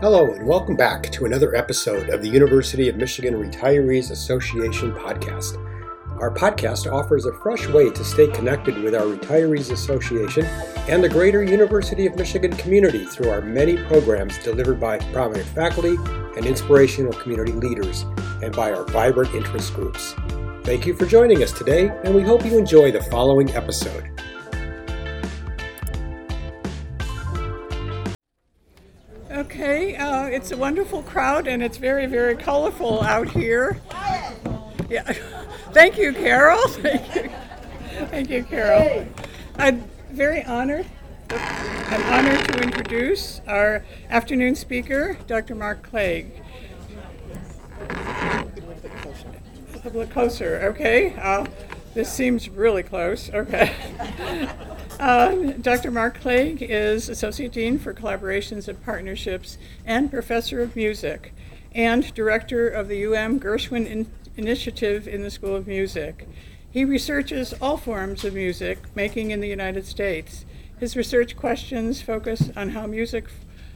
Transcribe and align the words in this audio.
Hello, 0.00 0.32
and 0.32 0.46
welcome 0.46 0.76
back 0.76 1.02
to 1.12 1.26
another 1.26 1.54
episode 1.54 2.08
of 2.08 2.22
the 2.22 2.28
University 2.28 2.88
of 2.88 2.96
Michigan 2.96 3.34
Retirees 3.34 4.10
Association 4.10 4.94
podcast. 4.94 5.58
Our 6.18 6.30
podcast 6.30 6.90
offers 6.90 7.26
a 7.26 7.34
fresh 7.34 7.68
way 7.68 7.90
to 7.90 8.02
stay 8.02 8.26
connected 8.28 8.82
with 8.82 8.94
our 8.94 9.02
Retirees 9.02 9.70
Association 9.70 10.46
and 10.88 11.04
the 11.04 11.08
greater 11.10 11.44
University 11.44 12.06
of 12.06 12.16
Michigan 12.16 12.56
community 12.56 13.04
through 13.04 13.28
our 13.28 13.42
many 13.42 13.76
programs 13.76 14.42
delivered 14.42 14.80
by 14.80 14.96
prominent 15.12 15.46
faculty 15.48 15.96
and 16.34 16.46
inspirational 16.46 17.12
community 17.12 17.52
leaders, 17.52 18.06
and 18.42 18.56
by 18.56 18.72
our 18.72 18.84
vibrant 18.84 19.34
interest 19.34 19.74
groups. 19.74 20.14
Thank 20.64 20.86
you 20.86 20.94
for 20.94 21.04
joining 21.04 21.42
us 21.42 21.52
today, 21.52 21.90
and 22.04 22.14
we 22.14 22.22
hope 22.22 22.46
you 22.46 22.56
enjoy 22.56 22.90
the 22.90 23.02
following 23.02 23.50
episode. 23.50 24.10
It's 30.30 30.52
a 30.52 30.56
wonderful 30.56 31.02
crowd 31.02 31.48
and 31.48 31.60
it's 31.60 31.76
very, 31.76 32.06
very 32.06 32.36
colorful 32.36 33.02
out 33.02 33.28
here. 33.28 33.80
Yeah, 34.88 35.02
thank 35.72 35.98
you, 35.98 36.12
Carol. 36.12 36.68
Thank 36.68 37.14
you, 37.16 37.30
thank 38.06 38.30
you, 38.30 38.44
Carol. 38.44 39.06
I'm 39.56 39.84
very 40.10 40.44
honored. 40.44 40.86
I'm 41.30 42.02
honored 42.12 42.48
to 42.48 42.62
introduce 42.62 43.40
our 43.48 43.84
afternoon 44.08 44.54
speaker, 44.54 45.18
Dr. 45.26 45.56
Mark 45.56 45.82
Clague. 45.82 46.30
A 47.90 48.46
little 49.84 50.06
closer, 50.06 50.60
okay? 50.72 51.14
Uh, 51.14 51.46
this 51.94 52.12
seems 52.12 52.48
really 52.48 52.84
close. 52.84 53.30
Okay. 53.30 53.74
Uh, 55.00 55.52
Dr. 55.52 55.90
Mark 55.90 56.20
Clague 56.20 56.60
is 56.60 57.08
Associate 57.08 57.50
Dean 57.50 57.78
for 57.78 57.94
Collaborations 57.94 58.68
and 58.68 58.84
Partnerships 58.84 59.56
and 59.86 60.10
Professor 60.10 60.60
of 60.60 60.76
Music 60.76 61.32
and 61.74 62.12
Director 62.12 62.68
of 62.68 62.88
the 62.88 63.06
UM 63.06 63.40
Gershwin 63.40 63.86
in- 63.86 64.12
Initiative 64.36 65.08
in 65.08 65.22
the 65.22 65.30
School 65.30 65.56
of 65.56 65.66
Music. 65.66 66.28
He 66.70 66.84
researches 66.84 67.54
all 67.62 67.78
forms 67.78 68.26
of 68.26 68.34
music 68.34 68.94
making 68.94 69.30
in 69.30 69.40
the 69.40 69.48
United 69.48 69.86
States. 69.86 70.44
His 70.78 70.94
research 70.98 71.34
questions 71.34 72.02
focus 72.02 72.50
on 72.54 72.70
how 72.70 72.86
music 72.86 73.24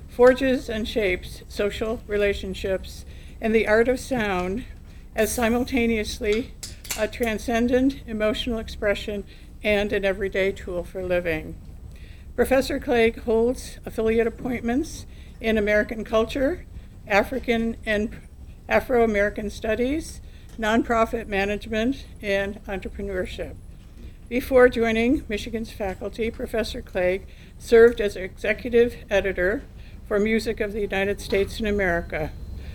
forges 0.06 0.68
and 0.68 0.86
shapes 0.86 1.42
social 1.48 2.02
relationships 2.06 3.06
and 3.40 3.54
the 3.54 3.66
art 3.66 3.88
of 3.88 3.98
sound 3.98 4.66
as 5.16 5.34
simultaneously 5.34 6.52
a 6.98 7.08
transcendent 7.08 8.02
emotional 8.06 8.58
expression 8.58 9.24
and 9.64 9.92
an 9.92 10.04
everyday 10.04 10.52
tool 10.52 10.84
for 10.84 11.02
living. 11.02 11.56
Professor 12.36 12.78
Clague 12.78 13.22
holds 13.22 13.78
affiliate 13.86 14.26
appointments 14.26 15.06
in 15.40 15.56
American 15.56 16.04
culture, 16.04 16.66
African 17.08 17.76
and 17.86 18.20
Afro 18.68 19.02
American 19.02 19.50
studies, 19.50 20.20
nonprofit 20.58 21.26
management, 21.26 22.06
and 22.22 22.62
entrepreneurship. 22.66 23.56
Before 24.28 24.68
joining 24.68 25.24
Michigan's 25.28 25.70
faculty, 25.70 26.30
Professor 26.30 26.82
Clague 26.82 27.26
served 27.58 28.00
as 28.00 28.16
executive 28.16 28.96
editor 29.10 29.62
for 30.06 30.18
Music 30.18 30.60
of 30.60 30.72
the 30.72 30.80
United 30.80 31.20
States 31.20 31.60
of 31.60 31.66
America, 31.66 32.32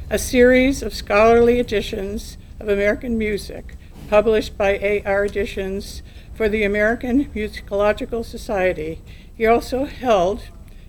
a 0.09 0.17
series 0.17 0.81
of 0.81 0.93
scholarly 0.93 1.59
editions 1.59 2.37
of 2.59 2.67
American 2.67 3.17
music 3.17 3.75
published 4.09 4.57
by 4.57 5.01
AR 5.05 5.25
Editions 5.25 6.01
for 6.39 6.47
the 6.47 6.63
American 6.63 7.25
Musicological 7.31 8.23
Society. 8.23 9.01
He 9.35 9.45
also 9.45 9.83
held 9.83 10.43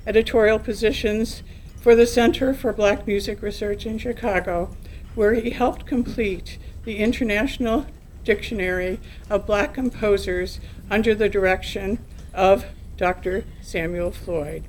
editorial 0.07 0.61
positions 0.61 1.43
for 1.81 1.97
the 1.97 2.07
Center 2.07 2.55
for 2.55 2.73
Black 2.73 3.05
Music 3.05 3.43
Research 3.43 3.85
in 3.85 3.99
Chicago, 3.99 4.71
where 5.17 5.35
he 5.35 5.51
helped 5.51 5.87
complete 5.87 6.57
the 6.85 6.99
International 6.99 7.85
Dictionary 8.23 9.01
of 9.29 9.45
Black 9.45 9.75
Composers 9.75 10.61
under 10.89 11.17
the 11.17 11.29
direction 11.29 11.99
of 12.33 12.67
Dr. 12.97 13.43
Samuel 13.61 14.13
Floyd. 14.13 14.63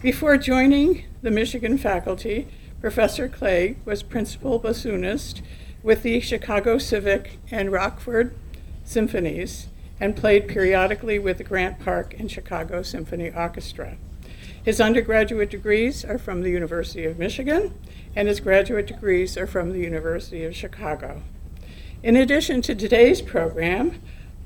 Before 0.00 0.36
joining 0.36 1.06
the 1.22 1.32
Michigan 1.32 1.76
faculty, 1.76 2.46
Professor 2.80 3.28
Clague 3.28 3.78
was 3.84 4.04
principal 4.04 4.60
bassoonist 4.60 5.42
with 5.82 6.04
the 6.04 6.20
Chicago 6.20 6.78
Civic 6.78 7.40
and 7.50 7.72
Rockford 7.72 8.32
Symphonies 8.84 9.66
and 10.00 10.16
played 10.16 10.48
periodically 10.48 11.18
with 11.18 11.38
the 11.38 11.44
Grant 11.44 11.78
Park 11.78 12.14
and 12.18 12.30
Chicago 12.30 12.82
Symphony 12.82 13.30
Orchestra. 13.30 13.96
His 14.62 14.80
undergraduate 14.80 15.50
degrees 15.50 16.04
are 16.04 16.18
from 16.18 16.42
the 16.42 16.50
University 16.50 17.04
of 17.04 17.18
Michigan, 17.18 17.74
and 18.14 18.28
his 18.28 18.40
graduate 18.40 18.86
degrees 18.86 19.36
are 19.36 19.46
from 19.46 19.72
the 19.72 19.80
University 19.80 20.44
of 20.44 20.54
Chicago. 20.54 21.22
In 22.02 22.16
addition 22.16 22.62
to 22.62 22.74
today's 22.74 23.22
program, 23.22 24.00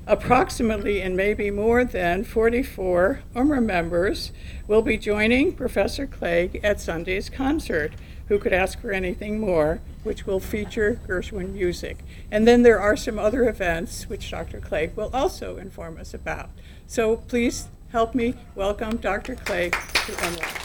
approximately 0.07 1.01
and 1.01 1.15
maybe 1.15 1.49
more 1.51 1.83
than 1.85 2.23
44 2.23 3.21
UMRA 3.35 3.63
members 3.63 4.31
will 4.67 4.81
be 4.81 4.97
joining 4.97 5.53
Professor 5.53 6.07
Clague 6.07 6.59
at 6.63 6.79
Sunday's 6.79 7.29
concert, 7.29 7.93
who 8.27 8.39
could 8.39 8.53
ask 8.53 8.79
for 8.79 8.91
anything 8.91 9.39
more, 9.39 9.81
which 10.03 10.25
will 10.25 10.39
feature 10.39 10.99
Gershwin 11.07 11.53
music. 11.53 11.99
And 12.31 12.47
then 12.47 12.63
there 12.63 12.79
are 12.79 12.95
some 12.95 13.19
other 13.19 13.47
events 13.47 14.09
which 14.09 14.31
Dr. 14.31 14.59
Clague 14.59 14.95
will 14.95 15.09
also 15.13 15.57
inform 15.57 15.97
us 15.97 16.13
about. 16.13 16.49
So 16.87 17.17
please 17.17 17.69
help 17.91 18.15
me 18.15 18.35
welcome 18.55 18.97
Dr. 18.97 19.35
Clague 19.35 19.73
to 19.73 20.11
UMRA. 20.11 20.63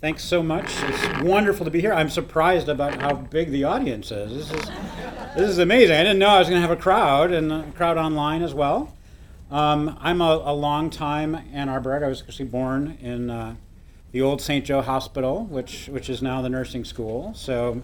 Thanks 0.00 0.24
so 0.24 0.42
much. 0.42 0.72
It's 0.84 1.20
wonderful 1.20 1.66
to 1.66 1.70
be 1.70 1.82
here. 1.82 1.92
I'm 1.92 2.08
surprised 2.08 2.70
about 2.70 3.02
how 3.02 3.12
big 3.12 3.50
the 3.50 3.64
audience 3.64 4.10
is. 4.10 4.32
This 4.32 4.50
is, 4.50 4.70
this 5.36 5.50
is 5.50 5.58
amazing. 5.58 5.94
I 5.94 6.04
didn't 6.04 6.18
know 6.18 6.28
I 6.28 6.38
was 6.38 6.48
going 6.48 6.56
to 6.56 6.66
have 6.66 6.76
a 6.76 6.80
crowd 6.80 7.32
and 7.32 7.52
a 7.52 7.70
crowd 7.76 7.98
online 7.98 8.42
as 8.42 8.54
well. 8.54 8.96
Um, 9.50 9.98
I'm 10.00 10.20
a, 10.20 10.42
a 10.44 10.54
long 10.54 10.90
time 10.90 11.34
Ann 11.52 11.68
Arborite. 11.68 12.04
I 12.04 12.08
was 12.08 12.22
actually 12.22 12.44
born 12.44 12.98
in 13.00 13.30
uh, 13.30 13.56
the 14.12 14.22
old 14.22 14.40
St. 14.40 14.64
Joe 14.64 14.80
Hospital, 14.80 15.44
which 15.46 15.88
which 15.88 16.08
is 16.08 16.22
now 16.22 16.40
the 16.40 16.48
nursing 16.48 16.84
school. 16.84 17.34
So 17.34 17.82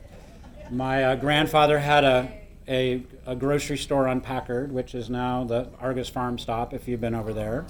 my 0.71 1.03
uh, 1.03 1.17
grandfather 1.17 1.81
had 1.81 2.05
a, 2.05 2.33
a, 2.69 3.03
a 3.27 3.35
grocery 3.35 3.79
store 3.79 4.07
on 4.07 4.21
Packard, 4.21 4.71
which 4.71 4.95
is 4.95 5.11
now 5.11 5.43
the 5.43 5.69
Argus 5.81 6.09
Farm 6.09 6.39
Stop. 6.39 6.73
If 6.73 6.87
you've 6.87 7.01
been 7.01 7.17
over 7.17 7.33
there. 7.33 7.67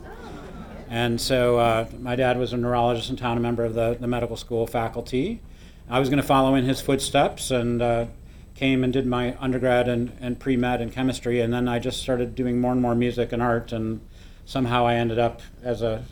And 0.88 1.18
so 1.18 1.58
uh, 1.58 1.88
my 1.98 2.16
dad 2.16 2.38
was 2.38 2.52
a 2.52 2.56
neurologist 2.58 3.08
in 3.08 3.16
town, 3.16 3.38
a 3.38 3.40
member 3.40 3.64
of 3.64 3.74
the, 3.74 3.96
the 3.98 4.06
medical 4.06 4.36
school 4.36 4.66
faculty. 4.66 5.40
I 5.88 5.98
was 6.00 6.08
going 6.10 6.20
to 6.20 6.26
follow 6.26 6.54
in 6.54 6.64
his 6.64 6.80
footsteps 6.80 7.50
and 7.50 7.82
uh, 7.82 8.06
came 8.56 8.82
and 8.82 8.92
did 8.92 9.06
my 9.06 9.36
undergrad 9.38 9.86
and, 9.86 10.16
and 10.20 10.38
pre 10.38 10.56
med 10.56 10.80
in 10.80 10.90
chemistry. 10.90 11.40
And 11.40 11.52
then 11.52 11.68
I 11.68 11.78
just 11.78 12.00
started 12.00 12.34
doing 12.34 12.60
more 12.60 12.72
and 12.72 12.80
more 12.80 12.94
music 12.94 13.32
and 13.32 13.42
art. 13.42 13.72
And 13.72 14.00
somehow 14.44 14.86
I 14.86 14.94
ended 14.94 15.18
up 15.18 15.42
as 15.62 15.82
a, 15.82 16.04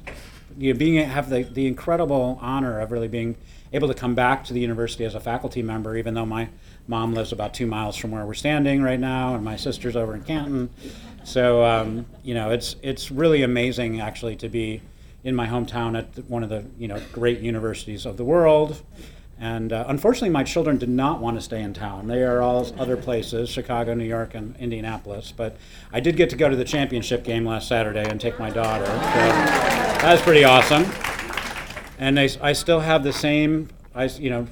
you 0.56 0.72
know, 0.72 0.78
being, 0.78 1.08
have 1.08 1.30
the, 1.30 1.42
the 1.42 1.66
incredible 1.66 2.38
honor 2.40 2.80
of 2.80 2.92
really 2.92 3.08
being 3.08 3.36
able 3.72 3.88
to 3.88 3.94
come 3.94 4.14
back 4.14 4.44
to 4.44 4.52
the 4.52 4.60
university 4.60 5.04
as 5.04 5.14
a 5.14 5.20
faculty 5.20 5.62
member, 5.62 5.96
even 5.96 6.14
though 6.14 6.26
my 6.26 6.48
mom 6.86 7.14
lives 7.14 7.32
about 7.32 7.54
two 7.54 7.66
miles 7.66 7.96
from 7.96 8.10
where 8.12 8.24
we're 8.24 8.34
standing 8.34 8.82
right 8.82 9.00
now, 9.00 9.34
and 9.34 9.44
my 9.44 9.56
sister's 9.56 9.96
over 9.96 10.14
in 10.14 10.22
Canton. 10.22 10.70
So 11.24 11.64
um, 11.64 12.06
you 12.22 12.34
know, 12.34 12.50
it's 12.50 12.76
it's 12.82 13.10
really 13.10 13.42
amazing 13.42 14.00
actually 14.00 14.36
to 14.36 14.48
be 14.48 14.82
in 15.24 15.34
my 15.34 15.46
hometown 15.46 15.98
at 15.98 16.24
one 16.28 16.44
of 16.44 16.50
the 16.50 16.64
you 16.78 16.86
know 16.86 17.00
great 17.12 17.40
universities 17.40 18.06
of 18.06 18.16
the 18.16 18.24
world. 18.24 18.80
And 19.38 19.72
uh, 19.72 19.84
unfortunately, 19.88 20.30
my 20.30 20.44
children 20.44 20.78
did 20.78 20.88
not 20.88 21.20
want 21.20 21.36
to 21.36 21.40
stay 21.40 21.60
in 21.60 21.74
town. 21.74 22.06
They 22.06 22.22
are 22.22 22.40
all 22.40 22.70
other 22.78 22.96
places 22.96 23.50
Chicago, 23.50 23.94
New 23.94 24.04
York, 24.04 24.34
and 24.34 24.56
Indianapolis. 24.56 25.32
But 25.36 25.56
I 25.92 26.00
did 26.00 26.16
get 26.16 26.30
to 26.30 26.36
go 26.36 26.48
to 26.48 26.56
the 26.56 26.64
championship 26.64 27.24
game 27.24 27.44
last 27.44 27.68
Saturday 27.68 28.08
and 28.08 28.20
take 28.20 28.38
my 28.38 28.50
daughter. 28.50 28.86
So 28.86 28.92
that 28.92 30.12
was 30.12 30.22
pretty 30.22 30.44
awesome. 30.44 30.84
And 31.98 32.18
I, 32.18 32.28
I 32.40 32.52
still 32.52 32.80
have 32.80 33.02
the 33.02 33.12
same, 33.12 33.68
I, 33.94 34.04
you 34.04 34.30
know, 34.30 34.46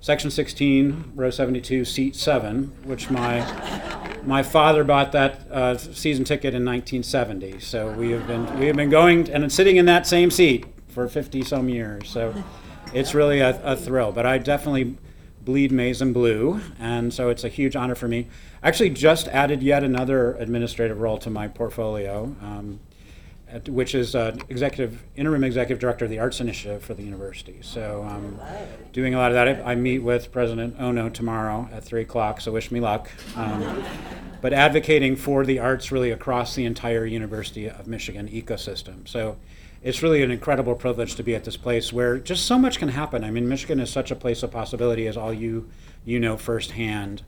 section 0.00 0.30
16, 0.30 1.12
row 1.14 1.30
72, 1.30 1.84
seat 1.84 2.16
7, 2.16 2.72
which 2.84 3.10
my 3.10 3.40
my 4.22 4.42
father 4.42 4.84
bought 4.84 5.12
that 5.12 5.50
uh, 5.50 5.78
season 5.78 6.24
ticket 6.24 6.54
in 6.54 6.64
1970. 6.64 7.60
So 7.60 7.90
we 7.92 8.10
have 8.10 8.26
been 8.26 8.58
we 8.58 8.66
have 8.66 8.76
been 8.76 8.90
going 8.90 9.30
and 9.30 9.50
sitting 9.50 9.76
in 9.76 9.86
that 9.86 10.06
same 10.06 10.30
seat 10.30 10.66
for 10.88 11.08
50 11.08 11.42
some 11.42 11.68
years. 11.68 12.08
So 12.08 12.34
it's 12.92 13.14
really 13.14 13.40
a, 13.40 13.60
a 13.62 13.76
thrill. 13.76 14.12
But 14.12 14.26
I 14.26 14.38
definitely 14.38 14.96
bleed 15.42 15.72
maize 15.72 16.02
and 16.02 16.12
blue, 16.12 16.60
and 16.78 17.12
so 17.12 17.28
it's 17.28 17.44
a 17.44 17.48
huge 17.48 17.76
honor 17.76 17.94
for 17.94 18.08
me. 18.08 18.28
I 18.62 18.68
actually 18.68 18.90
just 18.90 19.28
added 19.28 19.62
yet 19.62 19.82
another 19.82 20.34
administrative 20.34 21.00
role 21.00 21.18
to 21.18 21.30
my 21.30 21.48
portfolio. 21.48 22.34
Um, 22.42 22.80
at, 23.52 23.68
which 23.68 23.94
is 23.94 24.14
uh, 24.14 24.36
executive 24.48 25.02
interim 25.16 25.44
executive 25.44 25.78
director 25.78 26.04
of 26.04 26.10
the 26.10 26.18
Arts 26.18 26.40
Initiative 26.40 26.82
for 26.82 26.94
the 26.94 27.02
university. 27.02 27.58
So 27.62 28.06
um, 28.08 28.38
doing 28.92 29.14
a 29.14 29.18
lot 29.18 29.30
of 29.30 29.34
that. 29.34 29.48
I, 29.48 29.72
I, 29.72 29.74
meet 29.74 30.00
with 30.00 30.30
President 30.30 30.76
Ono 30.78 31.08
tomorrow 31.08 31.68
at 31.72 31.84
three 31.84 32.02
o'clock. 32.02 32.40
So 32.40 32.52
wish 32.52 32.70
me 32.70 32.80
luck. 32.80 33.10
Um, 33.36 33.82
but 34.40 34.52
advocating 34.52 35.16
for 35.16 35.44
the 35.44 35.58
arts 35.58 35.92
really 35.92 36.10
across 36.10 36.54
the 36.54 36.64
entire 36.64 37.04
University 37.04 37.68
of 37.68 37.86
Michigan 37.86 38.28
ecosystem. 38.28 39.06
So 39.06 39.36
it's 39.82 40.02
really 40.02 40.22
an 40.22 40.30
incredible 40.30 40.74
privilege 40.74 41.14
to 41.14 41.22
be 41.22 41.34
at 41.34 41.44
this 41.44 41.56
place 41.56 41.92
where 41.92 42.18
just 42.18 42.44
so 42.44 42.58
much 42.58 42.78
can 42.78 42.90
happen. 42.90 43.24
I 43.24 43.30
mean, 43.30 43.48
Michigan 43.48 43.80
is 43.80 43.90
such 43.90 44.10
a 44.10 44.16
place 44.16 44.42
of 44.42 44.50
possibility, 44.50 45.06
as 45.06 45.16
all 45.16 45.32
you 45.32 45.68
you 46.04 46.20
know 46.20 46.36
firsthand, 46.36 47.22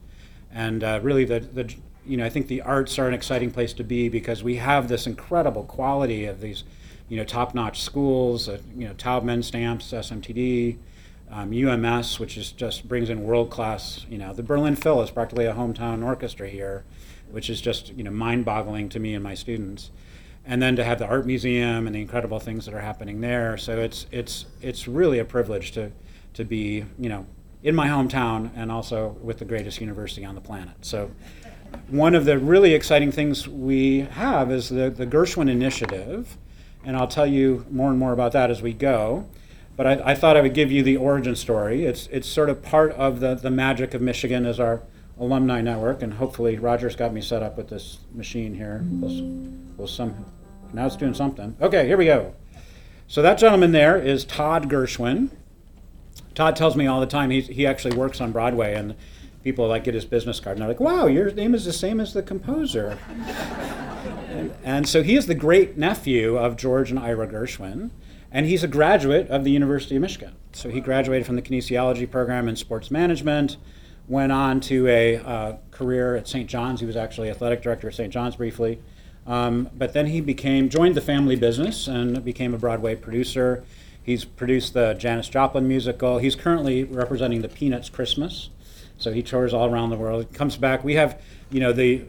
and 0.53 0.85
uh, 0.85 1.01
really 1.03 1.25
the 1.25 1.41
the 1.41 1.75
you 2.07 2.17
know 2.17 2.27
I 2.27 2.29
think 2.29 2.49
the 2.49 2.61
arts 2.61 2.99
are 2.99 3.09
an 3.09 3.15
exciting 3.15 3.51
place 3.51 3.73
to 3.75 3.85
be 3.85 4.09
because 4.09 4.43
we 4.43 4.57
have 4.57 4.89
this 4.89 5.07
incredible 5.07 5.65
quality 5.65 6.27
of 6.27 6.41
these 6.41 6.65
you 7.09 7.17
know 7.17 7.25
top-notch 7.25 7.81
schools, 7.81 8.49
uh, 8.49 8.59
you 8.77 8.87
know 8.87 8.95
Taubman 8.95 9.43
stamps, 9.43 9.93
SMTD. 9.93 10.79
Um, 11.31 11.51
UMS, 11.51 12.21
which 12.21 12.37
is 12.37 12.53
just 12.53 12.87
brings 12.87 13.09
in 13.09 13.25
world 13.25 13.49
class, 13.49 14.05
you 14.11 14.19
know, 14.19 14.35
the 14.35 14.43
Berlin 14.43 14.77
Phil 14.77 15.01
is 15.01 15.11
practically 15.11 15.47
a 15.47 15.55
hometown 15.55 16.05
orchestra 16.05 16.47
here, 16.47 16.85
which 17.31 17.49
is 17.49 17.63
just 17.63 17.89
you 17.95 18.05
know 18.05 18.11
mind 18.11 18.45
boggling 18.45 18.91
to 18.91 19.01
me 19.01 19.15
and 19.15 19.25
my 19.25 19.33
students 19.33 19.91
and 20.44 20.61
then 20.61 20.77
to 20.77 20.85
have 20.85 20.99
the 20.99 21.06
art 21.06 21.27
museum 21.27 21.87
and 21.87 21.94
the 21.94 22.00
incredible 22.00 22.41
things 22.41 22.65
that 22.65 22.75
are 22.75 22.81
happening 22.81 23.21
there. 23.21 23.56
So 23.56 23.79
it's 23.79 24.06
it's 24.11 24.47
it's 24.61 24.89
really 24.89 25.19
a 25.19 25.25
privilege 25.25 25.73
to 25.73 25.93
to 26.35 26.44
be 26.44 26.85
you 26.99 27.09
know 27.09 27.27
in 27.62 27.75
my 27.75 27.89
hometown 27.89 28.50
and 28.56 28.73
also 28.73 29.17
with 29.23 29.39
the 29.39 29.44
greatest 29.44 29.81
university 29.81 30.25
on 30.25 30.35
the 30.35 30.41
planet. 30.41 30.75
So 30.83 31.11
one 31.89 32.15
of 32.15 32.25
the 32.25 32.39
really 32.39 32.75
exciting 32.75 33.12
things 33.12 33.47
we 33.47 34.00
have 34.00 34.50
is 34.50 34.69
the 34.69 34.91
the 34.91 35.06
Gershwin 35.06 35.49
Initiative, 35.49 36.37
and 36.85 36.97
I'll 36.97 37.09
tell 37.09 37.27
you 37.27 37.65
more 37.71 37.91
and 37.91 37.99
more 37.99 38.12
about 38.12 38.33
that 38.33 38.50
as 38.50 38.62
we 38.62 38.73
go. 38.73 39.29
But 39.75 39.87
I, 39.87 40.11
I 40.11 40.15
thought 40.15 40.37
I 40.37 40.43
would 40.43 40.53
give 40.53 40.71
you 40.71 40.83
the 40.83 40.97
origin 40.97 41.37
story. 41.37 41.85
It's 41.87 42.09
it's 42.09 42.29
sort 42.29 42.50
of 42.50 42.62
part 42.62 42.93
of 42.93 43.21
the 43.21 43.35
the 43.35 43.50
magic 43.50 43.94
of 43.94 44.03
Michigan 44.03 44.44
as 44.44 44.59
our 44.59 44.83
alumni 45.19 45.61
network, 45.61 46.03
and 46.03 46.15
hopefully 46.15 46.59
Roger's 46.59 46.97
got 46.97 47.12
me 47.12 47.21
set 47.21 47.43
up 47.43 47.56
with 47.56 47.69
this 47.69 47.99
machine 48.12 48.55
here. 48.55 48.85
We'll, 48.85 49.53
we'll 49.82 49.88
some, 49.88 50.25
now 50.73 50.87
it's 50.87 50.94
doing 50.94 51.12
something. 51.12 51.56
Okay, 51.61 51.88
here 51.88 51.96
we 51.96 52.05
go. 52.05 52.34
So 53.08 53.20
that 53.20 53.37
gentleman 53.37 53.73
there 53.73 54.00
is 54.00 54.25
Todd 54.25 54.70
Gershwin. 54.70 55.31
Todd 56.37 56.55
tells 56.55 56.76
me 56.76 56.87
all 56.87 57.00
the 57.00 57.06
time 57.06 57.31
he, 57.31 57.40
he 57.40 57.67
actually 57.67 57.96
works 57.96 58.20
on 58.20 58.31
Broadway, 58.31 58.75
and 58.75 58.94
people 59.43 59.67
like 59.67 59.82
get 59.82 59.94
his 59.94 60.05
business 60.05 60.38
card, 60.38 60.56
and 60.56 60.62
they're 60.62 60.69
like, 60.69 60.79
"Wow, 60.79 61.08
your 61.08 61.32
name 61.32 61.52
is 61.52 61.64
the 61.64 61.73
same 61.73 61.99
as 61.99 62.12
the 62.12 62.23
composer." 62.23 62.96
and, 64.29 64.55
and 64.64 64.88
so 64.88 65.02
he 65.02 65.17
is 65.17 65.26
the 65.26 65.34
great 65.34 65.76
nephew 65.76 66.38
of 66.38 66.56
George 66.56 66.90
and 66.90 66.99
Ira 66.99 67.26
Gershwin, 67.26 67.90
and 68.31 68.46
he's 68.46 68.62
a 68.62 68.69
graduate 68.69 69.29
of 69.31 69.43
the 69.43 69.50
University 69.50 69.96
of 69.96 70.02
Michigan. 70.02 70.37
So 70.52 70.70
he 70.70 70.81
graduated 70.81 71.26
from 71.26 71.34
the 71.34 71.43
kinesiology 71.43 72.08
program 72.08 72.49
in 72.49 72.55
sports 72.55 72.88
management 72.88 73.56
went 74.08 74.32
on 74.32 74.61
to 74.61 74.87
a 74.88 75.17
uh, 75.19 75.56
career 75.70 76.17
at 76.17 76.29
St. 76.29 76.49
John's. 76.49 76.81
He 76.81 76.87
was 76.87 76.96
actually 76.96 77.31
athletic 77.31 77.62
director 77.62 77.88
at 77.88 77.94
St. 77.94 78.12
John's 78.12 78.37
briefly. 78.37 78.81
Um, 79.27 79.71
but 79.77 79.93
then 79.93 80.07
he 80.07 80.21
became 80.21 80.69
joined 80.69 80.95
the 80.95 81.01
family 81.01 81.37
business 81.37 81.87
and 81.87 82.25
became 82.25 82.55
a 82.55 82.59
Broadway 82.59 82.97
producer. 82.97 83.65
He's 84.03 84.25
produced 84.25 84.75
the 84.75 84.95
Janis 84.95 85.29
Joplin 85.29 85.69
musical. 85.69 86.19
He's 86.19 86.35
currently 86.35 86.85
representing 86.85 87.43
the 87.43 87.49
Peanuts 87.49 87.89
Christmas, 87.89 88.51
so 88.99 89.13
he 89.13 89.23
tours 89.23 89.55
all 89.55 89.73
around 89.73 89.91
the 89.91 89.97
world. 89.97 90.33
Comes 90.33 90.57
back. 90.57 90.83
We 90.83 90.95
have, 90.95 91.21
you 91.51 91.61
know, 91.61 91.73
the 91.73 92.05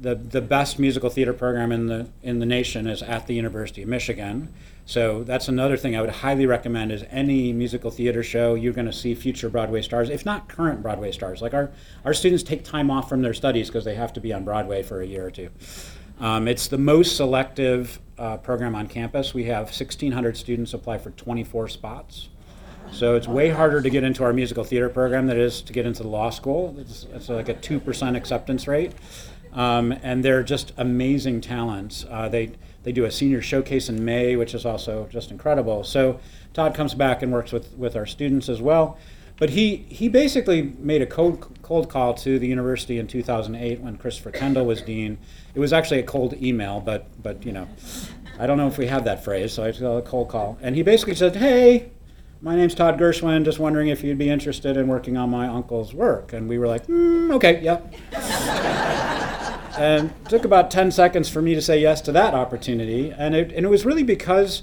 the 0.00 0.14
the 0.14 0.40
best 0.40 0.78
musical 0.78 1.10
theater 1.10 1.32
program 1.32 1.70
in 1.70 1.86
the 1.86 2.08
in 2.22 2.40
the 2.40 2.46
nation 2.46 2.88
is 2.88 3.02
at 3.02 3.28
the 3.28 3.34
University 3.34 3.82
of 3.82 3.88
Michigan. 3.88 4.52
So 4.88 5.22
that's 5.22 5.48
another 5.48 5.76
thing 5.76 5.94
I 5.94 6.00
would 6.00 6.08
highly 6.08 6.46
recommend 6.46 6.92
is 6.92 7.04
any 7.10 7.52
musical 7.52 7.90
theater 7.90 8.22
show 8.22 8.54
you're 8.54 8.72
going 8.72 8.86
to 8.86 8.92
see 8.92 9.14
future 9.14 9.50
Broadway 9.50 9.82
stars, 9.82 10.08
if 10.08 10.24
not 10.24 10.48
current 10.48 10.80
Broadway 10.80 11.12
stars. 11.12 11.42
Like 11.42 11.52
our, 11.52 11.70
our 12.06 12.14
students 12.14 12.42
take 12.42 12.64
time 12.64 12.90
off 12.90 13.06
from 13.06 13.20
their 13.20 13.34
studies 13.34 13.68
because 13.68 13.84
they 13.84 13.96
have 13.96 14.14
to 14.14 14.20
be 14.20 14.32
on 14.32 14.44
Broadway 14.44 14.82
for 14.82 15.02
a 15.02 15.06
year 15.06 15.26
or 15.26 15.30
two. 15.30 15.50
Um, 16.20 16.48
it's 16.48 16.68
the 16.68 16.78
most 16.78 17.16
selective 17.16 18.00
uh, 18.18 18.38
program 18.38 18.74
on 18.74 18.88
campus. 18.88 19.34
We 19.34 19.44
have 19.44 19.66
1,600 19.66 20.36
students 20.36 20.74
apply 20.74 20.98
for 20.98 21.10
24 21.10 21.68
spots. 21.68 22.28
So 22.90 23.16
it's 23.16 23.28
way 23.28 23.50
harder 23.50 23.82
to 23.82 23.90
get 23.90 24.02
into 24.02 24.24
our 24.24 24.32
musical 24.32 24.64
theater 24.64 24.88
program 24.88 25.26
than 25.26 25.36
it 25.36 25.42
is 25.42 25.60
to 25.62 25.72
get 25.72 25.86
into 25.86 26.02
the 26.02 26.08
law 26.08 26.30
school. 26.30 26.74
It's, 26.78 27.06
it's 27.12 27.28
like 27.28 27.48
a 27.48 27.54
2% 27.54 28.16
acceptance 28.16 28.66
rate. 28.66 28.92
Um, 29.52 29.92
and 30.02 30.24
they're 30.24 30.42
just 30.42 30.72
amazing 30.76 31.40
talents. 31.40 32.04
Uh, 32.08 32.28
they 32.28 32.52
they 32.88 32.92
do 32.92 33.04
a 33.04 33.10
senior 33.10 33.42
showcase 33.42 33.88
in 33.88 34.02
May, 34.02 34.36
which 34.36 34.54
is 34.54 34.64
also 34.64 35.08
just 35.10 35.30
incredible. 35.30 35.84
So 35.84 36.20
Todd 36.54 36.74
comes 36.74 36.94
back 36.94 37.22
and 37.22 37.30
works 37.30 37.52
with, 37.52 37.76
with 37.76 37.96
our 37.96 38.06
students 38.06 38.48
as 38.48 38.62
well. 38.62 38.96
But 39.36 39.50
he, 39.50 39.76
he 39.88 40.08
basically 40.08 40.74
made 40.78 41.02
a 41.02 41.06
cold, 41.06 41.58
cold 41.62 41.88
call 41.88 42.14
to 42.14 42.38
the 42.38 42.46
university 42.46 42.98
in 42.98 43.06
2008 43.06 43.80
when 43.80 43.96
Christopher 43.96 44.30
Kendall 44.30 44.64
was 44.64 44.80
dean. 44.82 45.18
It 45.54 45.60
was 45.60 45.72
actually 45.72 46.00
a 46.00 46.04
cold 46.04 46.34
email, 46.40 46.80
but, 46.80 47.06
but 47.22 47.44
you 47.44 47.52
know, 47.52 47.68
I 48.38 48.46
don't 48.46 48.56
know 48.56 48.68
if 48.68 48.78
we 48.78 48.86
have 48.86 49.04
that 49.04 49.24
phrase, 49.24 49.52
so 49.52 49.64
I 49.64 49.72
call 49.72 49.98
a 49.98 50.02
cold 50.02 50.28
call. 50.28 50.58
And 50.62 50.76
he 50.76 50.82
basically 50.82 51.14
said, 51.14 51.36
hey, 51.36 51.90
my 52.40 52.54
name's 52.54 52.74
Todd 52.74 52.98
Gershwin, 52.98 53.44
just 53.44 53.58
wondering 53.58 53.88
if 53.88 54.04
you'd 54.04 54.18
be 54.18 54.30
interested 54.30 54.76
in 54.76 54.86
working 54.86 55.16
on 55.16 55.30
my 55.30 55.48
uncle's 55.48 55.92
work. 55.92 56.32
And 56.32 56.48
we 56.48 56.58
were 56.58 56.68
like, 56.68 56.86
mm, 56.86 57.32
okay, 57.34 57.60
yeah." 57.60 57.80
and 59.76 60.10
it 60.10 60.28
took 60.28 60.44
about 60.44 60.70
10 60.70 60.92
seconds 60.92 61.28
for 61.28 61.42
me 61.42 61.54
to 61.54 61.62
say 61.62 61.80
yes 61.80 62.00
to 62.02 62.12
that 62.12 62.34
opportunity. 62.34 63.10
And 63.10 63.34
it, 63.34 63.52
and 63.52 63.66
it 63.66 63.68
was 63.68 63.84
really 63.84 64.04
because, 64.04 64.62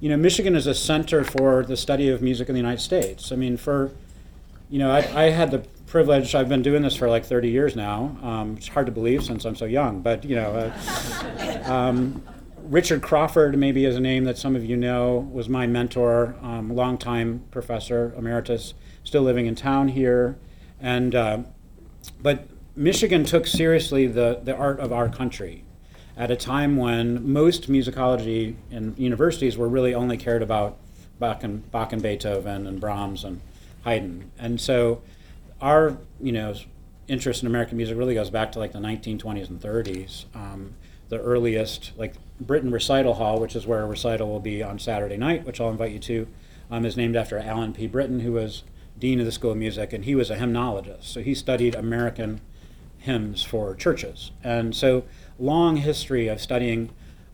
you 0.00 0.08
know, 0.08 0.16
Michigan 0.16 0.56
is 0.56 0.66
a 0.66 0.74
center 0.74 1.22
for 1.22 1.62
the 1.62 1.76
study 1.76 2.08
of 2.08 2.20
music 2.20 2.48
in 2.48 2.54
the 2.54 2.60
United 2.60 2.80
States. 2.82 3.30
I 3.30 3.36
mean, 3.36 3.56
for, 3.56 3.92
you 4.68 4.80
know, 4.80 4.90
I, 4.90 5.26
I 5.26 5.30
had 5.30 5.52
the 5.52 5.64
privilege, 5.94 6.34
I've 6.34 6.48
been 6.48 6.62
doing 6.62 6.82
this 6.82 6.96
for 6.96 7.08
like 7.08 7.24
30 7.24 7.50
years 7.50 7.76
now. 7.76 8.18
Um, 8.20 8.56
it's 8.56 8.66
hard 8.66 8.86
to 8.86 8.90
believe 8.90 9.22
since 9.22 9.44
I'm 9.44 9.54
so 9.54 9.64
young, 9.64 10.00
but, 10.00 10.24
you 10.24 10.34
know, 10.34 10.72
uh, 10.74 11.72
um, 11.72 12.20
Richard 12.64 13.00
Crawford, 13.00 13.56
maybe 13.56 13.84
is 13.84 13.94
a 13.94 14.00
name 14.00 14.24
that 14.24 14.36
some 14.36 14.56
of 14.56 14.64
you 14.64 14.76
know, 14.76 15.18
was 15.32 15.48
my 15.48 15.68
mentor, 15.68 16.34
um, 16.42 16.74
longtime 16.74 17.44
professor 17.52 18.12
emeritus, 18.18 18.74
still 19.04 19.22
living 19.22 19.46
in 19.46 19.54
town 19.54 19.86
here. 19.86 20.36
And, 20.80 21.14
uh, 21.14 21.38
but 22.20 22.48
Michigan 22.74 23.22
took 23.22 23.46
seriously 23.46 24.08
the, 24.08 24.40
the 24.42 24.56
art 24.56 24.80
of 24.80 24.92
our 24.92 25.08
country 25.08 25.62
at 26.16 26.28
a 26.28 26.34
time 26.34 26.76
when 26.76 27.32
most 27.32 27.70
musicology 27.70 28.56
in 28.68 28.96
universities 28.96 29.56
were 29.56 29.68
really 29.68 29.94
only 29.94 30.16
cared 30.16 30.42
about 30.42 30.76
Bach 31.20 31.44
and, 31.44 31.70
Bach 31.70 31.92
and 31.92 32.02
Beethoven 32.02 32.66
and 32.66 32.80
Brahms 32.80 33.22
and 33.22 33.40
Haydn. 33.84 34.32
And 34.40 34.60
so 34.60 35.00
our, 35.64 35.96
you 36.20 36.30
know, 36.30 36.54
interest 37.08 37.42
in 37.42 37.48
American 37.48 37.78
music 37.78 37.96
really 37.96 38.14
goes 38.14 38.28
back 38.28 38.52
to 38.52 38.58
like 38.58 38.72
the 38.72 38.78
1920s 38.78 39.48
and 39.48 39.60
30s. 39.60 40.26
Um, 40.34 40.74
the 41.08 41.18
earliest, 41.18 41.92
like 41.96 42.14
Britton 42.38 42.70
Recital 42.70 43.14
Hall, 43.14 43.40
which 43.40 43.56
is 43.56 43.66
where 43.66 43.82
a 43.82 43.86
recital 43.86 44.28
will 44.28 44.40
be 44.40 44.62
on 44.62 44.78
Saturday 44.78 45.16
night, 45.16 45.46
which 45.46 45.60
I'll 45.60 45.70
invite 45.70 45.92
you 45.92 45.98
to, 46.00 46.28
um, 46.70 46.84
is 46.84 46.98
named 46.98 47.16
after 47.16 47.38
Alan 47.38 47.72
P. 47.72 47.86
Britton, 47.86 48.20
who 48.20 48.32
was 48.32 48.62
dean 48.98 49.20
of 49.20 49.26
the 49.26 49.32
School 49.32 49.52
of 49.52 49.56
Music, 49.56 49.92
and 49.94 50.04
he 50.04 50.14
was 50.14 50.30
a 50.30 50.36
hymnologist. 50.36 51.04
So 51.04 51.22
he 51.22 51.34
studied 51.34 51.74
American 51.74 52.42
hymns 52.98 53.42
for 53.42 53.74
churches. 53.74 54.32
And 54.42 54.76
so, 54.76 55.04
long 55.38 55.76
history 55.76 56.28
of 56.28 56.42
studying 56.42 56.90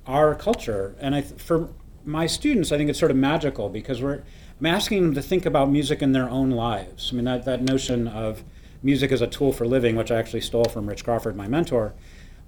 our 0.06 0.36
culture. 0.36 0.94
And 1.00 1.16
I, 1.16 1.22
for 1.22 1.68
my 2.04 2.26
students, 2.26 2.70
I 2.70 2.76
think 2.76 2.90
it's 2.90 2.98
sort 2.98 3.10
of 3.10 3.16
magical 3.16 3.68
because 3.68 4.00
we're 4.00 4.22
I'm 4.60 4.66
asking 4.66 5.02
them 5.02 5.14
to 5.14 5.22
think 5.22 5.46
about 5.46 5.70
music 5.70 6.02
in 6.02 6.12
their 6.12 6.28
own 6.28 6.50
lives. 6.50 7.10
I 7.12 7.16
mean, 7.16 7.24
that, 7.24 7.46
that 7.46 7.62
notion 7.62 8.06
of 8.06 8.44
music 8.82 9.10
as 9.10 9.22
a 9.22 9.26
tool 9.26 9.52
for 9.52 9.66
living, 9.66 9.96
which 9.96 10.10
I 10.10 10.18
actually 10.18 10.42
stole 10.42 10.64
from 10.64 10.86
Rich 10.86 11.02
Crawford, 11.02 11.34
my 11.34 11.48
mentor, 11.48 11.94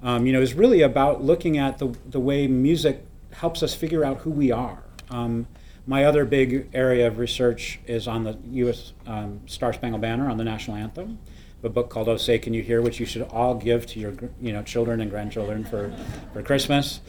um, 0.02 0.26
you 0.26 0.32
know, 0.32 0.42
is 0.42 0.52
really 0.52 0.82
about 0.82 1.22
looking 1.22 1.56
at 1.56 1.78
the, 1.78 1.96
the 2.06 2.20
way 2.20 2.46
music 2.46 3.06
helps 3.32 3.62
us 3.62 3.74
figure 3.74 4.04
out 4.04 4.18
who 4.18 4.30
we 4.30 4.50
are. 4.50 4.82
Um, 5.08 5.46
my 5.86 6.04
other 6.04 6.26
big 6.26 6.68
area 6.74 7.06
of 7.06 7.18
research 7.18 7.80
is 7.86 8.06
on 8.06 8.24
the 8.24 8.36
U.S. 8.50 8.92
Um, 9.06 9.40
Star 9.46 9.72
Spangled 9.72 10.02
Banner, 10.02 10.28
on 10.28 10.36
the 10.36 10.44
national 10.44 10.76
anthem 10.76 11.18
a 11.62 11.68
book 11.68 11.90
called 11.90 12.08
"Oh 12.08 12.16
Say 12.16 12.38
Can 12.38 12.54
You 12.54 12.62
Hear," 12.62 12.82
which 12.82 12.98
you 12.98 13.06
should 13.06 13.22
all 13.22 13.54
give 13.54 13.86
to 13.86 14.00
your 14.00 14.14
you 14.40 14.52
know 14.52 14.62
children 14.62 15.00
and 15.00 15.10
grandchildren 15.10 15.64
for 15.64 15.94
for 16.32 16.42
Christmas. 16.42 17.00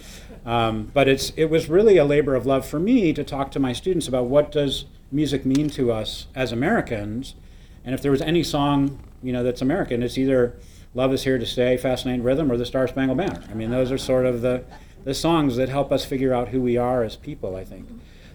Um, 0.46 0.92
but 0.94 1.08
it's 1.08 1.32
it 1.38 1.46
was 1.46 1.70
really 1.70 1.98
a 1.98 2.06
labor 2.06 2.36
of 2.36 2.46
love 2.46 2.66
for 2.66 2.80
me 2.80 3.14
to 3.14 3.24
talk 3.24 3.52
to 3.52 3.60
my 3.60 3.74
students 3.74 4.08
about 4.08 4.26
what 4.26 4.52
does 4.52 4.86
music 5.12 5.46
mean 5.46 5.70
to 5.70 5.92
us 5.92 6.28
as 6.36 6.52
Americans, 6.52 7.36
and 7.86 7.96
if 7.96 8.02
there 8.02 8.12
was 8.12 8.22
any 8.22 8.44
song 8.44 9.00
you 9.22 9.32
know 9.32 9.44
that's 9.44 9.62
American, 9.62 10.04
it's 10.04 10.18
either 10.18 10.56
"Love 10.94 11.14
Is 11.14 11.24
Here 11.24 11.38
to 11.38 11.46
Stay," 11.46 11.78
"Fascinating 11.78 12.24
Rhythm," 12.24 12.52
or 12.52 12.58
"The 12.58 12.66
Star 12.66 12.88
Spangled 12.88 13.18
Banner." 13.18 13.44
I 13.50 13.54
mean, 13.54 13.72
those 13.72 13.92
are 13.92 13.98
sort 13.98 14.26
of 14.26 14.42
the 14.42 14.64
the 15.06 15.14
songs 15.14 15.56
that 15.56 15.70
help 15.70 15.92
us 15.92 16.04
figure 16.04 16.34
out 16.34 16.50
who 16.50 16.62
we 16.62 16.76
are 16.76 17.04
as 17.04 17.16
people. 17.16 17.56
I 17.56 17.64
think. 17.64 17.88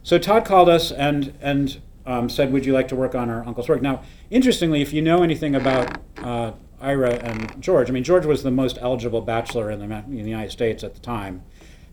So 0.03 0.19
Todd 0.19 0.47
called 0.47 0.71
us 0.71 0.91
and 0.91 1.35
and 1.43 1.79
um, 2.07 2.31
said, 2.31 2.53
"Would 2.53 2.65
you 2.65 2.73
like 2.73 2.89
to 2.89 2.97
work 2.97 3.15
on 3.15 3.29
our 3.29 3.47
uncle's 3.47 3.69
work?" 3.69 3.83
Now, 3.83 4.03
interestingly, 4.31 4.81
if 4.81 4.95
you 4.95 5.03
know 5.03 5.23
anything 5.23 5.55
about 5.55 5.99
uh, 6.17 6.53
Ira 6.81 7.17
and 7.17 7.61
George, 7.61 7.91
I 7.91 7.93
mean, 7.93 8.05
George 8.05 8.25
was 8.25 8.43
the 8.43 8.51
most 8.51 8.79
eligible 8.81 9.21
bachelor 9.21 9.71
in 9.71 9.81
the, 9.81 9.95
in 9.97 10.23
the 10.23 10.31
United 10.31 10.53
States 10.53 10.83
at 10.83 10.95
the 10.95 11.01
time. 11.01 11.43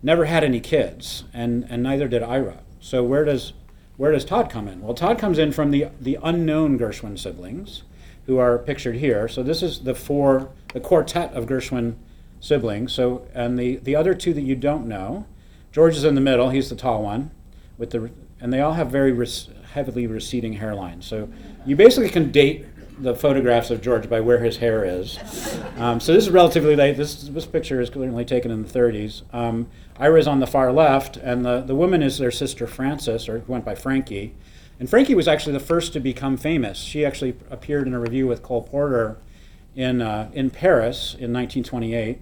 Never 0.06 0.26
had 0.26 0.44
any 0.44 0.60
kids, 0.60 1.24
and, 1.34 1.66
and 1.68 1.82
neither 1.82 2.08
did 2.08 2.22
Ira. 2.22 2.60
So 2.80 3.04
where 3.04 3.26
does 3.26 3.54
where 3.98 4.12
does 4.12 4.24
Todd 4.24 4.52
come 4.52 4.68
in? 4.68 4.82
Well, 4.82 4.94
Todd 4.94 5.18
comes 5.18 5.40
in 5.40 5.52
from 5.52 5.72
the 5.72 5.88
the 6.00 6.20
unknown 6.22 6.78
Gershwin 6.78 7.18
siblings. 7.18 7.82
who 8.28 8.38
are 8.38 8.60
pictured 8.60 8.98
here. 8.98 9.28
So 9.28 9.42
this 9.42 9.64
is 9.64 9.80
the 9.80 9.96
four, 9.96 10.50
the 10.74 10.80
quartet 10.80 11.34
of 11.34 11.48
Gershwin 11.48 11.96
siblings. 12.40 12.94
So 12.94 13.28
and 13.34 13.58
the 13.58 13.78
the 13.78 13.96
other 13.96 14.14
two 14.14 14.32
that 14.36 14.42
you 14.42 14.56
don't 14.56 14.86
know, 14.88 15.26
George 15.72 15.96
is 15.96 16.04
in 16.04 16.14
the 16.14 16.22
middle. 16.22 16.52
He's 16.52 16.70
the 16.70 16.76
tall 16.76 17.02
one, 17.02 17.32
with 17.80 17.90
the 17.90 18.12
and 18.40 18.54
they 18.54 18.62
all 18.62 18.74
have 18.74 18.92
very 18.92 19.12
res- 19.12 19.50
heavily 19.74 20.06
receding 20.06 20.60
hairlines. 20.60 21.04
So 21.06 21.30
you 21.66 21.76
basically 21.76 22.10
can 22.10 22.32
date 22.32 22.68
the 22.98 23.16
photographs 23.16 23.70
of 23.70 23.82
George 23.82 24.10
by 24.10 24.22
where 24.22 24.40
his 24.40 24.58
hair 24.58 24.86
is. 24.86 25.20
Um, 25.78 26.00
so 26.00 26.14
this 26.14 26.25
is 26.25 26.30
relatively 26.30 26.75
late. 26.75 26.98
This, 26.98 27.24
this 27.24 27.46
picture 27.46 27.82
is 27.82 27.90
clearly 27.90 28.25
taken 28.25 28.52
in 28.52 28.64
the 28.64 28.70
30s. 28.70 29.24
Um, 29.34 29.68
Ira 30.00 30.20
is 30.20 30.28
on 30.28 30.40
the 30.40 30.48
far 30.48 30.72
left, 30.72 31.18
and 31.18 31.46
the, 31.46 31.62
the 31.62 31.75
woman 31.75 32.02
is 32.02 32.18
their 32.18 32.32
sister 32.32 32.68
Frances, 32.68 33.28
or 33.28 33.44
went 33.48 33.66
by 33.66 33.75
Frankie. 33.75 34.34
And 34.80 34.90
Frankie 34.90 35.16
was 35.16 35.28
actually 35.28 35.54
the 35.54 35.62
first 35.62 35.94
to 35.94 36.00
become 36.00 36.38
famous. 36.38 36.78
She 36.78 37.06
actually 37.06 37.36
appeared 37.50 37.88
in 37.88 37.94
a 37.94 38.00
revue 38.00 38.28
with 38.28 38.44
Cole 38.44 38.64
Porter 38.64 39.18
in, 39.75 40.02
uh, 40.02 40.30
in 40.34 40.50
Paris 40.50 41.14
in 41.14 41.32
1928. 41.34 42.20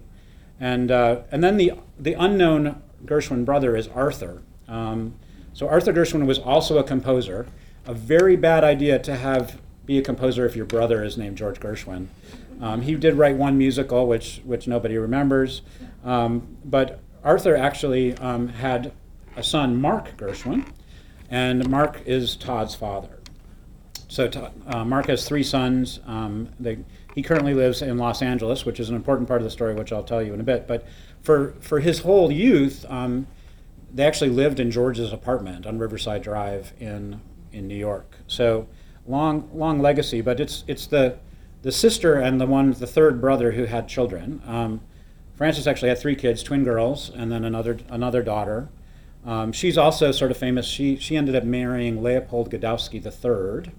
And, 0.60 0.90
uh, 0.90 1.22
and 1.30 1.42
then 1.42 1.56
the, 1.56 1.72
the 1.98 2.14
unknown 2.14 2.80
Gershwin 3.04 3.44
brother 3.44 3.76
is 3.76 3.88
Arthur. 3.88 4.42
Um, 4.68 5.14
so 5.52 5.68
Arthur 5.68 5.92
Gershwin 5.92 6.26
was 6.26 6.38
also 6.38 6.78
a 6.78 6.84
composer. 6.84 7.46
A 7.86 7.94
very 7.94 8.36
bad 8.36 8.64
idea 8.64 8.98
to 9.00 9.16
have 9.16 9.60
be 9.86 9.98
a 9.98 10.02
composer 10.02 10.46
if 10.46 10.56
your 10.56 10.66
brother 10.66 11.02
is 11.04 11.16
named 11.16 11.36
George 11.36 11.60
Gershwin. 11.60 12.06
Um, 12.60 12.82
he 12.82 12.94
did 12.94 13.14
write 13.14 13.36
one 13.36 13.58
musical, 13.58 14.06
which 14.06 14.40
which 14.44 14.66
nobody 14.66 14.96
remembers, 14.96 15.62
um, 16.04 16.56
but 16.64 17.00
Arthur 17.22 17.56
actually 17.56 18.16
um, 18.18 18.48
had 18.48 18.92
a 19.36 19.42
son, 19.42 19.80
Mark 19.80 20.16
Gershwin, 20.16 20.66
and 21.30 21.68
Mark 21.68 22.02
is 22.06 22.36
Todd's 22.36 22.74
father. 22.74 23.18
So 24.08 24.30
uh, 24.66 24.84
Mark 24.84 25.06
has 25.06 25.26
three 25.26 25.42
sons. 25.42 25.98
Um, 26.06 26.50
they, 26.60 26.78
he 27.14 27.22
currently 27.22 27.54
lives 27.54 27.82
in 27.82 27.98
Los 27.98 28.22
Angeles, 28.22 28.64
which 28.64 28.78
is 28.78 28.88
an 28.88 28.94
important 28.94 29.26
part 29.26 29.40
of 29.40 29.44
the 29.44 29.50
story, 29.50 29.74
which 29.74 29.92
I'll 29.92 30.04
tell 30.04 30.22
you 30.22 30.34
in 30.34 30.40
a 30.40 30.44
bit. 30.44 30.68
But 30.68 30.86
for 31.20 31.54
for 31.60 31.80
his 31.80 32.00
whole 32.00 32.30
youth, 32.30 32.84
um, 32.88 33.26
they 33.92 34.04
actually 34.04 34.30
lived 34.30 34.60
in 34.60 34.70
George's 34.70 35.12
apartment 35.12 35.66
on 35.66 35.78
Riverside 35.78 36.22
Drive 36.22 36.72
in 36.78 37.20
in 37.52 37.66
New 37.66 37.76
York. 37.76 38.18
So 38.26 38.68
long 39.06 39.48
long 39.54 39.80
legacy, 39.80 40.20
but 40.20 40.40
it's 40.40 40.64
it's 40.66 40.86
the 40.86 41.18
the 41.62 41.72
sister 41.72 42.14
and 42.14 42.40
the 42.40 42.46
one 42.46 42.72
the 42.72 42.86
third 42.86 43.20
brother 43.20 43.52
who 43.52 43.64
had 43.64 43.88
children. 43.88 44.42
Um, 44.46 44.80
Frances 45.34 45.66
actually 45.66 45.88
had 45.88 45.98
three 45.98 46.14
kids, 46.14 46.42
twin 46.42 46.62
girls, 46.62 47.10
and 47.10 47.30
then 47.32 47.44
another 47.44 47.78
another 47.88 48.22
daughter. 48.22 48.68
Um, 49.26 49.52
she's 49.52 49.78
also 49.78 50.12
sort 50.12 50.30
of 50.30 50.36
famous. 50.36 50.66
She 50.66 50.96
she 50.96 51.16
ended 51.16 51.34
up 51.34 51.44
marrying 51.44 52.02
Leopold 52.02 52.50
Godowsky 52.50 53.04
III. 53.04 53.72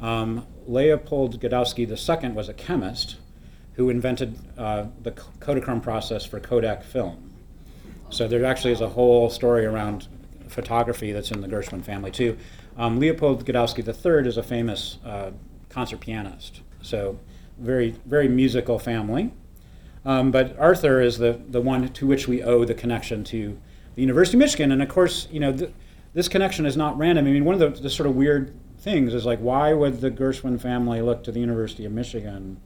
Um, 0.00 0.46
Leopold 0.66 1.40
Godowsky 1.40 1.86
II 1.88 2.30
was 2.30 2.48
a 2.48 2.54
chemist 2.54 3.16
who 3.74 3.88
invented 3.88 4.38
uh, 4.58 4.86
the 5.02 5.12
Kodachrome 5.12 5.82
process 5.82 6.24
for 6.24 6.40
Kodak 6.40 6.82
film. 6.82 7.30
So 8.10 8.26
there 8.26 8.44
actually 8.44 8.72
is 8.72 8.80
a 8.80 8.88
whole 8.88 9.30
story 9.30 9.64
around 9.64 10.08
photography 10.48 11.12
that's 11.12 11.30
in 11.30 11.40
the 11.40 11.48
Gershwin 11.48 11.82
family 11.82 12.10
too. 12.10 12.36
Um, 12.76 12.98
Leopold 12.98 13.44
Godowsky 13.44 13.86
III 13.86 14.28
is 14.28 14.36
a 14.36 14.42
famous 14.42 14.98
uh, 15.04 15.32
concert 15.68 16.00
pianist, 16.00 16.60
so 16.82 17.18
very 17.58 17.96
very 18.06 18.28
musical 18.28 18.78
family. 18.78 19.32
Um, 20.04 20.30
but 20.30 20.58
Arthur 20.58 21.00
is 21.00 21.18
the 21.18 21.40
the 21.48 21.60
one 21.60 21.88
to 21.88 22.06
which 22.06 22.26
we 22.26 22.42
owe 22.42 22.64
the 22.64 22.74
connection 22.74 23.24
to 23.24 23.58
the 23.94 24.02
University 24.02 24.36
of 24.36 24.40
Michigan, 24.40 24.72
and 24.72 24.82
of 24.82 24.88
course, 24.88 25.28
you 25.30 25.40
know, 25.40 25.52
th- 25.52 25.72
this 26.14 26.28
connection 26.28 26.64
is 26.66 26.76
not 26.76 26.96
random. 26.96 27.26
I 27.26 27.30
mean, 27.30 27.44
one 27.44 27.60
of 27.60 27.74
the, 27.74 27.82
the 27.82 27.90
sort 27.90 28.08
of 28.08 28.16
weird 28.16 28.54
things 28.78 29.14
is 29.14 29.26
like, 29.26 29.38
why 29.40 29.72
would 29.72 30.00
the 30.00 30.10
Gershwin 30.10 30.60
family 30.60 31.02
look 31.02 31.22
to 31.24 31.32
the 31.32 31.40
University 31.40 31.84
of 31.84 31.92
Michigan 31.92 32.58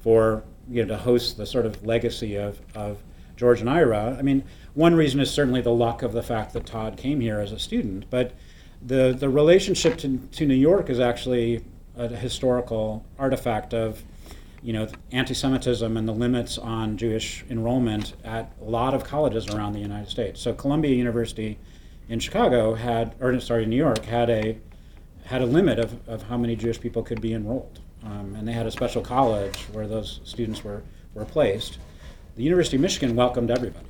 for 0.00 0.44
you 0.68 0.84
know 0.84 0.88
to 0.88 1.02
host 1.02 1.36
the 1.36 1.46
sort 1.46 1.66
of 1.66 1.84
legacy 1.84 2.36
of 2.36 2.60
of 2.74 3.02
George 3.36 3.60
and 3.60 3.70
Ira? 3.70 4.16
I 4.18 4.22
mean, 4.22 4.44
one 4.74 4.94
reason 4.94 5.20
is 5.20 5.30
certainly 5.30 5.60
the 5.62 5.72
luck 5.72 6.02
of 6.02 6.12
the 6.12 6.22
fact 6.22 6.52
that 6.52 6.66
Todd 6.66 6.96
came 6.96 7.20
here 7.20 7.40
as 7.40 7.52
a 7.52 7.58
student, 7.58 8.06
but 8.10 8.32
the 8.86 9.16
the 9.18 9.28
relationship 9.28 9.98
to, 9.98 10.18
to 10.32 10.46
New 10.46 10.54
York 10.54 10.88
is 10.88 11.00
actually 11.00 11.64
a 11.96 12.08
historical 12.08 13.04
artifact 13.18 13.74
of 13.74 14.02
you 14.62 14.72
know 14.72 14.88
anti-Semitism 15.12 15.96
and 15.96 16.08
the 16.08 16.12
limits 16.12 16.56
on 16.56 16.96
Jewish 16.96 17.44
enrollment 17.50 18.14
at 18.24 18.52
a 18.60 18.64
lot 18.64 18.94
of 18.94 19.04
colleges 19.04 19.48
around 19.48 19.72
the 19.72 19.80
United 19.80 20.08
States. 20.08 20.40
So 20.40 20.52
Columbia 20.52 20.94
University 20.94 21.58
in 22.08 22.20
Chicago 22.20 22.74
had, 22.74 23.14
or 23.20 23.38
sorry, 23.40 23.66
New 23.66 23.76
York 23.76 24.04
had 24.04 24.30
a 24.30 24.58
had 25.24 25.42
a 25.42 25.46
limit 25.46 25.80
of, 25.80 26.08
of 26.08 26.22
how 26.22 26.36
many 26.38 26.54
Jewish 26.54 26.80
people 26.80 27.02
could 27.02 27.20
be 27.20 27.34
enrolled, 27.34 27.80
um, 28.04 28.36
and 28.36 28.46
they 28.46 28.52
had 28.52 28.66
a 28.66 28.70
special 28.70 29.02
college 29.02 29.56
where 29.72 29.88
those 29.88 30.20
students 30.24 30.62
were 30.62 30.82
were 31.14 31.24
placed. 31.24 31.78
The 32.36 32.44
University 32.44 32.76
of 32.76 32.82
Michigan 32.82 33.16
welcomed 33.16 33.50
everybody, 33.50 33.86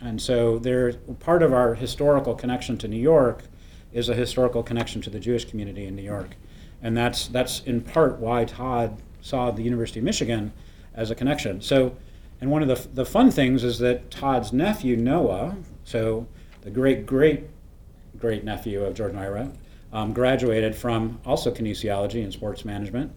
and 0.00 0.22
so 0.22 0.58
they're 0.58 0.94
part 1.18 1.42
of 1.42 1.52
our 1.52 1.74
historical 1.74 2.34
connection 2.34 2.78
to 2.78 2.88
New 2.88 3.00
York 3.00 3.42
is 3.92 4.08
a 4.08 4.14
historical 4.14 4.62
connection 4.62 5.00
to 5.02 5.10
the 5.10 5.20
Jewish 5.20 5.44
community 5.44 5.84
in 5.86 5.96
New 5.96 6.02
York. 6.02 6.36
And 6.82 6.96
that's, 6.96 7.28
that's 7.28 7.60
in 7.60 7.80
part 7.80 8.18
why 8.18 8.44
Todd 8.44 9.00
saw 9.20 9.50
the 9.50 9.62
University 9.62 10.00
of 10.00 10.04
Michigan 10.04 10.52
as 10.94 11.10
a 11.10 11.14
connection. 11.14 11.60
So, 11.60 11.96
and 12.40 12.50
one 12.50 12.62
of 12.62 12.68
the, 12.68 12.88
the 12.94 13.04
fun 13.04 13.30
things 13.30 13.64
is 13.64 13.78
that 13.80 14.10
Todd's 14.10 14.52
nephew, 14.52 14.96
Noah, 14.96 15.56
so 15.84 16.26
the 16.62 16.70
great, 16.70 17.04
great, 17.04 17.44
great 18.18 18.44
nephew 18.44 18.82
of 18.82 18.94
George 18.94 19.14
Ira, 19.14 19.52
um, 19.92 20.12
graduated 20.12 20.74
from 20.74 21.20
also 21.26 21.50
kinesiology 21.50 22.22
and 22.22 22.32
sports 22.32 22.64
management 22.64 23.12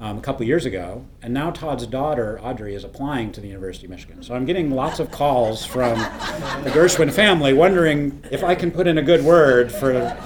um, 0.00 0.18
a 0.18 0.20
couple 0.20 0.44
years 0.46 0.66
ago, 0.66 1.04
and 1.22 1.32
now 1.32 1.50
Todd's 1.50 1.86
daughter 1.86 2.38
Audrey 2.42 2.74
is 2.74 2.84
applying 2.84 3.32
to 3.32 3.40
the 3.40 3.48
University 3.48 3.86
of 3.86 3.90
Michigan. 3.90 4.22
So 4.22 4.34
I'm 4.34 4.44
getting 4.44 4.70
lots 4.70 5.00
of 5.00 5.10
calls 5.10 5.64
from 5.64 5.98
the 5.98 6.70
Gershwin 6.70 7.12
family 7.12 7.54
wondering 7.54 8.22
if 8.30 8.44
I 8.44 8.54
can 8.54 8.70
put 8.70 8.86
in 8.86 8.98
a 8.98 9.02
good 9.02 9.24
word 9.24 9.72
for 9.72 10.16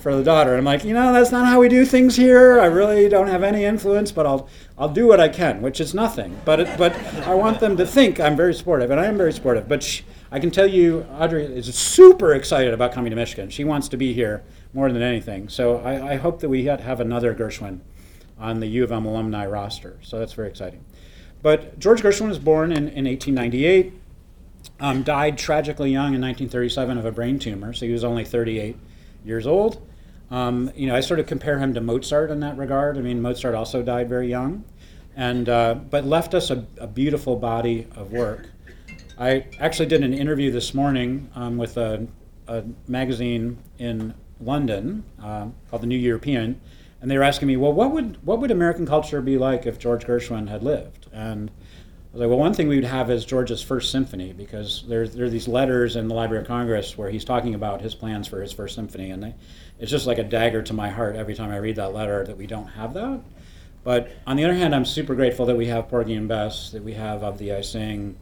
for 0.00 0.16
the 0.16 0.24
daughter. 0.24 0.56
I'm 0.56 0.64
like, 0.64 0.82
you 0.84 0.94
know, 0.94 1.12
that's 1.12 1.30
not 1.30 1.46
how 1.46 1.60
we 1.60 1.68
do 1.68 1.84
things 1.84 2.16
here. 2.16 2.58
I 2.58 2.64
really 2.64 3.06
don't 3.08 3.26
have 3.26 3.42
any 3.42 3.64
influence, 3.64 4.10
but 4.10 4.26
I'll 4.26 4.48
I'll 4.78 4.88
do 4.88 5.06
what 5.06 5.20
I 5.20 5.28
can, 5.28 5.60
which 5.60 5.80
is 5.80 5.92
nothing. 5.92 6.40
But 6.46 6.78
but 6.78 6.96
I 7.26 7.34
want 7.34 7.60
them 7.60 7.76
to 7.76 7.86
think 7.86 8.18
I'm 8.18 8.36
very 8.36 8.54
supportive, 8.54 8.90
and 8.90 8.98
I 8.98 9.06
am 9.06 9.18
very 9.18 9.32
supportive. 9.32 9.68
But 9.68 10.02
I 10.32 10.40
can 10.40 10.50
tell 10.50 10.66
you, 10.66 11.06
Audrey 11.12 11.44
is 11.44 11.74
super 11.74 12.32
excited 12.32 12.72
about 12.72 12.92
coming 12.92 13.10
to 13.10 13.16
Michigan. 13.16 13.50
She 13.50 13.64
wants 13.64 13.88
to 13.88 13.96
be 13.96 14.14
here 14.14 14.42
more 14.72 14.90
than 14.90 15.02
anything. 15.02 15.48
So 15.48 15.78
I, 15.78 16.12
I 16.12 16.16
hope 16.16 16.40
that 16.40 16.48
we 16.48 16.64
have 16.64 17.00
another 17.00 17.34
Gershwin 17.34 17.80
on 18.40 18.60
the 18.60 18.66
U 18.66 18.84
of 18.84 18.90
M 18.90 19.04
alumni 19.04 19.46
roster. 19.46 19.98
So 20.02 20.18
that's 20.18 20.32
very 20.32 20.48
exciting. 20.48 20.84
But 21.42 21.78
George 21.78 22.02
Gershwin 22.02 22.28
was 22.28 22.38
born 22.38 22.72
in, 22.72 22.88
in 22.88 23.04
1898, 23.04 23.92
um, 24.80 25.02
died 25.02 25.38
tragically 25.38 25.90
young 25.90 26.14
in 26.14 26.20
1937 26.20 26.98
of 26.98 27.04
a 27.04 27.12
brain 27.12 27.38
tumor, 27.38 27.72
so 27.72 27.86
he 27.86 27.92
was 27.92 28.04
only 28.04 28.24
38 28.24 28.76
years 29.24 29.46
old. 29.46 29.86
Um, 30.30 30.70
you 30.76 30.86
know, 30.86 30.94
I 30.94 31.00
sort 31.00 31.18
of 31.18 31.26
compare 31.26 31.58
him 31.58 31.74
to 31.74 31.80
Mozart 31.80 32.30
in 32.30 32.40
that 32.40 32.56
regard. 32.56 32.96
I 32.96 33.00
mean, 33.00 33.20
Mozart 33.20 33.54
also 33.54 33.82
died 33.82 34.08
very 34.08 34.28
young, 34.28 34.64
and 35.16 35.48
uh, 35.48 35.74
but 35.74 36.04
left 36.04 36.34
us 36.34 36.50
a, 36.50 36.64
a, 36.78 36.86
beautiful 36.86 37.36
body 37.36 37.86
of 37.96 38.12
work. 38.12 38.48
I 39.18 39.46
actually 39.58 39.86
did 39.86 40.04
an 40.04 40.14
interview 40.14 40.52
this 40.52 40.72
morning 40.72 41.28
um, 41.34 41.56
with 41.56 41.76
a, 41.76 42.06
a, 42.46 42.62
magazine 42.86 43.58
in 43.78 44.14
London 44.40 45.04
uh, 45.20 45.48
called 45.68 45.82
the 45.82 45.86
New 45.86 45.98
European, 45.98 46.60
and 47.00 47.10
they 47.10 47.16
were 47.16 47.24
asking 47.24 47.48
me, 47.48 47.56
well, 47.56 47.72
what 47.72 47.92
would 47.92 48.18
what 48.24 48.40
would 48.40 48.50
American 48.50 48.86
culture 48.86 49.20
be 49.22 49.38
like 49.38 49.66
if 49.66 49.78
George 49.78 50.04
Gershwin 50.04 50.48
had 50.48 50.62
lived? 50.62 51.06
And 51.12 51.50
I 51.50 52.12
was 52.12 52.20
like, 52.20 52.28
well, 52.28 52.38
one 52.38 52.52
thing 52.54 52.68
we 52.68 52.74
would 52.74 52.84
have 52.84 53.10
is 53.10 53.24
George's 53.24 53.62
first 53.62 53.90
symphony 53.90 54.32
because 54.32 54.84
there's 54.86 55.14
there 55.14 55.26
are 55.26 55.30
these 55.30 55.48
letters 55.48 55.96
in 55.96 56.08
the 56.08 56.14
Library 56.14 56.42
of 56.42 56.48
Congress 56.48 56.98
where 56.98 57.08
he's 57.08 57.24
talking 57.24 57.54
about 57.54 57.80
his 57.80 57.94
plans 57.94 58.28
for 58.28 58.42
his 58.42 58.52
first 58.52 58.74
symphony, 58.74 59.10
and 59.10 59.22
they, 59.22 59.34
it's 59.78 59.90
just 59.90 60.06
like 60.06 60.18
a 60.18 60.24
dagger 60.24 60.62
to 60.62 60.74
my 60.74 60.90
heart 60.90 61.16
every 61.16 61.34
time 61.34 61.50
I 61.50 61.56
read 61.56 61.76
that 61.76 61.94
letter 61.94 62.24
that 62.24 62.36
we 62.36 62.46
don't 62.46 62.66
have 62.66 62.92
that. 62.94 63.20
But 63.82 64.10
on 64.26 64.36
the 64.36 64.44
other 64.44 64.54
hand, 64.54 64.74
I'm 64.74 64.84
super 64.84 65.14
grateful 65.14 65.46
that 65.46 65.56
we 65.56 65.66
have 65.66 65.88
Porgy 65.88 66.14
and 66.14 66.28
Bess, 66.28 66.70
that 66.72 66.84
we 66.84 66.92
have 66.92 67.22
Of 67.22 67.38
Thee 67.38 67.52
I 67.52 67.62
Sing, 67.62 68.16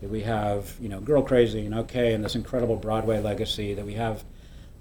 that 0.00 0.08
we 0.08 0.22
have 0.22 0.74
you 0.80 0.88
know 0.88 1.00
Girl 1.00 1.22
Crazy 1.22 1.66
and 1.66 1.74
OK, 1.74 2.14
and 2.14 2.24
this 2.24 2.34
incredible 2.34 2.76
Broadway 2.76 3.20
legacy, 3.20 3.74
that 3.74 3.84
we 3.84 3.94
have 3.94 4.24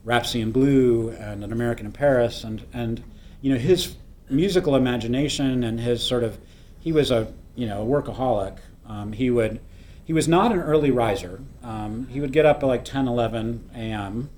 Rhapsody 0.06 0.42
in 0.42 0.52
Blue 0.52 1.10
and 1.10 1.44
An 1.44 1.52
American 1.52 1.88
in 1.88 1.92
Paris, 1.92 2.46
and 2.46 2.66
and 2.72 3.04
you 3.42 3.52
know, 3.52 3.60
his 3.60 3.96
musical 4.30 4.76
imagination 4.76 5.64
and 5.64 5.80
his 5.80 6.02
sort 6.04 6.24
of, 6.24 6.38
he 6.80 6.92
was 6.92 7.12
a, 7.12 7.32
you 7.56 7.68
know, 7.68 7.82
a 7.82 7.86
workaholic. 7.86 8.58
Um, 8.88 9.14
he 9.14 9.30
would, 9.30 9.60
he 10.06 10.14
was 10.14 10.28
not 10.28 10.52
an 10.52 10.60
early 10.60 10.92
riser. 10.92 11.42
Um, 11.64 12.08
he 12.08 12.20
would 12.20 12.32
get 12.32 12.46
up 12.46 12.64
at 12.64 12.66
like 12.66 12.86
10, 12.86 13.08
11 13.08 13.70
a.m. 13.76 14.30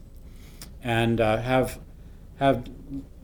and 0.82 1.22
uh, 1.22 1.38
have, 1.38 1.80
have 2.40 2.70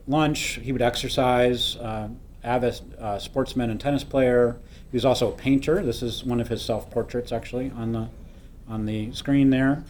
lunch. 0.06 0.60
He 0.62 0.72
would 0.72 0.82
exercise, 0.82 1.76
uh, 1.76 2.08
avid 2.42 2.80
uh, 2.98 3.18
sportsman 3.18 3.70
and 3.70 3.80
tennis 3.80 4.04
player. 4.04 4.58
He 4.90 4.96
was 4.96 5.04
also 5.04 5.28
a 5.28 5.32
painter. 5.32 5.82
This 5.82 6.02
is 6.02 6.24
one 6.24 6.40
of 6.40 6.48
his 6.48 6.62
self-portraits, 6.62 7.32
actually, 7.32 7.70
on 7.70 7.92
the, 7.92 8.08
on 8.68 8.86
the 8.86 9.12
screen 9.12 9.50
there. 9.50 9.84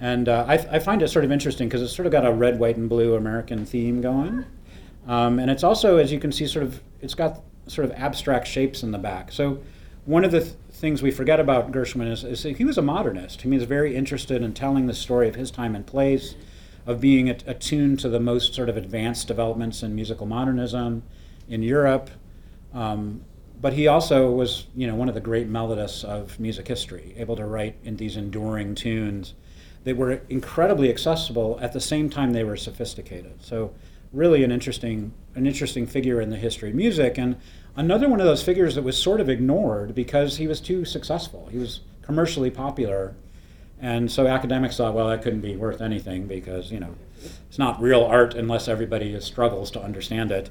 And 0.00 0.28
uh, 0.28 0.44
I, 0.46 0.54
I, 0.54 0.78
find 0.80 1.02
it 1.02 1.08
sort 1.08 1.24
of 1.24 1.30
interesting 1.30 1.68
because 1.68 1.80
it's 1.80 1.94
sort 1.94 2.04
of 2.06 2.12
got 2.12 2.26
a 2.26 2.32
red, 2.32 2.58
white, 2.58 2.76
and 2.76 2.88
blue 2.88 3.14
American 3.14 3.64
theme 3.64 4.00
going. 4.00 4.44
Um, 5.06 5.38
and 5.38 5.50
it's 5.50 5.62
also, 5.62 5.98
as 5.98 6.12
you 6.12 6.18
can 6.18 6.32
see, 6.32 6.46
sort 6.46 6.64
of, 6.64 6.80
it's 7.00 7.14
got 7.14 7.42
sort 7.66 7.84
of 7.84 7.92
abstract 7.92 8.46
shapes 8.46 8.82
in 8.82 8.90
the 8.90 8.98
back. 8.98 9.32
So 9.32 9.58
one 10.06 10.24
of 10.24 10.30
the 10.30 10.40
th- 10.40 10.54
things 10.72 11.02
we 11.02 11.10
forget 11.10 11.40
about 11.40 11.72
Gershwin 11.72 12.10
is, 12.10 12.24
is 12.24 12.42
he 12.42 12.64
was 12.64 12.78
a 12.78 12.82
modernist. 12.82 13.42
He 13.42 13.48
was 13.48 13.64
very 13.64 13.96
interested 13.96 14.42
in 14.42 14.52
telling 14.54 14.86
the 14.86 14.94
story 14.94 15.28
of 15.28 15.34
his 15.34 15.50
time 15.50 15.74
and 15.74 15.86
place, 15.86 16.34
of 16.86 17.00
being 17.00 17.30
attuned 17.30 17.98
to 18.00 18.08
the 18.08 18.20
most 18.20 18.54
sort 18.54 18.68
of 18.68 18.76
advanced 18.76 19.26
developments 19.28 19.82
in 19.82 19.94
musical 19.94 20.26
modernism 20.26 21.02
in 21.48 21.62
Europe. 21.62 22.10
Um, 22.74 23.24
but 23.60 23.72
he 23.72 23.86
also 23.86 24.30
was, 24.30 24.66
you 24.76 24.86
know, 24.86 24.94
one 24.94 25.08
of 25.08 25.14
the 25.14 25.20
great 25.20 25.48
melodists 25.48 26.04
of 26.04 26.38
music 26.38 26.68
history, 26.68 27.14
able 27.16 27.36
to 27.36 27.46
write 27.46 27.76
in 27.84 27.96
these 27.96 28.16
enduring 28.16 28.74
tunes 28.74 29.32
that 29.84 29.96
were 29.96 30.20
incredibly 30.28 30.90
accessible 30.90 31.58
at 31.62 31.72
the 31.72 31.80
same 31.80 32.10
time 32.10 32.32
they 32.32 32.44
were 32.44 32.56
sophisticated. 32.56 33.42
So 33.42 33.72
really 34.14 34.44
an 34.44 34.52
interesting 34.52 35.12
an 35.34 35.46
interesting 35.46 35.86
figure 35.86 36.20
in 36.20 36.30
the 36.30 36.36
history 36.36 36.70
of 36.70 36.76
music 36.76 37.18
and 37.18 37.36
another 37.76 38.08
one 38.08 38.20
of 38.20 38.26
those 38.26 38.42
figures 38.42 38.76
that 38.76 38.82
was 38.82 38.96
sort 38.96 39.20
of 39.20 39.28
ignored 39.28 39.94
because 39.94 40.36
he 40.36 40.46
was 40.46 40.60
too 40.60 40.84
successful. 40.84 41.48
He 41.50 41.58
was 41.58 41.80
commercially 42.02 42.50
popular. 42.50 43.14
And 43.80 44.10
so 44.10 44.26
academics 44.26 44.76
thought, 44.76 44.94
well, 44.94 45.08
that 45.08 45.22
couldn't 45.22 45.40
be 45.40 45.56
worth 45.56 45.80
anything 45.80 46.26
because, 46.26 46.70
you 46.70 46.78
know, 46.78 46.94
it's 47.48 47.58
not 47.58 47.80
real 47.82 48.04
art 48.04 48.34
unless 48.34 48.68
everybody 48.68 49.18
struggles 49.20 49.70
to 49.72 49.82
understand 49.82 50.30
it. 50.30 50.50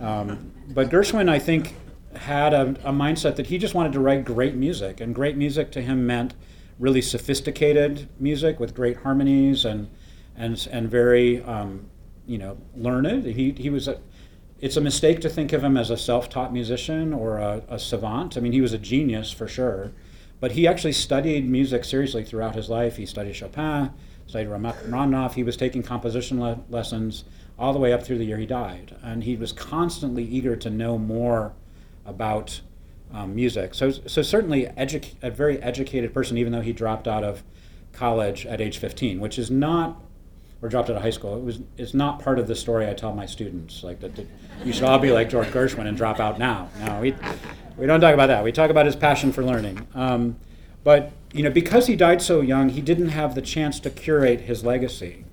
Um, 0.00 0.52
but 0.68 0.90
Gershwin, 0.90 1.28
I 1.28 1.38
think, 1.38 1.76
had 2.16 2.52
a, 2.52 2.70
a 2.82 2.92
mindset 2.92 3.36
that 3.36 3.46
he 3.46 3.58
just 3.58 3.74
wanted 3.74 3.92
to 3.92 4.00
write 4.00 4.24
great 4.24 4.54
music. 4.54 5.00
And 5.00 5.14
great 5.14 5.36
music 5.36 5.70
to 5.72 5.82
him 5.82 6.06
meant 6.06 6.34
really 6.78 7.00
sophisticated 7.00 8.08
music 8.18 8.58
with 8.58 8.74
great 8.74 8.98
harmonies 8.98 9.64
and, 9.64 9.88
and, 10.36 10.68
and 10.70 10.90
very 10.90 11.42
um, 11.44 11.88
you 12.26 12.38
know, 12.38 12.58
learned. 12.76 13.24
He, 13.24 13.52
he 13.52 13.70
was 13.70 13.88
a, 13.88 14.00
it's 14.60 14.76
a 14.76 14.80
mistake 14.80 15.20
to 15.20 15.28
think 15.28 15.52
of 15.52 15.62
him 15.62 15.76
as 15.76 15.90
a 15.90 15.96
self-taught 15.96 16.52
musician 16.52 17.12
or 17.12 17.38
a, 17.38 17.62
a, 17.68 17.78
savant. 17.78 18.36
I 18.36 18.40
mean, 18.40 18.52
he 18.52 18.60
was 18.60 18.72
a 18.72 18.78
genius 18.78 19.30
for 19.30 19.46
sure, 19.46 19.92
but 20.40 20.52
he 20.52 20.66
actually 20.66 20.92
studied 20.92 21.48
music 21.48 21.84
seriously 21.84 22.24
throughout 22.24 22.54
his 22.54 22.68
life. 22.68 22.96
He 22.96 23.06
studied 23.06 23.36
Chopin, 23.36 23.92
studied 24.26 24.48
Rachmaninoff. 24.48 25.34
He 25.34 25.42
was 25.42 25.56
taking 25.56 25.82
composition 25.82 26.40
le- 26.40 26.60
lessons 26.68 27.24
all 27.58 27.72
the 27.72 27.78
way 27.78 27.92
up 27.92 28.02
through 28.02 28.18
the 28.18 28.24
year 28.24 28.38
he 28.38 28.46
died, 28.46 28.96
and 29.02 29.24
he 29.24 29.36
was 29.36 29.52
constantly 29.52 30.24
eager 30.24 30.56
to 30.56 30.68
know 30.68 30.98
more 30.98 31.52
about 32.04 32.60
um, 33.12 33.34
music. 33.34 33.74
So, 33.74 33.90
so 33.90 34.22
certainly 34.22 34.66
edu- 34.76 35.14
a 35.22 35.30
very 35.30 35.60
educated 35.62 36.12
person, 36.12 36.36
even 36.36 36.52
though 36.52 36.60
he 36.60 36.72
dropped 36.72 37.08
out 37.08 37.24
of 37.24 37.42
college 37.92 38.44
at 38.46 38.60
age 38.60 38.78
15, 38.78 39.20
which 39.20 39.38
is 39.38 39.50
not 39.50 40.00
or 40.62 40.68
dropped 40.68 40.90
out 40.90 40.96
of 40.96 41.02
high 41.02 41.10
school. 41.10 41.36
It 41.36 41.44
was 41.44 41.60
it's 41.76 41.94
not 41.94 42.20
part 42.20 42.38
of 42.38 42.46
the 42.46 42.54
story 42.54 42.88
I 42.88 42.94
tell 42.94 43.12
my 43.12 43.26
students. 43.26 43.82
Like 43.82 44.00
that, 44.00 44.16
that 44.16 44.26
you 44.64 44.72
should 44.72 44.84
all 44.84 44.98
be 44.98 45.12
like 45.12 45.28
George 45.28 45.48
Gershwin 45.48 45.86
and 45.86 45.96
drop 45.96 46.20
out 46.20 46.38
now. 46.38 46.68
No, 46.84 47.00
we 47.00 47.14
we 47.76 47.86
don't 47.86 48.00
talk 48.00 48.14
about 48.14 48.28
that. 48.28 48.42
We 48.42 48.52
talk 48.52 48.70
about 48.70 48.86
his 48.86 48.96
passion 48.96 49.32
for 49.32 49.44
learning. 49.44 49.86
Um, 49.94 50.36
but 50.82 51.12
you 51.32 51.42
know, 51.42 51.50
because 51.50 51.86
he 51.86 51.96
died 51.96 52.22
so 52.22 52.40
young, 52.40 52.70
he 52.70 52.80
didn't 52.80 53.08
have 53.08 53.34
the 53.34 53.42
chance 53.42 53.80
to 53.80 53.90
curate 53.90 54.42
his 54.42 54.64
legacy, 54.64 55.24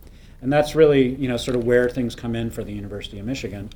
and 0.42 0.52
that's 0.52 0.76
really 0.76 1.16
you 1.16 1.28
know 1.28 1.38
sort 1.38 1.56
of 1.56 1.64
where 1.64 1.90
things 1.90 2.16
come 2.16 2.36
in 2.36 2.52
for 2.52 2.64
the 2.64 2.74
University 2.74 3.20
of 3.20 3.26
Michigan. 3.26 3.70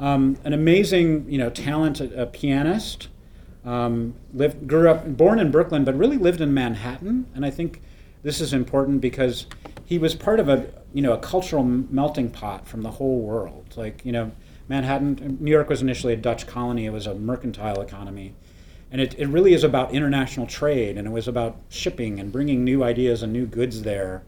Um, 0.00 0.38
an 0.44 0.52
amazing 0.52 1.28
you 1.30 1.38
know 1.38 1.50
talented 1.50 2.32
pianist. 2.32 3.08
Um, 3.64 4.14
lived, 4.32 4.68
grew 4.68 4.88
up, 4.88 5.16
born 5.16 5.40
in 5.40 5.50
Brooklyn, 5.50 5.82
but 5.82 5.98
really 5.98 6.18
lived 6.18 6.40
in 6.40 6.54
Manhattan, 6.54 7.26
and 7.34 7.44
I 7.44 7.50
think 7.50 7.82
this 8.22 8.40
is 8.40 8.52
important 8.52 9.00
because 9.00 9.46
he 9.84 9.98
was 9.98 10.14
part 10.14 10.38
of 10.38 10.48
a 10.48 10.68
you 10.96 11.02
know 11.02 11.12
a 11.12 11.18
cultural 11.18 11.62
melting 11.62 12.30
pot 12.30 12.66
from 12.66 12.80
the 12.80 12.90
whole 12.92 13.20
world. 13.20 13.74
Like 13.76 14.02
you 14.06 14.12
know, 14.12 14.32
Manhattan, 14.66 15.36
New 15.40 15.50
York 15.50 15.68
was 15.68 15.82
initially 15.82 16.14
a 16.14 16.16
Dutch 16.16 16.46
colony. 16.46 16.86
It 16.86 16.90
was 16.90 17.06
a 17.06 17.14
mercantile 17.14 17.82
economy, 17.82 18.34
and 18.90 19.02
it, 19.02 19.14
it 19.18 19.26
really 19.26 19.52
is 19.52 19.62
about 19.62 19.92
international 19.92 20.46
trade, 20.46 20.96
and 20.96 21.06
it 21.06 21.10
was 21.10 21.28
about 21.28 21.58
shipping 21.68 22.18
and 22.18 22.32
bringing 22.32 22.64
new 22.64 22.82
ideas 22.82 23.22
and 23.22 23.30
new 23.30 23.44
goods 23.44 23.82
there. 23.82 24.22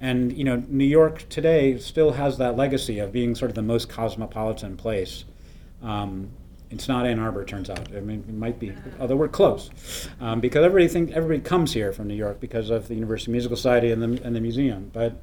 And 0.00 0.32
you 0.32 0.44
know, 0.44 0.62
New 0.68 0.84
York 0.84 1.28
today 1.28 1.76
still 1.78 2.12
has 2.12 2.38
that 2.38 2.56
legacy 2.56 3.00
of 3.00 3.10
being 3.10 3.34
sort 3.34 3.50
of 3.50 3.56
the 3.56 3.62
most 3.62 3.88
cosmopolitan 3.88 4.76
place. 4.76 5.24
Um, 5.82 6.30
it's 6.70 6.86
not 6.86 7.04
Ann 7.04 7.18
Arbor, 7.18 7.44
turns 7.44 7.68
out. 7.68 7.88
I 7.96 7.98
mean, 7.98 8.24
it 8.28 8.34
might 8.34 8.60
be, 8.60 8.72
although 9.00 9.16
we're 9.16 9.26
close, 9.26 10.08
um, 10.20 10.38
because 10.38 10.64
everybody 10.64 10.86
think 10.86 11.10
everybody 11.10 11.40
comes 11.40 11.72
here 11.72 11.92
from 11.92 12.06
New 12.06 12.14
York 12.14 12.38
because 12.38 12.70
of 12.70 12.86
the 12.86 12.94
University 12.94 13.32
Musical 13.32 13.56
Society 13.56 13.90
and 13.90 14.00
the 14.00 14.24
and 14.24 14.36
the 14.36 14.40
museum. 14.40 14.88
But 14.92 15.20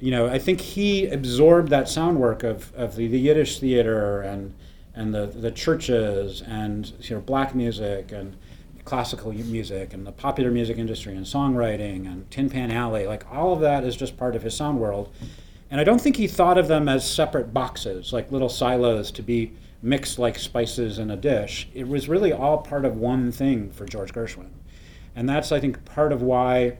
you 0.00 0.10
know, 0.10 0.26
I 0.26 0.38
think 0.38 0.60
he 0.60 1.06
absorbed 1.06 1.68
that 1.68 1.88
sound 1.88 2.18
work 2.18 2.42
of, 2.42 2.74
of 2.74 2.96
the, 2.96 3.06
the 3.06 3.18
Yiddish 3.18 3.60
theater 3.60 4.22
and 4.22 4.54
and 4.92 5.14
the 5.14 5.26
the 5.26 5.52
churches 5.52 6.42
and 6.42 6.92
you 7.00 7.14
know 7.14 7.22
black 7.22 7.54
music 7.54 8.10
and 8.10 8.36
classical 8.84 9.32
music 9.32 9.92
and 9.92 10.06
the 10.06 10.12
popular 10.12 10.50
music 10.50 10.78
industry 10.78 11.14
and 11.14 11.24
songwriting 11.24 12.06
and 12.06 12.28
Tin 12.30 12.50
Pan 12.50 12.70
Alley. 12.70 13.06
Like 13.06 13.24
all 13.30 13.52
of 13.52 13.60
that 13.60 13.84
is 13.84 13.94
just 13.94 14.16
part 14.16 14.34
of 14.34 14.42
his 14.42 14.56
sound 14.56 14.80
world. 14.80 15.12
And 15.70 15.80
I 15.80 15.84
don't 15.84 16.00
think 16.00 16.16
he 16.16 16.26
thought 16.26 16.58
of 16.58 16.66
them 16.66 16.88
as 16.88 17.08
separate 17.08 17.54
boxes, 17.54 18.12
like 18.12 18.32
little 18.32 18.48
silos 18.48 19.12
to 19.12 19.22
be 19.22 19.52
mixed 19.82 20.18
like 20.18 20.38
spices 20.38 20.98
in 20.98 21.10
a 21.10 21.16
dish. 21.16 21.68
It 21.72 21.86
was 21.86 22.08
really 22.08 22.32
all 22.32 22.58
part 22.58 22.84
of 22.84 22.96
one 22.96 23.30
thing 23.30 23.70
for 23.70 23.86
George 23.86 24.12
Gershwin. 24.12 24.50
And 25.14 25.28
that's, 25.28 25.52
I 25.52 25.60
think, 25.60 25.84
part 25.84 26.12
of 26.12 26.22
why 26.22 26.78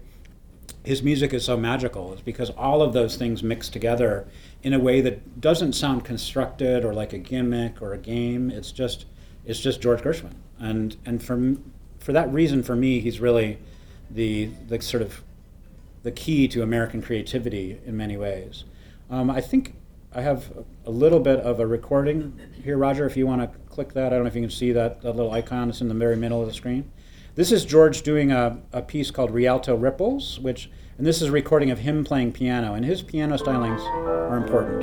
his 0.84 1.02
music 1.02 1.34
is 1.34 1.44
so 1.44 1.56
magical, 1.56 2.12
is 2.14 2.20
because 2.20 2.50
all 2.50 2.82
of 2.82 2.92
those 2.92 3.16
things 3.16 3.42
mix 3.42 3.68
together 3.68 4.26
in 4.62 4.72
a 4.72 4.78
way 4.78 5.00
that 5.00 5.40
doesn't 5.40 5.74
sound 5.74 6.04
constructed 6.04 6.84
or 6.84 6.94
like 6.94 7.12
a 7.12 7.18
gimmick 7.18 7.82
or 7.82 7.92
a 7.92 7.98
game. 7.98 8.50
It's 8.50 8.72
just, 8.72 9.06
it's 9.44 9.60
just 9.60 9.80
George 9.80 10.00
Gershwin. 10.00 10.34
And, 10.58 10.96
and 11.04 11.22
for, 11.22 11.56
for 11.98 12.12
that 12.12 12.32
reason, 12.32 12.62
for 12.62 12.76
me, 12.76 13.00
he's 13.00 13.20
really 13.20 13.58
the, 14.10 14.46
the 14.68 14.80
sort 14.80 15.02
of 15.02 15.22
the 16.02 16.10
key 16.10 16.48
to 16.48 16.62
American 16.62 17.02
creativity 17.02 17.78
in 17.84 17.96
many 17.96 18.16
ways. 18.16 18.64
Um, 19.10 19.30
I 19.30 19.40
think 19.40 19.74
I 20.14 20.22
have 20.22 20.50
a 20.86 20.90
little 20.90 21.20
bit 21.20 21.40
of 21.40 21.60
a 21.60 21.66
recording 21.66 22.40
here, 22.64 22.78
Roger. 22.78 23.06
If 23.06 23.16
you 23.16 23.26
want 23.26 23.42
to 23.42 23.58
click 23.68 23.92
that, 23.92 24.06
I 24.06 24.10
don't 24.10 24.22
know 24.22 24.28
if 24.28 24.34
you 24.34 24.40
can 24.40 24.50
see 24.50 24.72
that, 24.72 25.02
that 25.02 25.14
little 25.14 25.30
icon 25.30 25.68
that's 25.68 25.80
in 25.80 25.88
the 25.88 25.94
very 25.94 26.16
middle 26.16 26.40
of 26.40 26.48
the 26.48 26.54
screen. 26.54 26.90
This 27.40 27.52
is 27.52 27.64
George 27.64 28.02
doing 28.02 28.32
a, 28.32 28.58
a 28.70 28.82
piece 28.82 29.10
called 29.10 29.30
Rialto 29.30 29.74
Ripples, 29.74 30.38
which, 30.40 30.70
and 30.98 31.06
this 31.06 31.22
is 31.22 31.28
a 31.28 31.32
recording 31.32 31.70
of 31.70 31.78
him 31.78 32.04
playing 32.04 32.32
piano, 32.32 32.74
and 32.74 32.84
his 32.84 33.00
piano 33.00 33.38
stylings 33.38 33.80
are 33.80 34.36
important. 34.36 34.82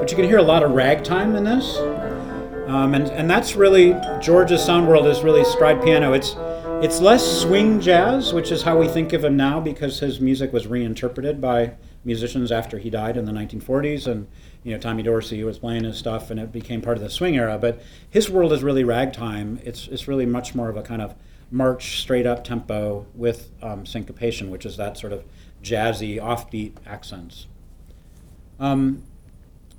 But 0.00 0.10
you 0.10 0.16
can 0.16 0.24
hear 0.24 0.38
a 0.38 0.42
lot 0.42 0.64
of 0.64 0.72
ragtime 0.72 1.36
in 1.36 1.44
this. 1.44 1.78
Um, 2.66 2.94
and, 2.94 3.06
and 3.12 3.30
that's 3.30 3.54
really 3.54 3.94
George's 4.20 4.60
sound 4.60 4.88
world 4.88 5.06
is 5.06 5.22
really 5.22 5.44
stride 5.44 5.80
piano. 5.84 6.14
It's 6.14 6.34
it's 6.82 7.00
less 7.00 7.42
swing 7.42 7.80
jazz, 7.80 8.32
which 8.32 8.52
is 8.52 8.62
how 8.62 8.78
we 8.78 8.88
think 8.88 9.12
of 9.12 9.24
him 9.24 9.36
now 9.36 9.60
because 9.60 10.00
his 10.00 10.20
music 10.20 10.52
was 10.52 10.66
reinterpreted 10.66 11.40
by 11.40 11.74
musicians 12.04 12.52
after 12.52 12.78
he 12.78 12.88
died 12.88 13.16
in 13.16 13.24
the 13.24 13.32
1940s 13.32 14.06
and 14.06 14.28
you 14.62 14.72
know 14.72 14.78
Tommy 14.78 15.02
Dorsey 15.02 15.42
was 15.44 15.58
playing 15.58 15.84
his 15.84 15.98
stuff 15.98 16.30
and 16.30 16.38
it 16.38 16.52
became 16.52 16.80
part 16.80 16.96
of 16.96 17.02
the 17.02 17.10
swing 17.10 17.36
era 17.36 17.58
but 17.58 17.82
his 18.08 18.30
world 18.30 18.52
is 18.52 18.62
really 18.62 18.84
ragtime 18.84 19.60
it's 19.64 19.88
it's 19.88 20.06
really 20.06 20.24
much 20.24 20.54
more 20.54 20.68
of 20.68 20.76
a 20.76 20.82
kind 20.82 21.02
of 21.02 21.14
march 21.50 22.00
straight 22.00 22.24
up 22.26 22.44
tempo 22.44 23.04
with 23.14 23.50
um, 23.60 23.84
syncopation 23.84 24.48
which 24.48 24.64
is 24.64 24.76
that 24.76 24.96
sort 24.96 25.12
of 25.12 25.24
jazzy 25.62 26.18
offbeat 26.18 26.72
accents 26.86 27.48
um, 28.60 29.02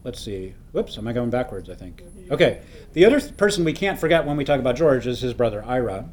let's 0.04 0.22
see. 0.22 0.54
Whoops, 0.72 0.98
am 0.98 1.08
I 1.08 1.14
going 1.14 1.30
backwards? 1.30 1.70
I 1.70 1.76
think. 1.76 2.04
Okay. 2.32 2.62
The 2.94 3.06
other 3.06 3.20
person 3.20 3.64
we 3.64 3.74
can't 3.74 4.00
forget 4.00 4.26
when 4.26 4.38
we 4.38 4.46
talk 4.46 4.60
about 4.60 4.76
George 4.76 5.08
is 5.08 5.22
his 5.22 5.34
brother 5.34 5.64
Ira. 5.66 6.10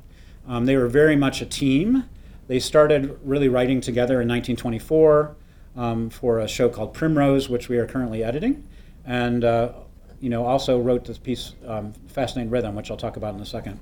Um, 0.46 0.66
they 0.66 0.76
were 0.76 0.88
very 0.88 1.16
much 1.16 1.40
a 1.40 1.46
team. 1.46 2.04
They 2.46 2.58
started 2.58 3.18
really 3.24 3.48
writing 3.48 3.80
together 3.80 4.20
in 4.20 4.28
1924 4.28 5.36
um, 5.76 6.10
for 6.10 6.38
a 6.38 6.48
show 6.48 6.68
called 6.68 6.94
Primrose, 6.94 7.48
which 7.48 7.68
we 7.68 7.78
are 7.78 7.86
currently 7.86 8.22
editing, 8.22 8.66
and 9.04 9.44
uh, 9.44 9.72
you 10.20 10.30
know 10.30 10.44
also 10.46 10.80
wrote 10.80 11.04
this 11.04 11.18
piece, 11.18 11.54
um, 11.66 11.92
Fascinating 12.06 12.50
Rhythm, 12.50 12.74
which 12.74 12.90
I'll 12.90 12.96
talk 12.96 13.16
about 13.16 13.34
in 13.34 13.40
a 13.40 13.46
second. 13.46 13.80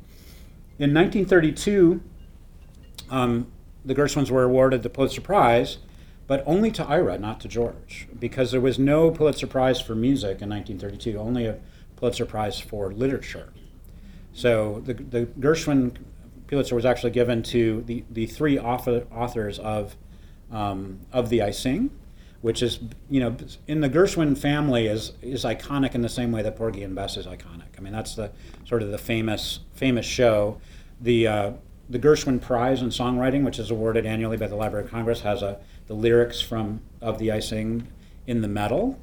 In 0.78 0.92
1932, 0.92 2.02
um, 3.10 3.46
the 3.84 3.94
Gershwins 3.94 4.30
were 4.30 4.42
awarded 4.42 4.82
the 4.82 4.90
Pulitzer 4.90 5.20
Prize 5.20 5.78
but 6.26 6.42
only 6.46 6.70
to 6.70 6.84
Ira, 6.84 7.18
not 7.18 7.40
to 7.40 7.48
George, 7.48 8.08
because 8.18 8.50
there 8.50 8.60
was 8.60 8.78
no 8.78 9.10
Pulitzer 9.10 9.46
Prize 9.46 9.80
for 9.80 9.94
music 9.94 10.40
in 10.40 10.48
1932, 10.48 11.18
only 11.18 11.46
a 11.46 11.58
Pulitzer 11.96 12.24
Prize 12.24 12.58
for 12.58 12.92
literature. 12.92 13.52
So 14.32 14.80
the, 14.84 14.94
the 14.94 15.26
Gershwin 15.26 15.96
Pulitzer 16.54 16.76
was 16.76 16.84
actually 16.84 17.10
given 17.10 17.42
to 17.42 17.82
the, 17.82 18.04
the 18.08 18.26
three 18.26 18.56
author, 18.56 19.08
authors 19.12 19.58
of, 19.58 19.96
um, 20.52 21.00
of 21.12 21.28
Thee 21.28 21.42
I 21.42 21.50
Sing, 21.50 21.90
which 22.42 22.62
is, 22.62 22.78
you 23.10 23.18
know, 23.18 23.36
in 23.66 23.80
the 23.80 23.90
Gershwin 23.90 24.38
family 24.38 24.86
is, 24.86 25.14
is 25.20 25.42
iconic 25.44 25.96
in 25.96 26.02
the 26.02 26.08
same 26.08 26.30
way 26.30 26.42
that 26.42 26.54
Porgy 26.54 26.84
and 26.84 26.94
Bess 26.94 27.16
is 27.16 27.26
iconic. 27.26 27.76
I 27.76 27.80
mean, 27.80 27.92
that's 27.92 28.14
the 28.14 28.30
sort 28.64 28.84
of 28.84 28.92
the 28.92 28.98
famous, 28.98 29.60
famous 29.74 30.06
show. 30.06 30.60
The, 31.00 31.26
uh, 31.26 31.52
the 31.90 31.98
Gershwin 31.98 32.40
Prize 32.40 32.82
in 32.82 32.90
Songwriting, 32.90 33.42
which 33.44 33.58
is 33.58 33.72
awarded 33.72 34.06
annually 34.06 34.36
by 34.36 34.46
the 34.46 34.54
Library 34.54 34.84
of 34.84 34.92
Congress, 34.92 35.22
has 35.22 35.42
a, 35.42 35.58
the 35.88 35.94
lyrics 35.94 36.40
from 36.40 36.82
Of 37.00 37.18
Thee 37.18 37.32
I 37.32 37.40
Sing 37.40 37.88
in 38.28 38.42
the 38.42 38.48
medal. 38.48 38.96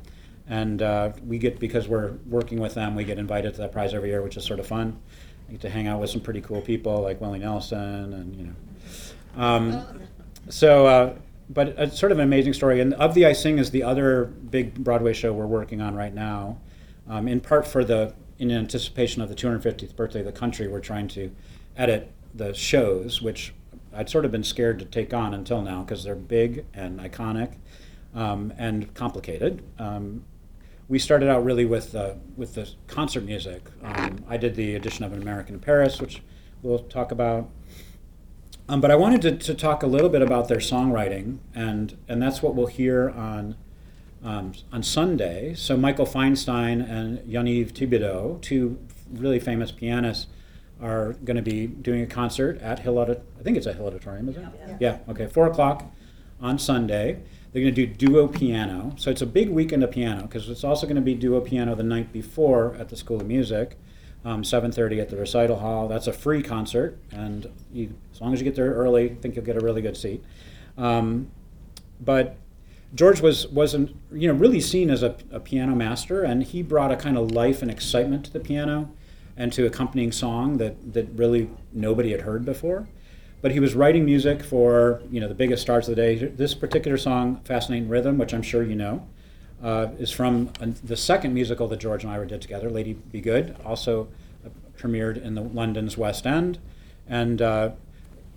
And 0.47 0.81
uh, 0.81 1.11
we 1.27 1.37
get, 1.37 1.59
because 1.59 1.89
we're 1.89 2.13
working 2.27 2.61
with 2.61 2.75
them, 2.75 2.95
we 2.95 3.03
get 3.03 3.19
invited 3.19 3.55
to 3.55 3.61
that 3.61 3.73
prize 3.73 3.93
every 3.93 4.07
year, 4.07 4.21
which 4.21 4.37
is 4.37 4.45
sort 4.45 4.61
of 4.61 4.67
fun. 4.67 5.01
Get 5.51 5.61
to 5.61 5.69
hang 5.69 5.87
out 5.87 5.99
with 5.99 6.09
some 6.09 6.21
pretty 6.21 6.41
cool 6.41 6.61
people 6.61 7.01
like 7.01 7.19
Willie 7.19 7.39
Nelson 7.39 8.13
and, 8.13 8.35
you 8.35 8.45
know. 8.45 9.43
Um, 9.43 10.01
so, 10.49 10.87
uh, 10.87 11.15
but 11.49 11.69
it's 11.77 11.99
sort 11.99 12.13
of 12.13 12.19
an 12.19 12.23
amazing 12.23 12.53
story. 12.53 12.79
And 12.79 12.93
Of 12.93 13.13
Thee 13.13 13.25
I 13.25 13.33
Sing 13.33 13.59
is 13.59 13.71
the 13.71 13.83
other 13.83 14.25
big 14.25 14.75
Broadway 14.75 15.11
show 15.11 15.33
we're 15.33 15.45
working 15.45 15.81
on 15.81 15.93
right 15.93 16.13
now, 16.13 16.57
um, 17.09 17.27
in 17.27 17.41
part 17.41 17.67
for 17.67 17.83
the, 17.83 18.13
in 18.39 18.49
anticipation 18.49 19.21
of 19.21 19.27
the 19.27 19.35
250th 19.35 19.95
birthday 19.95 20.19
of 20.19 20.25
the 20.25 20.31
country, 20.31 20.67
we're 20.67 20.79
trying 20.79 21.09
to 21.09 21.31
edit 21.75 22.11
the 22.33 22.53
shows, 22.53 23.21
which 23.21 23.53
I'd 23.93 24.09
sort 24.09 24.23
of 24.23 24.31
been 24.31 24.43
scared 24.43 24.79
to 24.79 24.85
take 24.85 25.13
on 25.13 25.33
until 25.33 25.61
now 25.61 25.81
because 25.83 26.03
they're 26.03 26.15
big 26.15 26.65
and 26.73 26.99
iconic 26.99 27.55
um, 28.15 28.53
and 28.57 28.93
complicated. 28.93 29.61
Um, 29.77 30.23
we 30.91 30.99
started 30.99 31.29
out 31.29 31.45
really 31.45 31.63
with 31.63 31.95
uh, 31.95 32.15
with 32.35 32.55
the 32.55 32.69
concert 32.87 33.23
music. 33.23 33.63
Um, 33.81 34.25
I 34.27 34.35
did 34.35 34.55
the 34.55 34.75
edition 34.75 35.05
of 35.05 35.13
An 35.13 35.21
American 35.21 35.55
in 35.55 35.61
Paris, 35.61 36.01
which 36.01 36.21
we'll 36.61 36.79
talk 36.79 37.13
about. 37.13 37.49
Um, 38.67 38.81
but 38.81 38.91
I 38.91 38.95
wanted 38.95 39.21
to, 39.21 39.37
to 39.37 39.53
talk 39.53 39.83
a 39.83 39.87
little 39.87 40.09
bit 40.09 40.21
about 40.21 40.49
their 40.49 40.57
songwriting, 40.57 41.37
and 41.55 41.97
and 42.09 42.21
that's 42.21 42.43
what 42.43 42.55
we'll 42.55 42.67
hear 42.67 43.09
on 43.09 43.55
um, 44.21 44.51
on 44.73 44.83
Sunday. 44.83 45.53
So 45.55 45.77
Michael 45.77 46.05
Feinstein 46.05 46.87
and 46.87 47.19
Jean-Yves 47.31 47.71
Thibaudet, 47.71 48.41
two 48.41 48.77
really 49.13 49.39
famous 49.39 49.71
pianists, 49.71 50.27
are 50.81 51.13
going 51.23 51.37
to 51.37 51.41
be 51.41 51.67
doing 51.67 52.01
a 52.01 52.07
concert 52.07 52.59
at 52.61 52.79
Hill 52.79 52.97
Audit. 52.97 53.23
I 53.39 53.43
think 53.43 53.55
it's 53.55 53.65
at 53.65 53.77
Hill 53.77 53.87
Auditorium, 53.87 54.27
is 54.27 54.35
it? 54.35 54.43
Yeah. 54.67 54.77
yeah. 54.81 54.97
Okay. 55.07 55.27
Four 55.27 55.47
o'clock 55.47 55.85
on 56.41 56.59
Sunday. 56.59 57.21
They're 57.51 57.61
going 57.61 57.75
to 57.75 57.85
do 57.85 57.93
duo 57.93 58.27
piano. 58.27 58.93
So 58.97 59.11
it's 59.11 59.21
a 59.21 59.25
big 59.25 59.49
weekend 59.49 59.83
of 59.83 59.91
piano 59.91 60.23
because 60.23 60.49
it's 60.49 60.63
also 60.63 60.85
going 60.85 60.95
to 60.95 61.01
be 61.01 61.15
duo 61.15 61.41
piano 61.41 61.75
the 61.75 61.83
night 61.83 62.13
before 62.13 62.75
at 62.79 62.89
the 62.89 62.95
School 62.95 63.19
of 63.19 63.27
Music, 63.27 63.77
um, 64.23 64.43
7:30 64.43 65.01
at 65.01 65.09
the 65.09 65.17
recital 65.17 65.57
hall. 65.57 65.87
That's 65.87 66.07
a 66.07 66.13
free 66.13 66.41
concert, 66.41 66.97
and 67.11 67.47
you, 67.73 67.93
as 68.13 68.21
long 68.21 68.33
as 68.33 68.39
you 68.39 68.45
get 68.45 68.55
there 68.55 68.73
early, 68.73 69.11
I 69.11 69.15
think 69.15 69.35
you'll 69.35 69.45
get 69.45 69.57
a 69.57 69.65
really 69.65 69.81
good 69.81 69.97
seat. 69.97 70.23
Um, 70.77 71.29
but 71.99 72.37
George 72.95 73.19
was 73.19 73.47
wasn't 73.47 73.95
you 74.13 74.29
know 74.29 74.33
really 74.33 74.61
seen 74.61 74.89
as 74.89 75.03
a, 75.03 75.17
a 75.31 75.39
piano 75.41 75.75
master, 75.75 76.23
and 76.23 76.43
he 76.43 76.61
brought 76.61 76.91
a 76.91 76.95
kind 76.95 77.17
of 77.17 77.31
life 77.31 77.61
and 77.61 77.69
excitement 77.69 78.25
to 78.25 78.31
the 78.31 78.39
piano 78.39 78.91
and 79.35 79.51
to 79.53 79.65
accompanying 79.65 80.13
song 80.13 80.57
that 80.57 80.93
that 80.93 81.09
really 81.15 81.49
nobody 81.73 82.11
had 82.11 82.21
heard 82.21 82.45
before 82.45 82.87
but 83.41 83.51
he 83.51 83.59
was 83.59 83.73
writing 83.73 84.05
music 84.05 84.43
for 84.43 85.01
you 85.09 85.19
know 85.19 85.27
the 85.27 85.35
biggest 85.35 85.61
stars 85.61 85.89
of 85.89 85.95
the 85.95 86.01
day. 86.01 86.15
This 86.15 86.53
particular 86.53 86.97
song, 86.97 87.41
"Fascinating 87.43 87.89
Rhythm," 87.89 88.17
which 88.17 88.33
I'm 88.33 88.41
sure 88.41 88.63
you 88.63 88.75
know, 88.75 89.07
uh, 89.61 89.87
is 89.99 90.11
from 90.11 90.51
the 90.83 90.97
second 90.97 91.33
musical 91.33 91.67
that 91.67 91.79
George 91.79 92.03
and 92.03 92.13
I 92.13 92.23
did 92.25 92.41
together, 92.41 92.69
"Lady 92.69 92.93
Be 92.93 93.21
Good," 93.21 93.55
also 93.65 94.07
uh, 94.45 94.49
premiered 94.77 95.21
in 95.21 95.35
the 95.35 95.41
London's 95.41 95.97
West 95.97 96.27
End, 96.27 96.59
and 97.07 97.41
uh, 97.41 97.71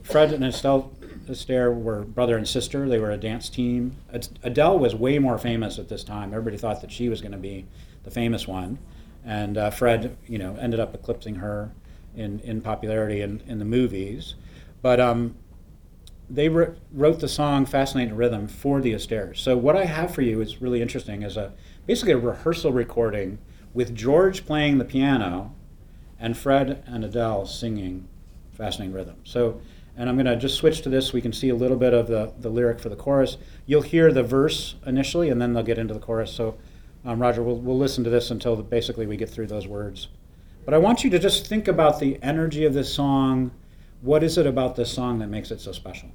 Fred 0.02 0.32
and 0.32 0.44
Estelle 0.44 0.92
Astaire 1.26 1.74
were 1.74 2.02
brother 2.02 2.36
and 2.36 2.46
sister. 2.46 2.88
They 2.88 2.98
were 2.98 3.10
a 3.10 3.16
dance 3.16 3.48
team. 3.48 3.96
Adele 4.42 4.78
was 4.78 4.94
way 4.94 5.18
more 5.18 5.38
famous 5.38 5.78
at 5.78 5.88
this 5.88 6.04
time. 6.04 6.32
Everybody 6.32 6.56
thought 6.58 6.80
that 6.82 6.92
she 6.92 7.08
was 7.08 7.20
going 7.20 7.32
to 7.32 7.38
be 7.38 7.66
the 8.04 8.10
famous 8.10 8.46
one, 8.46 8.78
and 9.24 9.56
uh, 9.56 9.70
Fred, 9.70 10.16
you 10.26 10.38
know, 10.38 10.56
ended 10.56 10.80
up 10.80 10.94
eclipsing 10.94 11.36
her 11.36 11.72
in 12.16 12.40
in 12.40 12.62
popularity 12.62 13.20
in, 13.20 13.42
in 13.46 13.58
the 13.58 13.64
movies. 13.66 14.34
But 14.84 15.00
um, 15.00 15.34
they 16.28 16.50
re- 16.50 16.74
wrote 16.92 17.20
the 17.20 17.28
song 17.28 17.64
"Fascinating 17.64 18.16
Rhythm" 18.16 18.46
for 18.46 18.82
the 18.82 18.92
Astaires. 18.92 19.38
So 19.38 19.56
what 19.56 19.76
I 19.76 19.86
have 19.86 20.14
for 20.14 20.20
you 20.20 20.42
is 20.42 20.60
really 20.60 20.82
interesting. 20.82 21.22
is 21.22 21.38
a 21.38 21.54
basically 21.86 22.12
a 22.12 22.18
rehearsal 22.18 22.70
recording 22.70 23.38
with 23.72 23.94
George 23.94 24.44
playing 24.44 24.76
the 24.76 24.84
piano 24.84 25.54
and 26.20 26.36
Fred 26.36 26.82
and 26.86 27.02
Adele 27.02 27.46
singing 27.46 28.06
"Fascinating 28.52 28.94
Rhythm." 28.94 29.16
So. 29.24 29.60
And 29.96 30.08
I'm 30.08 30.16
going 30.16 30.26
to 30.26 30.34
just 30.34 30.56
switch 30.56 30.82
to 30.82 30.88
this. 30.88 31.12
We 31.12 31.20
can 31.20 31.32
see 31.32 31.50
a 31.50 31.54
little 31.54 31.76
bit 31.76 31.94
of 31.94 32.08
the, 32.08 32.32
the 32.40 32.48
lyric 32.48 32.80
for 32.80 32.88
the 32.88 32.96
chorus. 32.96 33.36
You'll 33.64 33.82
hear 33.82 34.12
the 34.12 34.24
verse 34.24 34.74
initially, 34.84 35.30
and 35.30 35.40
then 35.40 35.52
they'll 35.52 35.62
get 35.62 35.78
into 35.78 35.94
the 35.94 36.00
chorus. 36.00 36.32
So, 36.32 36.58
um, 37.04 37.20
Roger, 37.20 37.44
we'll, 37.44 37.58
we'll 37.58 37.78
listen 37.78 38.02
to 38.02 38.10
this 38.10 38.28
until 38.32 38.56
the, 38.56 38.64
basically 38.64 39.06
we 39.06 39.16
get 39.16 39.30
through 39.30 39.46
those 39.46 39.68
words. 39.68 40.08
But 40.64 40.74
I 40.74 40.78
want 40.78 41.04
you 41.04 41.10
to 41.10 41.18
just 41.20 41.46
think 41.46 41.68
about 41.68 42.00
the 42.00 42.18
energy 42.24 42.64
of 42.64 42.74
this 42.74 42.92
song, 42.92 43.52
what 44.04 44.22
is 44.22 44.36
it 44.36 44.46
about 44.46 44.76
this 44.76 44.92
song 44.92 45.18
that 45.20 45.28
makes 45.28 45.50
it 45.50 45.62
so 45.62 45.72
special? 45.72 46.10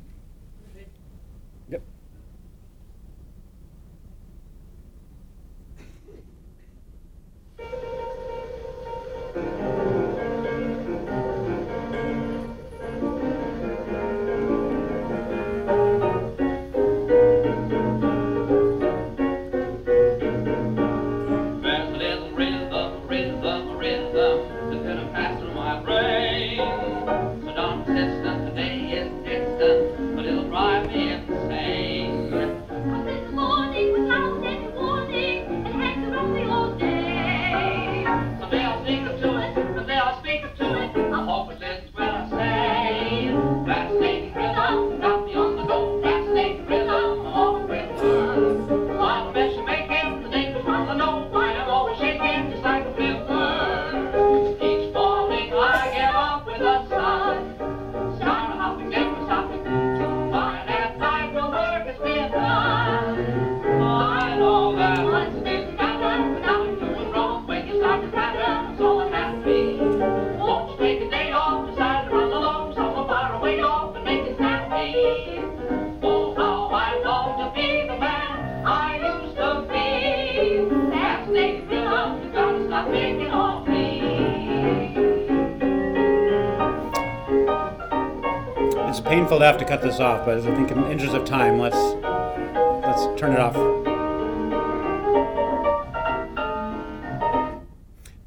This 89.90 90.00
off, 90.00 90.24
but 90.24 90.38
I 90.38 90.42
think 90.42 90.70
in 90.70 90.82
the 90.82 90.92
interest 90.92 91.16
of 91.16 91.26
time, 91.26 91.58
let's 91.58 91.76
let's 91.76 93.20
turn 93.20 93.34
it 93.34 93.40
off. 93.40 93.56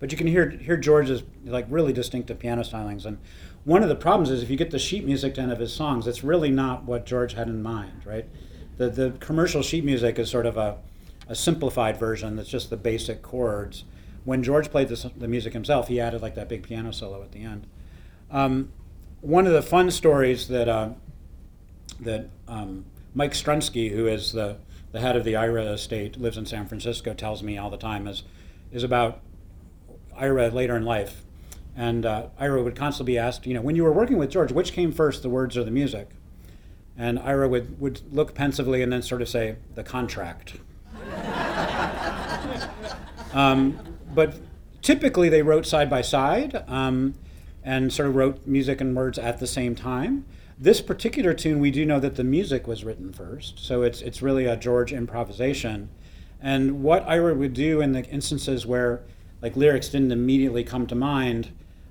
But 0.01 0.11
you 0.11 0.19
can 0.19 0.27
hear 0.27 0.51
hear 0.51 0.77
George's 0.77 1.23
like 1.45 1.67
really 1.69 1.93
distinctive 1.93 2.41
piano 2.41 2.63
stylings, 2.63 3.07
and 3.07 3.19
one 3.65 3.85
of 3.85 3.89
the 3.89 3.95
problems 3.95 4.31
is 4.31 4.43
if 4.43 4.51
you 4.51 4.57
get 4.57 4.73
the 4.73 4.79
sheet 4.79 5.05
music 5.05 5.35
to 5.35 5.41
any 5.41 5.53
of 5.53 5.61
his 5.61 5.73
songs, 5.73 6.09
it's 6.09 6.25
really 6.25 6.51
not 6.51 6.83
what 6.83 7.07
George 7.07 7.35
had 7.35 7.47
in 7.47 7.63
mind, 7.63 8.03
right? 8.05 8.29
The 8.79 8.91
the 8.91 9.11
commercial 9.21 9.63
sheet 9.63 9.85
music 9.85 10.19
is 10.19 10.29
sort 10.29 10.47
of 10.47 10.57
a, 10.57 10.79
a 11.29 11.37
simplified 11.37 11.97
version 11.97 12.35
that's 12.35 12.49
just 12.49 12.71
the 12.71 12.77
basic 12.77 13.23
chords. 13.23 13.85
When 14.25 14.43
George 14.43 14.69
played 14.69 14.89
the, 14.89 15.13
the 15.17 15.29
music 15.29 15.53
himself, 15.53 15.87
he 15.87 16.01
added 16.01 16.23
like 16.23 16.35
that 16.35 16.49
big 16.49 16.65
piano 16.65 16.91
solo 16.91 17.23
at 17.23 17.31
the 17.31 17.45
end. 17.45 17.69
Um, 18.33 18.73
one 19.21 19.47
of 19.47 19.53
the 19.53 19.63
fun 19.63 19.93
stories 19.93 20.49
that 20.49 20.69
uh, 20.69 20.91
that 22.05 22.29
um, 22.49 22.85
Mike 23.15 23.33
Strunsky, 23.33 23.93
who 23.93 24.07
is 24.07 24.33
the, 24.33 24.57
the 24.93 25.01
head 25.01 25.17
of 25.17 25.25
the 25.25 25.37
Ira 25.37 25.65
estate, 25.65 26.21
lives 26.21 26.37
in 26.37 26.47
San 26.47 26.67
Francisco, 26.67 27.15
tells 27.15 27.43
me 27.43 27.59
all 27.59 27.71
the 27.71 27.77
time 27.77 28.07
is 28.07 28.23
is 28.71 28.83
about 28.83 29.21
Ira 30.17 30.49
later 30.49 30.77
in 30.77 30.85
life. 30.85 31.25
And 31.77 32.07
uh, 32.07 32.27
Ira 32.39 32.63
would 32.63 32.75
constantly 32.75 33.15
be 33.15 33.19
asked, 33.19 33.47
you 33.47 33.55
know, 33.55 33.61
when 33.61 33.77
you 33.77 33.85
were 33.85 33.93
working 33.93 34.17
with 34.17 34.31
George, 34.31 34.51
which 34.51 34.73
came 34.73 34.93
first, 34.93 35.23
the 35.23 35.29
words 35.29 35.57
or 35.57 35.65
the 35.65 35.71
music? 35.71 36.09
And 36.97 37.19
Ira 37.19 37.49
would, 37.49 37.79
would 37.81 38.01
look 38.15 38.35
pensively 38.35 38.83
and 38.83 38.93
then 38.93 39.03
sort 39.03 39.21
of 39.21 39.29
say, 39.29 39.57
the 39.75 39.83
contract. 39.83 40.55
um, 43.35 43.79
but 44.15 44.37
typically 44.81 45.29
they 45.29 45.43
wrote 45.43 45.67
side 45.67 45.91
by 45.91 46.01
side. 46.01 46.65
Um, 46.67 47.15
and 47.65 47.93
sort 47.93 48.09
of 48.09 48.17
wrote 48.17 48.47
music 48.47 48.81
and 48.81 48.97
words 48.97 49.19
at 49.19 49.39
the 49.39 49.47
same 49.47 49.75
time. 49.75 50.25
This 50.63 50.81
particular 50.81 51.35
tune, 51.35 51.59
we 51.59 51.73
do 51.73 51.85
know 51.85 51.99
that 51.99 52.15
the 52.15 52.23
music 52.23 52.69
was 52.69 52.85
written 52.85 53.13
first, 53.13 53.59
so 53.59 53.83
it's 53.83 54.01
it's 54.01 54.23
really 54.23 54.45
a 54.45 54.57
George 54.57 54.93
improvisation. 54.93 55.89
And 56.41 56.85
what 56.85 57.03
Ira 57.05 57.35
would 57.35 57.53
do 57.53 57.81
in 57.81 57.91
the 57.91 58.05
instances 58.05 58.65
where 58.65 59.03
like 59.41 59.57
lyrics 59.57 59.89
didn't 59.89 60.13
immediately 60.13 60.63
come 60.63 60.87
to 60.87 60.95
mind, 60.95 61.51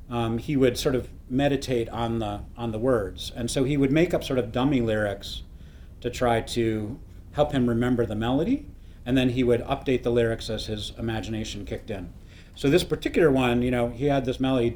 um, 0.09 0.37
he 0.37 0.55
would 0.55 0.77
sort 0.77 0.95
of 0.95 1.09
meditate 1.29 1.89
on 1.89 2.19
the 2.19 2.43
on 2.55 2.71
the 2.71 2.79
words, 2.79 3.33
and 3.35 3.51
so 3.51 3.65
he 3.65 3.75
would 3.75 3.91
make 3.91 4.13
up 4.13 4.23
sort 4.23 4.39
of 4.39 4.53
dummy 4.53 4.79
lyrics 4.79 5.43
to 5.99 6.09
try 6.09 6.39
to 6.39 6.97
help 7.33 7.51
him 7.51 7.67
remember 7.67 8.05
the 8.05 8.15
melody, 8.15 8.67
and 9.05 9.17
then 9.17 9.31
he 9.31 9.43
would 9.43 9.61
update 9.65 10.03
the 10.03 10.11
lyrics 10.11 10.49
as 10.49 10.67
his 10.67 10.93
imagination 10.97 11.65
kicked 11.65 11.89
in. 11.89 12.13
So 12.55 12.69
this 12.69 12.85
particular 12.85 13.29
one, 13.29 13.63
you 13.63 13.71
know, 13.71 13.89
he 13.89 14.05
had 14.05 14.23
this 14.23 14.39
melody, 14.39 14.69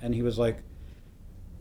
and 0.00 0.14
he 0.14 0.22
was 0.22 0.38
like, 0.38 0.58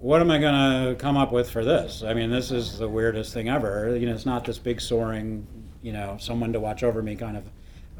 "What 0.05 0.21
am 0.21 0.29
I 0.29 0.37
gonna 0.37 0.93
come 0.95 1.17
up 1.17 1.31
with 1.31 1.49
for 1.49 1.65
this? 1.65 2.03
I 2.03 2.13
mean, 2.13 2.29
this 2.29 2.51
is 2.51 2.77
the 2.77 2.87
weirdest 2.87 3.33
thing 3.33 3.49
ever. 3.49 3.97
You 3.97 4.05
know, 4.05 4.13
it's 4.13 4.25
not 4.25 4.45
this 4.45 4.59
big 4.59 4.79
soaring, 4.79 5.47
you 5.81 5.91
know, 5.91 6.17
someone 6.19 6.53
to 6.53 6.59
watch 6.59 6.83
over 6.83 7.01
me 7.01 7.15
kind 7.15 7.35
of 7.35 7.49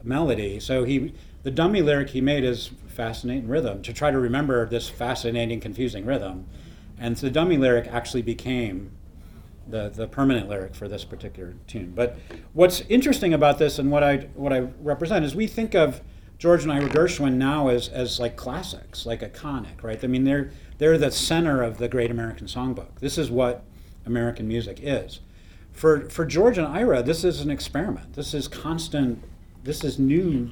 melody." 0.04 0.60
So 0.60 0.84
he, 0.84 1.14
the 1.42 1.50
dummy 1.50 1.82
lyric 1.82 2.12
he 2.12 2.22
made 2.22 2.44
is 2.44 2.70
fascinating 2.88 3.48
rhythm 3.48 3.82
to 3.82 3.92
try 3.92 4.12
to 4.12 4.20
remember 4.20 4.68
this 4.68 4.88
fascinating, 4.88 5.60
confusing 5.60 6.06
rhythm, 6.06 6.46
and 7.00 7.18
so 7.18 7.26
the 7.26 7.32
dummy 7.32 7.58
lyric 7.58 7.88
actually 7.88 8.22
became 8.22 8.92
the, 9.68 9.90
the 9.90 10.06
permanent 10.08 10.48
lyric 10.48 10.76
for 10.76 10.88
this 10.88 11.04
particular 11.04 11.56
tune. 11.66 11.94
But 11.96 12.20
what's 12.54 12.82
interesting 12.82 13.34
about 13.34 13.58
this 13.58 13.80
and 13.80 13.90
what 13.90 14.04
I 14.04 14.18
what 14.36 14.54
I 14.54 14.68
represent 14.80 15.26
is 15.26 15.36
we 15.36 15.48
think 15.48 15.74
of 15.74 16.02
George 16.38 16.64
and 16.64 16.72
Ira 16.72 16.90
Gershwin 16.90 17.34
now 17.34 17.70
as, 17.70 17.88
as 17.88 18.20
like 18.20 18.36
classics, 18.36 19.06
like 19.06 19.22
iconic, 19.22 19.82
right? 19.82 20.04
I 20.04 20.08
mean 20.08 20.24
they're 20.24 20.52
they're 20.78 20.98
the 20.98 21.12
center 21.12 21.62
of 21.62 21.78
the 21.78 21.88
Great 21.88 22.12
American 22.12 22.48
Songbook. 22.48 23.00
This 23.00 23.18
is 23.18 23.32
what 23.32 23.64
American 24.06 24.48
music 24.48 24.80
is. 24.82 25.20
For 25.72 26.10
for 26.10 26.26
George 26.26 26.58
and 26.58 26.68
Ira, 26.68 27.04
this 27.04 27.24
is 27.24 27.42
an 27.42 27.52
experiment. 27.52 28.14
This 28.14 28.34
is 28.34 28.48
constant. 28.48 29.24
This 29.64 29.84
is 29.84 30.00
new, 30.00 30.52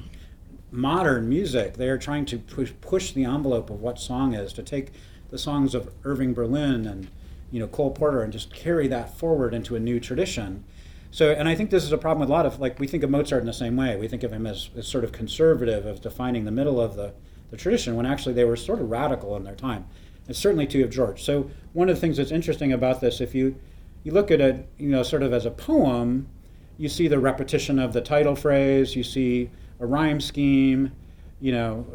modern 0.70 1.28
music. 1.28 1.74
They 1.74 1.88
are 1.88 1.98
trying 1.98 2.26
to 2.26 2.38
push 2.38 2.72
push 2.80 3.12
the 3.12 3.24
envelope 3.24 3.70
of 3.70 3.80
what 3.80 3.98
song 3.98 4.34
is. 4.34 4.52
To 4.54 4.62
take 4.62 4.92
the 5.30 5.38
songs 5.38 5.74
of 5.74 5.92
Irving 6.04 6.34
Berlin 6.34 6.86
and 6.86 7.08
you 7.50 7.60
know 7.60 7.66
Cole 7.66 7.90
Porter 7.90 8.22
and 8.22 8.32
just 8.32 8.52
carry 8.52 8.88
that 8.88 9.16
forward 9.16 9.54
into 9.54 9.76
a 9.76 9.80
new 9.80 9.98
tradition. 9.98 10.64
So, 11.10 11.30
and 11.30 11.48
I 11.48 11.54
think 11.54 11.70
this 11.70 11.84
is 11.84 11.92
a 11.92 11.98
problem 11.98 12.20
with 12.20 12.28
a 12.28 12.32
lot 12.32 12.44
of 12.44 12.58
like 12.58 12.80
we 12.80 12.88
think 12.88 13.02
of 13.04 13.10
Mozart 13.10 13.40
in 13.40 13.46
the 13.46 13.52
same 13.52 13.76
way. 13.76 13.96
We 13.96 14.08
think 14.08 14.24
of 14.24 14.32
him 14.32 14.46
as, 14.46 14.70
as 14.76 14.88
sort 14.88 15.04
of 15.04 15.12
conservative, 15.12 15.86
as 15.86 16.00
defining 16.00 16.44
the 16.44 16.50
middle 16.50 16.80
of 16.80 16.96
the, 16.96 17.12
the 17.50 17.56
tradition, 17.56 17.94
when 17.94 18.04
actually 18.04 18.34
they 18.34 18.44
were 18.44 18.56
sort 18.56 18.80
of 18.80 18.90
radical 18.90 19.36
in 19.36 19.44
their 19.44 19.54
time. 19.54 19.86
Certainly 20.30 20.68
too 20.68 20.82
of 20.84 20.90
George. 20.90 21.22
So 21.22 21.50
one 21.72 21.88
of 21.88 21.96
the 21.96 22.00
things 22.00 22.16
that's 22.16 22.30
interesting 22.30 22.72
about 22.72 23.00
this, 23.00 23.20
if 23.20 23.34
you 23.34 23.56
you 24.04 24.12
look 24.12 24.30
at 24.30 24.40
it, 24.40 24.68
you 24.78 24.88
know, 24.88 25.02
sort 25.02 25.22
of 25.22 25.32
as 25.32 25.46
a 25.46 25.50
poem, 25.50 26.28
you 26.76 26.88
see 26.88 27.08
the 27.08 27.18
repetition 27.18 27.78
of 27.78 27.92
the 27.92 28.00
title 28.00 28.36
phrase, 28.36 28.94
you 28.94 29.02
see 29.02 29.50
a 29.80 29.86
rhyme 29.86 30.20
scheme, 30.20 30.92
you 31.40 31.52
know. 31.52 31.86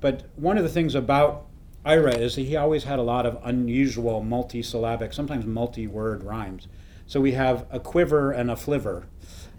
But 0.00 0.24
one 0.36 0.58
of 0.58 0.64
the 0.64 0.68
things 0.68 0.94
about 0.94 1.46
Ira 1.84 2.14
is 2.14 2.34
he 2.34 2.56
always 2.56 2.84
had 2.84 2.98
a 2.98 3.02
lot 3.02 3.26
of 3.26 3.38
unusual 3.44 4.22
multi-syllabic, 4.22 5.12
sometimes 5.12 5.46
multi-word 5.46 6.24
rhymes. 6.24 6.68
So 7.06 7.20
we 7.20 7.32
have 7.32 7.66
a 7.70 7.80
quiver 7.80 8.32
and 8.32 8.50
a 8.50 8.56
flivver 8.56 9.04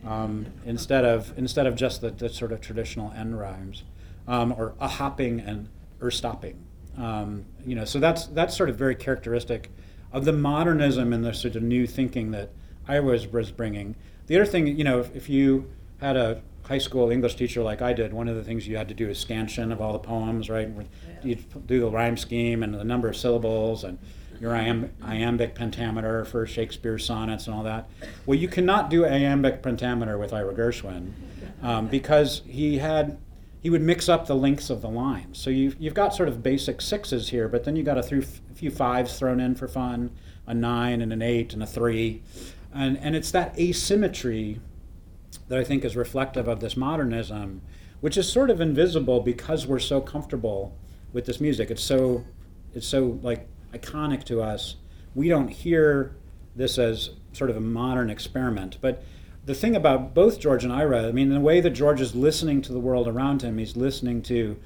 um, 0.05 0.47
instead 0.65 1.05
of 1.05 1.37
instead 1.37 1.67
of 1.67 1.75
just 1.75 2.01
the, 2.01 2.09
the 2.09 2.29
sort 2.29 2.51
of 2.51 2.61
traditional 2.61 3.11
end 3.13 3.39
rhymes, 3.39 3.83
um, 4.27 4.53
or 4.53 4.73
a 4.79 4.87
hopping 4.87 5.39
and 5.39 5.69
er 6.01 6.11
stopping. 6.11 6.65
Um, 6.97 7.45
you 7.65 7.75
know, 7.75 7.85
so 7.85 7.99
that's 7.99 8.27
that's 8.27 8.55
sort 8.55 8.69
of 8.69 8.75
very 8.77 8.95
characteristic 8.95 9.71
of 10.11 10.25
the 10.25 10.33
modernism 10.33 11.11
and 11.11 11.25
the 11.25 11.33
sort 11.33 11.55
of 11.55 11.63
new 11.63 11.87
thinking 11.87 12.31
that 12.31 12.51
Ira 12.87 13.01
was, 13.01 13.27
was 13.27 13.51
bringing. 13.51 13.95
The 14.27 14.35
other 14.35 14.45
thing, 14.45 14.67
you 14.67 14.83
know, 14.83 14.99
if, 14.99 15.15
if 15.15 15.29
you 15.29 15.71
had 15.99 16.15
a 16.15 16.41
high 16.67 16.77
school 16.77 17.09
English 17.09 17.35
teacher 17.35 17.61
like 17.61 17.81
I 17.81 17.93
did, 17.93 18.13
one 18.13 18.27
of 18.27 18.35
the 18.35 18.43
things 18.43 18.67
you 18.67 18.77
had 18.77 18.87
to 18.89 18.93
do 18.93 19.09
is 19.09 19.17
scansion 19.17 19.71
of 19.71 19.81
all 19.81 19.93
the 19.93 19.99
poems, 19.99 20.49
right? 20.49 20.69
You'd 21.23 21.67
do 21.67 21.81
the 21.81 21.89
rhyme 21.89 22.15
scheme 22.15 22.63
and 22.63 22.73
the 22.73 22.83
number 22.83 23.09
of 23.09 23.17
syllables 23.17 23.83
and 23.83 23.97
your 24.39 24.55
iambic 24.55 25.55
pentameter 25.55 26.25
for 26.25 26.45
Shakespeare's 26.45 27.05
sonnets 27.05 27.47
and 27.47 27.55
all 27.55 27.63
that. 27.63 27.89
Well, 28.25 28.37
you 28.37 28.47
cannot 28.47 28.89
do 28.89 29.05
iambic 29.05 29.61
pentameter 29.61 30.17
with 30.17 30.33
Ira 30.33 30.53
Gershwin 30.53 31.13
um, 31.61 31.87
because 31.87 32.41
he 32.45 32.77
had 32.77 33.17
he 33.63 33.69
would 33.69 33.81
mix 33.81 34.09
up 34.09 34.27
the 34.27 34.35
lengths 34.35 34.69
of 34.69 34.81
the 34.81 34.89
lines. 34.89 35.37
So 35.39 35.49
you've, 35.49 35.77
you've 35.79 35.93
got 35.93 36.13
sort 36.13 36.27
of 36.27 36.43
basic 36.43 36.81
sixes 36.81 37.29
here, 37.29 37.47
but 37.47 37.63
then 37.63 37.77
you've 37.77 37.85
got 37.85 37.97
a, 37.97 38.03
th- 38.03 38.25
a 38.51 38.53
few 38.53 38.69
fives 38.69 39.17
thrown 39.17 39.39
in 39.39 39.55
for 39.55 39.69
fun, 39.69 40.11
a 40.45 40.53
nine 40.53 41.01
and 41.01 41.13
an 41.13 41.21
eight 41.21 41.53
and 41.53 41.63
a 41.63 41.65
three. 41.65 42.21
And, 42.73 42.97
and 42.97 43.15
it's 43.15 43.31
that 43.31 43.57
asymmetry 43.57 44.59
that 45.47 45.57
I 45.57 45.63
think 45.63 45.85
is 45.85 45.95
reflective 45.95 46.49
of 46.49 46.59
this 46.59 46.75
modernism, 46.75 47.61
which 48.01 48.17
is 48.17 48.29
sort 48.29 48.49
of 48.49 48.59
invisible 48.59 49.21
because 49.21 49.65
we're 49.65 49.79
so 49.79 50.01
comfortable 50.01 50.77
with 51.13 51.25
this 51.25 51.39
music. 51.39 51.71
It's 51.71 51.83
so 51.83 52.25
it's 52.73 52.87
so 52.87 53.17
like 53.21 53.47
iconic 53.71 54.25
to 54.25 54.41
us. 54.41 54.75
We 55.15 55.29
don't 55.29 55.47
hear 55.47 56.17
this 56.53 56.77
as 56.77 57.11
sort 57.31 57.49
of 57.49 57.55
a 57.55 57.61
modern 57.61 58.09
experiment. 58.09 58.77
But 58.81 59.03
the 59.45 59.53
thing 59.53 59.75
about 59.75 60.13
both 60.13 60.39
George 60.39 60.63
and 60.63 60.71
Ira, 60.71 61.07
I 61.07 61.11
mean, 61.11 61.29
the 61.29 61.39
way 61.39 61.59
that 61.59 61.71
George 61.71 61.99
is 61.99 62.15
listening 62.15 62.61
to 62.61 62.73
the 62.73 62.79
world 62.79 63.07
around 63.07 63.41
him, 63.41 63.57
he's 63.57 63.75
listening 63.75 64.21
to 64.23 64.57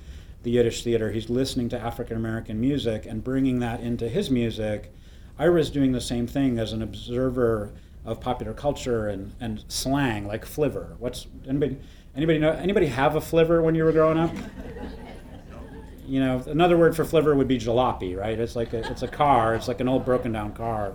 the 0.44 0.52
Yiddish 0.52 0.84
theater, 0.84 1.12
he's 1.12 1.30
listening 1.30 1.68
to 1.70 1.80
African 1.80 2.16
American 2.16 2.60
music 2.62 3.06
and 3.06 3.24
bringing 3.24 3.60
that 3.60 3.80
into 3.80 4.08
his 4.08 4.30
music. 4.30 4.94
Ira 5.40 5.60
is 5.60 5.70
doing 5.70 5.92
the 5.92 6.02
same 6.02 6.28
thing 6.28 6.60
as 6.60 6.74
an 6.74 6.82
observer 6.82 7.72
of 8.06 8.22
popular 8.22 8.54
culture 8.54 9.08
and, 9.08 9.34
and 9.40 9.64
slang 9.68 10.26
like 10.28 10.46
flivver. 10.46 10.96
What's 11.00 11.28
anybody 11.48 11.78
anybody 12.16 12.40
know 12.40 12.52
anybody 12.52 12.88
have 12.88 13.16
a 13.16 13.22
flivver 13.22 13.62
when 13.62 13.76
you 13.76 13.84
were 13.84 13.92
growing 13.92 14.18
up? 14.18 14.32
You 16.08 16.22
know, 16.22 16.42
another 16.48 16.78
word 16.78 16.96
for 16.96 17.04
flivver 17.04 17.36
would 17.36 17.50
be 17.50 17.60
jalopy, 17.60 18.18
right? 18.18 18.40
It's 18.40 18.56
like 18.56 18.72
a, 18.72 18.90
it's 18.90 19.02
a 19.02 19.10
car. 19.10 19.56
It's 19.56 19.68
like 19.68 19.82
an 19.82 19.90
old 19.90 20.06
broken 20.06 20.32
down 20.32 20.54
car. 20.54 20.94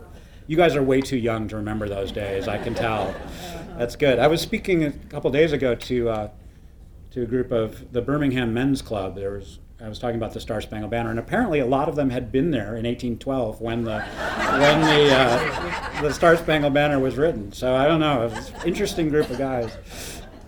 You 0.53 0.59
guys 0.59 0.77
are 0.77 0.83
way 0.83 1.01
too 1.01 1.17
young 1.17 1.49
to 1.49 1.57
remember 1.57 1.88
those 1.88 2.12
days. 2.12 2.47
I 2.47 2.59
can 2.59 2.75
tell. 2.75 3.15
That's 3.79 3.97
good. 3.97 4.19
I 4.19 4.27
was 4.27 4.43
speaking 4.43 4.85
a 4.85 4.93
couple 5.09 5.31
days 5.31 5.53
ago 5.53 5.75
to 5.75 6.11
uh, 6.11 6.29
to 7.12 7.23
a 7.23 7.25
group 7.25 7.51
of 7.51 7.91
the 7.91 8.03
Birmingham 8.03 8.53
Men's 8.53 8.83
Club. 8.83 9.15
There 9.15 9.31
was 9.31 9.61
I 9.83 9.88
was 9.88 9.99
talking 9.99 10.17
about 10.17 10.35
the 10.35 10.41
Star 10.41 10.61
Spangled 10.61 10.91
Banner, 10.91 11.09
and 11.09 11.19
apparently 11.19 11.61
a 11.61 11.65
lot 11.65 11.88
of 11.88 11.97
them 11.97 12.11
had 12.11 12.31
been 12.31 12.51
there 12.51 12.77
in 12.77 12.85
1812 12.85 13.62
when 13.62 13.85
the 13.85 14.03
when 14.03 14.81
the 14.83 15.17
uh, 15.17 16.03
the 16.03 16.12
Star 16.12 16.37
Spangled 16.37 16.75
Banner 16.75 16.99
was 17.01 17.17
written. 17.17 17.51
So 17.53 17.75
I 17.75 17.87
don't 17.87 18.01
know. 18.01 18.27
It 18.27 18.33
was 18.33 18.51
an 18.51 18.69
interesting 18.69 19.09
group 19.09 19.31
of 19.31 19.38
guys. 19.38 19.75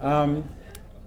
Um, 0.03 0.47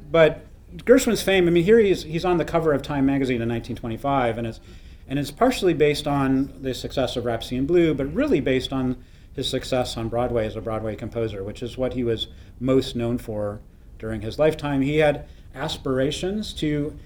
but 0.09 0.43
Gershwin's 0.75 1.21
fame. 1.21 1.45
I 1.45 1.51
mean, 1.51 1.65
here 1.65 1.77
he's 1.77 2.01
he's 2.01 2.25
on 2.25 2.37
the 2.37 2.45
cover 2.45 2.73
of 2.73 2.81
Time 2.81 3.05
magazine 3.05 3.43
in 3.43 3.49
1925, 3.49 4.39
and 4.39 4.47
it's 4.47 4.59
and 5.07 5.17
it's 5.17 5.31
partially 5.31 5.73
based 5.73 6.07
on 6.07 6.53
the 6.61 6.73
success 6.73 7.15
of 7.15 7.25
Rhapsody 7.25 7.57
in 7.57 7.65
Blue, 7.65 7.93
but 7.93 8.13
really 8.13 8.41
based 8.41 8.73
on 8.73 8.97
his 9.33 9.49
success 9.49 9.97
on 9.97 10.09
Broadway 10.09 10.45
as 10.45 10.55
a 10.55 10.61
Broadway 10.61 10.95
composer, 10.95 11.43
which 11.43 11.61
is 11.61 11.77
what 11.77 11.93
he 11.93 12.03
was 12.03 12.27
most 12.59 12.95
known 12.95 13.17
for 13.17 13.61
during 13.99 14.21
his 14.21 14.39
lifetime. 14.39 14.81
He 14.81 14.97
had 14.97 15.27
aspirations 15.55 16.53
to 16.53 16.97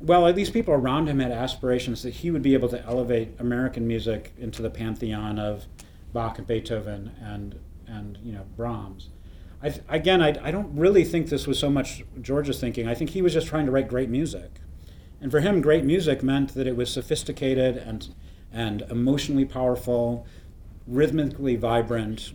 well, 0.00 0.26
at 0.26 0.34
least 0.34 0.52
people 0.52 0.74
around 0.74 1.08
him 1.08 1.20
had 1.20 1.30
aspirations 1.30 2.02
that 2.02 2.10
he 2.10 2.30
would 2.30 2.42
be 2.42 2.54
able 2.54 2.68
to 2.70 2.84
elevate 2.84 3.36
American 3.38 3.86
music 3.86 4.32
into 4.36 4.62
the 4.62 4.70
pantheon 4.70 5.38
of 5.38 5.66
Bach 6.12 6.38
and 6.38 6.46
Beethoven 6.46 7.12
and 7.20 7.58
and 7.86 8.18
you 8.22 8.32
know 8.32 8.44
Brahms. 8.56 9.10
I, 9.62 9.74
again, 9.88 10.22
I, 10.22 10.36
I 10.42 10.50
don't 10.50 10.76
really 10.76 11.04
think 11.04 11.28
this 11.28 11.46
was 11.46 11.58
so 11.58 11.70
much 11.70 12.02
George's 12.20 12.60
thinking. 12.60 12.86
I 12.86 12.94
think 12.94 13.10
he 13.10 13.22
was 13.22 13.32
just 13.32 13.46
trying 13.46 13.66
to 13.66 13.72
write 13.72 13.88
great 13.88 14.08
music, 14.08 14.60
and 15.20 15.30
for 15.30 15.40
him, 15.40 15.60
great 15.60 15.84
music 15.84 16.22
meant 16.22 16.54
that 16.54 16.66
it 16.66 16.76
was 16.76 16.90
sophisticated 16.90 17.76
and 17.76 18.14
and 18.52 18.82
emotionally 18.90 19.44
powerful, 19.44 20.26
rhythmically 20.86 21.56
vibrant. 21.56 22.32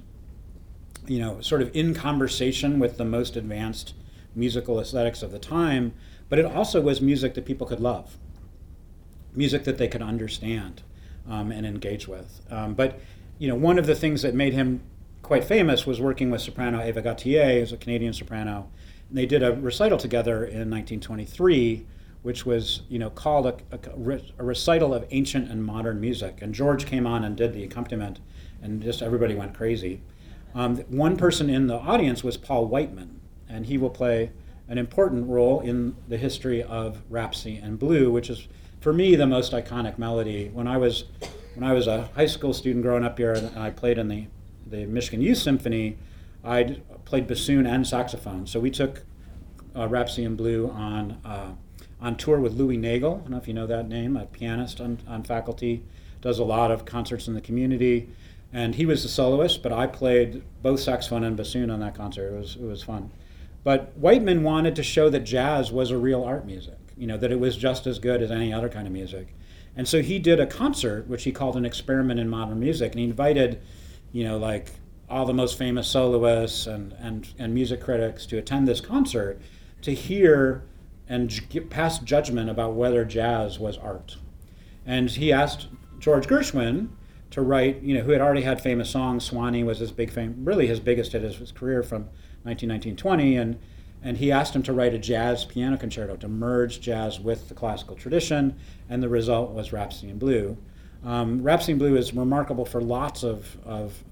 You 1.06 1.19
know, 1.19 1.41
sort 1.41 1.62
of 1.62 1.76
in 1.76 1.93
conversation 1.93 2.80
with 2.80 2.98
the 2.98 3.06
most 3.06 3.36
advanced 3.36 3.93
musical 4.36 4.80
aesthetics 4.80 5.22
of 5.22 5.32
the 5.32 5.39
time 5.39 5.93
but 6.34 6.39
it 6.39 6.46
also 6.46 6.82
was 6.82 7.00
music 7.00 7.36
that 7.36 7.46
people 7.46 7.67
could 7.67 7.80
love, 7.80 8.17
music 9.36 9.65
that 9.65 9.78
they 9.78 9.88
could 9.88 10.02
understand 10.02 10.82
um, 11.30 11.52
and 11.52 11.63
engage 11.63 12.08
with. 12.08 12.41
Um, 12.50 12.74
but 12.74 13.00
you 13.38 13.48
know, 13.48 13.54
one 13.54 13.78
of 13.78 13.86
the 13.86 13.93
things 13.93 14.24
that 14.24 14.34
made 14.34 14.54
him 14.54 14.82
quite 15.22 15.43
famous 15.43 15.86
was 15.86 16.02
working 16.02 16.32
with 16.32 16.41
soprano 16.41 16.84
Eva 16.84 17.04
Gauthier, 17.04 17.60
who's 17.60 17.72
a 17.72 17.78
Canadian 17.78 18.13
soprano. 18.13 18.67
And 19.10 19.17
they 19.17 19.28
did 19.28 19.43
a 19.43 19.54
recital 19.54 20.00
together 20.00 20.38
in 20.38 20.72
1923, 20.72 21.86
which 22.23 22.45
was 22.45 22.81
you 22.89 22.97
know 22.97 23.09
called 23.09 23.45
a, 23.45 23.55
a, 23.71 24.19
a 24.39 24.43
recital 24.43 24.93
of 24.93 25.05
ancient 25.12 25.49
and 25.51 25.63
modern 25.63 26.01
music. 26.01 26.41
And 26.41 26.53
George 26.53 26.86
came 26.86 27.05
on 27.05 27.23
and 27.23 27.36
did 27.36 27.53
the 27.53 27.63
accompaniment, 27.63 28.19
and 28.62 28.81
just 28.81 29.01
everybody 29.01 29.36
went 29.36 29.53
crazy. 29.53 30.01
Um, 30.55 30.77
one 30.89 31.17
person 31.17 31.49
in 31.49 31.67
the 31.67 31.77
audience 31.77 32.23
was 32.23 32.38
Paul 32.38 32.65
Whiteman, 32.67 33.19
and 33.47 33.65
he 33.65 33.77
will 33.77 33.89
play 33.89 34.31
an 34.67 34.77
important 34.77 35.27
role 35.27 35.59
in 35.59 35.95
the 36.07 36.17
history 36.17 36.63
of 36.63 37.01
Rhapsody 37.09 37.57
in 37.57 37.75
Blue, 37.75 38.12
which 38.12 38.29
is 38.29 38.47
for 38.83 38.91
me, 38.91 39.15
the 39.15 39.25
most 39.25 39.53
iconic 39.53 39.97
melody. 39.97 40.49
When 40.51 40.67
I 40.67 40.75
was 40.75 41.05
when 41.55 41.63
I 41.63 41.71
was 41.71 41.88
a 41.88 42.09
high 42.15 42.25
school 42.25 42.53
student 42.53 42.83
growing 42.83 43.05
up 43.05 43.17
here, 43.17 43.31
and 43.31 43.57
I 43.57 43.69
played 43.69 43.97
in 43.97 44.09
the 44.09 44.27
the 44.67 44.86
Michigan 44.86 45.21
Youth 45.21 45.38
Symphony, 45.38 45.97
I 46.43 46.81
played 47.05 47.25
bassoon 47.25 47.65
and 47.65 47.88
saxophone. 47.88 48.45
So 48.45 48.59
we 48.59 48.69
took 48.69 49.03
uh, 49.73 49.88
Rhapsody 49.88 50.25
in 50.25 50.36
Blue 50.36 50.69
on 50.69 51.21
uh, 51.23 51.51
on 52.04 52.18
tour 52.18 52.38
with 52.38 52.54
Louis 52.54 52.78
Nagel. 52.78 53.16
I 53.16 53.18
don't 53.20 53.30
know 53.30 53.38
if 53.38 53.48
you 53.48 53.54
know 53.54 53.66
that 53.66 53.88
name, 53.88 54.18
a 54.18 54.26
pianist 54.26 54.82
on, 54.82 55.00
on 55.08 55.24
faculty, 55.24 55.84
does 56.22 56.38
a 56.38 56.44
lot 56.44 56.70
of 56.70 56.86
concerts 56.86 57.28
in 57.30 57.34
the 57.34 57.42
community. 57.42 58.10
And 58.52 58.76
he 58.76 58.86
was 58.86 59.02
the 59.02 59.10
soloist, 59.10 59.63
but 59.63 59.72
I 59.72 59.88
played 59.88 60.44
both 60.62 60.82
saxophone 60.82 61.24
and 61.24 61.38
bassoon 61.38 61.72
on 61.72 61.80
that 61.80 61.96
concert. 61.96 62.34
It 62.34 62.38
was, 62.38 62.56
it 62.58 62.62
was 62.62 62.84
fun. 62.84 63.10
But 63.63 63.94
Whiteman 63.96 64.44
wanted 64.44 64.76
to 64.76 64.84
show 64.84 65.10
that 65.10 65.22
jazz 65.22 65.72
was 65.72 65.89
a 65.89 65.98
real 65.98 66.24
art 66.24 66.46
music, 66.46 66.78
you 66.98 67.08
know, 67.08 67.18
that 67.18 67.32
it 67.32 67.39
was 67.39 67.56
just 67.56 67.88
as 67.88 67.98
good 67.98 68.22
as 68.22 68.30
any 68.30 68.52
other 68.52 68.68
kind 68.68 68.86
of 68.86 68.92
music. 68.92 69.34
And 69.76 69.88
so 69.88 70.02
he 70.02 70.20
did 70.20 70.42
a 70.42 70.46
concert, 70.46 71.08
which 71.08 71.24
he 71.24 71.32
called 71.32 71.56
an 71.56 71.66
experiment 71.66 72.20
in 72.20 72.30
modern 72.30 72.60
music, 72.60 72.92
and 72.92 73.00
he 73.00 73.06
invited, 73.06 73.62
you 74.12 74.26
know, 74.26 74.38
like 74.38 74.72
all 75.10 75.26
the 75.26 75.34
most 75.34 75.58
famous 75.58 75.88
soloists 75.88 76.68
and, 76.68 76.94
and, 77.00 77.30
and 77.39 77.54
music 77.54 77.82
critics 77.82 78.26
to 78.26 78.38
attend 78.38 78.68
this 78.68 78.82
concert 78.82 79.42
to 79.82 79.94
hear 79.94 80.63
and 81.08 81.70
pass 81.70 82.00
judgment 82.00 82.50
about 82.50 82.74
whether 82.74 83.04
jazz 83.06 83.60
was 83.60 83.78
art. 83.78 84.18
And 84.86 85.10
he 85.10 85.32
asked 85.32 85.68
George 86.00 86.28
Gershwin 86.28 86.89
to 87.32 87.42
write, 87.42 87.82
you 87.82 87.96
know, 87.96 88.02
who 88.02 88.12
had 88.12 88.22
already 88.22 88.42
had 88.42 88.62
famous 88.62 88.89
songs. 88.89 89.24
Swanee 89.24 89.63
was 89.63 89.80
his 89.80 89.92
big 89.92 90.12
fame, 90.12 90.36
really 90.44 90.68
his 90.68 90.80
biggest 90.80 91.13
hit 91.13 91.24
of 91.24 91.36
his 91.36 91.52
career 91.52 91.84
from 91.84 92.10
1919-20, 92.46 93.39
and 93.39 93.60
and 94.06 94.18
he 94.18 94.32
asked 94.34 94.54
him 94.54 94.63
to 94.63 94.74
write 94.74 94.94
a 94.94 94.98
jazz 94.98 95.46
piano 95.46 95.78
concerto 95.78 96.18
to 96.18 96.28
merge 96.28 96.82
jazz 96.82 97.22
with 97.22 97.48
the 97.48 97.56
classical 97.56 97.96
tradition, 97.96 98.56
and 98.89 99.02
the 99.02 99.08
result 99.08 99.52
was 99.52 99.72
Rhapsody 99.72 100.10
in 100.10 100.20
Blue. 100.20 100.58
Um, 101.06 101.42
Rhapsody 101.42 101.72
in 101.72 101.78
Blue 101.80 101.96
is 101.96 102.13
remarkable 102.13 102.66
for 102.66 102.82
lots 102.82 103.24
of, 103.24 103.58
of 103.66 104.04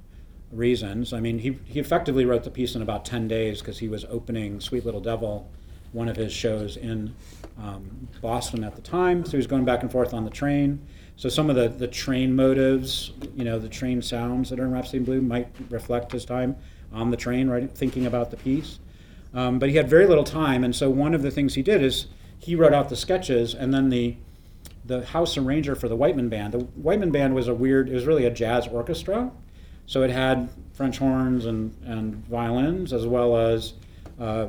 reasons. 0.50 1.12
I 1.12 1.20
mean, 1.20 1.40
he, 1.40 1.60
he 1.66 1.80
effectively 1.80 2.24
wrote 2.24 2.46
the 2.46 2.52
piece 2.52 2.74
in 2.74 2.82
about 2.82 3.04
10 3.04 3.28
days 3.28 3.60
because 3.60 3.80
he 3.80 3.90
was 3.90 4.06
opening 4.06 4.62
Sweet 4.62 4.86
Little 4.86 5.02
Devil 5.02 5.50
one 5.92 6.08
of 6.08 6.16
his 6.16 6.32
shows 6.32 6.78
in 6.78 7.14
um, 7.62 8.08
Boston 8.22 8.64
at 8.64 8.76
the 8.76 8.82
time. 8.82 9.26
So 9.26 9.32
he 9.32 9.38
was 9.38 9.48
going 9.48 9.66
back 9.66 9.82
and 9.82 9.92
forth 9.92 10.14
on 10.14 10.24
the 10.24 10.32
train. 10.32 10.86
So 11.16 11.30
some 11.30 11.50
of 11.50 11.56
the, 11.56 11.68
the 11.70 11.88
train 11.88 12.36
motives, 12.36 13.12
you 13.36 13.44
know, 13.44 13.60
the 13.60 13.70
train 13.70 14.02
sounds 14.02 14.50
that 14.50 14.60
are 14.60 14.66
in 14.66 14.72
Rhapsody 14.72 14.98
in 15.00 15.04
Blue 15.04 15.22
might 15.22 15.48
reflect 15.70 16.12
his 16.12 16.26
time 16.26 16.56
on 16.92 17.12
the 17.12 17.18
train, 17.18 17.50
right, 17.50 17.70
thinking 17.70 18.06
about 18.06 18.32
the 18.32 18.38
piece. 18.38 18.80
Um, 19.34 19.60
but 19.60 19.70
he 19.70 19.76
had 19.76 19.90
very 19.90 20.08
little 20.08 20.24
time, 20.24 20.64
and 20.64 20.76
so 20.76 20.90
one 20.90 21.14
of 21.14 21.22
the 21.22 21.32
things 21.32 21.56
he 21.56 21.62
did 21.62 21.82
is 21.82 22.08
he 22.38 22.56
wrote 22.56 22.74
out 22.74 22.90
the 22.90 22.98
sketches, 22.98 23.54
and 23.54 23.74
then 23.74 23.90
the 23.90 24.18
the 24.84 25.06
house 25.06 25.38
arranger 25.38 25.76
for 25.76 25.88
the 25.88 25.96
Whiteman 25.96 26.28
Band. 26.28 26.54
The 26.54 26.60
Whiteman 26.60 27.12
Band 27.12 27.36
was 27.36 27.48
a 27.48 27.54
weird, 27.54 27.88
it 27.88 27.94
was 27.94 28.06
really 28.06 28.26
a 28.26 28.32
jazz 28.32 28.68
orchestra. 28.68 29.32
So 29.86 30.02
it 30.04 30.10
had 30.10 30.50
French 30.74 30.98
horns 30.98 31.46
and, 31.46 31.76
and 31.86 32.16
violins, 32.28 32.94
as 32.94 33.06
well 33.06 33.38
as 33.38 33.74
uh, 34.20 34.48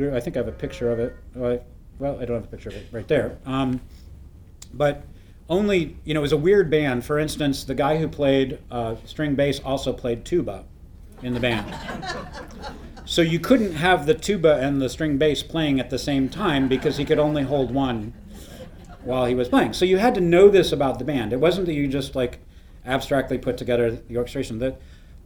I 0.00 0.20
think 0.20 0.36
I 0.36 0.40
have 0.40 0.48
a 0.48 0.52
picture 0.52 0.90
of 0.90 0.98
it. 0.98 1.16
Well, 1.34 2.20
I 2.20 2.24
don't 2.24 2.36
have 2.36 2.44
a 2.44 2.48
picture 2.48 2.68
of 2.68 2.76
it 2.76 2.86
right 2.92 3.08
there. 3.08 3.38
Um, 3.44 3.80
but 4.72 5.04
only, 5.48 5.96
you 6.04 6.14
know, 6.14 6.20
it 6.20 6.22
was 6.22 6.32
a 6.32 6.36
weird 6.36 6.70
band. 6.70 7.04
For 7.04 7.18
instance, 7.18 7.64
the 7.64 7.74
guy 7.74 7.98
who 7.98 8.06
played 8.06 8.58
uh, 8.70 8.96
string 9.04 9.34
bass 9.34 9.60
also 9.60 9.92
played 9.92 10.24
tuba 10.24 10.64
in 11.22 11.34
the 11.34 11.40
band. 11.40 11.74
so 13.04 13.22
you 13.22 13.40
couldn't 13.40 13.74
have 13.74 14.06
the 14.06 14.14
tuba 14.14 14.58
and 14.60 14.80
the 14.80 14.88
string 14.88 15.18
bass 15.18 15.42
playing 15.42 15.80
at 15.80 15.90
the 15.90 15.98
same 15.98 16.28
time 16.28 16.68
because 16.68 16.96
he 16.96 17.04
could 17.04 17.18
only 17.18 17.42
hold 17.42 17.72
one 17.72 18.12
while 19.02 19.26
he 19.26 19.34
was 19.34 19.48
playing. 19.48 19.72
So 19.72 19.84
you 19.84 19.98
had 19.98 20.14
to 20.14 20.20
know 20.20 20.48
this 20.48 20.70
about 20.70 20.98
the 20.98 21.04
band. 21.04 21.32
It 21.32 21.40
wasn't 21.40 21.66
that 21.66 21.74
you 21.74 21.88
just 21.88 22.14
like 22.14 22.38
abstractly 22.86 23.38
put 23.38 23.56
together 23.56 23.90
the 23.90 24.16
orchestration. 24.16 24.58
That 24.58 24.80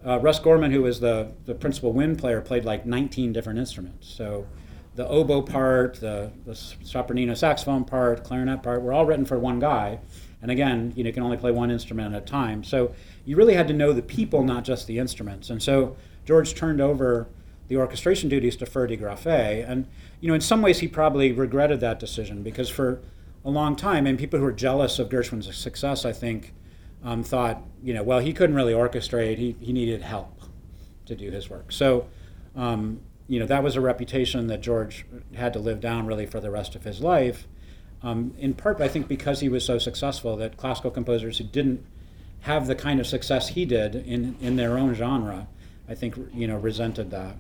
uh, 0.07 0.19
Ross 0.21 0.39
Gorman, 0.39 0.71
who 0.73 0.83
was 0.83 1.01
the, 1.01 1.33
the 1.47 1.55
principal 1.55 1.93
wind 1.93 2.19
player, 2.19 2.41
played 2.41 2.65
like 2.65 2.87
19 2.87 3.33
different 3.33 3.59
instruments. 3.59 4.09
So 4.09 4.47
the 4.95 5.07
oboe 5.09 5.43
part, 5.43 6.01
the, 6.01 6.31
the 6.45 6.53
sopranino 6.53 7.37
saxophone 7.37 7.85
part, 7.85 8.25
clarinet 8.25 8.63
part, 8.63 8.83
were 8.83 8.93
all 8.93 9.07
written 9.07 9.25
for 9.25 9.39
one 9.39 9.59
guy. 9.59 9.99
And 10.43 10.51
again, 10.51 10.93
you, 10.97 11.05
know, 11.05 11.09
you 11.09 11.15
can 11.15 11.23
only 11.23 11.37
play 11.37 11.51
one 11.51 11.71
instrument 11.71 12.15
at 12.15 12.23
a 12.23 12.27
time. 12.27 12.65
So 12.65 12.95
you 13.25 13.37
really 13.37 13.55
had 13.55 13.69
to 13.69 13.75
know 13.75 13.93
the 13.93 14.03
people, 14.03 14.43
not 14.43 14.65
just 14.65 14.87
the 14.87 14.99
instruments. 14.99 15.51
And 15.51 15.63
so 15.63 15.97
George 16.27 16.55
turned 16.55 16.81
over 16.81 17.29
the 17.69 17.77
orchestration 17.77 18.29
duties 18.29 18.57
to 18.57 18.67
Ferde 18.67 19.01
Grofé. 19.01 19.69
And 19.69 19.87
you 20.21 20.29
know, 20.29 20.35
in 20.35 20.41
some 20.41 20.63
ways, 20.63 20.81
he 20.81 20.89
probably 20.89 21.33
regretted 21.33 21.81
that 21.81 21.99
decision 21.99 22.43
because 22.43 22.69
for 22.69 23.01
a 23.45 23.51
long 23.51 23.77
time, 23.77 24.07
and 24.07 24.19
people 24.19 24.39
who 24.39 24.45
were 24.45 24.53
jealous 24.53 24.99
of 24.99 25.09
Gershwin's 25.09 25.55
success, 25.57 26.05
I 26.05 26.13
think, 26.13 26.55
um, 27.03 27.25
thought, 27.25 27.63
you 27.83 27.93
know, 27.93 28.03
well, 28.03 28.21
he 28.21 28.33
couldn't 28.33 28.55
really 28.55 28.73
orchestrate. 28.73 29.39
He, 29.39 29.57
he 29.61 29.73
needed 29.73 30.03
help 30.03 30.43
to 31.07 31.17
do 31.17 31.31
his 31.31 31.51
work. 31.51 31.73
So, 31.73 32.09
um, 32.55 33.01
you 33.33 33.39
know, 33.39 33.47
that 33.47 33.63
was 33.63 33.77
a 33.77 33.81
reputation 33.81 34.47
that 34.49 34.61
George 34.61 35.07
had 35.35 35.55
to 35.55 35.59
live 35.59 35.81
down 35.81 36.05
really 36.05 36.27
for 36.27 36.39
the 36.39 36.51
rest 36.51 36.75
of 36.75 36.85
his 36.85 37.01
life. 37.01 37.49
Um, 38.03 38.35
in 38.37 38.53
part, 38.53 38.79
I 38.83 38.89
think, 38.89 39.09
because 39.09 39.41
he 39.41 39.49
was 39.49 39.65
so 39.65 39.79
successful, 39.79 40.37
that 40.37 40.59
classical 40.59 40.91
composers 40.91 41.39
who 41.39 41.45
didn't 41.45 41.83
have 42.41 42.67
the 42.67 42.75
kind 42.75 43.01
of 43.01 43.07
success 43.07 43.49
he 43.49 43.65
did 43.65 43.95
in, 43.95 44.37
in 44.43 44.57
their 44.57 44.77
own 44.77 44.93
genre, 44.93 45.49
I 45.89 45.95
think, 45.95 46.15
you 46.35 46.47
know, 46.47 46.59
resented 46.59 47.11
that. 47.13 47.37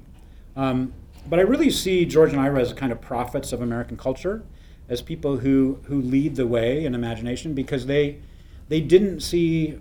Um, 0.57 0.95
but 1.29 1.39
I 1.39 1.43
really 1.43 1.69
see 1.69 2.07
George 2.07 2.33
and 2.33 2.41
Ira 2.41 2.63
as 2.63 2.73
kind 2.73 2.91
of 2.91 3.03
prophets 3.03 3.53
of 3.53 3.61
American 3.61 3.99
culture, 3.99 4.45
as 4.89 5.03
people 5.03 5.37
who, 5.41 5.79
who 5.89 6.01
lead 6.01 6.37
the 6.37 6.47
way 6.47 6.87
in 6.87 6.95
imagination 6.95 7.53
because 7.53 7.85
they 7.85 8.19
they 8.71 8.81
didn't 8.81 9.21
see, 9.21 9.79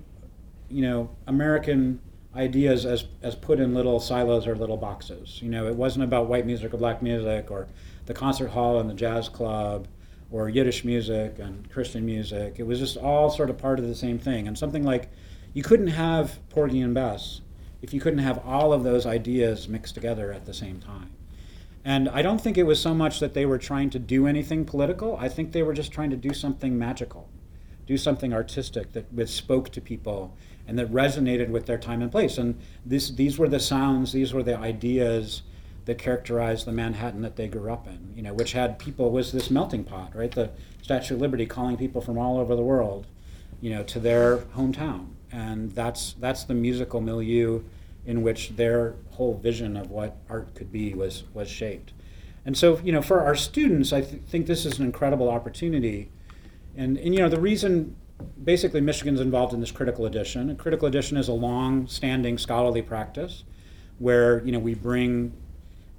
you 0.67 0.81
know, 0.81 1.09
American 1.25 2.01
ideas 2.35 2.85
as, 2.85 3.05
as 3.21 3.35
put 3.35 3.59
in 3.59 3.73
little 3.73 3.99
silos 3.99 4.47
or 4.47 4.55
little 4.55 4.77
boxes. 4.77 5.41
You 5.41 5.49
know, 5.49 5.67
it 5.67 5.75
wasn't 5.75 6.05
about 6.05 6.27
white 6.27 6.45
music 6.45 6.73
or 6.73 6.77
black 6.77 7.01
music 7.01 7.51
or 7.51 7.67
the 8.05 8.13
concert 8.13 8.49
hall 8.49 8.79
and 8.79 8.89
the 8.89 8.93
jazz 8.93 9.27
club 9.27 9.87
or 10.31 10.47
Yiddish 10.47 10.85
music 10.85 11.39
and 11.39 11.69
Christian 11.69 12.05
music. 12.05 12.55
It 12.57 12.63
was 12.63 12.79
just 12.79 12.97
all 12.97 13.29
sort 13.29 13.49
of 13.49 13.57
part 13.57 13.79
of 13.79 13.87
the 13.87 13.95
same 13.95 14.17
thing. 14.17 14.47
And 14.47 14.57
something 14.57 14.83
like 14.83 15.09
you 15.53 15.63
couldn't 15.63 15.87
have 15.87 16.39
Porgy 16.49 16.81
and 16.81 16.93
Bess 16.93 17.41
if 17.81 17.93
you 17.93 17.99
couldn't 17.99 18.19
have 18.19 18.39
all 18.45 18.71
of 18.71 18.83
those 18.83 19.05
ideas 19.05 19.67
mixed 19.67 19.95
together 19.95 20.31
at 20.31 20.45
the 20.45 20.53
same 20.53 20.79
time. 20.79 21.11
And 21.83 22.07
I 22.09 22.21
don't 22.21 22.39
think 22.39 22.57
it 22.57 22.63
was 22.63 22.79
so 22.79 22.93
much 22.93 23.19
that 23.19 23.33
they 23.33 23.45
were 23.45 23.57
trying 23.57 23.89
to 23.89 23.99
do 23.99 24.27
anything 24.27 24.65
political. 24.65 25.17
I 25.17 25.27
think 25.27 25.51
they 25.51 25.63
were 25.63 25.73
just 25.73 25.91
trying 25.91 26.11
to 26.11 26.15
do 26.15 26.31
something 26.33 26.77
magical 26.77 27.27
do 27.91 27.97
something 27.97 28.33
artistic 28.33 28.93
that, 28.93 29.13
that 29.13 29.27
spoke 29.27 29.69
to 29.69 29.81
people 29.81 30.33
and 30.65 30.79
that 30.79 30.89
resonated 30.93 31.49
with 31.49 31.65
their 31.65 31.77
time 31.77 32.01
and 32.01 32.09
place. 32.09 32.37
And 32.37 32.57
this, 32.85 33.09
these 33.09 33.37
were 33.37 33.49
the 33.49 33.59
sounds, 33.59 34.13
these 34.13 34.33
were 34.33 34.43
the 34.43 34.57
ideas 34.57 35.41
that 35.83 35.97
characterized 35.97 36.65
the 36.65 36.71
Manhattan 36.71 37.21
that 37.21 37.35
they 37.35 37.49
grew 37.49 37.69
up 37.69 37.87
in, 37.87 38.13
you 38.15 38.21
know, 38.21 38.33
which 38.33 38.53
had 38.53 38.79
people, 38.79 39.11
was 39.11 39.33
this 39.33 39.51
melting 39.51 39.83
pot, 39.83 40.15
right? 40.15 40.31
The 40.31 40.51
Statue 40.81 41.15
of 41.15 41.21
Liberty 41.21 41.45
calling 41.45 41.75
people 41.75 41.99
from 41.99 42.17
all 42.17 42.37
over 42.37 42.55
the 42.55 42.61
world, 42.61 43.07
you 43.59 43.71
know, 43.71 43.83
to 43.83 43.99
their 43.99 44.37
hometown. 44.37 45.07
And 45.33 45.71
that's, 45.71 46.13
that's 46.13 46.45
the 46.45 46.53
musical 46.53 47.01
milieu 47.01 47.61
in 48.05 48.21
which 48.21 48.55
their 48.55 48.95
whole 49.11 49.37
vision 49.37 49.75
of 49.75 49.91
what 49.91 50.15
art 50.29 50.55
could 50.55 50.71
be 50.71 50.93
was, 50.93 51.23
was 51.33 51.49
shaped. 51.49 51.91
And 52.45 52.57
so, 52.57 52.79
you 52.85 52.93
know, 52.93 53.01
for 53.01 53.21
our 53.21 53.35
students, 53.35 53.91
I 53.91 54.01
th- 54.01 54.21
think 54.29 54.45
this 54.45 54.65
is 54.65 54.79
an 54.79 54.85
incredible 54.85 55.29
opportunity 55.29 56.09
and, 56.75 56.97
and 56.97 57.13
you 57.13 57.21
know, 57.21 57.29
the 57.29 57.39
reason 57.39 57.95
basically 58.43 58.81
Michigan's 58.81 59.19
involved 59.19 59.53
in 59.53 59.59
this 59.59 59.71
critical 59.71 60.05
edition. 60.05 60.49
A 60.49 60.55
critical 60.55 60.87
edition 60.87 61.17
is 61.17 61.27
a 61.27 61.33
long-standing 61.33 62.37
scholarly 62.37 62.81
practice 62.81 63.43
where 63.99 64.43
you 64.43 64.51
know 64.51 64.59
we 64.59 64.73
bring 64.73 65.33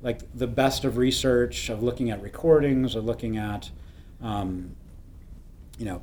like 0.03 0.21
the 0.35 0.47
best 0.47 0.85
of 0.85 0.97
research 0.97 1.69
of 1.69 1.83
looking 1.83 2.11
at 2.11 2.21
recordings 2.21 2.97
or 2.97 3.01
looking 3.01 3.37
at 3.37 3.71
um, 4.21 4.75
you 5.79 5.85
know 5.85 6.03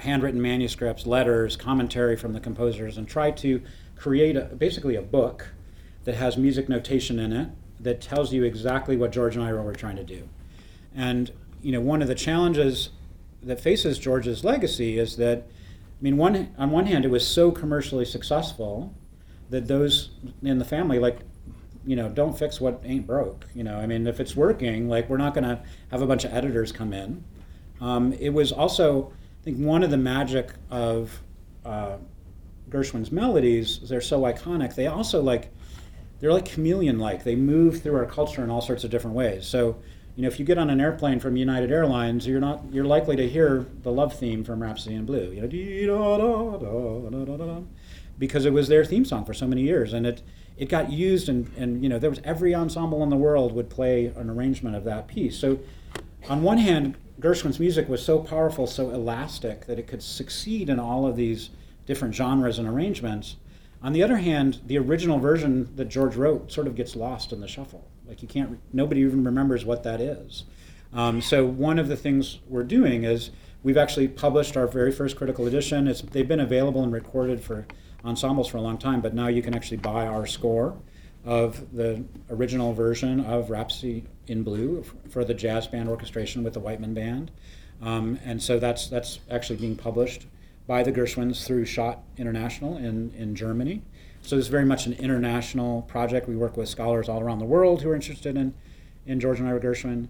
handwritten 0.00 0.40
manuscripts, 0.40 1.06
letters, 1.06 1.56
commentary 1.56 2.16
from 2.16 2.32
the 2.32 2.40
composers, 2.40 2.96
and 2.96 3.08
try 3.08 3.30
to 3.30 3.62
create 3.96 4.36
a, 4.36 4.44
basically 4.44 4.96
a 4.96 5.02
book 5.02 5.48
that 6.04 6.14
has 6.14 6.36
music 6.36 6.68
notation 6.68 7.18
in 7.18 7.32
it 7.32 7.48
that 7.78 8.00
tells 8.00 8.32
you 8.32 8.44
exactly 8.44 8.96
what 8.96 9.12
George 9.12 9.36
and 9.36 9.44
Ira 9.44 9.62
were 9.62 9.74
trying 9.74 9.96
to 9.96 10.04
do. 10.04 10.28
And 10.94 11.30
you 11.62 11.72
know 11.72 11.80
one 11.80 12.00
of 12.00 12.08
the 12.08 12.14
challenges 12.14 12.90
that 13.42 13.60
faces 13.60 13.98
George's 13.98 14.44
legacy 14.44 14.98
is 14.98 15.16
that, 15.16 15.38
I 15.38 16.02
mean, 16.02 16.16
one 16.16 16.54
on 16.58 16.70
one 16.70 16.86
hand, 16.86 17.04
it 17.04 17.10
was 17.10 17.26
so 17.26 17.50
commercially 17.50 18.04
successful 18.04 18.94
that 19.48 19.66
those 19.66 20.10
in 20.42 20.58
the 20.58 20.64
family, 20.64 20.98
like, 20.98 21.20
you 21.86 21.96
know, 21.96 22.08
don't 22.08 22.38
fix 22.38 22.60
what 22.60 22.80
ain't 22.84 23.06
broke. 23.06 23.46
You 23.54 23.64
know, 23.64 23.76
I 23.76 23.86
mean, 23.86 24.06
if 24.06 24.20
it's 24.20 24.36
working, 24.36 24.88
like, 24.88 25.08
we're 25.08 25.16
not 25.16 25.34
going 25.34 25.44
to 25.44 25.62
have 25.90 26.02
a 26.02 26.06
bunch 26.06 26.24
of 26.24 26.32
editors 26.32 26.72
come 26.72 26.92
in. 26.92 27.24
Um, 27.80 28.12
it 28.12 28.30
was 28.30 28.52
also, 28.52 29.12
I 29.40 29.44
think, 29.44 29.58
one 29.58 29.82
of 29.82 29.90
the 29.90 29.96
magic 29.96 30.50
of 30.70 31.20
uh, 31.64 31.96
Gershwin's 32.68 33.10
melodies. 33.10 33.80
They're 33.88 34.02
so 34.02 34.20
iconic. 34.20 34.74
They 34.74 34.86
also 34.86 35.22
like, 35.22 35.50
they're 36.20 36.32
like 36.32 36.44
chameleon-like. 36.44 37.24
They 37.24 37.34
move 37.34 37.82
through 37.82 37.96
our 37.96 38.04
culture 38.06 38.44
in 38.44 38.50
all 38.50 38.60
sorts 38.60 38.84
of 38.84 38.90
different 38.90 39.16
ways. 39.16 39.46
So 39.46 39.80
you 40.16 40.22
know, 40.22 40.28
if 40.28 40.38
you 40.38 40.44
get 40.44 40.58
on 40.58 40.70
an 40.70 40.80
airplane 40.80 41.20
from 41.20 41.36
United 41.36 41.70
Airlines, 41.70 42.26
you're 42.26 42.40
not 42.40 42.64
you're 42.72 42.84
likely 42.84 43.16
to 43.16 43.28
hear 43.28 43.66
the 43.82 43.92
love 43.92 44.18
theme 44.18 44.44
from 44.44 44.62
Rhapsody 44.62 44.94
in 44.94 45.06
Blue. 45.06 45.30
You 45.30 45.42
know, 45.42 45.46
because 48.18 48.44
it 48.44 48.52
was 48.52 48.68
their 48.68 48.84
theme 48.84 49.04
song 49.04 49.24
for 49.24 49.34
so 49.34 49.46
many 49.46 49.62
years, 49.62 49.92
and 49.92 50.06
it 50.06 50.22
it 50.56 50.68
got 50.68 50.92
used, 50.92 51.28
and 51.28 51.50
and 51.56 51.82
you 51.82 51.88
know, 51.88 51.98
there 51.98 52.10
was 52.10 52.20
every 52.22 52.54
ensemble 52.54 53.02
in 53.02 53.08
the 53.08 53.16
world 53.16 53.52
would 53.52 53.70
play 53.70 54.06
an 54.06 54.28
arrangement 54.28 54.76
of 54.76 54.84
that 54.84 55.08
piece. 55.08 55.38
So, 55.38 55.58
on 56.28 56.42
one 56.42 56.58
hand, 56.58 56.96
Gershwin's 57.18 57.58
music 57.58 57.88
was 57.88 58.04
so 58.04 58.18
powerful, 58.18 58.66
so 58.66 58.90
elastic 58.90 59.66
that 59.66 59.78
it 59.78 59.86
could 59.86 60.02
succeed 60.02 60.68
in 60.68 60.78
all 60.78 61.06
of 61.06 61.16
these 61.16 61.50
different 61.86 62.14
genres 62.14 62.58
and 62.58 62.68
arrangements. 62.68 63.36
On 63.82 63.92
the 63.92 64.02
other 64.02 64.18
hand, 64.18 64.60
the 64.66 64.78
original 64.78 65.18
version 65.18 65.74
that 65.76 65.86
George 65.86 66.16
wrote 66.16 66.52
sort 66.52 66.66
of 66.66 66.74
gets 66.74 66.94
lost 66.94 67.32
in 67.32 67.40
the 67.40 67.48
shuffle. 67.48 67.89
Like 68.10 68.22
you 68.22 68.28
can't, 68.28 68.58
nobody 68.72 69.02
even 69.02 69.22
remembers 69.22 69.64
what 69.64 69.84
that 69.84 70.00
is. 70.00 70.42
Um, 70.92 71.22
so 71.22 71.46
one 71.46 71.78
of 71.78 71.86
the 71.86 71.96
things 71.96 72.40
we're 72.48 72.64
doing 72.64 73.04
is 73.04 73.30
we've 73.62 73.76
actually 73.76 74.08
published 74.08 74.56
our 74.56 74.66
very 74.66 74.90
first 74.90 75.16
critical 75.16 75.46
edition. 75.46 75.86
It's, 75.86 76.02
they've 76.02 76.26
been 76.26 76.40
available 76.40 76.82
and 76.82 76.92
recorded 76.92 77.40
for 77.40 77.66
ensembles 78.04 78.48
for 78.48 78.56
a 78.56 78.60
long 78.60 78.78
time, 78.78 79.00
but 79.00 79.14
now 79.14 79.28
you 79.28 79.42
can 79.42 79.54
actually 79.54 79.76
buy 79.76 80.08
our 80.08 80.26
score 80.26 80.76
of 81.24 81.72
the 81.72 82.02
original 82.30 82.72
version 82.72 83.20
of 83.20 83.48
Rhapsody 83.48 84.04
in 84.26 84.42
Blue 84.42 84.84
for 85.08 85.24
the 85.24 85.34
jazz 85.34 85.68
band 85.68 85.88
orchestration 85.88 86.42
with 86.42 86.54
the 86.54 86.60
Whiteman 86.60 86.94
Band. 86.94 87.30
Um, 87.80 88.18
and 88.24 88.42
so 88.42 88.58
that's, 88.58 88.88
that's 88.88 89.20
actually 89.30 89.60
being 89.60 89.76
published 89.76 90.26
by 90.66 90.82
the 90.82 90.90
Gershwins 90.90 91.46
through 91.46 91.64
Schott 91.66 92.02
International 92.16 92.76
in, 92.76 93.12
in 93.16 93.36
Germany. 93.36 93.82
So 94.22 94.36
this 94.36 94.44
is 94.44 94.48
very 94.48 94.64
much 94.64 94.86
an 94.86 94.92
international 94.94 95.82
project. 95.82 96.28
We 96.28 96.36
work 96.36 96.56
with 96.56 96.68
scholars 96.68 97.08
all 97.08 97.20
around 97.20 97.38
the 97.38 97.46
world 97.46 97.82
who 97.82 97.90
are 97.90 97.94
interested 97.94 98.36
in, 98.36 98.54
in 99.06 99.18
George 99.20 99.40
and 99.40 99.48
Ira 99.48 99.60
Gershwin. 99.60 100.08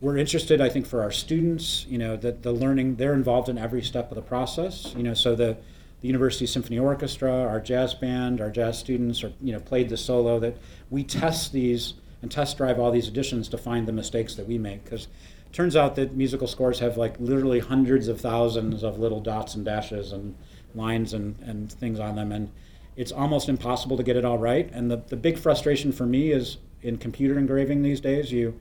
We're 0.00 0.16
interested, 0.16 0.60
I 0.60 0.70
think, 0.70 0.86
for 0.86 1.02
our 1.02 1.10
students, 1.10 1.84
you 1.86 1.98
know, 1.98 2.16
that 2.16 2.42
the 2.42 2.52
learning, 2.52 2.96
they're 2.96 3.12
involved 3.12 3.48
in 3.48 3.58
every 3.58 3.82
step 3.82 4.10
of 4.10 4.14
the 4.14 4.22
process. 4.22 4.94
You 4.96 5.02
know, 5.02 5.14
so 5.14 5.34
the, 5.34 5.58
the 6.00 6.06
University 6.06 6.46
Symphony 6.46 6.78
Orchestra, 6.78 7.30
our 7.30 7.60
jazz 7.60 7.92
band, 7.92 8.40
our 8.40 8.50
jazz 8.50 8.78
students 8.78 9.22
are, 9.22 9.32
you 9.42 9.52
know, 9.52 9.60
played 9.60 9.90
the 9.90 9.98
solo, 9.98 10.38
that 10.40 10.56
we 10.88 11.04
test 11.04 11.52
these 11.52 11.94
and 12.22 12.30
test 12.30 12.56
drive 12.56 12.78
all 12.78 12.90
these 12.90 13.08
additions 13.08 13.48
to 13.48 13.58
find 13.58 13.86
the 13.86 13.92
mistakes 13.92 14.34
that 14.34 14.46
we 14.46 14.56
make. 14.58 14.84
Because 14.84 15.08
turns 15.52 15.76
out 15.76 15.96
that 15.96 16.14
musical 16.14 16.46
scores 16.46 16.78
have 16.78 16.96
like 16.96 17.18
literally 17.20 17.60
hundreds 17.60 18.08
of 18.08 18.20
thousands 18.20 18.82
of 18.82 18.98
little 18.98 19.20
dots 19.20 19.54
and 19.54 19.64
dashes 19.64 20.12
and 20.12 20.34
lines 20.74 21.12
and, 21.12 21.38
and 21.40 21.72
things 21.72 21.98
on 21.98 22.16
them. 22.16 22.32
And 22.32 22.50
it's 22.96 23.12
almost 23.12 23.48
impossible 23.48 23.96
to 23.96 24.02
get 24.02 24.16
it 24.16 24.24
all 24.24 24.38
right. 24.38 24.70
And 24.72 24.90
the, 24.90 24.96
the 24.96 25.16
big 25.16 25.38
frustration 25.38 25.92
for 25.92 26.06
me 26.06 26.32
is 26.32 26.58
in 26.82 26.98
computer 26.98 27.38
engraving 27.38 27.82
these 27.82 28.00
days, 28.00 28.32
you 28.32 28.58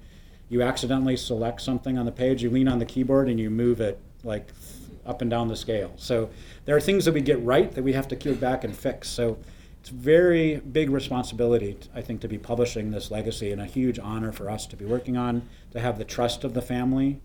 you 0.49 0.63
accidentally 0.63 1.15
select 1.15 1.61
something 1.61 1.97
on 1.97 2.05
the 2.05 2.11
page, 2.11 2.41
you 2.41 2.49
lean 2.49 2.67
on 2.67 2.79
the 2.79 2.85
keyboard 2.85 3.29
and 3.29 3.39
you 3.39 3.51
move 3.51 3.79
it 3.79 3.99
like 4.23 4.49
up 5.05 5.21
and 5.21 5.29
down 5.29 5.47
the 5.47 5.55
scale. 5.55 5.93
So 5.97 6.29
there 6.65 6.75
are 6.75 6.81
things 6.81 7.05
that 7.05 7.13
we 7.13 7.21
get 7.21 7.41
right 7.43 7.71
that 7.71 7.83
we 7.83 7.93
have 7.93 8.07
to 8.07 8.15
go 8.15 8.33
back 8.33 8.63
and 8.63 8.75
fix. 8.75 9.09
So 9.09 9.37
it's 9.79 9.89
very 9.89 10.57
big 10.57 10.89
responsibility, 10.89 11.77
I 11.93 12.01
think, 12.01 12.21
to 12.21 12.27
be 12.27 12.37
publishing 12.37 12.91
this 12.91 13.11
legacy 13.11 13.51
and 13.51 13.61
a 13.61 13.65
huge 13.65 13.99
honor 13.99 14.31
for 14.31 14.49
us 14.49 14.65
to 14.67 14.75
be 14.75 14.85
working 14.85 15.17
on, 15.17 15.47
to 15.71 15.79
have 15.79 15.97
the 15.97 16.03
trust 16.03 16.43
of 16.43 16.53
the 16.53 16.61
family. 16.61 17.21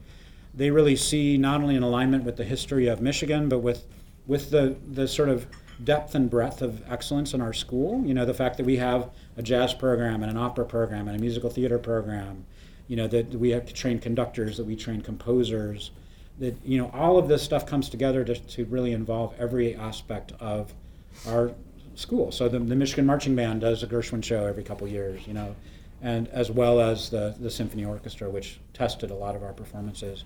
They 0.53 0.71
really 0.71 0.95
see 0.95 1.37
not 1.37 1.63
only 1.63 1.77
an 1.77 1.83
alignment 1.83 2.25
with 2.25 2.37
the 2.37 2.45
history 2.45 2.87
of 2.87 3.01
Michigan, 3.01 3.49
but 3.49 3.61
with 3.61 3.87
with 4.27 4.51
the, 4.51 4.77
the 4.91 5.07
sort 5.07 5.29
of 5.29 5.47
depth 5.83 6.15
and 6.15 6.31
breadth 6.31 6.63
of 6.63 6.83
excellence 6.91 7.35
in 7.35 7.41
our 7.41 7.53
school. 7.53 8.05
You 8.07 8.15
know, 8.15 8.25
the 8.25 8.35
fact 8.35 8.57
that 8.59 8.67
we 8.67 8.77
have 8.77 9.11
a 9.37 9.43
jazz 9.43 9.75
program 9.75 10.23
and 10.23 10.31
an 10.31 10.37
opera 10.37 10.65
program 10.65 11.09
and 11.09 11.17
a 11.17 11.21
musical 11.21 11.51
theater 11.51 11.79
program, 11.79 12.45
you 12.87 12.97
know, 12.97 13.09
that 13.09 13.31
we 13.31 13.51
have 13.51 13.67
to 13.67 13.73
train 13.73 13.99
conductors, 13.99 14.57
that 14.57 14.65
we 14.65 14.77
train 14.77 15.01
composers, 15.01 15.91
that, 16.39 16.57
you 16.65 16.79
know, 16.79 16.91
all 16.93 17.19
of 17.19 17.29
this 17.29 17.43
stuff 17.43 17.67
comes 17.67 17.89
together 17.89 18.25
to, 18.25 18.35
to 18.35 18.65
really 18.67 18.93
involve 18.93 19.35
every 19.39 19.75
aspect 19.75 20.33
of 20.41 20.73
our 21.27 21.53
school. 21.95 22.31
So 22.33 22.49
the, 22.49 22.59
the 22.59 22.77
Michigan 22.77 23.07
Marching 23.07 23.35
Band 23.35 23.61
does 23.61 23.83
a 23.83 23.87
Gershwin 23.87 24.23
show 24.23 24.45
every 24.45 24.65
couple 24.65 24.87
years, 24.89 25.27
you 25.27 25.35
know, 25.35 25.55
and 26.03 26.29
as 26.29 26.51
well 26.51 26.81
as 26.81 27.11
the, 27.11 27.35
the 27.39 27.51
symphony 27.51 27.85
orchestra, 27.85 28.29
which 28.29 28.61
tested 28.75 29.11
a 29.11 29.15
lot 29.15 29.37
of 29.37 29.43
our 29.43 29.53
performances 29.53 30.25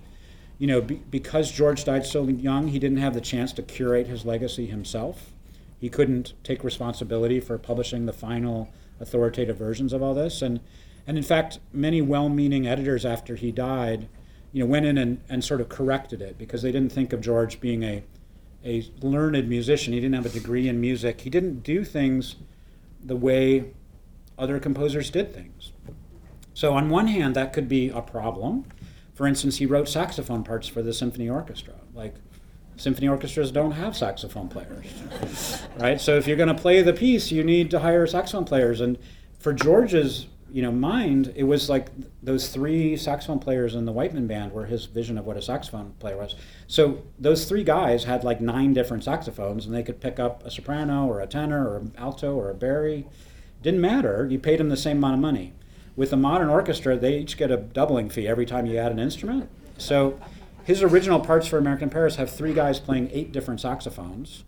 you 0.59 0.66
know, 0.66 0.80
be, 0.80 0.96
because 0.96 1.51
George 1.51 1.84
died 1.84 2.05
so 2.05 2.24
young, 2.24 2.68
he 2.68 2.78
didn't 2.78 2.99
have 2.99 3.14
the 3.14 3.20
chance 3.20 3.53
to 3.55 3.62
curate 3.62 4.09
his 4.09 4.24
legacy 4.24 4.66
himself. 4.66 5.32
He 5.79 5.89
couldn't 5.89 6.35
take 6.43 6.64
responsibility 6.64 7.41
for 7.41 7.59
publishing 7.59 8.07
the 8.07 8.12
final 8.12 8.72
authoritative 9.01 9.57
versions 9.57 9.93
of 9.93 10.03
all 10.03 10.14
this. 10.14 10.43
And, 10.43 10.61
and 11.07 11.16
in 11.16 11.22
fact, 11.22 11.61
many 11.72 12.03
well 12.03 12.29
meaning 12.29 12.66
editors 12.66 13.05
after 13.05 13.37
he 13.37 13.53
died 13.53 14.09
you 14.53 14.64
know, 14.64 14.66
went 14.70 14.87
in 14.87 14.97
and, 14.97 15.20
and 15.29 15.45
sort 15.45 15.61
of 15.61 15.68
corrected 15.68 16.22
it 16.22 16.39
because 16.39 16.62
they 16.62 16.72
didn't 16.72 16.93
think 16.93 17.12
of 17.12 17.20
George 17.20 17.61
being 17.61 17.83
a, 17.83 18.03
a 18.64 18.91
learned 19.03 19.49
musician. 19.49 19.93
He 19.93 20.01
didn't 20.01 20.14
have 20.14 20.26
a 20.26 20.31
degree 20.31 20.68
in 20.68 20.81
music. 20.81 21.20
He 21.22 21.31
didn't 21.31 21.62
do 21.62 21.85
things 21.85 22.37
the 23.03 23.16
way 23.16 23.72
other 24.39 24.59
composers 24.59 25.11
did 25.11 25.35
things. 25.35 25.72
So, 26.55 26.72
on 26.72 26.89
one 26.89 27.09
hand, 27.09 27.37
that 27.37 27.53
could 27.53 27.68
be 27.68 27.89
a 27.89 28.01
problem. 28.01 28.64
For 29.14 29.26
instance, 29.26 29.59
he 29.59 29.66
wrote 29.66 29.89
saxophone 29.89 30.43
parts 30.43 30.66
for 30.66 30.83
the 30.83 30.93
symphony 30.93 31.29
orchestra. 31.29 31.74
Like, 31.95 32.14
symphony 32.79 33.09
orchestras 33.09 33.51
don't 33.51 33.72
have 33.72 33.97
saxophone 33.97 34.49
players, 34.49 34.87
right? 35.76 36.01
So 36.01 36.16
if 36.16 36.26
you're 36.26 36.37
going 36.37 36.49
to 36.49 36.55
play 36.55 36.81
the 36.81 36.93
piece, 36.93 37.31
you 37.31 37.45
need 37.45 37.70
to 37.72 37.81
hire 37.81 38.07
saxophone 38.07 38.45
players. 38.45 38.81
And 38.81 38.97
for 39.41 39.53
George's, 39.53 40.29
you 40.51 40.62
know, 40.62 40.72
mind, 40.72 41.33
it 41.37 41.43
was 41.43 41.68
like 41.68 41.89
those 42.22 42.49
three 42.49 42.97
saxophone 42.97 43.41
players 43.41 43.74
in 43.74 43.85
the 43.85 43.93
Whiteman 43.93 44.26
band 44.29 44.53
were 44.53 44.66
his 44.66 44.87
vision 44.87 45.18
of 45.18 45.26
what 45.26 45.37
a 45.37 45.43
saxophone 45.43 45.93
player 45.99 46.16
was. 46.16 46.37
So 46.68 47.03
those 47.18 47.45
three 47.47 47.64
guys 47.64 48.05
had 48.05 48.24
like 48.24 48.41
nine 48.41 48.72
different 48.72 49.05
saxophones, 49.05 49.66
and 49.66 49.74
they 49.74 49.83
could 49.83 50.01
pick 50.01 50.18
up 50.18 50.45
a 50.47 50.51
soprano 50.51 51.07
or 51.07 51.20
a 51.20 51.26
tenor 51.26 51.68
or 51.68 51.79
an 51.79 51.93
alto 51.99 52.35
or 52.35 52.49
a 52.49 52.55
bari. 52.55 53.07
Didn't 53.61 53.81
matter. 53.81 54.26
You 54.31 54.39
paid 54.39 54.61
them 54.61 54.68
the 54.68 54.76
same 54.76 54.99
amount 54.99 55.14
of 55.14 55.20
money. 55.20 55.53
With 55.97 56.12
a 56.12 56.16
modern 56.16 56.49
orchestra, 56.49 56.97
they 56.97 57.18
each 57.18 57.37
get 57.37 57.51
a 57.51 57.57
doubling 57.57 58.09
fee 58.09 58.29
every 58.29 58.47
time 58.47 58.66
you 58.66 58.79
add 58.79 58.93
an 58.93 59.01
instrument. 59.01 59.51
So 59.79 60.20
his 60.69 60.83
original 60.83 61.19
parts 61.19 61.47
for 61.47 61.57
American 61.57 61.89
Paris 61.89 62.16
have 62.16 62.31
three 62.31 62.53
guys 62.53 62.79
playing 62.79 63.09
eight 63.11 63.33
different 63.33 63.59
saxophones, 63.59 64.45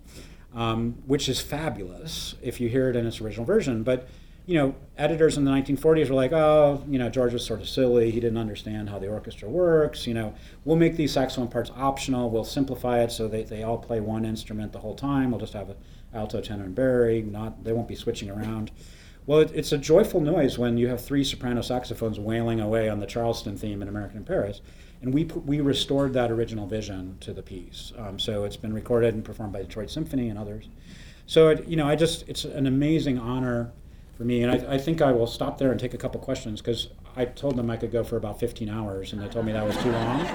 um, 0.54 1.02
which 1.06 1.30
is 1.30 1.40
fabulous 1.40 2.34
if 2.42 2.60
you 2.60 2.68
hear 2.68 2.90
it 2.90 2.94
in 2.94 3.06
its 3.06 3.22
original 3.22 3.46
version. 3.46 3.82
But 3.82 4.06
you 4.44 4.54
know, 4.54 4.74
editors 4.98 5.38
in 5.38 5.46
the 5.46 5.50
1940s 5.50 6.10
were 6.10 6.14
like, 6.14 6.32
oh, 6.32 6.84
you 6.86 6.98
know, 6.98 7.08
George 7.08 7.32
was 7.32 7.46
sort 7.46 7.62
of 7.62 7.68
silly. 7.70 8.10
He 8.10 8.20
didn't 8.20 8.36
understand 8.36 8.90
how 8.90 8.98
the 8.98 9.08
orchestra 9.08 9.48
works. 9.48 10.06
You 10.06 10.12
know, 10.12 10.34
we'll 10.66 10.76
make 10.76 10.96
these 10.96 11.10
saxophone 11.10 11.48
parts 11.48 11.70
optional. 11.74 12.28
We'll 12.28 12.44
simplify 12.44 13.00
it 13.00 13.12
so 13.12 13.26
they, 13.26 13.44
they 13.44 13.62
all 13.62 13.78
play 13.78 14.00
one 14.00 14.26
instrument 14.26 14.72
the 14.72 14.80
whole 14.80 14.96
time. 14.96 15.30
We'll 15.30 15.40
just 15.40 15.54
have 15.54 15.70
an 15.70 15.76
alto, 16.12 16.42
tenor, 16.42 16.64
and 16.64 16.74
bari. 16.74 17.22
Not 17.22 17.64
they 17.64 17.72
won't 17.72 17.88
be 17.88 17.94
switching 17.94 18.28
around. 18.28 18.72
Well, 19.24 19.38
it, 19.38 19.52
it's 19.54 19.72
a 19.72 19.78
joyful 19.78 20.20
noise 20.20 20.58
when 20.58 20.76
you 20.76 20.88
have 20.88 21.02
three 21.02 21.24
soprano 21.24 21.62
saxophones 21.62 22.20
wailing 22.20 22.60
away 22.60 22.90
on 22.90 23.00
the 23.00 23.06
Charleston 23.06 23.56
theme 23.56 23.80
in 23.80 23.88
American 23.88 24.22
Paris 24.22 24.60
and 25.02 25.14
we 25.14 25.24
we 25.24 25.60
restored 25.60 26.12
that 26.14 26.30
original 26.30 26.66
vision 26.66 27.16
to 27.20 27.32
the 27.32 27.42
piece. 27.42 27.92
Um, 27.96 28.18
so 28.18 28.44
it's 28.44 28.56
been 28.56 28.72
recorded 28.72 29.14
and 29.14 29.24
performed 29.24 29.52
by 29.52 29.62
Detroit 29.62 29.90
Symphony 29.90 30.28
and 30.28 30.38
others. 30.38 30.68
So 31.26 31.48
it, 31.48 31.66
you 31.66 31.76
know, 31.76 31.86
I 31.86 31.96
just 31.96 32.28
it's 32.28 32.44
an 32.44 32.66
amazing 32.66 33.18
honor 33.18 33.72
for 34.16 34.24
me, 34.24 34.42
and 34.42 34.52
I, 34.52 34.74
I 34.74 34.78
think 34.78 35.00
I 35.00 35.12
will 35.12 35.26
stop 35.26 35.58
there 35.58 35.70
and 35.70 35.80
take 35.80 35.94
a 35.94 35.98
couple 35.98 36.20
questions 36.20 36.60
because 36.60 36.88
I 37.16 37.24
told 37.24 37.56
them 37.56 37.70
I 37.70 37.76
could 37.76 37.90
go 37.90 38.04
for 38.04 38.16
about 38.16 38.38
15 38.38 38.68
hours, 38.68 39.12
and 39.12 39.22
they 39.22 39.28
told 39.28 39.46
me 39.46 39.52
that 39.52 39.64
was 39.64 39.76
too 39.78 39.90
long. 39.90 40.28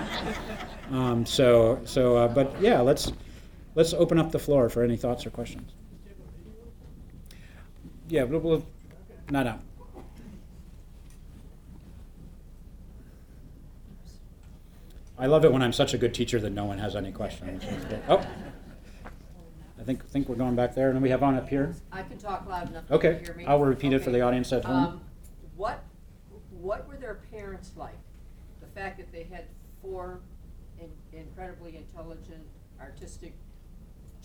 Um, 0.92 1.26
so 1.26 1.80
so, 1.86 2.18
uh, 2.18 2.28
but 2.28 2.54
yeah, 2.62 2.80
let's 2.80 3.12
let's 3.76 3.94
open 3.94 4.18
up 4.18 4.32
the 4.32 4.40
floor 4.40 4.70
for 4.70 4.84
any 4.84 4.98
thoughts 4.98 5.26
or 5.26 5.30
questions. 5.30 5.72
Yeah, 8.08 8.24
we'll, 8.24 8.40
we'll 8.40 8.66
not 9.30 9.46
now. 9.46 9.60
I 15.18 15.28
love 15.28 15.46
it 15.46 15.52
when 15.54 15.62
I'm 15.62 15.74
such 15.74 15.94
a 15.94 15.98
good 15.98 16.14
teacher 16.14 16.40
that 16.42 16.50
no 16.52 16.66
one 16.66 16.78
has 16.80 16.96
any 16.96 17.12
questions. 17.12 17.64
Oh, 18.10 18.26
I 19.80 19.84
think 19.84 20.06
think 20.10 20.28
we're 20.28 20.36
going 20.36 20.56
back 20.56 20.76
there, 20.76 20.88
and 20.88 20.96
then 20.96 21.02
we 21.04 21.10
have 21.10 21.24
on 21.24 21.36
up 21.36 21.48
here. 21.48 21.74
I 21.92 22.02
can 22.04 22.18
talk 22.18 22.46
loud 22.48 22.70
enough 22.70 22.90
Okay, 22.92 23.14
to 23.20 23.20
hear 23.24 23.34
me. 23.36 23.46
I'll 23.46 23.60
repeat 23.60 23.94
it 23.94 24.00
for 24.00 24.10
Okay. 24.10 24.20
the 24.20 24.26
audience 24.26 24.52
at 24.52 24.66
home. 24.66 24.76
Um, 24.86 25.02
what, 25.56 25.84
what 26.52 26.88
were 26.88 26.98
their 26.98 27.20
parents 27.32 27.72
like? 27.78 27.98
The 28.60 28.68
fact 28.68 28.98
that 28.98 29.12
they 29.12 29.24
had 29.24 29.46
four 29.82 30.20
in- 30.80 30.90
incredibly 31.18 31.78
intelligent, 31.78 32.44
artistic 32.82 33.34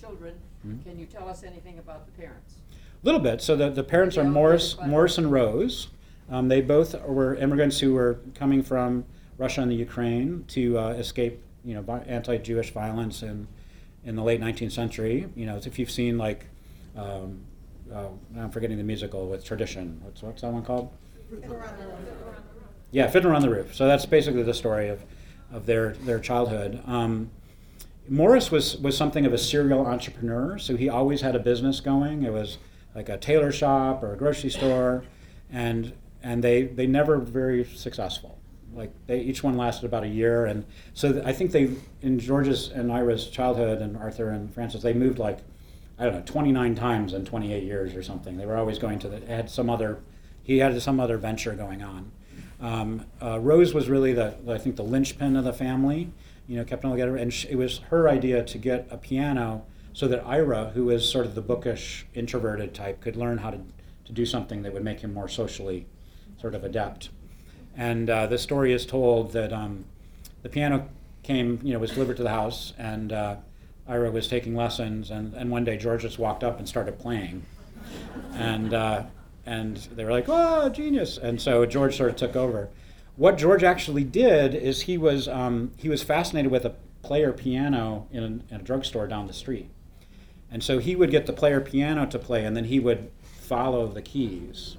children, 0.01 0.35
Mhm. 0.67 0.83
can 0.85 0.99
you 0.99 1.07
tell 1.07 1.29
us 1.29 1.45
anything 1.45 1.79
about 1.79 2.07
the 2.07 2.13
parents? 2.21 2.57
A 2.73 3.07
little 3.07 3.21
bit. 3.21 3.41
So 3.43 3.55
the, 3.55 3.71
the 3.71 3.85
parents 3.85 4.17
are 4.19 4.25
Morris. 4.25 4.77
Morris 4.85 5.19
and 5.19 5.31
Rose. 5.31 5.89
Um, 6.29 6.49
they 6.49 6.61
both 6.63 7.01
were 7.07 7.35
immigrants 7.37 7.81
who 7.81 7.95
were 7.95 8.19
coming 8.35 8.63
from 8.63 9.05
Russia 9.41 9.63
and 9.63 9.71
the 9.71 9.77
Ukraine 9.77 10.45
to 10.49 10.79
uh, 10.79 10.89
escape, 10.91 11.43
you 11.65 11.75
know, 11.75 12.03
anti-Jewish 12.07 12.73
violence 12.73 13.23
in 13.23 13.49
in 14.05 14.15
the 14.17 14.23
late 14.23 14.41
19th 14.41 14.73
century. 14.73 15.29
You 15.35 15.47
know, 15.47 15.57
if 15.57 15.79
you've 15.79 15.91
seen 15.91 16.17
like, 16.17 16.47
um, 16.97 17.41
uh, 17.93 18.09
I'm 18.37 18.51
forgetting 18.51 18.77
the 18.79 18.85
musical 18.85 19.29
with 19.29 19.45
Tradition. 19.45 20.01
What's 20.03 20.23
what's 20.23 20.43
that 20.43 20.53
one 20.53 20.63
called? 20.63 20.91
Yeah, 22.93 23.09
Fiddler 23.09 23.35
on 23.35 23.43
the 23.43 23.51
Roof. 23.51 23.75
So 23.75 23.87
that's 23.87 24.05
basically 24.05 24.43
the 24.43 24.55
story 24.55 24.89
of, 24.89 25.05
of 25.53 25.65
their, 25.65 25.93
their 25.93 26.19
childhood. 26.19 26.83
Um, 26.87 27.31
Morris 28.09 28.51
was, 28.51 28.77
was 28.79 28.97
something 28.97 29.25
of 29.25 29.33
a 29.33 29.39
serial 29.39 29.87
entrepreneur, 29.87 30.59
so 30.59 30.77
he 30.77 30.89
always 30.89 31.21
had 31.21 31.37
a 31.37 31.39
business 31.39 31.81
going. 31.81 32.25
It 32.25 32.33
was 32.33 32.59
like 32.97 33.09
a 33.09 33.17
tailor 33.17 33.53
shop 33.53 34.03
or 34.03 34.13
a 34.13 34.17
grocery 34.17 34.51
store, 34.51 35.05
and 35.51 35.93
and 36.23 36.43
they 36.45 36.65
they 36.65 36.87
never 36.87 37.19
very 37.19 37.65
successful. 37.65 38.40
Like 38.75 38.93
they 39.07 39.21
each 39.21 39.43
one 39.43 39.57
lasted 39.57 39.87
about 39.87 40.05
a 40.05 40.09
year, 40.09 40.47
and 40.47 40.65
so 40.95 41.13
th- 41.13 41.25
I 41.25 41.33
think 41.33 41.53
they 41.53 41.71
in 42.03 42.19
George's 42.19 42.69
and 42.69 42.93
Ira's 42.93 43.29
childhood 43.29 43.81
and 43.83 43.97
Arthur 43.97 44.31
and 44.31 44.53
francis 44.53 44.83
they 44.83 44.93
moved 44.93 45.19
like 45.19 45.39
I 45.99 46.05
don't 46.05 46.15
know 46.15 46.23
29 46.25 46.75
times 46.77 47.13
in 47.13 47.25
28 47.25 47.63
years 47.63 47.95
or 47.95 48.03
something. 48.03 48.37
They 48.37 48.47
were 48.47 48.57
always 48.57 48.79
going 48.79 48.99
to 49.01 49.09
the 49.09 49.27
had 49.27 49.51
some 49.51 49.69
other 49.69 50.01
he 50.43 50.59
had 50.59 50.81
some 50.81 51.01
other 51.01 51.19
venture 51.19 51.55
going 51.55 51.83
on. 51.83 52.13
Um, 52.61 53.07
uh, 53.23 53.41
Rose 53.41 53.75
was 53.75 53.89
really 53.89 54.13
the 54.13 54.37
I 54.49 54.59
think 54.59 54.77
the 54.77 54.85
linchpin 54.85 55.37
of 55.37 55.45
the 55.45 55.53
family. 55.53 56.13
You 56.47 56.57
know, 56.57 56.65
kept 56.65 56.85
on 56.85 56.91
together, 56.91 57.17
and 57.17 57.33
sh- 57.33 57.47
it 57.49 57.55
was 57.55 57.79
her 57.91 58.09
idea 58.09 58.43
to 58.43 58.59
get 58.59 58.89
a 58.91 58.97
piano 58.97 59.65
so 59.93 60.09
that 60.09 60.25
Ira, 60.25 60.71
who 60.75 60.91
is 60.91 61.09
sort 61.09 61.27
of 61.27 61.35
the 61.35 61.41
bookish, 61.41 62.07
introverted 62.15 62.75
type, 62.75 63.01
could 63.01 63.17
learn 63.17 63.39
how 63.39 63.51
to, 63.51 63.61
to 64.05 64.13
do 64.13 64.25
something 64.25 64.63
that 64.63 64.73
would 64.73 64.85
make 64.85 65.01
him 65.01 65.13
more 65.13 65.29
socially 65.29 65.87
sort 66.41 66.55
of 66.55 66.65
adept. 66.65 67.11
And 67.77 68.11
uh, 68.11 68.27
the 68.27 68.39
story 68.39 68.73
is 68.73 68.85
told 68.85 69.33
that 69.33 69.53
um, 69.53 69.85
the 70.43 70.49
piano 70.49 70.89
came, 71.23 71.61
you 71.63 71.73
know, 71.73 71.79
was 71.79 71.93
delivered 71.93 72.17
to 72.17 72.23
the 72.23 72.31
house, 72.31 72.73
and 72.79 73.13
uh, 73.13 73.37
Ira 73.89 74.11
was 74.11 74.29
taking 74.29 74.55
lessons, 74.55 75.11
and, 75.11 75.35
and 75.35 75.51
one 75.51 75.65
day 75.65 75.77
George 75.77 76.03
just 76.03 76.19
walked 76.19 76.45
up 76.45 76.59
and 76.59 76.69
started 76.69 76.99
playing. 76.99 77.45
And, 78.35 78.75
uh, 78.75 79.05
and 79.47 79.77
they 79.77 80.05
were 80.05 80.13
like, 80.13 80.27
oh, 80.29 80.69
genius. 80.69 81.19
And 81.19 81.41
so 81.41 81.65
George 81.67 81.97
sort 81.97 82.11
of 82.11 82.17
took 82.17 82.37
over. 82.37 82.69
What 83.17 83.39
George 83.39 83.65
actually 83.65 84.05
did 84.05 84.55
is 84.55 84.83
he 84.83 84.97
was, 84.99 85.29
um, 85.29 85.73
he 85.77 85.89
was 85.89 86.03
fascinated 86.03 86.51
with 86.51 86.65
a 86.65 86.75
player 87.03 87.33
piano 87.33 88.07
in 88.13 88.45
in 88.51 88.57
a 88.57 88.63
drugstore 88.63 89.07
down 89.07 89.27
the 89.27 89.33
street. 89.33 89.71
And 90.51 90.63
so 90.63 90.79
he 90.79 90.97
would 90.97 91.11
get 91.11 91.27
the 91.27 91.33
player 91.33 91.61
piano 91.61 92.07
to 92.07 92.19
play, 92.19 92.45
and 92.45 92.57
then 92.57 92.65
he 92.65 92.81
would 92.81 93.11
follow 93.23 93.87
the 93.87 94.03
keys. 94.03 94.77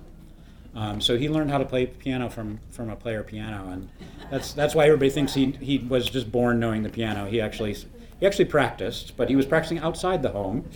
Um, 0.73 1.01
so 1.01 1.17
he 1.17 1.27
learned 1.27 1.51
how 1.51 1.57
to 1.57 1.65
play 1.65 1.85
piano 1.85 2.29
from, 2.29 2.59
from 2.69 2.89
a 2.89 2.95
player 2.95 3.23
piano, 3.23 3.69
and 3.71 3.89
that's 4.29 4.53
that's 4.53 4.73
why 4.73 4.85
everybody 4.85 5.09
thinks 5.09 5.33
he, 5.33 5.51
he 5.51 5.79
was 5.79 6.09
just 6.09 6.31
born 6.31 6.59
knowing 6.59 6.83
the 6.83 6.89
piano. 6.89 7.25
He 7.25 7.41
actually 7.41 7.73
he 8.19 8.25
actually 8.25 8.45
practiced, 8.45 9.17
but 9.17 9.29
he 9.29 9.35
was 9.35 9.45
practicing 9.45 9.79
outside 9.79 10.21
the 10.21 10.29
home, 10.29 10.69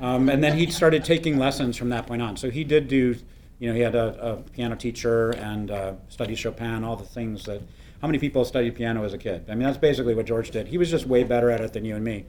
um, 0.00 0.28
and 0.30 0.42
then 0.42 0.56
he 0.56 0.70
started 0.70 1.04
taking 1.04 1.38
lessons 1.38 1.76
from 1.76 1.90
that 1.90 2.06
point 2.06 2.22
on. 2.22 2.36
So 2.36 2.50
he 2.50 2.64
did 2.64 2.88
do, 2.88 3.16
you 3.58 3.68
know, 3.68 3.74
he 3.74 3.80
had 3.80 3.94
a, 3.94 4.32
a 4.32 4.36
piano 4.50 4.76
teacher 4.76 5.32
and 5.32 5.70
uh, 5.70 5.94
studied 6.08 6.38
Chopin, 6.38 6.82
all 6.82 6.96
the 6.96 7.04
things 7.04 7.44
that 7.44 7.60
how 8.04 8.08
many 8.08 8.18
people 8.18 8.44
studied 8.44 8.74
piano 8.74 9.02
as 9.02 9.14
a 9.14 9.18
kid? 9.18 9.46
I 9.48 9.54
mean, 9.54 9.62
that's 9.62 9.78
basically 9.78 10.14
what 10.14 10.26
George 10.26 10.50
did. 10.50 10.66
He 10.66 10.76
was 10.76 10.90
just 10.90 11.06
way 11.06 11.24
better 11.24 11.50
at 11.50 11.62
it 11.62 11.72
than 11.72 11.86
you 11.86 11.96
and 11.96 12.04
me. 12.04 12.26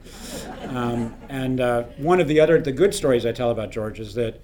Um, 0.68 1.14
and 1.28 1.60
uh, 1.60 1.82
one 1.98 2.18
of 2.18 2.28
the 2.28 2.40
other, 2.40 2.58
the 2.62 2.72
good 2.72 2.94
stories 2.94 3.26
I 3.26 3.32
tell 3.32 3.50
about 3.50 3.72
George 3.72 4.00
is 4.00 4.14
that 4.14 4.40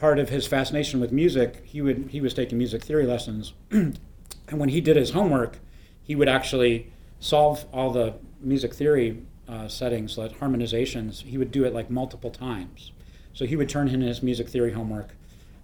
part 0.00 0.18
of 0.18 0.30
his 0.30 0.46
fascination 0.46 0.98
with 0.98 1.12
music, 1.12 1.62
he 1.64 1.80
would 1.80 2.08
he 2.10 2.20
was 2.20 2.34
taking 2.34 2.58
music 2.58 2.82
theory 2.82 3.06
lessons, 3.06 3.52
and 3.70 3.98
when 4.48 4.70
he 4.70 4.80
did 4.80 4.96
his 4.96 5.10
homework, 5.10 5.58
he 6.02 6.14
would 6.14 6.28
actually 6.28 6.90
solve 7.20 7.66
all 7.72 7.92
the 7.92 8.14
music 8.40 8.74
theory 8.74 9.22
uh, 9.48 9.68
settings, 9.68 10.16
like 10.16 10.38
harmonizations. 10.40 11.22
He 11.22 11.38
would 11.38 11.50
do 11.52 11.64
it 11.64 11.74
like 11.74 11.90
multiple 11.90 12.30
times. 12.30 12.92
So 13.32 13.44
he 13.44 13.54
would 13.54 13.68
turn 13.68 13.88
in 13.88 14.00
his 14.00 14.22
music 14.22 14.48
theory 14.48 14.72
homework 14.72 15.10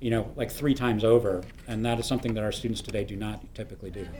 you 0.00 0.10
know, 0.10 0.30
like 0.36 0.50
three 0.50 0.74
times 0.74 1.04
over, 1.04 1.42
and 1.66 1.84
that 1.84 1.98
is 1.98 2.06
something 2.06 2.34
that 2.34 2.44
our 2.44 2.52
students 2.52 2.82
today 2.82 3.04
do 3.04 3.16
not 3.16 3.42
typically 3.54 3.90
do. 3.90 4.06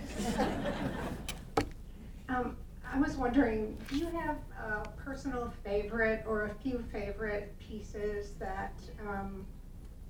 Um, 2.28 2.56
I 2.92 2.98
was 2.98 3.14
wondering, 3.14 3.78
do 3.88 3.98
you 3.98 4.06
have 4.08 4.38
a 4.58 4.88
personal 5.04 5.52
favorite 5.62 6.24
or 6.26 6.46
a 6.46 6.54
few 6.60 6.84
favorite 6.90 7.56
pieces 7.60 8.32
that 8.40 8.72
um, 9.08 9.46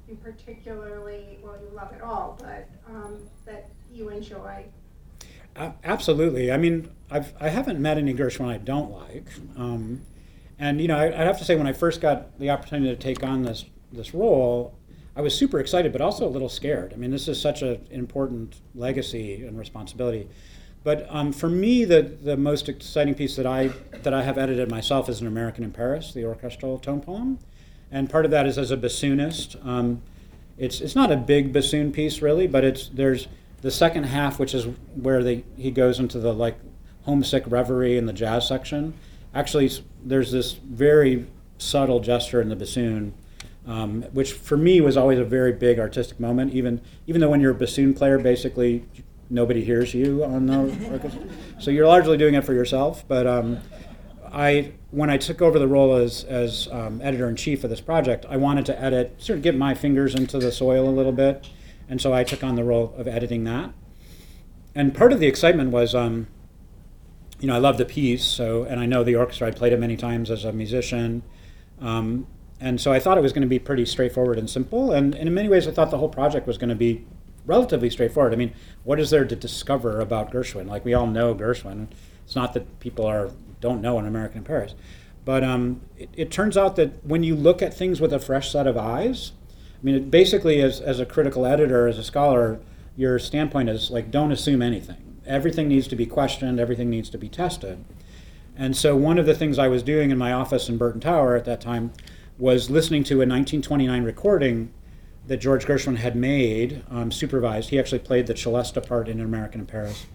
you 0.09 0.17
particularly, 0.17 1.39
well, 1.43 1.57
you 1.61 1.69
love 1.75 1.93
it 1.93 2.03
all, 2.03 2.39
but 2.41 2.69
um, 2.89 3.19
that 3.45 3.71
you 3.93 4.09
enjoy? 4.09 4.65
Absolutely. 5.85 6.53
I 6.53 6.59
mean, 6.59 6.91
I've, 7.11 7.33
I 7.41 7.49
haven't 7.49 7.81
met 7.81 7.97
any 7.97 8.13
Gershwin 8.13 8.49
I 8.49 8.59
don't 8.59 8.91
like. 8.93 9.27
Um, 9.57 10.03
and, 10.59 10.81
you 10.81 10.89
know, 10.89 10.99
I, 10.99 11.07
I 11.07 11.25
have 11.25 11.39
to 11.39 11.45
say, 11.45 11.57
when 11.57 11.67
I 11.67 11.73
first 11.73 12.01
got 12.01 12.39
the 12.39 12.51
opportunity 12.51 12.95
to 12.95 13.01
take 13.01 13.23
on 13.23 13.43
this, 13.43 13.65
this 13.91 14.13
role, 14.13 14.75
I 15.15 15.23
was 15.23 15.35
super 15.35 15.59
excited, 15.59 15.93
but 15.93 16.03
also 16.03 16.27
a 16.27 16.29
little 16.29 16.51
scared. 16.51 16.93
I 16.93 16.97
mean, 16.97 17.11
this 17.11 17.27
is 17.27 17.41
such 17.41 17.63
an 17.63 17.87
important 17.91 18.61
legacy 18.75 19.47
and 19.47 19.59
responsibility. 19.59 20.29
But 20.85 21.07
um, 21.09 21.33
for 21.33 21.49
me, 21.49 21.85
the, 21.85 22.03
the 22.03 22.37
most 22.37 22.69
exciting 22.69 23.15
piece 23.15 23.35
that 23.37 23.47
I 23.47 23.69
that 24.03 24.15
I 24.15 24.23
have 24.23 24.39
edited 24.39 24.71
myself 24.71 25.09
is 25.09 25.21
an 25.21 25.27
American 25.27 25.65
in 25.65 25.73
Paris, 25.73 26.13
the 26.13 26.25
orchestral 26.25 26.79
tone 26.79 27.01
poem, 27.01 27.41
and 27.91 28.11
part 28.11 28.25
of 28.25 28.31
that 28.31 28.47
is 28.47 28.59
as 28.59 28.71
a 28.71 28.77
bassoonist. 28.77 29.65
Um, 29.67 30.03
it's 30.59 30.81
it's 30.81 30.95
not 30.95 31.13
a 31.13 31.17
big 31.17 31.53
bassoon 31.53 31.93
piece 31.93 32.23
really, 32.23 32.47
but 32.47 32.65
it's 32.65 32.89
there's 32.89 33.29
the 33.63 33.71
second 33.71 34.05
half, 34.05 34.39
which 34.39 34.55
is 34.55 34.67
where 34.95 35.21
he 35.57 35.71
goes 35.71 35.99
into 35.99 36.19
the 36.19 36.33
like 36.33 36.57
homesick 37.03 37.45
reverie 37.47 37.97
in 37.97 38.07
the 38.07 38.13
jazz 38.13 38.47
section. 38.47 38.95
Actually, 39.35 39.71
there's 40.05 40.33
this 40.33 40.53
very 40.53 41.27
subtle 41.59 42.01
gesture 42.01 42.41
in 42.41 42.49
the 42.49 42.57
bassoon 42.57 43.15
um, 43.67 44.03
which 44.13 44.33
for 44.33 44.57
me 44.57 44.81
was 44.81 44.97
always 44.97 45.19
a 45.19 45.25
very 45.25 45.53
big 45.53 45.79
artistic 45.79 46.21
moment. 46.21 46.55
Even 46.55 46.81
even 47.07 47.21
though 47.21 47.29
when 47.29 47.41
you're 47.41 47.53
a 47.53 47.55
bassoon 47.55 47.95
player, 47.95 48.19
basically 48.19 48.85
nobody 49.29 49.65
hears 49.65 49.93
you 49.93 50.25
on 50.25 50.47
the 50.47 50.89
orchestra, 50.93 51.23
so 51.59 51.71
you're 51.71 51.87
largely 51.87 52.17
doing 52.17 52.35
it 52.35 52.45
for 52.45 52.55
yourself. 52.55 53.05
But 53.09 53.27
um, 53.27 53.59
I 54.33 54.73
when 54.91 55.11
I 55.11 55.17
took 55.17 55.43
over 55.43 55.59
the 55.59 55.69
role 55.69 55.95
as 55.95 56.25
as 56.25 56.69
um, 56.71 57.01
editor 57.03 57.29
in 57.29 57.37
chief 57.37 57.65
of 57.65 57.71
this 57.71 57.81
project, 57.81 58.27
I 58.29 58.37
wanted 58.37 58.67
to 58.67 58.81
edit, 58.81 59.15
sort 59.19 59.39
of 59.39 59.43
get 59.43 59.57
my 59.57 59.75
fingers 59.75 60.15
into 60.15 60.39
the 60.39 60.53
soil 60.53 60.89
a 60.89 60.91
little 60.91 61.13
bit, 61.13 61.49
and 61.89 62.01
so 62.01 62.13
I 62.13 62.25
took 62.25 62.43
on 62.45 62.55
the 62.55 62.65
role 62.65 62.95
of 62.97 63.07
editing 63.09 63.45
that. 63.45 63.73
And 64.75 64.95
part 64.95 65.13
of 65.13 65.21
the 65.21 65.27
excitement 65.27 65.71
was. 65.71 65.95
Um, 65.95 66.29
you 67.39 67.47
know, 67.49 67.55
I 67.55 67.59
love 67.59 67.77
the 67.77 67.85
piece, 67.85 68.25
so 68.25 68.63
and 68.63 68.81
I 68.81 68.87
know 68.87 69.05
the 69.05 69.15
orchestra. 69.15 69.49
I 69.49 69.51
played 69.51 69.75
it 69.75 69.79
many 69.79 69.95
times 69.95 70.31
as 70.31 70.43
a 70.47 70.53
musician, 70.53 71.23
um, 71.83 72.27
and 72.61 72.81
so 72.81 72.93
I 72.93 73.01
thought 73.01 73.19
it 73.19 73.21
was 73.21 73.33
going 73.33 73.43
to 73.43 73.49
be 73.49 73.59
pretty 73.59 73.85
straightforward 73.85 74.39
and 74.39 74.49
simple. 74.49 74.93
And, 74.93 75.15
and 75.15 75.29
in 75.29 75.35
many 75.35 75.49
ways, 75.49 75.69
I 75.69 75.71
thought 75.71 75.91
the 75.91 75.99
whole 75.99 76.09
project 76.09 76.47
was 76.47 76.57
going 76.57 76.71
to 76.71 76.75
be 76.75 77.05
relatively 77.45 77.91
straightforward. 77.91 78.33
I 78.33 78.37
mean, 78.37 78.53
what 78.85 78.99
is 78.99 79.11
there 79.11 79.25
to 79.25 79.37
discover 79.37 80.01
about 80.01 80.33
Gershwin? 80.33 80.67
Like 80.67 80.85
we 80.85 80.95
all 80.95 81.07
know 81.07 81.35
Gershwin. 81.35 81.89
It's 82.25 82.35
not 82.35 82.55
that 82.55 82.81
people 82.81 83.07
are 83.07 83.31
don't 83.61 83.81
know 83.81 83.99
an 83.99 84.07
American 84.07 84.39
in 84.39 84.45
Paris, 84.45 84.75
but 85.25 85.43
um, 85.43 85.81
it, 85.99 86.09
it, 86.15 86.31
turns 86.31 86.57
out 86.57 86.77
that 86.77 87.05
when 87.05 87.23
you 87.23 87.35
look 87.35 87.63
at 87.63 87.75
things 87.75 88.01
with 88.01 88.13
a 88.13 88.19
fresh 88.19 88.51
set 88.51 88.67
of 88.67 88.77
eyes, 88.77 89.33
I 89.51 89.85
mean, 89.85 90.09
basically, 90.11 90.63
as 90.63 90.81
as 90.81 91.01
a 91.01 91.07
critical 91.07 91.47
editor, 91.47 91.89
as 91.89 91.99
a 91.99 92.05
scholar, 92.05 92.61
your 92.97 93.19
standpoint 93.19 93.69
is 93.69 93.91
like 93.91 94.11
don't 94.11 94.33
assume 94.33 94.63
anything. 94.63 95.19
Everything 95.27 95.69
needs 95.69 95.89
to 95.89 95.97
be 95.97 96.07
questioned. 96.07 96.61
Everything 96.61 96.89
needs 96.89 97.11
to 97.11 97.19
be 97.19 97.29
tested. 97.29 97.85
And 98.57 98.77
so 98.77 98.97
one 98.97 99.19
of 99.19 99.27
the 99.27 99.35
things 99.35 99.59
I 99.59 99.69
was 99.69 99.83
doing 99.83 100.11
in 100.11 100.17
my 100.17 100.33
office 100.33 100.69
in 100.69 100.79
Burton 100.79 101.01
Tower 101.01 101.37
at 101.37 101.45
that 101.45 101.61
time 101.61 101.93
was 102.39 102.71
listening 102.71 103.05
to 103.05 103.15
a 103.15 103.27
1929 103.27 104.03
recording 104.03 104.73
that 105.27 105.39
George 105.39 105.67
Gershwin 105.67 105.97
had 105.97 106.15
made, 106.17 106.83
um, 106.91 107.11
supervised. 107.11 107.71
He 107.71 107.79
actually 107.79 107.99
played 107.99 108.27
the 108.27 108.35
celesta 108.35 108.87
part 108.87 109.09
in 109.09 109.19
An 109.19 109.27
American 109.27 109.63
in 109.63 109.67
Paris, 109.67 110.07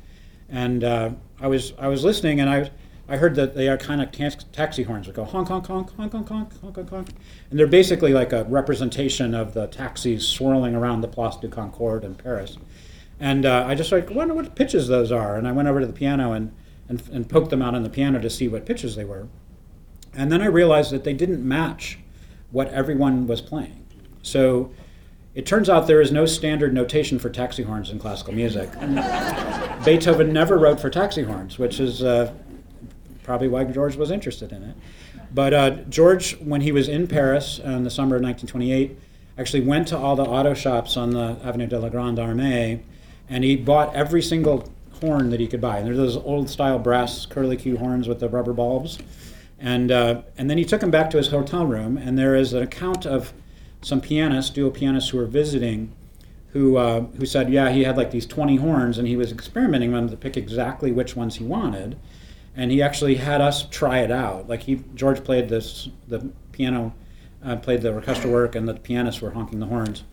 and 0.49 0.83
uh, 0.83 1.11
I 1.39 1.47
was 1.47 1.73
I 1.77 1.87
was 1.87 2.03
listening, 2.03 2.39
and 2.39 2.49
I 2.49 2.71
I 3.07 3.17
heard 3.17 3.35
that 3.35 3.55
they 3.55 3.67
are 3.67 3.77
kind 3.77 4.01
of 4.01 4.11
taxi 4.51 4.83
horns 4.83 5.07
would 5.07 5.15
go 5.15 5.25
honk 5.25 5.49
honk 5.49 5.67
honk 5.67 5.91
honk 5.97 6.13
honk 6.13 6.29
honk 6.29 6.53
honk 6.61 6.75
honk 6.75 6.89
honk, 6.89 7.09
and 7.49 7.59
they're 7.59 7.67
basically 7.67 8.13
like 8.13 8.31
a 8.31 8.45
representation 8.45 9.33
of 9.33 9.53
the 9.53 9.67
taxis 9.67 10.27
swirling 10.27 10.75
around 10.75 11.01
the 11.01 11.07
Place 11.07 11.35
du 11.35 11.49
Concorde 11.49 12.03
in 12.03 12.15
Paris. 12.15 12.57
And 13.19 13.45
uh, 13.45 13.65
I 13.67 13.75
just 13.75 13.91
like 13.91 14.09
wonder 14.09 14.33
what 14.33 14.55
pitches 14.55 14.87
those 14.87 15.11
are, 15.11 15.35
and 15.35 15.47
I 15.47 15.51
went 15.51 15.67
over 15.67 15.79
to 15.79 15.85
the 15.85 15.93
piano 15.93 16.31
and, 16.31 16.53
and 16.87 17.01
and 17.11 17.29
poked 17.29 17.49
them 17.49 17.61
out 17.61 17.75
on 17.75 17.83
the 17.83 17.89
piano 17.89 18.19
to 18.19 18.29
see 18.29 18.47
what 18.47 18.65
pitches 18.65 18.95
they 18.95 19.05
were, 19.05 19.27
and 20.13 20.31
then 20.31 20.41
I 20.41 20.45
realized 20.45 20.91
that 20.91 21.03
they 21.03 21.13
didn't 21.13 21.45
match 21.45 21.99
what 22.51 22.67
everyone 22.69 23.27
was 23.27 23.41
playing. 23.41 23.85
So 24.21 24.71
it 25.33 25.45
turns 25.45 25.69
out 25.69 25.87
there 25.87 26.01
is 26.01 26.11
no 26.11 26.25
standard 26.25 26.73
notation 26.73 27.17
for 27.17 27.29
taxi 27.29 27.63
horns 27.63 27.89
in 27.89 27.99
classical 27.99 28.33
music. 28.33 28.69
Beethoven 29.85 30.33
never 30.33 30.57
wrote 30.57 30.79
for 30.79 30.89
taxi 30.89 31.23
horns, 31.23 31.57
which 31.57 31.79
is 31.79 32.03
uh, 32.03 32.33
probably 33.31 33.47
why 33.47 33.63
George 33.63 33.95
was 33.95 34.11
interested 34.11 34.51
in 34.51 34.61
it. 34.61 34.75
But 35.33 35.53
uh, 35.53 35.69
George, 35.87 36.37
when 36.41 36.59
he 36.59 36.73
was 36.73 36.89
in 36.89 37.07
Paris 37.07 37.59
in 37.59 37.85
the 37.85 37.89
summer 37.89 38.17
of 38.17 38.21
1928, 38.21 38.99
actually 39.37 39.61
went 39.61 39.87
to 39.87 39.97
all 39.97 40.17
the 40.17 40.25
auto 40.25 40.53
shops 40.53 40.97
on 40.97 41.11
the 41.11 41.37
Avenue 41.41 41.65
de 41.65 41.79
la 41.79 41.87
Grande 41.87 42.17
Armée, 42.17 42.81
and 43.29 43.45
he 43.45 43.55
bought 43.55 43.95
every 43.95 44.21
single 44.21 44.69
horn 44.99 45.29
that 45.29 45.39
he 45.39 45.47
could 45.47 45.61
buy. 45.61 45.77
And 45.77 45.87
there's 45.87 45.95
those 45.95 46.17
old 46.17 46.49
style 46.49 46.77
brass 46.77 47.25
curly 47.25 47.55
Q 47.55 47.77
horns 47.77 48.09
with 48.09 48.19
the 48.19 48.27
rubber 48.27 48.51
bulbs. 48.51 48.99
And, 49.57 49.93
uh, 49.93 50.23
and 50.37 50.49
then 50.49 50.57
he 50.57 50.65
took 50.65 50.83
him 50.83 50.91
back 50.91 51.09
to 51.11 51.17
his 51.17 51.29
hotel 51.29 51.65
room, 51.65 51.97
and 51.97 52.17
there 52.17 52.35
is 52.35 52.51
an 52.51 52.61
account 52.61 53.05
of 53.05 53.31
some 53.81 54.01
pianists, 54.01 54.51
duo 54.51 54.71
pianists 54.71 55.11
who 55.11 55.19
were 55.19 55.25
visiting, 55.25 55.93
who 56.51 56.75
uh, 56.75 57.03
who 57.17 57.25
said, 57.25 57.49
yeah, 57.49 57.69
he 57.69 57.85
had 57.85 57.95
like 57.95 58.11
these 58.11 58.25
20 58.25 58.57
horns, 58.57 58.97
and 58.97 59.07
he 59.07 59.15
was 59.15 59.31
experimenting 59.31 59.93
with 59.93 60.01
them 60.01 60.09
to 60.09 60.17
pick 60.17 60.35
exactly 60.35 60.91
which 60.91 61.15
ones 61.15 61.37
he 61.37 61.45
wanted, 61.45 61.97
and 62.55 62.71
he 62.71 62.81
actually 62.81 63.15
had 63.15 63.41
us 63.41 63.67
try 63.69 63.99
it 63.99 64.11
out. 64.11 64.47
Like 64.47 64.63
he 64.63 64.83
George 64.95 65.23
played 65.23 65.49
this 65.49 65.89
the 66.07 66.31
piano, 66.51 66.93
uh, 67.43 67.55
played 67.57 67.81
the 67.81 67.93
orchestral 67.93 68.33
work, 68.33 68.55
and 68.55 68.67
the 68.67 68.73
pianists 68.75 69.21
were 69.21 69.31
honking 69.31 69.59
the 69.59 69.67
horns, 69.67 70.03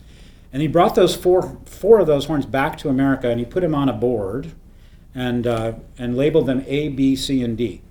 and 0.52 0.62
he 0.62 0.68
brought 0.68 0.94
those 0.94 1.14
four 1.14 1.58
four 1.64 2.00
of 2.00 2.06
those 2.06 2.26
horns 2.26 2.46
back 2.46 2.78
to 2.78 2.88
America, 2.88 3.28
and 3.28 3.40
he 3.40 3.46
put 3.46 3.60
them 3.60 3.74
on 3.74 3.88
a 3.88 3.92
board, 3.92 4.52
and 5.14 5.46
uh, 5.46 5.72
and 5.98 6.16
labeled 6.16 6.46
them 6.46 6.64
A, 6.66 6.88
B, 6.88 7.16
C, 7.16 7.42
and 7.42 7.56
D, 7.56 7.82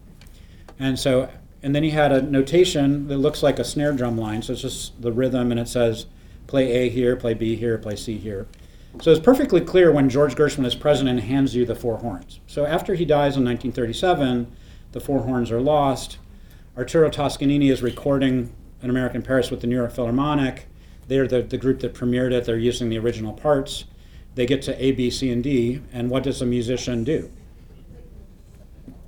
and 0.80 0.98
so 0.98 1.30
and 1.64 1.76
then 1.76 1.84
he 1.84 1.90
had 1.90 2.12
a 2.12 2.22
notation 2.22 3.08
that 3.08 3.18
looks 3.18 3.42
like 3.44 3.60
a 3.60 3.64
snare 3.64 3.92
drum 3.92 4.18
line, 4.18 4.42
so 4.42 4.54
it's 4.54 4.62
just 4.62 5.02
the 5.02 5.12
rhythm, 5.12 5.52
and 5.52 5.60
it 5.60 5.68
says 5.68 6.06
play 6.46 6.72
A 6.72 6.90
here, 6.90 7.16
play 7.16 7.34
B 7.34 7.56
here, 7.56 7.78
play 7.78 7.96
C 7.96 8.18
here. 8.18 8.48
So 9.00 9.12
it's 9.12 9.20
perfectly 9.20 9.62
clear 9.62 9.92
when 9.92 10.10
George 10.10 10.36
Gershwin 10.36 10.66
is 10.66 10.74
president 10.74 11.20
and 11.20 11.30
hands 11.30 11.56
you 11.56 11.66
the 11.66 11.76
four 11.76 11.98
horns. 11.98 12.40
So 12.48 12.66
after 12.66 12.96
he 12.96 13.06
dies 13.06 13.38
in 13.38 13.46
1937, 13.46 14.52
the 14.92 15.00
four 15.00 15.20
horns 15.20 15.52
are 15.52 15.62
lost. 15.62 16.18
Arturo 16.76 17.10
Toscanini 17.10 17.70
is 17.70 17.84
recording 17.84 18.56
An 18.82 18.90
American 18.90 19.22
Paris 19.22 19.52
with 19.52 19.62
the 19.62 19.68
New 19.68 19.76
York 19.76 19.92
Philharmonic. 19.92 20.68
They're 21.08 21.28
the, 21.28 21.44
the 21.44 21.58
group 21.58 21.80
that 21.82 21.94
premiered 21.94 22.32
it. 22.32 22.46
They're 22.46 22.58
using 22.58 22.90
the 22.90 22.98
original 22.98 23.34
parts. 23.34 23.86
They 24.34 24.48
get 24.48 24.64
to 24.64 24.84
A, 24.84 24.92
B, 24.92 25.12
C, 25.12 25.32
and 25.32 25.44
D, 25.44 25.82
and 25.94 26.10
what 26.10 26.24
does 26.24 26.42
a 26.42 26.46
musician 26.46 27.04
do? 27.04 27.32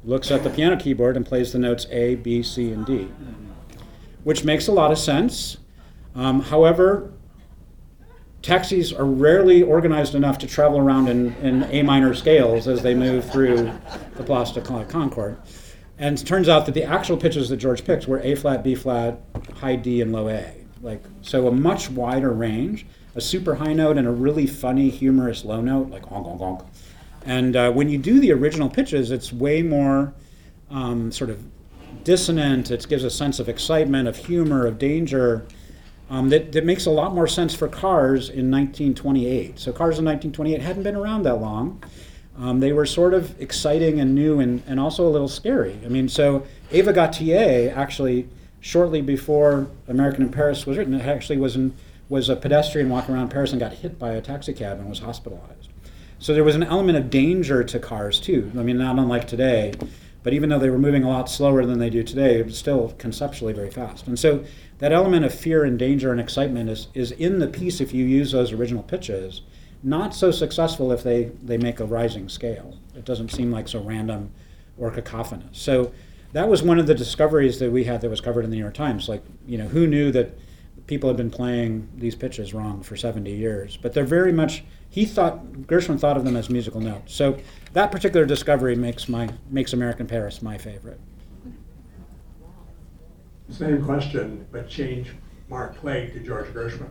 Looks 0.04 0.30
at 0.32 0.44
the 0.44 0.50
piano 0.50 0.78
keyboard 0.78 1.18
and 1.18 1.26
plays 1.26 1.52
the 1.52 1.60
notes 1.60 1.88
A, 1.90 2.16
B, 2.16 2.44
C, 2.44 2.72
and 2.72 2.86
D, 2.86 3.10
which 4.24 4.44
makes 4.44 4.68
a 4.68 4.72
lot 4.72 4.92
of 4.92 4.98
sense. 4.98 5.58
Um, 6.16 6.42
however, 6.42 7.12
taxis 8.42 8.94
are 8.94 9.06
rarely 9.06 9.64
organized 9.64 10.16
enough 10.16 10.38
to 10.40 10.48
travel 10.48 10.80
around 10.80 11.08
in, 11.10 11.34
in 11.36 11.64
A 11.66 11.84
minor 11.84 12.14
scales 12.14 12.68
as 12.68 12.82
they 12.82 12.94
move 12.94 13.30
through 13.30 13.72
the 14.16 14.24
Place 14.24 14.52
de 14.52 14.62
Concorde. 14.62 15.38
And 15.98 16.20
it 16.20 16.26
turns 16.26 16.48
out 16.48 16.66
that 16.66 16.74
the 16.74 16.84
actual 16.84 17.18
pitches 17.18 17.50
that 17.50 17.58
George 17.58 17.84
picked 17.84 18.08
were 18.08 18.20
A 18.22 18.36
flat, 18.36 18.64
B 18.64 18.76
flat, 18.76 19.22
high 19.56 19.76
D, 19.76 20.02
and 20.02 20.14
low 20.14 20.30
A. 20.30 20.54
Like 20.82 21.04
so, 21.22 21.48
a 21.48 21.52
much 21.52 21.90
wider 21.90 22.32
range, 22.32 22.86
a 23.16 23.22
super 23.22 23.56
high 23.56 23.74
note 23.74 23.98
and 23.98 24.08
a 24.08 24.12
really 24.12 24.48
funny, 24.48 24.90
humorous 24.90 25.44
low 25.44 25.60
note, 25.60 25.90
like 25.90 26.06
honk 26.06 26.26
honk 26.26 26.40
honk. 26.40 26.62
And 27.26 27.56
uh, 27.58 27.72
when 27.72 27.90
you 27.90 27.98
do 27.98 28.22
the 28.22 28.32
original 28.32 28.70
pitches, 28.70 29.12
it's 29.12 29.34
way 29.34 29.62
more 29.62 30.14
um, 30.70 31.12
sort 31.12 31.30
of 31.30 31.44
dissonant. 32.06 32.72
It 32.72 32.88
gives 32.88 33.04
a 33.04 33.10
sense 33.10 33.40
of 33.40 33.50
excitement, 33.50 34.08
of 34.08 34.16
humor, 34.16 34.66
of 34.66 34.80
danger 34.80 35.46
um, 36.10 36.30
that, 36.30 36.52
that 36.54 36.66
makes 36.66 36.86
a 36.86 36.90
lot 36.90 37.14
more 37.14 37.28
sense 37.28 37.54
for 37.54 37.68
cars 37.68 38.30
in 38.30 38.50
1928. 38.50 39.60
So 39.60 39.72
cars 39.72 40.00
in 40.00 40.06
1928 40.06 40.62
hadn't 40.62 40.84
been 40.84 40.96
around 40.96 41.24
that 41.24 41.36
long. 41.36 41.84
Um, 42.38 42.62
they 42.62 42.72
were 42.72 42.86
sort 42.86 43.14
of 43.14 43.40
exciting 43.40 44.00
and 44.00 44.16
new 44.16 44.40
and, 44.40 44.64
and 44.66 44.80
also 44.80 45.08
a 45.08 45.12
little 45.12 45.28
scary. 45.28 45.78
I 45.86 45.90
mean, 45.90 46.10
so 46.10 46.46
Eva 46.72 46.94
Gauthier 46.94 47.74
actually, 47.76 48.28
shortly 48.60 49.02
before 49.02 49.68
American 49.88 50.24
in 50.24 50.32
Paris 50.32 50.66
was 50.66 50.78
written, 50.78 51.00
actually 51.00 51.38
was, 51.38 51.56
in, 51.56 51.76
was 52.08 52.30
a 52.30 52.36
pedestrian 52.36 52.90
walking 52.90 53.14
around 53.14 53.30
Paris 53.30 53.52
and 53.52 53.60
got 53.60 53.74
hit 53.74 54.00
by 54.00 54.12
a 54.12 54.22
taxi 54.22 54.54
cab 54.54 54.80
and 54.80 54.90
was 54.90 55.00
hospitalized. 55.00 55.70
So 56.18 56.34
there 56.34 56.44
was 56.44 56.56
an 56.56 56.64
element 56.64 56.98
of 56.98 57.10
danger 57.10 57.64
to 57.64 57.80
cars 57.80 58.20
too. 58.20 58.52
I 58.58 58.64
mean, 58.64 58.78
not 58.78 58.98
unlike 58.98 59.28
today. 59.28 59.74
But 60.22 60.34
even 60.34 60.50
though 60.50 60.60
they 60.60 60.70
were 60.70 60.78
moving 60.78 61.04
a 61.04 61.10
lot 61.10 61.30
slower 61.30 61.66
than 61.66 61.80
they 61.80 61.90
do 61.90 62.04
today, 62.04 62.40
it 62.40 62.46
was 62.46 62.58
still 62.58 62.94
conceptually 62.98 63.54
very 63.54 63.72
fast. 63.72 64.08
And 64.08 64.20
so 64.20 64.44
that 64.80 64.92
element 64.92 65.26
of 65.26 65.34
fear 65.34 65.64
and 65.64 65.80
danger 65.80 66.12
and 66.12 66.20
excitement 66.20 66.70
is, 66.70 66.88
is 66.94 67.12
in 67.12 67.40
the 67.40 67.48
piece 67.48 67.80
if 67.80 67.94
you 67.94 68.06
use 68.06 68.32
those 68.32 68.52
original 68.52 68.84
pitches. 68.84 69.42
Not 69.82 70.14
so 70.14 70.32
successful 70.32 70.92
if 70.92 71.04
they, 71.04 71.32
they 71.42 71.58
make 71.58 71.80
a 71.80 71.86
rising 71.86 72.28
scale. 72.28 72.78
It 72.96 73.06
doesn't 73.06 73.32
seem 73.32 73.50
like 73.52 73.68
so 73.70 73.82
random 73.82 74.32
or 74.78 74.92
cacophonous. 74.92 75.58
So 75.58 75.94
that 76.34 76.48
was 76.48 76.62
one 76.62 76.80
of 76.80 76.88
the 76.88 76.96
discoveries 76.96 77.60
that 77.60 77.72
we 77.72 77.86
had 77.86 78.02
that 78.02 78.10
was 78.10 78.22
covered 78.22 78.44
in 78.44 78.52
the 78.52 78.58
New 78.58 78.62
York 78.64 78.74
Times. 78.74 79.10
Like, 79.10 79.24
you 79.48 79.58
know, 79.58 79.68
who 79.68 79.88
knew 79.88 80.12
that 80.12 80.38
people 80.88 81.10
had 81.10 81.18
been 81.18 81.32
playing 81.32 81.88
these 81.96 82.16
pitches 82.16 82.54
wrong 82.54 82.84
for 82.84 82.96
70 82.96 83.32
years? 83.32 83.78
But 83.78 83.94
they're 83.94 84.04
very 84.04 84.32
much, 84.34 84.64
he 84.90 85.06
thought, 85.06 85.46
Gershwin 85.68 86.00
thought 86.00 86.18
of 86.18 86.26
them 86.26 86.36
as 86.36 86.50
musical 86.50 86.82
notes. 86.82 87.14
So 87.14 87.38
that 87.74 87.92
particular 87.92 88.26
discovery 88.26 88.76
makes 88.76 89.08
my 89.08 89.30
makes 89.50 89.74
American 89.74 90.08
Paris 90.08 90.42
my 90.42 90.58
favorite. 90.58 91.00
Same 93.50 93.84
question, 93.84 94.46
but 94.52 94.70
change 94.70 95.12
Mark 95.50 95.76
Clague 95.80 96.14
to 96.14 96.20
George 96.20 96.48
Gershwin. 96.48 96.90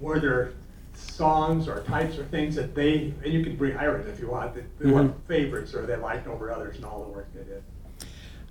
Were 0.00 0.18
there 0.18 0.52
songs 0.94 1.68
or 1.68 1.82
types 1.84 2.18
or 2.18 2.24
things 2.24 2.54
that 2.56 2.74
they, 2.74 3.12
and 3.24 3.32
you 3.32 3.44
can 3.44 3.56
rehire 3.56 4.00
it 4.00 4.08
if 4.08 4.18
you 4.20 4.28
want, 4.28 4.54
that 4.54 4.78
they 4.78 4.90
were 4.90 5.02
Mhm. 5.04 5.14
favorites 5.28 5.74
or 5.74 5.86
they 5.86 5.96
liked 5.96 6.26
over 6.26 6.50
others 6.50 6.76
in 6.78 6.84
all 6.84 7.04
the 7.04 7.10
work 7.10 7.28
they 7.34 7.44
did? 7.44 7.62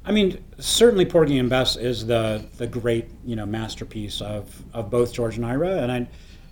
I 0.06 0.12
mean, 0.14 0.38
certainly 0.60 1.06
Porgy 1.06 1.38
and 1.38 1.50
Bess 1.50 1.76
is 1.76 2.06
the 2.06 2.46
the 2.58 2.68
great 2.68 3.10
you 3.26 3.36
know 3.36 3.46
masterpiece 3.46 4.22
of 4.22 4.64
of 4.74 4.90
both 4.90 5.12
George 5.14 5.36
and 5.36 5.46
Ira, 5.46 5.82
and 5.82 5.92
I, 5.92 6.08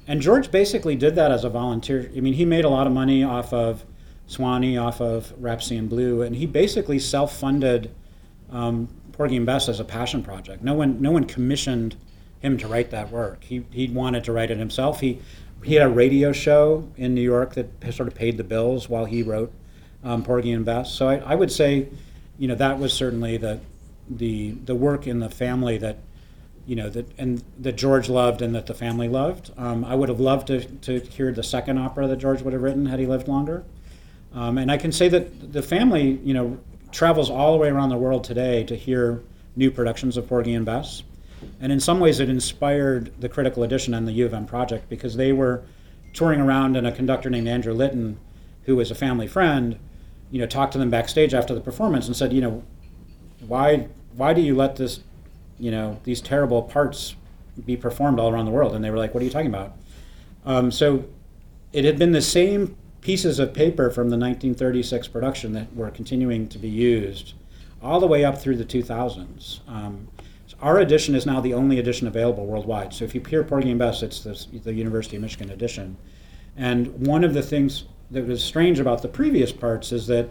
and 0.08 0.22
George 0.22 0.52
basically 0.52 0.96
did 0.96 1.16
that 1.16 1.32
as 1.32 1.44
a 1.44 1.50
volunteer. 1.50 2.10
I 2.16 2.20
mean, 2.22 2.34
he 2.34 2.46
made 2.46 2.66
a 2.66 2.70
lot 2.70 2.88
of 2.88 2.94
money 2.94 3.24
off 3.24 3.54
of 3.54 3.86
Swanee, 4.28 4.78
off 4.78 5.02
of 5.02 5.34
Rhapsody 5.38 5.78
in 5.78 5.88
Blue, 5.88 6.22
and 6.22 6.36
he 6.36 6.46
basically 6.46 7.00
self-funded 7.00 7.94
um, 8.52 8.88
Porgy 9.12 9.36
and 9.36 9.46
Bess 9.46 9.68
as 9.68 9.80
a 9.80 9.84
passion 9.84 10.24
project. 10.24 10.64
No 10.64 10.74
one 10.74 11.02
no 11.02 11.12
one 11.12 11.26
commissioned 11.26 11.96
him 12.40 12.58
to 12.58 12.68
write 12.68 12.92
that 12.92 13.12
work. 13.12 13.44
He 13.44 13.66
he 13.72 13.88
wanted 13.88 14.24
to 14.26 14.32
write 14.32 14.52
it 14.52 14.58
himself. 14.58 15.00
He 15.00 15.20
he 15.64 15.76
had 15.76 15.88
a 15.88 15.90
radio 15.90 16.32
show 16.32 16.88
in 16.98 17.16
New 17.16 17.22
York 17.22 17.56
that 17.56 17.94
sort 17.94 18.08
of 18.08 18.16
paid 18.16 18.38
the 18.38 18.44
bills 18.44 18.88
while 18.88 19.06
he 19.06 19.24
wrote 19.24 19.52
um, 20.04 20.24
Porgy 20.24 20.52
and 20.52 20.64
Bess. 20.64 20.94
So 20.94 21.08
I, 21.08 21.16
I 21.18 21.36
would 21.36 21.52
say 21.52 21.88
you 22.38 22.48
know 22.48 22.56
that 22.56 22.80
was 22.80 22.94
certainly 22.94 23.38
the 23.38 23.60
the 24.10 24.52
the 24.52 24.76
work 24.76 25.08
in 25.08 25.20
the 25.20 25.30
family 25.30 25.78
that 25.80 25.98
you 26.68 26.76
know 26.76 26.90
that 26.90 27.10
and 27.18 27.44
that 27.60 27.78
George 27.78 28.10
loved 28.10 28.42
and 28.42 28.54
that 28.54 28.68
the 28.68 28.74
family 28.74 29.08
loved. 29.08 29.52
Um, 29.58 29.84
I 29.84 29.96
would 29.96 30.10
have 30.10 30.20
loved 30.20 30.48
to, 30.48 30.64
to 30.64 31.00
hear 31.00 31.32
the 31.32 31.42
second 31.42 31.80
opera 31.80 32.08
that 32.08 32.18
George 32.18 32.42
would 32.44 32.54
have 32.54 32.62
written 32.62 32.86
had 32.86 33.00
he 33.00 33.08
lived 33.08 33.28
longer. 33.28 33.64
Um, 34.34 34.58
and 34.58 34.70
I 34.70 34.78
can 34.78 34.92
say 34.92 35.08
that 35.10 35.54
the 35.54 35.64
family, 35.64 36.20
you 36.24 36.34
know, 36.34 36.60
travels 36.92 37.30
all 37.30 37.54
the 37.54 37.58
way 37.58 37.70
around 37.70 37.90
the 37.90 37.98
world 37.98 38.24
today 38.24 38.64
to 38.66 38.76
hear 38.76 39.24
new 39.56 39.72
productions 39.72 40.18
of 40.18 40.28
Porgy 40.28 40.54
and 40.54 40.66
Bess. 40.66 41.04
And 41.62 41.72
in 41.72 41.80
some 41.80 42.00
ways, 42.00 42.20
it 42.20 42.30
inspired 42.30 43.14
the 43.20 43.30
Critical 43.30 43.64
Edition 43.64 43.94
and 43.94 44.08
the 44.08 44.12
U 44.12 44.26
of 44.26 44.34
M 44.34 44.46
project 44.46 44.90
because 44.90 45.16
they 45.16 45.32
were 45.32 45.64
touring 46.14 46.42
around, 46.42 46.76
and 46.76 46.86
a 46.86 46.92
conductor 46.92 47.30
named 47.30 47.48
Andrew 47.48 47.74
Litton, 47.74 48.20
who 48.64 48.76
was 48.76 48.92
a 48.92 48.96
family 48.96 49.28
friend, 49.28 49.80
you 50.32 50.40
know, 50.40 50.48
talked 50.48 50.74
to 50.74 50.80
them 50.80 50.90
backstage 50.90 51.34
after 51.34 51.54
the 51.54 51.62
performance 51.62 52.08
and 52.08 52.16
said, 52.16 52.34
you 52.34 52.42
know, 52.42 52.64
why 53.48 53.88
why 54.18 54.34
do 54.34 54.42
you 54.42 54.56
let 54.56 54.76
this, 54.76 55.02
you 55.60 55.72
know, 55.72 56.00
these 56.04 56.22
terrible 56.22 56.64
parts 56.64 57.16
be 57.66 57.76
performed 57.76 58.20
all 58.20 58.30
around 58.30 58.46
the 58.46 58.52
world? 58.52 58.76
And 58.76 58.84
they 58.84 58.92
were 58.92 58.98
like, 58.98 59.14
what 59.14 59.22
are 59.22 59.26
you 59.26 59.32
talking 59.32 59.48
about? 59.48 59.74
Um, 60.46 60.72
so 60.72 61.06
it 61.74 61.86
had 61.86 62.00
been 62.00 62.12
the 62.12 62.22
same 62.22 62.78
pieces 63.02 63.40
of 63.40 63.54
paper 63.54 63.90
from 63.90 64.10
the 64.10 64.18
1936 64.18 65.08
production 65.08 65.54
that 65.54 65.76
were 65.76 65.90
continuing 65.92 66.48
to 66.50 66.58
be 66.58 66.70
used 66.70 67.34
all 67.82 68.00
the 68.00 68.08
way 68.08 68.26
up 68.26 68.38
through 68.42 68.58
the 68.58 68.66
2000s. 68.66 69.60
Um, 69.68 70.08
so 70.48 70.58
our 70.62 70.80
edition 70.80 71.16
is 71.16 71.26
now 71.26 71.40
the 71.40 71.54
only 71.54 71.80
edition 71.80 72.08
available 72.08 72.46
worldwide. 72.46 72.94
So 72.94 73.06
if 73.06 73.14
you 73.14 73.22
peer 73.22 73.44
Porgy 73.44 73.70
and 73.70 73.80
Bess, 73.80 74.02
it's 74.02 74.22
the, 74.22 74.60
the 74.60 74.74
University 74.74 75.16
of 75.16 75.22
Michigan 75.22 75.52
edition. 75.52 75.98
And 76.56 77.06
one 77.06 77.24
of 77.24 77.34
the 77.34 77.44
things 77.44 77.86
that 78.12 78.26
was 78.26 78.44
strange 78.44 78.80
about 78.80 79.02
the 79.02 79.08
previous 79.08 79.52
parts 79.52 79.92
is 79.92 80.08
that 80.08 80.30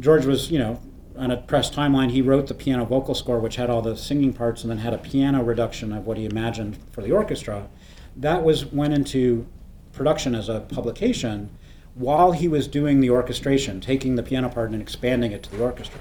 George 0.00 0.26
was, 0.26 0.50
you 0.50 0.58
know, 0.58 0.80
on 1.16 1.30
a 1.30 1.36
press 1.36 1.70
timeline, 1.70 2.10
he 2.10 2.22
wrote 2.22 2.46
the 2.46 2.54
piano 2.54 2.84
vocal 2.84 3.14
score, 3.14 3.38
which 3.38 3.56
had 3.56 3.70
all 3.70 3.82
the 3.82 3.96
singing 3.96 4.32
parts, 4.32 4.62
and 4.62 4.70
then 4.70 4.78
had 4.78 4.94
a 4.94 4.98
piano 4.98 5.42
reduction 5.42 5.92
of 5.92 6.06
what 6.06 6.16
he 6.16 6.24
imagined 6.24 6.78
for 6.90 7.02
the 7.02 7.12
orchestra. 7.12 7.68
That 8.16 8.42
was 8.42 8.66
went 8.66 8.94
into 8.94 9.46
production 9.92 10.34
as 10.34 10.48
a 10.48 10.60
publication 10.60 11.50
while 11.94 12.32
he 12.32 12.48
was 12.48 12.66
doing 12.66 13.00
the 13.00 13.10
orchestration, 13.10 13.80
taking 13.80 14.16
the 14.16 14.22
piano 14.22 14.48
part 14.48 14.70
and 14.70 14.82
expanding 14.82 15.32
it 15.32 15.42
to 15.44 15.50
the 15.50 15.62
orchestra. 15.62 16.00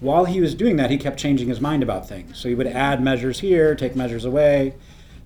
While 0.00 0.24
he 0.24 0.40
was 0.40 0.54
doing 0.54 0.76
that, 0.76 0.90
he 0.90 0.98
kept 0.98 1.18
changing 1.18 1.48
his 1.48 1.60
mind 1.60 1.82
about 1.82 2.08
things. 2.08 2.38
So 2.38 2.48
he 2.48 2.54
would 2.54 2.66
add 2.66 3.02
measures 3.02 3.40
here, 3.40 3.74
take 3.74 3.96
measures 3.96 4.24
away. 4.24 4.74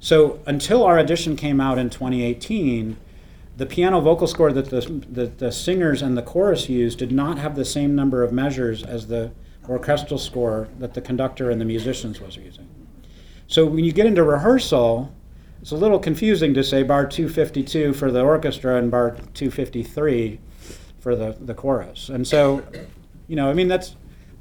So 0.01 0.41
until 0.47 0.83
our 0.83 0.99
edition 0.99 1.37
came 1.37 1.61
out 1.61 1.79
in 1.79 1.89
2018, 1.91 2.97
the 3.57 3.67
piano 3.67 4.01
vocal 4.01 4.27
score 4.27 4.53
that 4.53 4.71
the, 4.71 4.81
the, 5.11 5.27
the, 5.27 5.53
singers 5.53 6.01
and 6.01 6.17
the 6.17 6.23
chorus 6.23 6.69
used 6.69 6.99
did 6.99 7.13
not 7.13 7.39
have 7.39 7.55
the 7.55 7.65
same 7.65 7.95
number 7.95 8.23
of 8.23 8.33
measures 8.33 8.83
as 8.83 9.09
the 9.09 9.31
orchestral 9.69 10.19
score 10.19 10.69
that 10.79 10.95
the 10.95 11.01
conductor 11.01 11.51
and 11.51 11.61
the 11.61 11.65
musicians 11.65 12.21
was 12.21 12.37
using. 12.37 12.69
So 13.47 13.67
when 13.67 13.85
you 13.85 13.93
get 13.93 14.07
into 14.07 14.23
rehearsal, 14.23 15.15
it's 15.61 15.71
a 15.71 15.77
little 15.77 15.99
confusing 15.99 16.55
to 16.55 16.65
say 16.65 16.83
bar 16.83 17.07
252 17.07 17.93
for 17.93 18.11
the 18.11 18.23
orchestra 18.23 18.77
and 18.77 18.91
bar 18.91 19.11
253 19.35 20.41
for 20.99 21.15
the, 21.15 21.37
the 21.41 21.55
chorus. 21.55 22.09
And 22.09 22.27
so, 22.27 22.63
you 23.29 23.37
know, 23.37 23.51
I 23.51 23.53
mean, 23.53 23.69
that's 23.69 23.95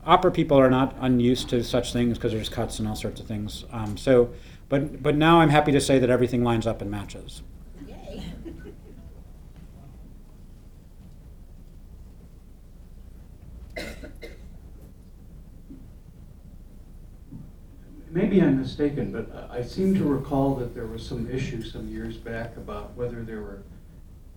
opera 0.05 0.31
people 0.31 0.57
are 0.57 0.69
not 0.69 0.95
unused 0.99 1.49
to 1.49 1.63
such 1.63 1.93
things 1.93 2.17
because 2.17 2.31
there's 2.31 2.49
cuts 2.49 2.79
and 2.79 2.87
all 2.87 2.95
sorts 2.95 3.19
of 3.19 3.27
things. 3.27 3.65
Um, 3.71 3.97
so, 3.97 4.33
but 4.69 5.03
but 5.03 5.15
now 5.15 5.41
I'm 5.41 5.49
happy 5.49 5.71
to 5.73 5.81
say 5.81 5.99
that 5.99 6.09
everything 6.09 6.43
lines 6.43 6.65
up 6.65 6.81
and 6.81 6.89
matches. 6.89 7.43
Maybe 18.11 18.41
I'm 18.41 18.59
mistaken, 18.59 19.11
but 19.11 19.49
I 19.51 19.61
seem 19.63 19.95
to 19.95 20.03
recall 20.03 20.55
that 20.55 20.75
there 20.75 20.85
was 20.85 21.05
some 21.05 21.29
issue 21.29 21.61
some 21.63 21.87
years 21.87 22.17
back 22.17 22.57
about 22.57 22.95
whether 22.95 23.23
there 23.23 23.41
were 23.41 23.61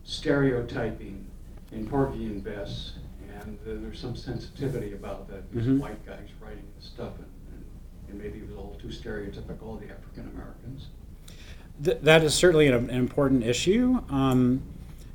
stereotyping 0.04 1.26
in 1.72 1.86
Porgy 1.86 2.26
and 2.26 2.42
Bess, 2.44 2.92
and 3.40 3.58
uh, 3.66 3.80
there's 3.82 3.98
some 3.98 4.14
sensitivity 4.14 4.92
about 4.92 5.28
that, 5.28 5.50
because 5.50 5.66
Mhm. 5.66 5.78
white 5.80 6.04
guys 6.06 6.28
writing 6.40 6.62
this 6.76 6.86
stuff, 6.86 7.12
and, 7.18 7.26
and- 7.52 7.64
and 8.10 8.18
maybe 8.22 8.38
it 8.38 8.42
was 8.46 8.52
a 8.52 8.56
little 8.56 8.78
too 8.80 8.88
stereotypical 8.88 9.74
of 9.74 9.80
the 9.80 9.90
African 9.92 10.30
Americans. 10.34 10.86
Th- 11.82 11.98
that 12.02 12.22
is 12.22 12.34
certainly 12.34 12.68
an, 12.68 12.74
an 12.74 12.90
important 12.90 13.42
issue. 13.42 13.98
Um, 14.08 14.62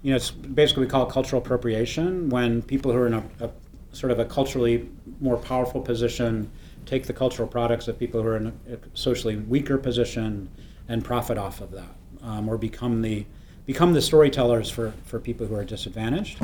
you 0.02 0.10
know, 0.12 0.18
it's 0.18 0.32
basically 0.32 0.86
we 0.86 0.90
call 0.90 1.08
it 1.08 1.12
cultural 1.14 1.42
appropriation 1.42 2.30
when 2.30 2.62
people 2.62 2.92
who 2.92 2.98
are 2.98 3.08
in 3.08 3.14
a, 3.14 3.24
a 3.40 3.50
sort 3.94 4.12
of 4.12 4.20
a 4.20 4.26
culturally 4.26 4.90
more 5.22 5.38
powerful 5.38 5.82
position 5.82 6.50
take 6.86 7.06
the 7.06 7.14
cultural 7.14 7.48
products 7.48 7.88
of 7.88 7.98
people 7.98 8.22
who 8.22 8.28
are 8.30 8.38
in 8.38 8.48
a, 8.48 8.78
socially 8.94 9.36
weaker 9.36 9.78
position 9.78 10.50
and 10.88 11.04
profit 11.04 11.38
off 11.38 11.62
of 11.62 11.72
that, 11.72 11.96
um, 12.22 12.50
or 12.50 12.58
become 12.58 13.02
the 13.02 13.26
become 13.66 13.94
the 13.94 14.02
storytellers 14.02 14.70
for, 14.70 14.94
for 15.06 15.20
people 15.20 15.46
who 15.46 15.54
are 15.54 15.64
disadvantaged. 15.64 16.40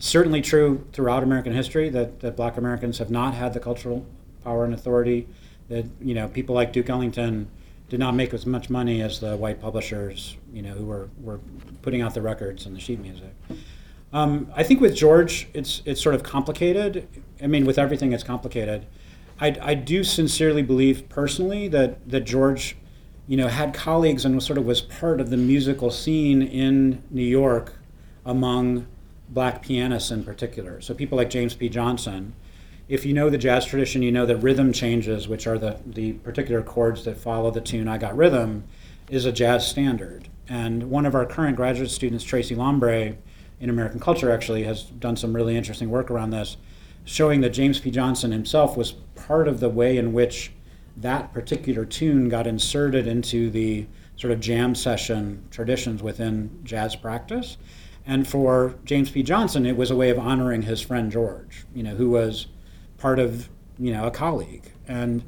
Certainly 0.00 0.42
true 0.42 0.84
throughout 0.92 1.22
American 1.22 1.52
history 1.52 1.88
that, 1.90 2.18
that 2.18 2.36
Black 2.36 2.56
Americans 2.56 2.98
have 2.98 3.10
not 3.10 3.32
had 3.34 3.54
the 3.54 3.60
cultural 3.60 4.04
power 4.42 4.64
and 4.64 4.74
authority. 4.74 5.28
That 5.68 5.86
you 6.00 6.14
know 6.14 6.28
people 6.28 6.54
like 6.54 6.72
Duke 6.72 6.90
Ellington 6.90 7.48
did 7.88 8.00
not 8.00 8.14
make 8.14 8.34
as 8.34 8.46
much 8.46 8.70
money 8.70 9.02
as 9.02 9.20
the 9.20 9.36
white 9.36 9.60
publishers, 9.60 10.36
you 10.52 10.62
know, 10.62 10.72
who 10.72 10.84
were, 10.84 11.10
were 11.20 11.38
putting 11.82 12.00
out 12.00 12.14
the 12.14 12.22
records 12.22 12.66
and 12.66 12.74
the 12.74 12.80
sheet 12.80 12.98
music. 12.98 13.32
Um, 14.12 14.50
I 14.56 14.62
think 14.62 14.80
with 14.80 14.94
George, 14.94 15.48
it's 15.54 15.82
it's 15.84 16.00
sort 16.00 16.14
of 16.14 16.22
complicated. 16.22 17.08
I 17.42 17.46
mean, 17.46 17.64
with 17.64 17.78
everything, 17.78 18.12
it's 18.12 18.22
complicated. 18.22 18.86
I, 19.40 19.56
I 19.60 19.74
do 19.74 20.04
sincerely 20.04 20.62
believe 20.62 21.08
personally 21.08 21.68
that 21.68 22.08
that 22.08 22.20
George, 22.20 22.76
you 23.26 23.36
know, 23.36 23.48
had 23.48 23.74
colleagues 23.74 24.24
and 24.24 24.34
was 24.34 24.44
sort 24.44 24.58
of 24.58 24.64
was 24.64 24.80
part 24.80 25.20
of 25.20 25.30
the 25.30 25.36
musical 25.36 25.90
scene 25.90 26.42
in 26.42 27.02
New 27.10 27.24
York 27.24 27.74
among 28.24 28.86
black 29.28 29.62
pianists 29.62 30.10
in 30.10 30.24
particular. 30.24 30.80
So 30.80 30.94
people 30.94 31.16
like 31.18 31.30
James 31.30 31.54
P. 31.54 31.68
Johnson. 31.68 32.34
If 32.86 33.06
you 33.06 33.14
know 33.14 33.30
the 33.30 33.38
jazz 33.38 33.64
tradition, 33.64 34.02
you 34.02 34.12
know 34.12 34.26
that 34.26 34.36
rhythm 34.36 34.70
changes, 34.70 35.26
which 35.26 35.46
are 35.46 35.56
the, 35.56 35.80
the 35.86 36.12
particular 36.12 36.62
chords 36.62 37.04
that 37.04 37.16
follow 37.16 37.50
the 37.50 37.62
tune 37.62 37.88
I 37.88 37.96
Got 37.96 38.14
Rhythm, 38.14 38.64
is 39.08 39.24
a 39.24 39.32
jazz 39.32 39.66
standard. 39.66 40.28
And 40.48 40.90
one 40.90 41.06
of 41.06 41.14
our 41.14 41.24
current 41.24 41.56
graduate 41.56 41.90
students, 41.90 42.24
Tracy 42.24 42.54
Lombre, 42.54 43.16
in 43.58 43.70
American 43.70 44.00
culture, 44.00 44.30
actually 44.30 44.64
has 44.64 44.82
done 44.82 45.16
some 45.16 45.34
really 45.34 45.56
interesting 45.56 45.88
work 45.88 46.10
around 46.10 46.30
this, 46.30 46.58
showing 47.04 47.40
that 47.42 47.50
James 47.50 47.78
P. 47.78 47.90
Johnson 47.90 48.32
himself 48.32 48.76
was 48.76 48.92
part 49.14 49.46
of 49.46 49.60
the 49.60 49.68
way 49.68 49.96
in 49.96 50.12
which 50.12 50.52
that 50.96 51.32
particular 51.32 51.84
tune 51.84 52.28
got 52.28 52.46
inserted 52.46 53.06
into 53.06 53.50
the 53.50 53.86
sort 54.16 54.32
of 54.32 54.40
jam 54.40 54.74
session 54.74 55.44
traditions 55.50 56.02
within 56.02 56.60
jazz 56.64 56.94
practice. 56.94 57.56
And 58.06 58.28
for 58.28 58.74
James 58.84 59.10
P. 59.10 59.22
Johnson, 59.22 59.66
it 59.66 59.76
was 59.76 59.90
a 59.90 59.96
way 59.96 60.10
of 60.10 60.18
honoring 60.18 60.62
his 60.62 60.80
friend 60.80 61.10
George, 61.10 61.64
you 61.74 61.82
know, 61.82 61.94
who 61.94 62.10
was 62.10 62.46
part 62.98 63.18
of, 63.18 63.48
you 63.78 63.92
know, 63.92 64.06
a 64.06 64.10
colleague. 64.10 64.70
And 64.86 65.24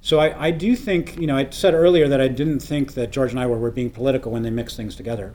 so 0.00 0.18
I, 0.18 0.46
I 0.46 0.50
do 0.50 0.76
think, 0.76 1.18
you 1.18 1.26
know, 1.26 1.36
I 1.36 1.48
said 1.50 1.74
earlier 1.74 2.08
that 2.08 2.20
I 2.20 2.28
didn't 2.28 2.60
think 2.60 2.94
that 2.94 3.10
George 3.10 3.30
and 3.30 3.40
I 3.40 3.46
were, 3.46 3.58
were 3.58 3.70
being 3.70 3.90
political 3.90 4.32
when 4.32 4.42
they 4.42 4.50
mixed 4.50 4.76
things 4.76 4.94
together. 4.94 5.34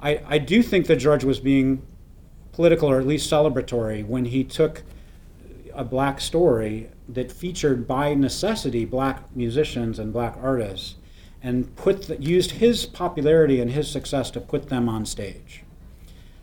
I, 0.00 0.20
I 0.26 0.38
do 0.38 0.62
think 0.62 0.86
that 0.86 0.96
George 0.96 1.24
was 1.24 1.40
being 1.40 1.82
political 2.52 2.90
or 2.90 3.00
at 3.00 3.06
least 3.06 3.30
celebratory 3.30 4.06
when 4.06 4.26
he 4.26 4.44
took 4.44 4.82
a 5.74 5.84
black 5.84 6.20
story 6.20 6.90
that 7.08 7.30
featured 7.30 7.86
by 7.86 8.14
necessity 8.14 8.84
black 8.84 9.34
musicians 9.36 9.98
and 9.98 10.12
black 10.12 10.36
artists 10.40 10.96
and 11.42 11.74
put 11.76 12.04
the, 12.04 12.16
used 12.20 12.52
his 12.52 12.86
popularity 12.86 13.60
and 13.60 13.70
his 13.70 13.90
success 13.90 14.30
to 14.30 14.40
put 14.40 14.68
them 14.70 14.88
on 14.88 15.04
stage. 15.04 15.62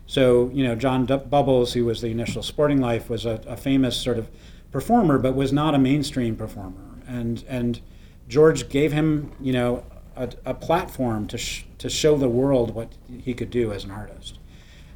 So, 0.06 0.50
you 0.52 0.62
know, 0.64 0.76
John 0.76 1.06
D- 1.06 1.16
Bubbles, 1.16 1.72
who 1.72 1.84
was 1.84 2.00
the 2.00 2.08
initial 2.08 2.42
Sporting 2.42 2.80
Life, 2.80 3.10
was 3.10 3.26
a, 3.26 3.40
a 3.46 3.56
famous 3.56 3.96
sort 3.96 4.18
of 4.18 4.30
performer, 4.70 5.18
but 5.18 5.34
was 5.34 5.52
not 5.52 5.74
a 5.74 5.78
mainstream 5.78 6.36
performer. 6.36 7.00
And, 7.06 7.44
and 7.48 7.80
George 8.28 8.68
gave 8.68 8.92
him, 8.92 9.32
you 9.40 9.52
know, 9.52 9.84
a, 10.16 10.30
a 10.44 10.54
platform 10.54 11.26
to, 11.28 11.38
sh- 11.38 11.64
to 11.78 11.88
show 11.88 12.16
the 12.16 12.28
world 12.28 12.74
what 12.74 12.92
he 13.22 13.34
could 13.34 13.50
do 13.50 13.72
as 13.72 13.84
an 13.84 13.90
artist. 13.90 14.38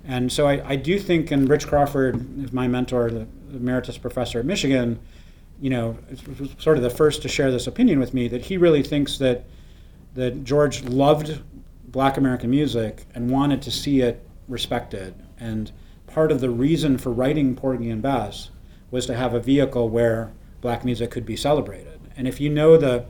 And 0.05 0.30
so 0.30 0.47
I, 0.47 0.68
I 0.68 0.76
do 0.76 1.01
think, 1.01 1.32
and 1.32 1.49
Rich 1.49 1.66
Crawford 1.66 2.45
is 2.45 2.53
my 2.53 2.68
mentor, 2.68 3.11
the 3.11 3.26
emeritus 3.57 3.98
professor 3.98 4.38
at 4.38 4.44
Michigan, 4.44 4.98
you 5.61 5.70
know, 5.70 5.98
was 6.38 6.50
sort 6.59 6.76
of 6.76 6.82
the 6.82 6.90
first 6.90 7.22
to 7.22 7.28
share 7.28 7.50
this 7.50 7.66
opinion 7.66 7.98
with 7.98 8.14
me 8.14 8.28
that 8.28 8.42
he 8.42 8.57
really 8.57 8.82
thinks 8.82 9.18
that 9.18 9.44
that 10.14 10.44
George 10.44 10.82
loved 10.84 11.40
Black 11.88 12.16
American 12.16 12.50
music 12.50 13.04
and 13.14 13.30
wanted 13.30 13.61
to 13.62 13.70
see 13.70 14.00
it 14.00 14.26
respected. 14.48 15.14
And 15.38 15.70
part 16.07 16.32
of 16.32 16.40
the 16.40 16.50
reason 16.50 16.96
for 16.98 17.11
writing 17.11 17.54
Porgy 17.54 17.90
and 17.90 18.00
Bess 18.00 18.50
was 18.90 19.07
to 19.07 19.14
have 19.14 19.34
a 19.34 19.40
vehicle 19.40 19.88
where 19.88 20.32
black 20.61 20.84
music 20.84 21.11
could 21.11 21.26
be 21.26 21.36
celebrated. 21.36 22.00
And 22.16 22.26
if 22.26 22.40
you 22.40 22.48
know 22.48 22.76
the 22.76 23.04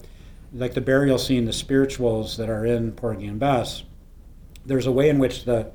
like 0.52 0.74
the 0.74 0.80
burial 0.80 1.18
scene, 1.18 1.44
the 1.44 1.52
spirituals 1.52 2.36
that 2.36 2.48
are 2.48 2.64
in 2.64 2.92
Porgy 2.92 3.26
and 3.26 3.38
Bess, 3.38 3.82
there's 4.64 4.86
a 4.86 4.92
way 4.92 5.08
in 5.08 5.18
which 5.18 5.44
the 5.44 5.70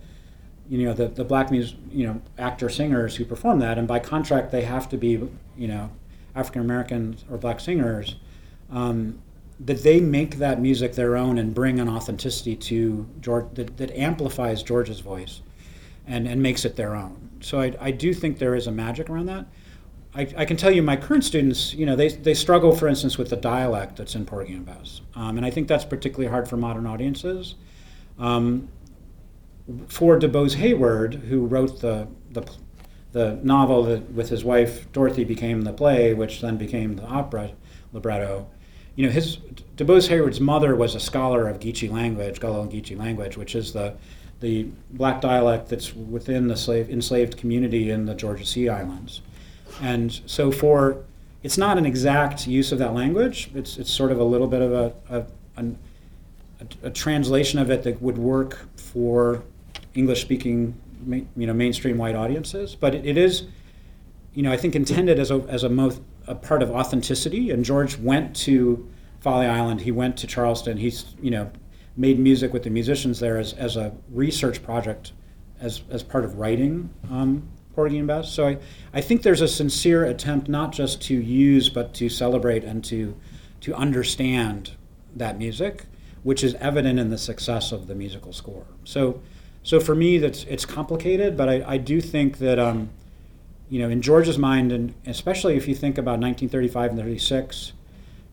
you 0.72 0.86
know 0.86 0.94
the, 0.94 1.10
the 1.10 1.26
black 1.26 1.52
music 1.52 1.78
you 1.92 2.08
know 2.08 2.22
actor 2.38 2.70
singers 2.70 3.18
who 3.18 3.26
perform 3.26 3.60
that 3.60 3.78
and 3.78 3.90
by 3.90 4.00
contract 4.00 4.52
they 4.52 4.62
have 4.62 4.88
to 4.88 4.96
be 4.96 5.30
you 5.58 5.68
know 5.68 5.92
African 6.34 6.62
Americans 6.62 7.26
or 7.30 7.38
black 7.38 7.60
singers 7.60 8.16
um, 8.70 9.22
that 9.60 9.84
they 9.84 10.00
make 10.00 10.38
that 10.38 10.62
music 10.62 10.94
their 10.94 11.18
own 11.18 11.38
and 11.38 11.54
bring 11.54 11.82
an 11.82 11.90
authenticity 11.90 12.56
to 12.56 13.06
George 13.20 13.48
that, 13.56 13.76
that 13.76 13.92
amplifies 13.92 14.64
George's 14.64 15.02
voice 15.02 15.42
and, 16.08 16.26
and 16.26 16.42
makes 16.42 16.64
it 16.64 16.78
their 16.78 16.96
own. 16.96 17.30
So 17.42 17.60
I, 17.60 17.74
I 17.80 17.92
do 17.92 18.14
think 18.14 18.40
there 18.40 18.56
is 18.56 18.68
a 18.68 18.72
magic 18.72 19.10
around 19.10 19.26
that. 19.26 19.46
I, 20.16 20.22
I 20.38 20.46
can 20.46 20.56
tell 20.56 20.72
you 20.72 20.82
my 20.82 20.96
current 20.96 21.26
students, 21.26 21.74
you 21.74 21.86
know, 21.86 21.98
they, 21.98 22.08
they 22.08 22.34
struggle, 22.34 22.74
for 22.76 22.88
instance, 22.88 23.18
with 23.18 23.30
the 23.30 23.36
dialect 23.36 23.98
that's 23.98 24.16
in 24.16 24.26
Porgy 24.26 24.54
and 24.54 24.66
Bess. 24.66 25.02
Um, 25.16 25.38
and 25.38 25.46
I 25.46 25.52
think 25.52 25.68
that's 25.68 25.86
particularly 25.86 26.30
hard 26.30 26.48
for 26.48 26.58
modern 26.58 26.86
audiences. 26.86 27.56
Um, 28.18 28.70
for 29.88 30.20
DuBose 30.20 30.56
Heyward, 30.56 31.28
who 31.28 31.46
wrote 31.46 31.82
the, 31.82 32.08
the, 32.32 32.50
the 33.12 33.40
novel 33.44 33.84
that 33.84 34.12
with 34.12 34.30
his 34.30 34.44
wife 34.44 34.92
Dorothy 34.92 35.24
became 35.24 35.62
the 35.62 35.74
play, 35.74 36.14
which 36.14 36.42
then 36.42 36.58
became 36.58 36.96
the 36.96 37.06
opera 37.06 37.52
libretto, 37.94 38.48
you 38.96 39.06
know, 39.06 39.12
his 39.12 39.38
DuBose 39.78 40.10
Heyward's 40.10 40.40
mother 40.40 40.76
was 40.76 40.96
a 40.96 41.00
scholar 41.00 41.48
of 41.48 41.60
Geechee 41.60 41.90
language, 41.90 42.40
Gullah 42.40 42.68
Geechee 42.68 42.98
language, 42.98 43.38
which 43.38 43.56
is 43.56 43.74
the 43.74 43.96
the 44.42 44.68
black 44.90 45.22
dialect 45.22 45.70
that's 45.70 45.94
within 45.94 46.48
the 46.48 46.58
slave 46.58 46.90
enslaved 46.90 47.38
community 47.38 47.92
in 47.92 48.06
the 48.06 48.16
Georgia 48.16 48.44
Sea 48.44 48.70
Islands. 48.70 49.22
And 49.82 50.20
so 50.26 50.52
for 50.52 51.04
it's 51.44 51.58
not 51.58 51.78
an 51.78 51.86
exact 51.86 52.48
use 52.48 52.72
of 52.72 52.80
that 52.80 52.94
language. 52.94 53.50
It's 53.56 53.78
it's 53.78 53.92
sort 53.92 54.12
of 54.12 54.20
a 54.20 54.24
little 54.24 54.48
bit 54.48 54.62
of 54.62 54.74
a 54.74 54.94
a, 55.10 55.26
a, 55.58 55.68
a 56.84 56.90
translation 56.90 57.60
of 57.60 57.70
it 57.70 57.84
that 57.84 58.02
would 58.02 58.18
work 58.18 58.68
for 58.76 59.44
English 59.94 60.22
speaking 60.22 60.80
you 61.36 61.48
know 61.48 61.54
mainstream 61.54 61.98
white 61.98 62.16
audiences, 62.16 62.76
but 62.76 62.94
it, 62.96 63.06
it 63.06 63.18
is 63.18 63.48
you 64.34 64.44
know 64.44 64.52
I 64.52 64.58
think 64.58 64.76
intended 64.76 65.20
as 65.20 65.32
a 65.32 65.40
as 65.48 65.64
a, 65.64 65.92
a 66.28 66.36
part 66.36 66.62
of 66.62 66.72
authenticity. 66.72 67.52
And 67.52 67.66
George 67.66 67.98
went 67.98 68.36
to 68.38 68.90
Folly 69.20 69.48
Island. 69.48 69.82
He 69.82 69.92
went 69.92 70.18
to 70.18 70.28
Charleston. 70.28 70.78
He's 70.78 71.16
you 71.22 71.32
know 71.32 71.52
made 71.98 72.20
music 72.20 72.54
with 72.54 72.64
the 72.64 72.70
musicians 72.70 73.20
there 73.20 73.38
as, 73.38 73.54
as 73.54 73.76
a 73.76 73.94
research 74.10 74.64
project 74.64 75.12
as, 75.60 75.82
as 75.90 76.02
part 76.02 76.24
of 76.24 76.38
writing 76.40 76.90
um, 77.10 77.48
Porgy 77.76 77.98
and 77.98 78.08
Bess. 78.08 78.32
So 78.32 78.48
I, 78.48 78.58
I 78.94 79.02
think 79.02 79.24
there's 79.24 79.42
a 79.42 79.48
sincere 79.48 80.06
attempt 80.06 80.48
not 80.48 80.72
just 80.72 81.02
to 81.04 81.14
use 81.14 81.70
but 81.70 81.94
to 81.96 82.10
celebrate 82.10 82.64
and 82.64 82.84
to 82.86 83.16
to 83.62 83.76
understand 83.76 84.72
that 85.16 85.38
music, 85.38 85.86
which 86.24 86.44
is 86.44 86.56
evident 86.56 86.98
in 86.98 87.10
the 87.10 87.18
success 87.18 87.72
of 87.72 87.86
the 87.86 87.94
musical 87.94 88.34
score. 88.34 88.66
So 88.84 89.22
so 89.64 89.80
for 89.80 89.96
me 89.96 90.18
that's 90.18 90.44
it's 90.46 90.66
complicated, 90.66 91.38
but 91.38 91.50
I, 91.50 91.64
I 91.68 91.78
do 91.78 92.02
think 92.02 92.38
that 92.40 92.60
um, 92.60 92.90
you 93.70 93.80
know 93.80 93.90
in 93.90 94.02
George's 94.02 94.38
mind 94.38 94.72
and 94.72 94.94
especially 95.06 95.56
if 95.56 95.68
you 95.68 95.76
think 95.76 95.98
about 95.98 96.20
1935 96.20 96.92
and 96.92 97.00
36 97.00 97.74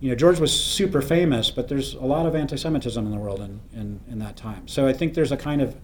you 0.00 0.10
know, 0.10 0.14
George 0.14 0.38
was 0.38 0.52
super 0.52 1.02
famous, 1.02 1.50
but 1.50 1.68
there's 1.68 1.94
a 1.94 2.04
lot 2.04 2.26
of 2.26 2.36
anti-Semitism 2.36 3.04
in 3.04 3.10
the 3.10 3.18
world 3.18 3.40
in, 3.40 3.60
in, 3.72 4.00
in 4.08 4.18
that 4.20 4.36
time. 4.36 4.68
So 4.68 4.86
I 4.86 4.92
think 4.92 5.14
there's 5.14 5.32
a 5.32 5.36
kind 5.36 5.60
of 5.60 5.74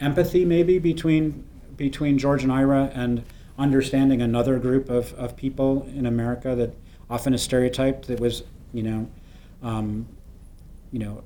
empathy 0.00 0.44
maybe 0.44 0.78
between 0.78 1.44
between 1.76 2.18
George 2.18 2.42
and 2.42 2.52
Ira 2.52 2.90
and 2.94 3.24
understanding 3.58 4.20
another 4.20 4.58
group 4.58 4.90
of, 4.90 5.14
of 5.14 5.34
people 5.36 5.88
in 5.94 6.04
America 6.04 6.54
that 6.54 6.74
often 7.08 7.32
is 7.32 7.42
stereotyped 7.42 8.06
that 8.08 8.20
was, 8.20 8.42
you 8.74 8.82
know, 8.82 9.10
um, 9.62 10.06
you 10.92 10.98
know, 10.98 11.24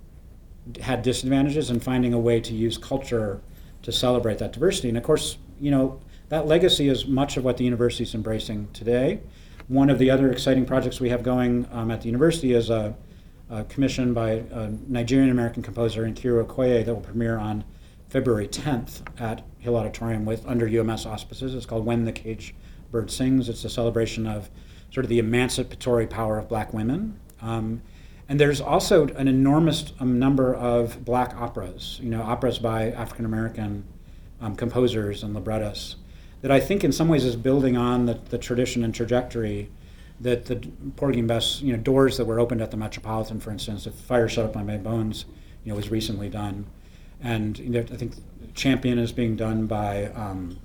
had 0.81 1.03
disadvantages 1.03 1.69
and 1.69 1.83
finding 1.83 2.15
a 2.15 2.19
way 2.19 2.41
to 2.41 2.55
use 2.55 2.79
culture 2.79 3.41
to 3.87 3.93
celebrate 3.93 4.39
that 4.39 4.53
diversity. 4.53 4.89
And 4.89 4.99
of 4.99 5.05
course, 5.05 5.39
you 5.61 5.71
know, 5.71 6.01
that 6.29 6.49
legacy 6.49 6.89
is 6.89 7.07
much 7.07 7.37
of 7.37 7.45
what 7.45 7.57
the 7.57 7.63
university 7.63 8.03
is 8.03 8.17
embracing 8.17 8.67
today. 8.73 9.21
One 9.69 9.91
of 9.91 10.01
the 10.01 10.11
other 10.11 10.29
exciting 10.33 10.67
projects 10.67 10.99
we 10.99 11.09
have 11.11 11.23
going 11.23 11.69
um, 11.71 11.93
at 11.93 12.01
the 12.01 12.07
university 12.07 12.53
is 12.53 12.69
a, 12.69 12.97
uh, 13.49 13.63
commissioned 13.69 14.13
by 14.13 14.43
a 14.51 14.71
Nigerian 14.89 15.31
American 15.31 15.63
composer 15.63 16.05
Nkeiru 16.05 16.45
Okoye 16.45 16.85
that 16.85 16.93
will 16.93 17.01
premiere 17.01 17.39
on 17.39 17.63
February 18.09 18.49
10th 18.49 19.03
at 19.21 19.45
Hill 19.61 19.77
Auditorium 19.77 20.25
with 20.25 20.45
under 20.49 20.67
UMS 20.67 21.07
auspices. 21.07 21.55
It's 21.55 21.65
called 21.65 21.87
When 21.87 22.07
the 22.07 22.13
Cage 22.13 22.57
Bird 22.91 23.09
Sings. 23.09 23.49
It's 23.49 23.65
a 23.65 23.71
celebration 23.71 24.27
of 24.27 24.51
sort 24.93 25.05
of 25.05 25.11
the 25.11 25.21
emancipatory 25.21 26.09
power 26.09 26.39
of 26.39 26.49
black 26.49 26.75
women. 26.75 27.21
Um, 27.41 27.83
and 28.29 28.41
there's 28.41 28.61
also 28.61 29.07
an 29.09 29.29
enormous 29.29 29.93
um, 30.01 30.19
number 30.19 30.55
of 30.55 31.05
black 31.05 31.35
operas, 31.37 32.01
you 32.03 32.11
know, 32.11 32.23
operas 32.23 32.59
by 32.59 32.91
African 32.91 33.25
American 33.25 33.85
um, 34.41 34.57
composers 34.57 35.23
and 35.23 35.35
librettists 35.35 35.97
that 36.43 36.51
I 36.51 36.61
think 36.61 36.85
in 36.85 36.93
some 36.93 37.09
ways 37.09 37.25
is 37.25 37.37
building 37.37 37.77
on 37.77 38.07
the, 38.07 38.15
the 38.15 38.39
tradition 38.39 38.85
and 38.85 38.95
trajectory 38.95 39.71
that 40.21 40.47
the 40.47 40.57
Porgy 40.97 41.19
and 41.19 41.29
Bess, 41.29 41.61
you 41.61 41.73
know, 41.73 41.79
doors 41.79 42.17
that 42.17 42.25
were 42.25 42.41
opened 42.41 42.63
at 42.63 42.71
the 42.71 42.77
Metropolitan, 42.77 43.41
for 43.41 43.51
instance, 43.51 43.87
if 43.87 43.95
Fire 43.95 44.29
Shut 44.29 44.45
Up 44.45 44.57
in 44.57 44.67
My 44.67 44.77
Bones, 44.77 45.27
you 45.65 45.71
know, 45.71 45.77
was 45.77 45.91
recently 45.91 46.29
done. 46.29 46.67
And 47.21 47.59
you 47.59 47.71
know, 47.71 47.81
I 47.81 47.97
think 47.97 48.15
Champion 48.55 48.99
is 48.99 49.13
being 49.13 49.37
done 49.37 49.67
by 49.67 50.07
um, 50.07 50.59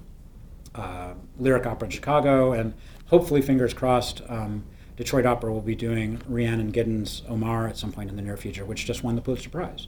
uh, 0.76 1.14
Lyric 1.38 1.66
Opera 1.66 1.88
in 1.88 1.92
Chicago, 1.92 2.54
and 2.54 2.74
hopefully, 3.08 3.42
fingers 3.42 3.74
crossed, 3.74 4.22
um, 4.30 4.64
Detroit 4.98 5.26
Opera 5.26 5.52
will 5.52 5.62
be 5.62 5.76
doing 5.76 6.22
Rhiannon 6.28 6.72
Giddens' 6.72 7.22
Omar 7.30 7.68
at 7.68 7.78
some 7.78 7.92
point 7.92 8.10
in 8.10 8.16
the 8.16 8.22
near 8.22 8.38
future, 8.38 8.66
which 8.66 8.86
just 8.86 9.04
won 9.04 9.16
the 9.16 9.22
Pulitzer 9.22 9.50
Prize. 9.50 9.88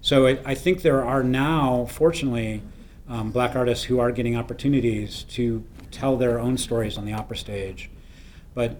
So 0.00 0.26
I, 0.26 0.38
I 0.44 0.54
think 0.54 0.82
there 0.82 1.04
are 1.04 1.22
now, 1.22 1.86
fortunately, 1.86 2.62
um, 3.08 3.30
black 3.30 3.56
artists 3.56 3.84
who 3.84 3.98
are 3.98 4.12
getting 4.12 4.36
opportunities 4.36 5.24
to 5.30 5.64
tell 5.90 6.16
their 6.16 6.38
own 6.38 6.58
stories 6.58 6.96
on 6.96 7.04
the 7.04 7.12
opera 7.12 7.36
stage. 7.36 7.90
But 8.54 8.76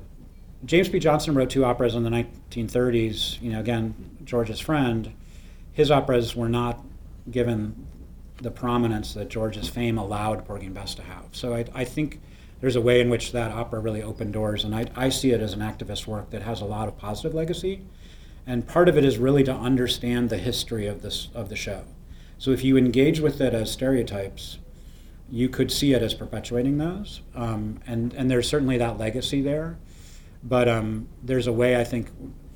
James 0.64 0.88
P. 0.88 0.98
Johnson 0.98 1.34
wrote 1.34 1.50
two 1.50 1.64
operas 1.64 1.94
in 1.94 2.02
the 2.04 2.10
1930s. 2.10 3.40
You 3.42 3.52
know, 3.52 3.60
again, 3.60 3.94
George's 4.24 4.60
friend. 4.60 5.12
His 5.72 5.90
operas 5.90 6.36
were 6.36 6.48
not 6.48 6.84
given 7.30 7.86
the 8.40 8.50
prominence 8.50 9.14
that 9.14 9.28
George's 9.28 9.68
fame 9.68 9.98
allowed 9.98 10.46
Bess 10.74 10.94
to 10.96 11.02
have. 11.02 11.24
So 11.32 11.54
I, 11.54 11.64
I 11.74 11.84
think 11.84 12.20
there's 12.62 12.76
a 12.76 12.80
way 12.80 13.00
in 13.00 13.10
which 13.10 13.32
that 13.32 13.50
opera 13.50 13.80
really 13.80 14.02
opened 14.02 14.32
doors, 14.32 14.62
and 14.62 14.72
I, 14.72 14.86
I 14.94 15.08
see 15.08 15.32
it 15.32 15.40
as 15.40 15.52
an 15.52 15.60
activist 15.60 16.06
work 16.06 16.30
that 16.30 16.42
has 16.42 16.60
a 16.60 16.64
lot 16.64 16.86
of 16.86 16.96
positive 16.96 17.34
legacy. 17.34 17.82
And 18.46 18.66
part 18.66 18.88
of 18.88 18.96
it 18.96 19.04
is 19.04 19.18
really 19.18 19.42
to 19.44 19.52
understand 19.52 20.30
the 20.30 20.38
history 20.38 20.86
of 20.86 21.02
this 21.02 21.28
of 21.34 21.48
the 21.48 21.56
show. 21.56 21.84
So 22.38 22.52
if 22.52 22.62
you 22.62 22.76
engage 22.76 23.18
with 23.18 23.40
it 23.40 23.52
as 23.52 23.70
stereotypes, 23.70 24.58
you 25.28 25.48
could 25.48 25.72
see 25.72 25.92
it 25.92 26.02
as 26.02 26.14
perpetuating 26.14 26.78
those, 26.78 27.20
um, 27.34 27.80
and 27.84 28.14
and 28.14 28.30
there's 28.30 28.48
certainly 28.48 28.78
that 28.78 28.96
legacy 28.96 29.42
there. 29.42 29.76
But 30.44 30.68
um, 30.68 31.08
there's 31.20 31.48
a 31.48 31.52
way 31.52 31.80
I 31.80 31.84
think 31.84 32.10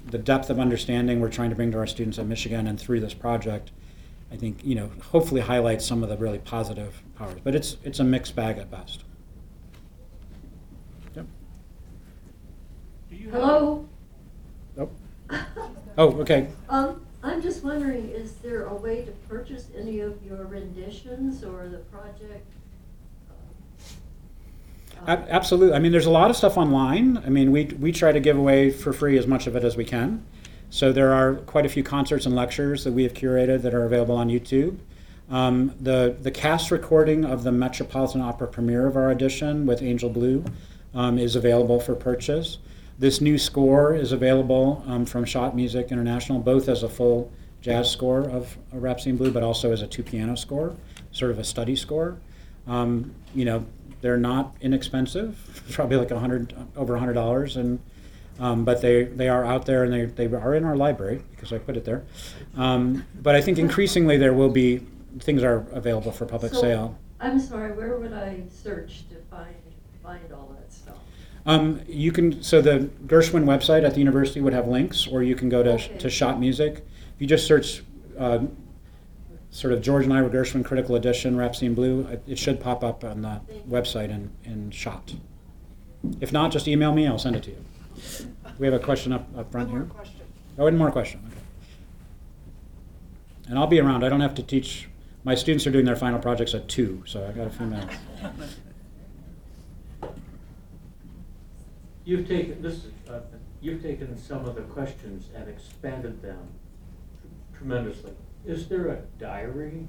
the 0.05 0.19
depth 0.19 0.51
of 0.51 0.61
understanding 0.61 1.19
we're 1.19 1.31
trying 1.31 1.51
to 1.51 1.57
bring 1.57 1.73
to 1.73 1.79
our 1.79 1.87
students 1.87 2.17
at 2.21 2.27
Michigan 2.27 2.69
and 2.69 2.79
through 2.79 3.01
this 3.01 3.15
project, 3.15 3.73
I 4.31 4.37
think 4.37 4.65
you 4.65 4.77
know 4.77 4.93
hopefully 5.11 5.41
highlights 5.41 5.85
some 5.85 6.05
of 6.05 6.09
the 6.09 6.17
really 6.17 6.39
positive 6.39 7.03
powers. 7.17 7.41
But 7.43 7.57
it's 7.57 7.77
it's 7.83 7.99
a 7.99 8.05
mixed 8.05 8.37
bag 8.37 8.59
at 8.59 8.71
best. 8.71 9.03
Hello? 13.31 13.87
Oh. 14.79 14.91
Oh, 15.99 16.13
okay. 16.21 16.49
Um, 16.69 17.01
I'm 17.23 17.41
just 17.41 17.65
wondering, 17.65 18.11
is 18.11 18.33
there 18.35 18.67
a 18.67 18.75
way 18.75 19.07
to 19.07 19.13
purchase 19.31 19.69
any 19.75 20.01
of 20.01 20.23
your 20.23 20.45
renditions 20.45 21.43
or 21.43 21.69
the 21.69 21.79
project? 21.79 22.47
uh, 25.01 25.11
Ab- 25.11 25.27
Absolutely. 25.31 25.75
I 25.75 25.79
mean, 25.79 25.93
there's 25.93 26.05
a 26.05 26.11
lot 26.11 26.29
of 26.29 26.37
stuff 26.37 26.59
online. 26.59 27.17
I 27.17 27.31
mean, 27.31 27.51
we, 27.51 27.65
we 27.81 27.93
try 27.93 28.13
to 28.13 28.21
give 28.21 28.37
away 28.37 28.71
for 28.71 28.93
free 28.93 29.17
as 29.17 29.27
much 29.27 29.47
of 29.47 29.57
it 29.57 29.65
as 29.65 29.75
we 29.79 29.87
can. 29.87 30.23
So 30.69 30.93
there 30.93 31.15
are 31.15 31.37
quite 31.37 31.65
a 31.65 31.71
few 31.71 31.83
concerts 31.83 32.27
and 32.27 32.37
lectures 32.37 32.85
that 32.85 32.93
we 32.93 33.05
have 33.05 33.15
curated 33.15 33.63
that 33.63 33.73
are 33.73 33.87
available 33.87 34.17
on 34.19 34.29
YouTube. 34.29 34.77
Um, 35.31 35.75
the, 35.81 36.15
the 36.21 36.31
cast 36.31 36.71
recording 36.71 37.25
of 37.25 37.43
the 37.43 37.53
Metropolitan 37.53 38.21
Opera 38.21 38.49
premiere 38.49 38.87
of 38.87 38.97
our 38.97 39.11
audition 39.11 39.65
with 39.65 39.81
Angel 39.81 40.11
Blue 40.11 40.45
um, 40.95 41.19
is 41.19 41.37
available 41.37 41.81
for 41.81 41.95
purchase. 41.95 42.59
This 42.99 43.21
new 43.21 43.37
score 43.39 43.95
is 43.95 44.13
available 44.13 44.83
um, 44.87 45.05
from 45.05 45.25
Schott 45.25 45.55
Music 45.55 45.93
International, 45.93 46.39
both 46.39 46.69
as 46.69 46.83
a 46.83 46.89
full 46.89 47.31
jazz 47.61 47.91
score 47.91 48.21
of 48.29 48.57
Rhapsody 48.73 49.11
in 49.11 49.17
Blue, 49.17 49.31
but 49.31 49.43
also 49.43 49.73
as 49.73 49.83
a 49.83 49.87
two 49.87 50.03
piano 50.03 50.35
score, 50.35 50.75
sort 51.13 51.31
of 51.31 51.39
a 51.39 51.45
study 51.45 51.77
score. 51.77 52.17
Um, 52.67 53.15
you 53.35 53.45
know, 53.45 53.67
they're 54.01 54.17
not 54.17 54.57
inexpensive, 54.61 55.63
probably 55.73 55.97
like 55.97 56.11
a 56.11 56.19
hundred, 56.19 56.55
over 56.77 56.95
a 56.95 56.99
hundred 56.99 57.15
dollars, 57.15 57.57
and 57.57 57.81
um, 58.39 58.65
but 58.65 58.83
they, 58.83 59.05
they 59.05 59.29
are 59.29 59.45
out 59.45 59.65
there 59.67 59.85
and 59.85 59.93
they, 59.93 60.05
they 60.05 60.37
are 60.37 60.55
in 60.55 60.65
our 60.65 60.77
library 60.77 61.23
because 61.31 61.53
I 61.53 61.59
put 61.59 61.77
it 61.77 61.85
there. 61.87 62.05
Um, 62.57 63.07
but 63.23 63.35
I 63.35 63.41
think 63.41 63.59
increasingly 63.59 64.19
there 64.19 64.35
will 64.35 64.51
be 64.51 64.83
things 65.21 65.43
are 65.43 65.67
available 65.73 66.13
for 66.13 66.27
public 66.27 66.53
So, 66.53 66.61
sale. 66.61 66.99
I'm 67.19 67.41
sorry, 67.41 67.73
where 67.73 67.97
would 67.97 68.13
I 68.13 68.43
search 68.51 69.09
to 69.09 69.17
find, 69.31 69.55
find 70.03 70.31
all 70.33 70.55
that? 70.55 70.66
Um, 71.47 71.81
you 71.87 72.11
can 72.11 72.43
so 72.43 72.61
the 72.61 72.91
Gershwin 73.07 73.45
website 73.45 73.85
at 73.85 73.93
the 73.95 74.01
university 74.01 74.41
would 74.41 74.53
have 74.53 74.67
links, 74.67 75.07
or 75.07 75.23
you 75.23 75.37
can 75.37 75.49
go 75.49 75.63
to 75.63 75.75
Okay. 75.75 75.97
to 75.99 76.11
Schott 76.11 76.41
Music. 76.41 76.85
If 77.15 77.21
you 77.21 77.27
just 77.27 77.47
search 77.47 77.85
uh, 78.19 78.41
sort 79.51 79.73
of 79.73 79.81
George 79.81 80.05
and 80.05 80.13
Ira 80.13 80.29
Gershwin 80.29 80.65
Critical 80.65 80.97
Edition 80.97 81.37
Rhapsody 81.37 81.67
in 81.67 81.75
Blue, 81.75 82.01
it- 82.11 82.23
it 82.27 82.39
should 82.39 82.61
pop 82.61 82.83
up 82.83 83.05
on 83.05 83.23
the 83.23 83.41
website 83.69 84.11
in, 84.11 84.31
in 84.45 84.71
Schott. 84.71 85.15
If 86.21 86.33
not, 86.33 86.51
just 86.51 86.67
email 86.69 86.93
me. 86.93 87.07
I'll 87.07 87.19
send 87.19 87.37
it 87.37 87.43
to 87.45 87.51
you. 87.51 87.57
We 88.59 88.67
have 88.67 88.75
a 88.75 88.79
question 88.85 89.13
up, 89.13 89.27
up 89.37 89.51
front 89.53 89.71
here. 89.71 89.89
Oh, 90.59 90.65
one 90.65 90.77
more 90.77 90.91
question. 90.91 91.21
Okay. 91.29 91.37
And 93.49 93.59
I'll 93.59 93.67
be 93.67 93.79
around. 93.81 94.03
I 94.05 94.09
don't 94.09 94.21
have 94.21 94.35
to 94.37 94.43
teach. 94.43 94.89
My 95.25 95.35
students 95.35 95.67
are 95.67 95.71
doing 95.71 95.85
their 95.85 95.97
final 95.97 96.19
projects 96.19 96.55
at 96.55 96.69
two, 96.69 97.03
so 97.07 97.27
I 97.27 97.33
got 97.33 97.47
a 97.47 97.51
few 97.51 97.67
minutes. 97.67 97.95
You've 102.07 102.29
taken, 102.29 102.63
this, 102.63 102.85
is, 102.85 102.93
uh, 103.11 103.19
you've 103.61 103.83
taken 103.83 104.17
some 104.17 104.47
of 104.47 104.55
the 104.55 104.63
questions 104.63 105.29
and 105.35 105.49
expanded 105.49 106.23
them 106.23 106.39
tremendously. 107.59 108.13
Is 108.47 108.69
there 108.69 108.87
a 108.87 108.99
diary 109.19 109.89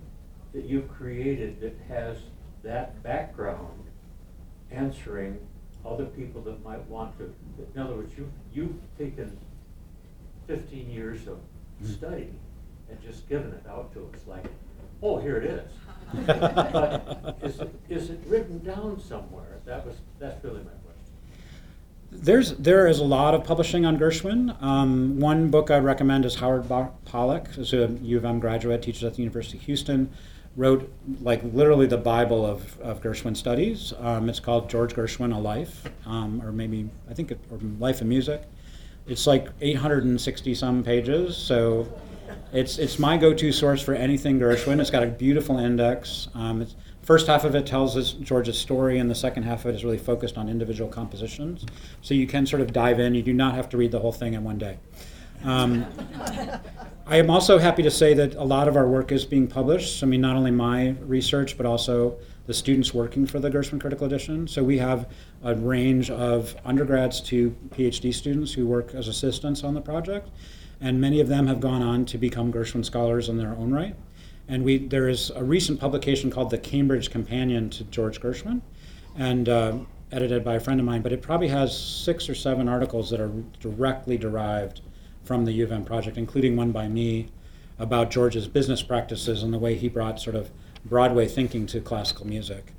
that 0.51 0.65
you've 0.65 0.89
created 0.89 1.61
that 1.61 1.77
has 1.87 2.17
that 2.63 3.03
background 3.03 3.83
answering 4.71 5.37
other 5.85 6.05
people 6.05 6.41
that 6.41 6.63
might 6.63 6.83
want 6.87 7.15
to? 7.19 7.31
In 7.75 7.79
other 7.79 7.93
words, 7.93 8.13
you've, 8.17 8.31
you've 8.51 8.75
taken 8.97 9.37
fifteen 10.47 10.89
years 10.89 11.27
of 11.27 11.37
study 11.87 12.29
and 12.89 12.99
just 12.99 13.29
given 13.29 13.51
it 13.51 13.63
out 13.69 13.93
to 13.93 14.09
us 14.11 14.25
like, 14.25 14.45
oh, 15.03 15.19
here 15.19 15.37
it 15.37 15.45
is. 15.45 15.71
But 16.25 17.37
is 17.43 17.59
it, 17.59 17.75
is 17.89 18.09
it 18.09 18.19
written 18.25 18.57
down 18.59 18.99
somewhere? 18.99 19.59
That 19.65 19.85
was, 19.85 19.97
that's 20.19 20.43
really 20.43 20.61
my 20.61 20.71
question. 20.71 20.86
There's 22.11 22.53
there 22.53 22.87
is 22.87 22.99
a 22.99 23.03
lot 23.03 23.33
of 23.33 23.43
publishing 23.43 23.85
on 23.85 23.99
Gershwin. 23.99 24.61
Um, 24.61 25.19
one 25.19 25.49
book 25.49 25.69
I'd 25.69 25.83
recommend 25.83 26.25
is 26.25 26.35
Howard 26.35 26.67
Pollack, 27.05 27.49
who's 27.49 27.73
a 27.73 27.87
U 28.01 28.17
of 28.17 28.25
M 28.25 28.39
graduate, 28.39 28.81
teaches 28.81 29.03
at 29.03 29.15
the 29.15 29.23
University 29.23 29.57
of 29.57 29.63
Houston, 29.63 30.09
wrote 30.55 30.89
like 31.21 31.41
literally 31.43 31.85
the 31.85 31.97
Bible 31.97 32.45
of, 32.45 32.79
of 32.79 33.01
Gershwin 33.01 33.35
studies. 33.35 33.93
Um, 33.99 34.29
it's 34.29 34.39
called 34.39 34.69
George 34.69 34.95
Gershwin: 34.95 35.35
A 35.35 35.39
Life, 35.39 35.89
um, 36.05 36.41
or 36.41 36.53
maybe 36.53 36.89
I 37.09 37.13
think 37.13 37.31
it, 37.31 37.39
or 37.51 37.59
Life 37.79 37.99
and 37.99 38.09
Music. 38.09 38.41
It's 39.05 39.27
like 39.27 39.49
860 39.61 40.55
some 40.55 40.83
pages, 40.83 41.35
so 41.35 41.87
it's 42.53 42.77
it's 42.77 42.99
my 42.99 43.17
go-to 43.17 43.51
source 43.51 43.81
for 43.81 43.93
anything 43.93 44.39
Gershwin. 44.39 44.79
It's 44.79 44.89
got 44.89 45.03
a 45.03 45.07
beautiful 45.07 45.57
index. 45.59 46.29
Um, 46.33 46.61
it's, 46.61 46.75
first 47.07 47.27
half 47.27 47.45
of 47.45 47.55
it 47.55 47.65
tells 47.65 47.95
us 47.95 48.11
George's 48.11 48.59
story, 48.59 48.99
and 48.99 49.09
the 49.09 49.15
second 49.15 49.43
half 49.43 49.63
of 49.63 49.71
it 49.71 49.75
is 49.75 49.85
really 49.85 49.97
focused 49.97 50.37
on 50.37 50.49
individual 50.49 50.89
compositions. 50.89 51.65
So 52.01 52.13
you 52.13 52.27
can 52.27 52.45
sort 52.45 52.61
of 52.61 52.73
dive 52.73 52.99
in. 52.99 53.15
You 53.15 53.23
do 53.23 53.33
not 53.33 53.55
have 53.55 53.69
to 53.69 53.77
read 53.77 53.91
the 53.91 53.99
whole 53.99 54.11
thing 54.11 54.33
in 54.33 54.43
one 54.43 54.57
day. 54.57 54.77
Um, 55.45 55.85
I 57.07 57.15
am 57.15 57.29
also 57.29 57.59
happy 57.59 57.81
to 57.83 57.89
say 57.89 58.13
that 58.15 58.35
a 58.35 58.43
lot 58.43 58.67
of 58.67 58.75
our 58.75 58.89
work 58.89 59.13
is 59.13 59.23
being 59.23 59.47
published. 59.47 60.03
I 60.03 60.05
mean, 60.05 60.19
not 60.19 60.35
only 60.35 60.51
my 60.51 60.95
research, 60.99 61.55
but 61.55 61.65
also 61.65 62.17
the 62.45 62.53
students 62.53 62.93
working 62.93 63.25
for 63.25 63.39
the 63.39 63.49
Gershwin 63.49 63.79
Critical 63.79 64.05
Edition. 64.05 64.45
So 64.45 64.61
we 64.61 64.77
have 64.79 65.09
a 65.43 65.55
range 65.55 66.09
of 66.09 66.57
undergrads 66.65 67.21
to 67.21 67.55
PhD 67.69 68.13
students 68.13 68.51
who 68.51 68.67
work 68.67 68.93
as 68.93 69.07
assistants 69.07 69.63
on 69.63 69.75
the 69.75 69.81
project, 69.81 70.29
and 70.81 70.99
many 70.99 71.21
of 71.21 71.29
them 71.29 71.47
have 71.47 71.61
gone 71.61 71.81
on 71.81 72.03
to 72.03 72.17
become 72.17 72.51
Gershwin 72.51 72.83
scholars 72.83 73.29
in 73.29 73.37
their 73.37 73.55
own 73.55 73.71
right. 73.71 73.95
And 74.47 74.63
we 74.63 74.77
there 74.77 75.09
is 75.09 75.29
a 75.31 75.43
recent 75.43 75.79
publication 75.79 76.31
called 76.31 76.49
the 76.49 76.57
Cambridge 76.57 77.09
Companion 77.11 77.69
to 77.71 77.83
George 77.85 78.21
Gershwin, 78.21 78.61
and 79.17 79.49
uh, 79.49 79.77
edited 80.11 80.43
by 80.43 80.55
a 80.55 80.59
friend 80.59 80.79
of 80.79 80.85
mine. 80.85 81.01
But 81.01 81.11
it 81.11 81.21
probably 81.21 81.49
has 81.49 81.77
six 81.77 82.29
or 82.29 82.35
seven 82.35 82.69
articles 82.69 83.09
that 83.09 83.19
are 83.19 83.31
directly 83.59 84.17
derived 84.17 84.81
from 85.23 85.43
the 85.43 85.51
U 85.51 85.65
of 85.65 85.71
M 85.71 85.83
project, 85.83 86.17
including 86.17 86.55
one 86.55 86.71
by 86.71 86.87
me 86.87 87.27
about 87.79 88.09
George's 88.09 88.47
business 88.47 88.81
practices 88.81 89.43
and 89.43 89.53
the 89.53 89.59
way 89.59 89.75
he 89.75 89.89
brought 89.89 90.19
sort 90.19 90.35
of 90.35 90.49
Broadway 90.85 91.27
thinking 91.27 91.65
to 91.67 91.81
classical 91.81 92.25
music, 92.25 92.73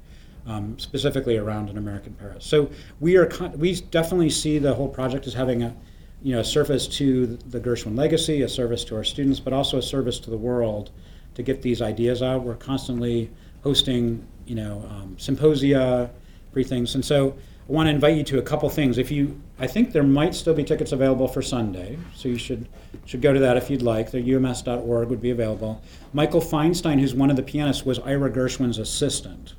um, 0.47 0.79
specifically 0.79 1.37
around 1.37 1.69
an 1.69 1.77
American 1.77 2.15
Paris. 2.15 2.45
So 2.47 2.71
we 2.99 3.17
are 3.17 3.27
con- 3.27 3.59
we 3.59 3.75
definitely 3.75 4.31
see 4.31 4.59
the 4.59 4.75
whole 4.75 4.89
project 4.89 5.27
as 5.27 5.35
having 5.35 5.63
a, 5.63 5.77
you 6.23 6.35
know, 6.35 6.41
a 6.41 6.45
service 6.45 6.89
to 6.89 7.27
the 7.27 7.61
Gershwin 7.61 7.97
legacy, 7.97 8.41
a 8.43 8.49
service 8.49 8.85
to 8.85 8.97
our 8.97 9.05
students, 9.05 9.39
but 9.39 9.53
also 9.53 9.77
a 9.77 9.83
service 9.83 10.19
to 10.21 10.31
the 10.31 10.39
world 10.39 10.91
to 11.39 11.43
get 11.43 11.63
these 11.63 11.81
ideas 11.81 12.21
out. 12.23 12.43
We're 12.43 12.57
constantly 12.57 13.31
hosting, 13.63 14.27
you 14.45 14.57
know, 14.57 14.85
um, 14.91 15.17
symposia, 15.19 16.11
free 16.53 16.65
things, 16.65 16.95
and 16.95 17.05
so 17.05 17.35
I 17.69 17.73
want 17.73 17.87
to 17.87 17.91
invite 17.91 18.17
you 18.17 18.25
to 18.25 18.39
a 18.39 18.43
couple 18.43 18.69
things. 18.71 18.99
If 18.99 19.11
you, 19.11 19.41
I 19.59 19.67
think 19.67 19.93
there 19.93 20.03
might 20.03 20.35
still 20.35 20.55
be 20.55 20.65
tickets 20.65 20.93
available 20.93 21.29
for 21.29 21.41
Sunday, 21.41 21.97
so 22.15 22.29
you 22.29 22.39
should 22.39 22.69
should 23.05 23.23
go 23.23 23.33
to 23.33 23.39
that 23.41 23.57
if 23.57 23.71
you'd 23.71 23.83
like. 23.83 24.11
The 24.11 24.35
ums.org 24.35 25.09
would 25.09 25.21
be 25.21 25.31
available. 25.31 25.81
Michael 26.13 26.41
Feinstein, 26.41 26.99
who's 26.99 27.15
one 27.15 27.31
of 27.31 27.37
the 27.37 27.43
pianists, 27.43 27.87
was 27.87 27.99
Ira 28.01 28.31
Gershwin's 28.31 28.79
assistant. 28.79 29.55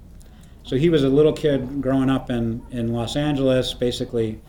So 0.64 0.76
he 0.76 0.90
was 0.90 1.04
a 1.04 1.10
little 1.10 1.34
kid 1.34 1.82
growing 1.82 2.10
up 2.10 2.30
in, 2.30 2.62
in 2.72 2.94
Los 2.94 3.16
Angeles, 3.16 3.74
basically 3.74 4.40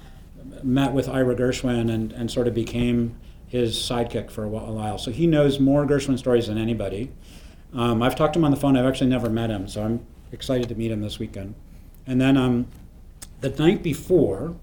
met 0.62 0.92
with 0.92 1.08
Ira 1.08 1.34
Gershwin 1.34 1.90
and, 1.90 2.12
and 2.12 2.30
sort 2.30 2.48
of 2.48 2.54
became 2.54 3.14
his 3.46 3.76
sidekick 3.76 4.30
for 4.30 4.44
a 4.44 4.48
while. 4.48 4.96
So 4.96 5.10
he 5.10 5.26
knows 5.26 5.58
more 5.58 5.84
Gershwin 5.84 6.18
stories 6.18 6.46
than 6.46 6.56
anybody. 6.56 7.10
Um, 7.74 8.02
I've 8.02 8.16
talked 8.16 8.34
to 8.34 8.38
him 8.38 8.44
on 8.44 8.50
the 8.50 8.56
phone. 8.56 8.76
I've 8.76 8.86
actually 8.86 9.10
never 9.10 9.30
met 9.30 9.50
him, 9.50 9.68
so 9.68 9.82
I'm 9.82 10.06
excited 10.32 10.68
to 10.68 10.74
meet 10.74 10.90
him 10.90 11.00
this 11.00 11.18
weekend. 11.18 11.54
And 12.06 12.20
then 12.20 12.36
um, 12.36 12.66
the 13.40 13.50
night 13.50 13.82
before, 13.82 14.54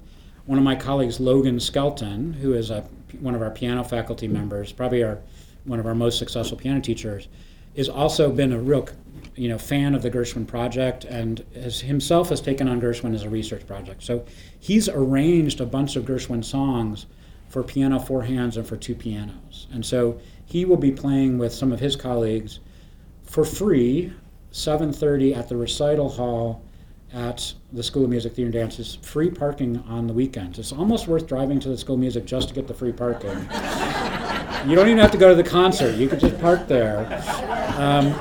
one 0.45 0.57
of 0.57 0.63
my 0.63 0.75
colleagues, 0.75 1.19
Logan 1.19 1.59
Skelton, 1.59 2.33
who 2.33 2.53
is 2.53 2.69
a, 2.69 2.81
one 3.19 3.35
of 3.35 3.41
our 3.41 3.51
piano 3.51 3.83
faculty 3.83 4.27
members, 4.27 4.71
probably 4.71 5.03
our 5.03 5.19
one 5.65 5.79
of 5.79 5.85
our 5.85 5.95
most 5.95 6.17
successful 6.17 6.57
piano 6.57 6.79
teachers, 6.79 7.27
has 7.75 7.89
also 7.89 8.31
been 8.31 8.53
a 8.53 8.59
real 8.59 8.87
you 9.35 9.49
know 9.49 9.57
fan 9.57 9.93
of 9.93 10.01
the 10.01 10.09
Gershwin 10.09 10.47
project 10.47 11.03
and 11.05 11.45
has 11.53 11.81
himself 11.81 12.29
has 12.29 12.41
taken 12.41 12.67
on 12.67 12.81
Gershwin 12.81 13.13
as 13.13 13.23
a 13.23 13.29
research 13.29 13.67
project. 13.67 14.03
So 14.03 14.25
he's 14.59 14.89
arranged 14.89 15.61
a 15.61 15.65
bunch 15.65 15.95
of 15.95 16.05
Gershwin 16.05 16.43
songs 16.43 17.05
for 17.49 17.63
piano 17.63 17.99
four 17.99 18.23
hands 18.23 18.57
and 18.57 18.67
for 18.67 18.75
two 18.75 18.95
pianos. 18.95 19.67
And 19.71 19.85
so 19.85 20.19
he 20.45 20.65
will 20.65 20.77
be 20.77 20.91
playing 20.91 21.37
with 21.37 21.53
some 21.53 21.71
of 21.71 21.79
his 21.79 21.95
colleagues 21.95 22.59
for 23.27 23.43
free 23.43 24.13
7:30 24.51 25.35
at 25.35 25.47
the 25.47 25.55
recital 25.55 26.09
hall 26.09 26.63
at 27.13 27.53
the 27.71 27.83
School 27.83 28.03
of 28.03 28.09
Music, 28.09 28.33
Theater, 28.33 28.47
and 28.47 28.53
Dance 28.53 28.79
is 28.79 28.95
free 29.01 29.29
parking 29.29 29.77
on 29.87 30.07
the 30.07 30.13
weekends. 30.13 30.59
It's 30.59 30.73
almost 30.73 31.07
worth 31.07 31.27
driving 31.27 31.59
to 31.61 31.69
the 31.69 31.77
School 31.77 31.95
of 31.95 32.01
Music 32.01 32.25
just 32.25 32.49
to 32.49 32.55
get 32.55 32.67
the 32.67 32.73
free 32.73 32.91
parking. 32.91 33.29
you 34.69 34.75
don't 34.75 34.87
even 34.87 34.97
have 34.97 35.11
to 35.11 35.17
go 35.17 35.29
to 35.29 35.35
the 35.35 35.47
concert. 35.47 35.95
You 35.95 36.09
could 36.09 36.19
just 36.19 36.39
park 36.39 36.67
there. 36.67 37.05
Um, 37.77 38.13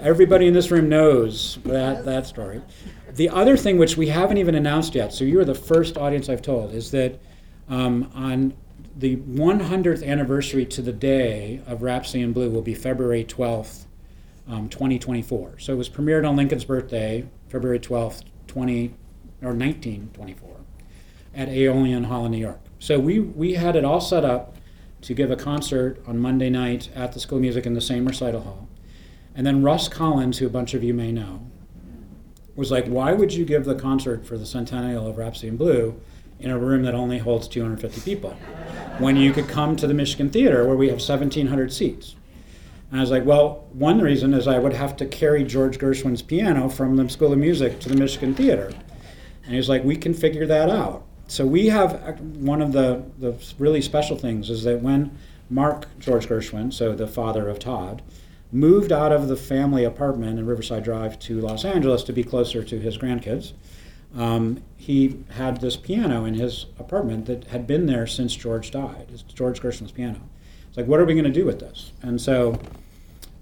everybody 0.00 0.46
in 0.46 0.54
this 0.54 0.70
room 0.70 0.88
knows 0.88 1.58
that, 1.64 2.04
that 2.04 2.26
story. 2.26 2.62
The 3.14 3.28
other 3.30 3.56
thing, 3.56 3.78
which 3.78 3.96
we 3.96 4.06
haven't 4.08 4.36
even 4.36 4.54
announced 4.54 4.94
yet, 4.94 5.12
so 5.12 5.24
you 5.24 5.40
are 5.40 5.44
the 5.44 5.54
first 5.54 5.96
audience 5.96 6.28
I've 6.28 6.42
told, 6.42 6.72
is 6.72 6.90
that 6.92 7.18
um, 7.68 8.10
on 8.14 8.54
the 8.98 9.16
100th 9.16 10.04
anniversary 10.04 10.66
to 10.66 10.82
the 10.82 10.92
day 10.92 11.60
of 11.68 11.82
Rhapsody 11.82 12.20
in 12.20 12.32
Blue 12.32 12.50
will 12.50 12.62
be 12.62 12.74
February 12.74 13.24
12th, 13.24 13.84
um, 14.48 14.68
2024. 14.68 15.60
So 15.60 15.72
it 15.72 15.76
was 15.76 15.88
premiered 15.88 16.28
on 16.28 16.34
Lincoln's 16.34 16.64
birthday, 16.64 17.24
February 17.48 17.78
12th, 17.78 18.24
20 18.48 18.88
or 19.40 19.54
1924, 19.54 20.56
at 21.32 21.48
Aeolian 21.48 22.04
Hall 22.04 22.26
in 22.26 22.32
New 22.32 22.38
York. 22.38 22.58
So 22.80 22.98
we, 22.98 23.20
we 23.20 23.54
had 23.54 23.76
it 23.76 23.84
all 23.84 24.00
set 24.00 24.24
up 24.24 24.56
to 25.02 25.14
give 25.14 25.30
a 25.30 25.36
concert 25.36 26.02
on 26.04 26.18
Monday 26.18 26.50
night 26.50 26.90
at 26.92 27.12
the 27.12 27.20
School 27.20 27.38
of 27.38 27.42
Music 27.42 27.66
in 27.66 27.74
the 27.74 27.80
same 27.80 28.04
recital 28.04 28.40
hall. 28.40 28.68
And 29.32 29.46
then 29.46 29.62
Russ 29.62 29.86
Collins, 29.86 30.38
who 30.38 30.46
a 30.48 30.50
bunch 30.50 30.74
of 30.74 30.82
you 30.82 30.92
may 30.92 31.12
know, 31.12 31.48
was 32.56 32.72
like, 32.72 32.86
why 32.88 33.12
would 33.12 33.32
you 33.32 33.44
give 33.44 33.64
the 33.64 33.76
concert 33.76 34.26
for 34.26 34.36
the 34.36 34.46
centennial 34.46 35.06
of 35.06 35.18
Rhapsody 35.18 35.46
in 35.46 35.56
Blue 35.56 36.00
in 36.40 36.50
a 36.50 36.58
room 36.58 36.82
that 36.82 36.94
only 36.94 37.18
holds 37.18 37.48
250 37.48 38.00
people 38.00 38.30
when 38.98 39.16
you 39.16 39.32
could 39.32 39.48
come 39.48 39.76
to 39.76 39.86
the 39.86 39.94
Michigan 39.94 40.30
Theater 40.30 40.66
where 40.66 40.76
we 40.76 40.88
have 40.88 40.98
1,700 40.98 41.72
seats? 41.72 42.14
And 42.90 43.00
I 43.00 43.02
was 43.02 43.10
like, 43.10 43.24
well, 43.24 43.66
one 43.72 44.00
reason 44.00 44.32
is 44.32 44.48
I 44.48 44.58
would 44.58 44.72
have 44.72 44.96
to 44.96 45.06
carry 45.06 45.44
George 45.44 45.78
Gershwin's 45.78 46.22
piano 46.22 46.68
from 46.68 46.96
the 46.96 47.08
School 47.08 47.32
of 47.32 47.38
Music 47.38 47.80
to 47.80 47.88
the 47.88 47.96
Michigan 47.96 48.34
Theater. 48.34 48.72
And 49.44 49.52
he 49.52 49.56
was 49.56 49.68
like, 49.68 49.84
we 49.84 49.96
can 49.96 50.14
figure 50.14 50.46
that 50.46 50.70
out. 50.70 51.04
So 51.26 51.46
we 51.46 51.66
have 51.66 51.94
uh, 51.94 52.12
one 52.12 52.62
of 52.62 52.72
the, 52.72 53.04
the 53.18 53.36
really 53.58 53.82
special 53.82 54.16
things 54.16 54.48
is 54.48 54.64
that 54.64 54.80
when 54.80 55.16
Marc 55.50 55.86
George 55.98 56.26
Gershwin, 56.26 56.72
so 56.72 56.94
the 56.94 57.06
father 57.06 57.48
of 57.48 57.58
Todd, 57.58 58.00
moved 58.50 58.92
out 58.92 59.12
of 59.12 59.28
the 59.28 59.36
family 59.36 59.84
apartment 59.84 60.38
in 60.38 60.46
Riverside 60.46 60.84
Drive 60.84 61.18
to 61.20 61.40
Los 61.40 61.66
Angeles 61.66 62.02
to 62.04 62.14
be 62.14 62.24
closer 62.24 62.64
to 62.64 62.78
his 62.78 62.96
grandkids, 62.96 63.52
um, 64.16 64.62
he 64.76 65.24
had 65.30 65.60
this 65.60 65.76
piano 65.76 66.24
in 66.24 66.34
his 66.34 66.66
apartment 66.78 67.26
that 67.26 67.44
had 67.48 67.66
been 67.66 67.86
there 67.86 68.06
since 68.06 68.34
George 68.34 68.70
died. 68.70 69.06
It's 69.12 69.22
George 69.22 69.60
Gershwin's 69.60 69.92
piano. 69.92 70.20
It's 70.68 70.76
like, 70.76 70.86
what 70.86 71.00
are 71.00 71.04
we 71.04 71.14
going 71.14 71.24
to 71.24 71.30
do 71.30 71.44
with 71.44 71.60
this? 71.60 71.92
And 72.02 72.20
so 72.20 72.58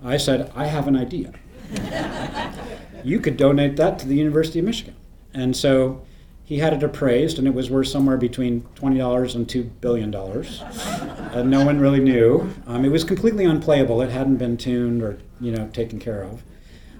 I 0.03 0.17
said, 0.17 0.51
I 0.55 0.67
have 0.67 0.89
an 0.89 0.97
idea. 0.97 1.33
you 3.05 3.21
could 3.21 3.37
donate 3.37 3.77
that 3.77 3.99
to 4.01 4.09
the 4.09 4.17
University 4.17 4.59
of 4.59 4.65
Michigan. 4.65 4.97
And 5.33 5.57
so 5.57 6.03
he 6.45 6.59
had 6.59 6.73
it 6.73 6.83
appraised, 6.83 7.39
and 7.39 7.49
it 7.49 7.55
was 7.55 7.71
worth 7.71 7.89
somewhere 7.89 8.17
between 8.17 8.63
$20 8.77 9.35
and 9.35 9.49
$2 9.49 9.71
billion. 9.81 10.15
and 11.35 11.51
no 11.51 11.65
one 11.65 11.81
really 11.81 12.01
knew. 12.01 12.53
Um, 12.67 12.85
it 12.85 12.91
was 12.91 13.05
completely 13.05 13.45
unplayable. 13.45 14.01
It 14.01 14.11
hadn't 14.11 14.37
been 14.37 14.57
tuned 14.57 15.03
or 15.03 15.19
you 15.41 15.53
know 15.53 15.69
taken 15.69 15.99
care 15.99 16.23
of. 16.23 16.43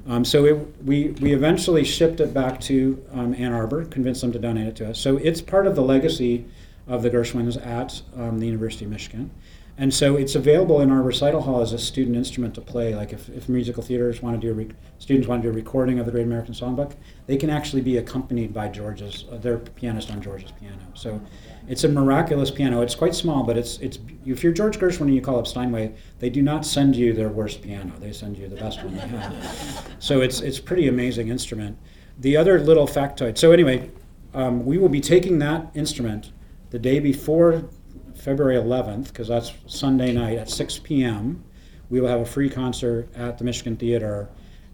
Um, 0.09 0.25
so 0.25 0.45
it, 0.45 0.85
we, 0.85 1.09
we 1.21 1.33
eventually 1.33 1.85
shipped 1.85 2.21
it 2.21 2.33
back 2.33 2.61
to 2.63 3.03
um, 3.13 3.35
Ann 3.35 3.53
Arbor, 3.53 3.85
convinced 3.87 4.21
them 4.21 4.33
to 4.33 4.39
donate 4.39 4.69
it 4.69 4.77
to 4.77 4.91
us. 4.91 5.01
So 5.01 5.17
it's 5.17 5.41
part 5.41 5.67
of 5.67 5.75
the 5.75 5.83
legacy 5.83 6.47
of 6.87 7.03
the 7.03 7.11
Gershwins 7.11 7.65
at 7.67 8.03
um, 8.17 8.39
the 8.39 8.47
University 8.47 8.85
of 8.85 8.91
Michigan. 8.93 9.31
And 9.79 9.93
so 9.93 10.17
it's 10.17 10.35
available 10.35 10.81
in 10.81 10.91
our 10.91 11.03
recital 11.03 11.43
hall 11.43 11.61
as 11.61 11.73
a 11.73 11.79
student 11.79 12.17
instrument 12.17 12.55
to 12.55 12.61
play. 12.63 12.95
Like 12.95 13.13
if, 13.13 13.29
if 13.29 13.49
musical 13.49 13.83
theaters 13.83 14.23
want 14.23 14.41
to 14.41 14.55
do, 14.55 14.75
students 14.99 15.29
want 15.29 15.43
to 15.43 15.49
do 15.49 15.53
a 15.53 15.55
recording 15.55 15.99
of 15.99 16.07
the 16.07 16.13
Great 16.13 16.25
American 16.25 16.55
Songbook, 16.55 16.95
they 17.27 17.37
can 17.37 17.51
actually 17.51 17.83
be 17.83 17.99
accompanied 17.99 18.55
by 18.55 18.69
George's, 18.69 19.25
uh, 19.31 19.37
their 19.37 19.59
pianist 19.59 20.11
on 20.11 20.23
George's 20.23 20.53
piano. 20.53 20.79
So 20.95 21.21
it's 21.69 21.85
a 21.85 21.89
miraculous 21.89 22.51
piano. 22.51 22.81
It's 22.83 22.95
quite 22.95 23.15
small, 23.15 23.43
but 23.43 23.57
it's, 23.57 23.79
it's 23.79 23.99
if 24.25 24.43
you're 24.43 24.53
George 24.53 24.79
Gershwin 24.79 25.03
and 25.03 25.15
you 25.15 25.21
call 25.21 25.39
up 25.39 25.47
Steinway, 25.47 25.95
they 26.19 26.31
do 26.31 26.43
not 26.43 26.65
send 26.65 26.95
you 26.97 27.13
their 27.13 27.29
worst 27.29 27.63
piano. 27.63 27.93
They 27.99 28.13
send 28.13 28.39
you 28.39 28.49
the 28.49 28.57
best 28.57 28.83
one 28.83 28.95
they 28.95 29.01
have. 29.01 29.97
so 29.99 30.21
it's, 30.21 30.41
it's 30.41 30.61
pretty 30.61 30.89
amazing 30.89 31.29
instrument. 31.29 31.79
The 32.19 32.37
other 32.37 32.61
little 32.61 32.87
factoid, 32.87 33.37
so 33.37 33.53
anyway, 33.53 33.91
um, 34.33 34.65
we 34.65 34.79
will 34.79 34.89
be 34.89 35.01
taking 35.01 35.39
that 35.41 35.71
instrument 35.75 36.33
the 36.71 36.79
day 36.79 37.01
before 37.01 37.69
February 38.15 38.57
11th, 38.57 39.09
because 39.09 39.29
that's 39.29 39.53
Sunday 39.67 40.13
night 40.13 40.39
at 40.39 40.51
6 40.51 40.79
p.m. 40.81 41.45
We 41.91 42.01
will 42.01 42.09
have 42.09 42.21
a 42.21 42.27
free 42.27 42.51
concert 42.51 43.09
at 43.15 43.39
the 43.39 43.45
Michigan 43.45 43.77
Theater. 43.77 44.29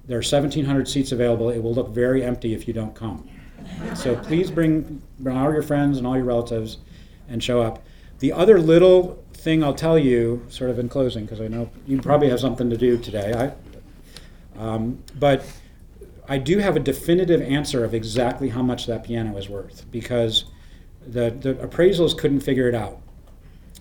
There 0.07 0.16
are 0.16 0.20
1,700 0.20 0.88
seats 0.88 1.12
available. 1.12 1.51
It 1.51 1.62
will 1.62 1.74
look 1.74 1.90
very 1.90 2.24
empty 2.24 2.55
if 2.55 2.66
you 2.66 2.74
don't 2.74 2.95
come. 2.95 3.28
So 3.95 4.17
please 4.17 4.51
bring, 4.51 5.03
bring 5.19 5.37
all 5.37 5.53
your 5.53 5.63
friends 5.63 5.99
and 5.99 6.07
all 6.07 6.17
your 6.17 6.25
relatives 6.25 6.79
and 7.29 7.43
show 7.43 7.63
up. 7.63 7.83
The 8.19 8.33
other 8.33 8.61
little 8.61 9.23
thing 9.35 9.65
I'll 9.65 9.75
tell 9.75 9.99
you, 9.99 10.45
sort 10.49 10.71
of 10.71 10.79
in 10.79 10.89
closing, 10.89 11.25
because 11.25 11.41
I 11.41 11.49
know 11.49 11.71
you 11.87 12.01
probably 12.01 12.31
have 12.31 12.41
something 12.41 12.71
to 12.71 12.77
do 12.77 12.97
today, 12.97 13.33
I, 14.57 14.61
um, 14.61 15.03
but 15.19 15.45
I 16.29 16.39
do 16.39 16.59
have 16.59 16.77
a 16.77 16.81
definitive 16.81 17.43
answer 17.43 17.85
of 17.85 17.95
exactly 17.95 18.51
how 18.51 18.63
much 18.63 18.87
that 18.87 19.05
piano 19.05 19.37
is 19.37 19.49
worth 19.49 19.85
because 19.91 20.45
the, 21.05 21.31
the 21.31 21.55
appraisals 21.55 22.17
couldn't 22.17 22.41
figure 22.41 22.69
it 22.69 22.75
out 22.75 23.03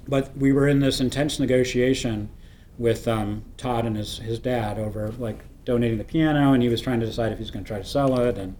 but 0.07 0.35
we 0.37 0.51
were 0.51 0.67
in 0.67 0.79
this 0.79 0.99
intense 0.99 1.39
negotiation 1.39 2.29
with 2.77 3.07
um, 3.07 3.43
Todd 3.57 3.85
and 3.85 3.95
his, 3.95 4.19
his 4.19 4.39
dad 4.39 4.79
over 4.79 5.11
like 5.13 5.39
donating 5.65 5.97
the 5.97 6.03
piano, 6.03 6.53
and 6.53 6.63
he 6.63 6.69
was 6.69 6.81
trying 6.81 6.99
to 6.99 7.05
decide 7.05 7.31
if 7.31 7.37
he 7.37 7.43
was 7.43 7.51
going 7.51 7.63
to 7.63 7.67
try 7.67 7.77
to 7.77 7.85
sell 7.85 8.19
it, 8.19 8.37
and 8.37 8.55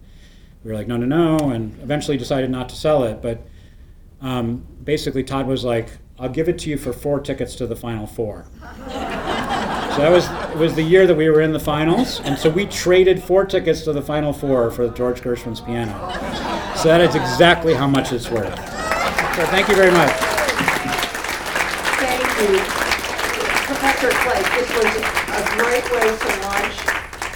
we 0.64 0.70
were 0.70 0.76
like, 0.76 0.86
no, 0.86 0.96
no, 0.96 1.06
no, 1.06 1.50
and 1.50 1.78
eventually 1.82 2.16
decided 2.16 2.50
not 2.50 2.68
to 2.68 2.76
sell 2.76 3.04
it. 3.04 3.20
But 3.20 3.46
um, 4.20 4.64
basically, 4.84 5.24
Todd 5.24 5.46
was 5.46 5.64
like, 5.64 5.90
I'll 6.18 6.28
give 6.28 6.48
it 6.48 6.58
to 6.60 6.70
you 6.70 6.78
for 6.78 6.92
four 6.92 7.18
tickets 7.20 7.56
to 7.56 7.66
the 7.66 7.74
final 7.74 8.06
four. 8.06 8.46
so 8.60 9.98
that 9.98 10.10
was 10.10 10.28
was 10.56 10.74
the 10.74 10.82
year 10.82 11.06
that 11.06 11.16
we 11.16 11.28
were 11.28 11.40
in 11.40 11.52
the 11.52 11.60
finals, 11.60 12.20
and 12.20 12.38
so 12.38 12.48
we 12.48 12.66
traded 12.66 13.20
four 13.22 13.44
tickets 13.44 13.82
to 13.82 13.92
the 13.92 14.02
final 14.02 14.32
four 14.32 14.70
for 14.70 14.88
George 14.90 15.20
Gershwin's 15.20 15.60
piano. 15.60 15.92
So 16.76 16.88
that 16.88 17.00
is 17.00 17.14
exactly 17.14 17.74
how 17.74 17.88
much 17.88 18.12
it's 18.12 18.30
worth. 18.30 18.54
So 18.54 19.46
thank 19.46 19.68
you 19.68 19.74
very 19.74 19.90
much. 19.90 20.12
Thank 21.98 22.22
you, 22.38 22.58
Professor 23.66 24.10
Clague, 24.10 24.46
this 24.54 24.70
was 24.76 24.94
a 25.32 25.42
great 25.56 25.90
way 25.90 26.16
to 26.18 26.31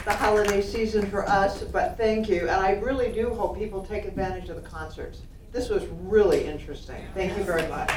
the 0.06 0.12
holiday 0.12 0.62
season 0.62 1.04
for 1.10 1.28
us, 1.28 1.64
but 1.64 1.96
thank 1.96 2.28
you. 2.28 2.42
And 2.42 2.50
I 2.50 2.74
really 2.74 3.10
do 3.10 3.34
hope 3.34 3.58
people 3.58 3.84
take 3.84 4.04
advantage 4.04 4.48
of 4.48 4.54
the 4.54 4.62
concerts. 4.62 5.22
This 5.50 5.68
was 5.68 5.84
really 6.04 6.44
interesting. 6.44 7.04
Thank 7.12 7.36
you 7.36 7.42
very 7.42 7.66
much. 7.66 7.90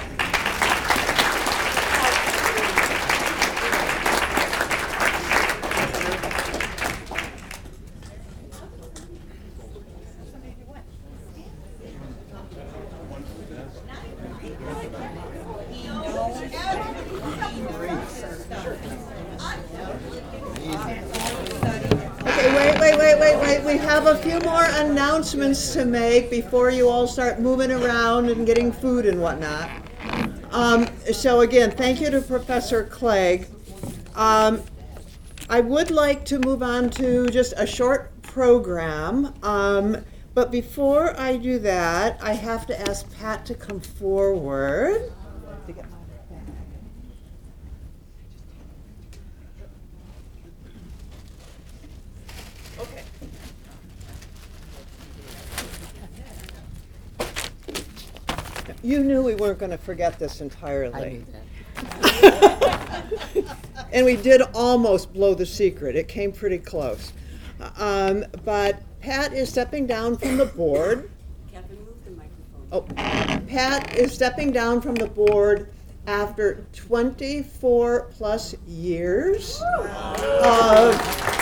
have 23.90 24.06
a 24.06 24.16
few 24.18 24.40
more 24.42 24.69
announcements 24.80 25.74
to 25.74 25.86
make 25.86 26.30
before 26.30 26.70
you 26.70 26.90
all 26.90 27.08
start 27.08 27.40
moving 27.40 27.72
around 27.72 28.30
and 28.30 28.46
getting 28.46 28.72
food 28.72 29.06
and 29.06 29.22
whatnot. 29.22 29.70
Um, 30.52 30.88
so 31.12 31.42
again, 31.42 31.72
thank 31.72 32.02
you 32.02 32.10
to 32.10 32.22
Professor 32.22 32.84
Clague. 32.86 33.48
Um, 34.16 34.64
I 35.50 35.60
would 35.62 35.92
like 35.92 36.26
to 36.26 36.40
move 36.40 36.64
on 36.64 36.90
to 36.92 37.28
just 37.28 37.54
a 37.58 37.66
short 37.66 38.20
program. 38.22 39.34
Um, 39.44 39.98
but 40.34 40.52
before 40.52 41.20
I 41.20 41.38
do 41.38 41.60
that, 41.60 42.20
I 42.22 42.34
have 42.34 42.66
to 42.68 42.80
ask 42.80 43.12
Pat 43.18 43.46
to 43.48 43.56
come 43.56 43.80
forward. 43.80 45.12
To 45.68 45.74
get 45.74 45.86
my 45.90 45.98
bag. 46.30 46.44
Okay. 58.60 58.69
You 58.82 59.04
knew 59.04 59.22
we 59.24 59.36
weren't 59.36 59.60
going 59.60 59.72
to 59.72 59.78
forget 59.78 60.18
this 60.20 60.42
entirely. 60.42 60.94
I 60.96 61.10
knew 61.10 61.26
that. 61.32 61.44
and 63.92 64.06
we 64.06 64.16
did 64.16 64.42
almost 64.54 65.14
blow 65.14 65.34
the 65.34 65.46
secret. 65.46 65.96
It 65.96 66.08
came 66.08 66.32
pretty 66.32 66.58
close. 66.58 67.12
Um, 67.78 68.26
but 68.46 68.82
Pat 69.02 69.34
is 69.34 69.50
stepping 69.50 69.86
down 69.86 70.18
from 70.18 70.38
the 70.38 70.46
board. 70.46 71.10
Kevin, 71.52 71.78
move 71.78 72.06
the 72.06 72.12
microphone. 72.12 72.68
Oh, 72.72 72.82
Pat 73.48 73.98
is 73.98 74.14
stepping 74.14 74.52
down 74.52 74.82
from 74.82 74.96
the 74.96 75.08
board 75.08 75.72
after 76.08 76.66
24 76.74 78.08
plus 78.12 78.56
years 78.66 79.62
of. 79.78 81.39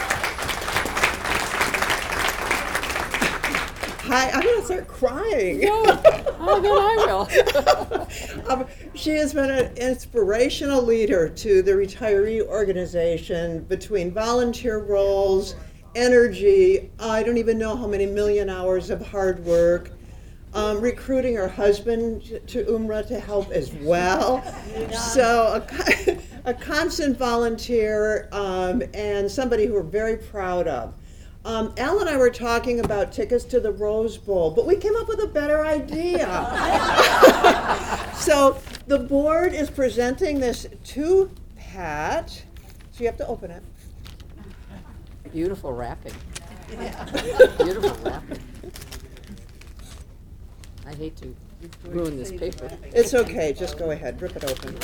Hi, 4.07 4.29
I'm 4.29 4.41
gonna 4.41 4.63
start 4.63 4.87
crying. 4.87 5.65
Oh, 6.39 6.61
then 6.61 6.71
I 6.71 6.95
will. 7.05 8.07
Um, 8.49 8.65
she 8.93 9.09
has 9.17 9.33
been 9.33 9.51
an 9.51 9.75
inspirational 9.75 10.81
leader 10.81 11.27
to 11.27 11.61
the 11.61 11.73
retiree 11.73 12.41
organization 12.41 13.63
between 13.65 14.11
volunteer 14.11 14.77
roles, 14.77 15.55
energy, 15.95 16.89
I 16.99 17.21
don't 17.23 17.37
even 17.37 17.57
know 17.57 17.75
how 17.75 17.87
many 17.87 18.05
million 18.05 18.49
hours 18.49 18.89
of 18.89 19.05
hard 19.05 19.43
work, 19.43 19.91
um, 20.53 20.79
recruiting 20.79 21.35
her 21.35 21.49
husband 21.49 22.39
to 22.47 22.63
UMRA 22.63 23.05
to 23.09 23.19
help 23.19 23.51
as 23.51 23.73
well. 23.73 24.41
So, 24.93 25.61
a, 25.69 26.17
a 26.51 26.53
constant 26.53 27.17
volunteer 27.17 28.29
um, 28.31 28.81
and 28.93 29.29
somebody 29.29 29.65
who 29.65 29.73
we're 29.73 29.83
very 29.83 30.15
proud 30.15 30.69
of. 30.69 30.93
Um, 31.47 31.73
Al 31.77 31.99
and 32.01 32.09
I 32.09 32.17
were 32.17 32.29
talking 32.29 32.81
about 32.81 33.13
tickets 33.13 33.45
to 33.45 33.61
the 33.61 33.71
Rose 33.71 34.17
Bowl, 34.17 34.51
but 34.51 34.67
we 34.67 34.75
came 34.75 34.97
up 34.97 35.07
with 35.07 35.21
a 35.21 35.27
better 35.27 35.65
idea. 35.65 36.27
so 38.15 38.57
the 38.87 38.99
board 38.99 39.53
is 39.53 39.69
presenting 39.69 40.41
this 40.41 40.67
to 40.83 41.31
Pat. 41.55 42.43
So 42.91 42.99
you 42.99 43.05
have 43.05 43.15
to 43.19 43.27
open 43.27 43.51
it. 43.51 43.63
Beautiful 45.31 45.71
wrapping. 45.71 46.11
Beautiful 46.67 47.97
wrapping. 48.03 48.39
I 50.85 50.93
hate 50.95 51.15
to 51.15 51.33
ruin 51.85 52.17
this 52.17 52.33
paper. 52.33 52.69
It's 52.93 53.13
okay, 53.13 53.53
just 53.53 53.77
go 53.79 53.91
ahead, 53.91 54.21
rip 54.21 54.35
it 54.35 54.43
open. 54.43 54.77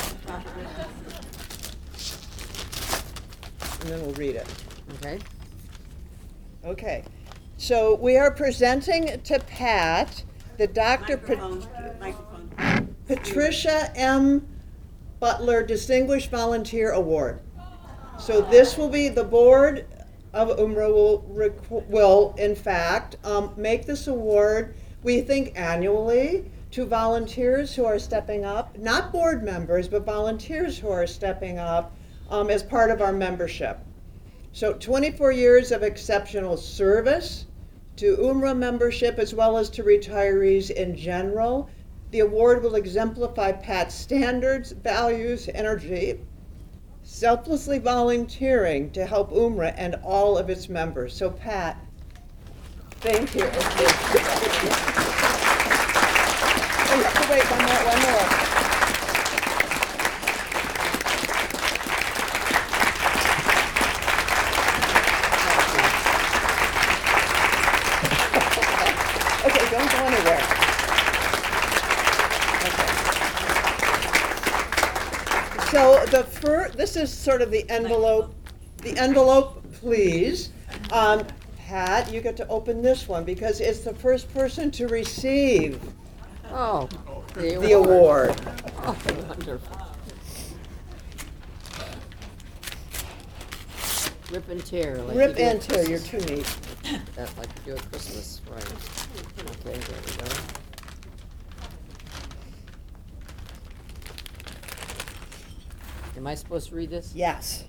And 3.82 3.90
then 3.90 4.00
we'll 4.00 4.14
read 4.14 4.36
it. 4.36 4.46
Okay? 4.94 5.18
Okay. 6.64 7.04
So 7.58 7.94
we 7.96 8.16
are 8.16 8.30
presenting 8.30 9.20
to 9.20 9.38
Pat 9.40 10.24
the 10.56 10.66
Dr. 10.66 11.18
Pat- 11.18 12.88
Patricia 13.06 13.92
M. 13.94 14.46
Butler 15.20 15.62
Distinguished 15.62 16.30
Volunteer 16.30 16.92
Award. 16.92 17.40
So 18.18 18.40
this 18.42 18.78
will 18.78 18.88
be, 18.88 19.08
the 19.08 19.24
board 19.24 19.86
of 20.32 20.48
UMRA 20.58 20.92
will, 20.92 21.22
requ- 21.30 21.86
will 21.86 22.34
in 22.38 22.54
fact, 22.54 23.16
um, 23.24 23.52
make 23.56 23.84
this 23.84 24.06
award, 24.06 24.74
we 25.02 25.20
think 25.20 25.52
annually, 25.56 26.50
to 26.70 26.86
volunteers 26.86 27.74
who 27.74 27.84
are 27.84 27.98
stepping 27.98 28.44
up, 28.44 28.76
not 28.78 29.12
board 29.12 29.44
members, 29.44 29.86
but 29.86 30.06
volunteers 30.06 30.78
who 30.78 30.88
are 30.88 31.06
stepping 31.06 31.58
up 31.58 31.94
um, 32.30 32.48
as 32.50 32.62
part 32.62 32.90
of 32.90 33.00
our 33.00 33.12
membership. 33.12 33.78
So 34.54 34.72
24 34.72 35.32
years 35.32 35.72
of 35.72 35.82
exceptional 35.82 36.56
service 36.56 37.46
to 37.96 38.16
UMRA 38.18 38.56
membership 38.56 39.18
as 39.18 39.34
well 39.34 39.58
as 39.58 39.68
to 39.70 39.82
retirees 39.82 40.70
in 40.70 40.96
general. 40.96 41.68
The 42.12 42.20
award 42.20 42.62
will 42.62 42.76
exemplify 42.76 43.50
Pat's 43.50 43.96
standards, 43.96 44.70
values, 44.70 45.48
energy, 45.52 46.20
selflessly 47.02 47.80
volunteering 47.80 48.90
to 48.92 49.04
help 49.04 49.32
UMRA 49.32 49.74
and 49.76 49.96
all 50.04 50.38
of 50.38 50.48
its 50.48 50.68
members. 50.68 51.16
So 51.16 51.30
Pat, 51.30 51.76
thank 53.00 53.34
you. 53.34 53.50
Oh, 56.96 57.26
wait, 57.28 57.42
one 57.50 57.64
more, 57.64 57.84
one 57.86 58.02
more. 58.02 58.54
Okay, 69.44 69.70
don't 69.70 69.90
go 69.90 69.98
anywhere. 70.06 70.40
Okay. 72.64 72.88
So 75.70 76.06
the 76.06 76.24
fir, 76.24 76.63
this 76.76 76.96
is 76.96 77.12
sort 77.12 77.42
of 77.42 77.50
the 77.50 77.68
envelope, 77.70 78.34
the 78.78 78.96
envelope, 78.98 79.62
please. 79.74 80.50
Um, 80.92 81.24
Pat, 81.58 82.12
you 82.12 82.20
get 82.20 82.36
to 82.38 82.48
open 82.48 82.82
this 82.82 83.08
one 83.08 83.24
because 83.24 83.60
it's 83.60 83.80
the 83.80 83.94
first 83.94 84.32
person 84.34 84.70
to 84.72 84.86
receive 84.88 85.80
Oh, 86.50 86.88
the 87.34 87.56
the 87.58 87.72
award. 87.72 88.36
Oh, 88.84 88.96
wonderful. 89.28 89.78
Rip 94.30 94.48
and 94.48 94.64
tear. 94.66 94.96
like 94.98 95.14
you 95.14 95.20
Rip 95.20 95.36
do 95.36 95.42
at 95.42 95.52
and 95.52 95.62
tear, 95.62 95.88
you're 95.88 95.98
Christmas. 96.00 96.26
too 96.26 96.34
neat. 96.34 97.00
That's 97.14 97.36
like 97.38 97.48
you 97.66 97.72
do 97.72 97.78
at 97.78 97.90
Christmas, 97.90 98.40
right? 98.50 98.62
Okay, 99.66 99.78
there 99.78 100.00
we 100.06 100.16
go. 100.28 100.36
Am 106.16 106.26
I 106.26 106.34
supposed 106.34 106.68
to 106.70 106.74
read 106.76 106.90
this? 106.90 107.12
Yes. 107.14 107.64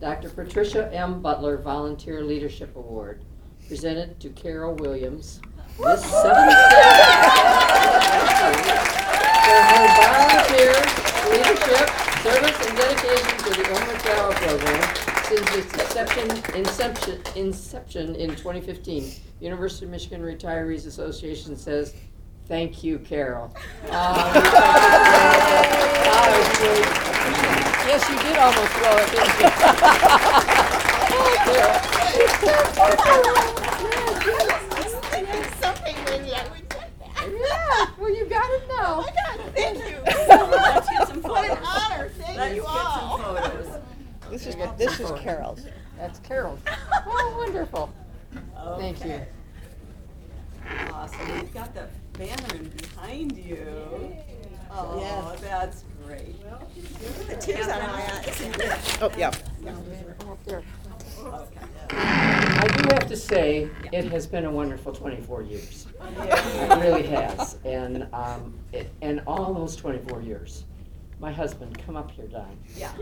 Dr. 0.00 0.28
Patricia 0.30 0.92
M. 0.92 1.20
Butler 1.22 1.56
Volunteer 1.58 2.22
Leadership 2.22 2.74
Award, 2.76 3.22
presented 3.68 4.18
to 4.20 4.28
Carol 4.30 4.74
Williams 4.74 5.40
this 5.78 6.04
seventh 6.04 6.56
for 9.44 9.60
her 9.62 9.86
volunteer 10.02 10.72
leadership, 11.30 11.88
service, 12.22 12.58
and 12.66 12.76
dedication 12.76 13.38
to 13.38 13.50
the 13.50 13.62
UMRA 13.68 13.96
Tower 14.02 14.32
program 14.32 14.82
since 15.24 15.54
its 15.54 15.72
inception, 15.74 16.54
inception, 16.56 17.20
inception 17.36 18.14
in 18.16 18.30
2015. 18.30 19.12
University 19.40 19.84
of 19.86 19.90
Michigan 19.90 20.22
Retirees 20.22 20.86
Association 20.86 21.56
says, 21.56 21.94
"Thank 22.48 22.82
you, 22.84 22.98
Carol." 23.00 23.54
Uh, 23.90 24.32
we 24.34 24.40
thought 24.40 24.76
it 24.76 25.80
was 25.80 25.98
really- 25.98 26.05
Yes, 27.86 28.08
you 28.08 28.18
did 28.18 28.36
almost 28.38 28.72
throw 28.72 28.96
it, 28.96 29.10
didn't 29.12 29.40
you? 29.40 30.56
Something 35.60 35.96
maybe 36.04 36.32
I 36.34 36.48
would 36.50 36.68
get 36.68 36.90
that. 36.98 37.28
Yeah, 37.28 37.90
well, 37.98 38.14
you 38.14 38.26
got 38.26 38.50
it 38.50 38.62
now. 38.68 38.96
Oh 38.98 39.02
my 39.02 39.12
God, 39.36 39.52
thank 39.54 39.78
you 39.78 39.96
so 40.26 40.46
much. 40.48 40.60
Let's 40.60 40.90
get 40.90 41.08
some 41.08 41.22
What 41.22 41.44
an 41.50 41.56
photos. 41.56 41.68
honor, 41.68 42.08
thank 42.18 42.38
Let's 42.38 42.54
you 42.56 42.62
get 42.62 42.70
all. 42.70 43.18
photos. 43.18 43.78
This 44.30 44.46
is, 44.46 44.56
this 44.76 45.00
is. 45.00 45.10
Carol's. 45.20 45.66
That's 45.98 46.18
Carol. 46.20 46.58
Oh, 47.08 47.34
wonderful. 47.38 47.92
Thank 48.78 49.04
you. 49.04 49.12
Okay. 49.12 49.26
Awesome, 50.92 51.28
you've 51.36 51.54
got 51.54 51.72
the 51.74 51.86
banner 52.18 52.54
in 52.56 52.68
behind 52.70 53.36
you. 53.36 54.16
Oh, 54.70 54.98
Yes. 55.00 55.40
that's 55.40 55.82
great. 55.82 55.85
The 56.76 57.36
tears 57.36 57.68
out 57.68 57.80
of 57.80 57.88
my 57.88 58.02
eyes. 58.02 58.98
Oh, 59.00 59.10
yeah. 59.16 59.32
I 61.88 62.66
do 62.76 62.94
have 62.94 63.06
to 63.08 63.16
say, 63.16 63.70
it 63.92 64.04
has 64.06 64.26
been 64.26 64.44
a 64.44 64.50
wonderful 64.50 64.92
24 64.92 65.42
years. 65.42 65.86
It 66.18 66.80
really 66.80 67.04
has. 67.04 67.56
And, 67.64 68.06
um, 68.12 68.52
it, 68.72 68.90
and 69.00 69.22
all 69.26 69.54
those 69.54 69.74
24 69.76 70.20
years, 70.22 70.64
my 71.18 71.32
husband, 71.32 71.78
come 71.84 71.96
up 71.96 72.10
here, 72.10 72.26
Don. 72.26 72.58
Yeah. 72.76 72.92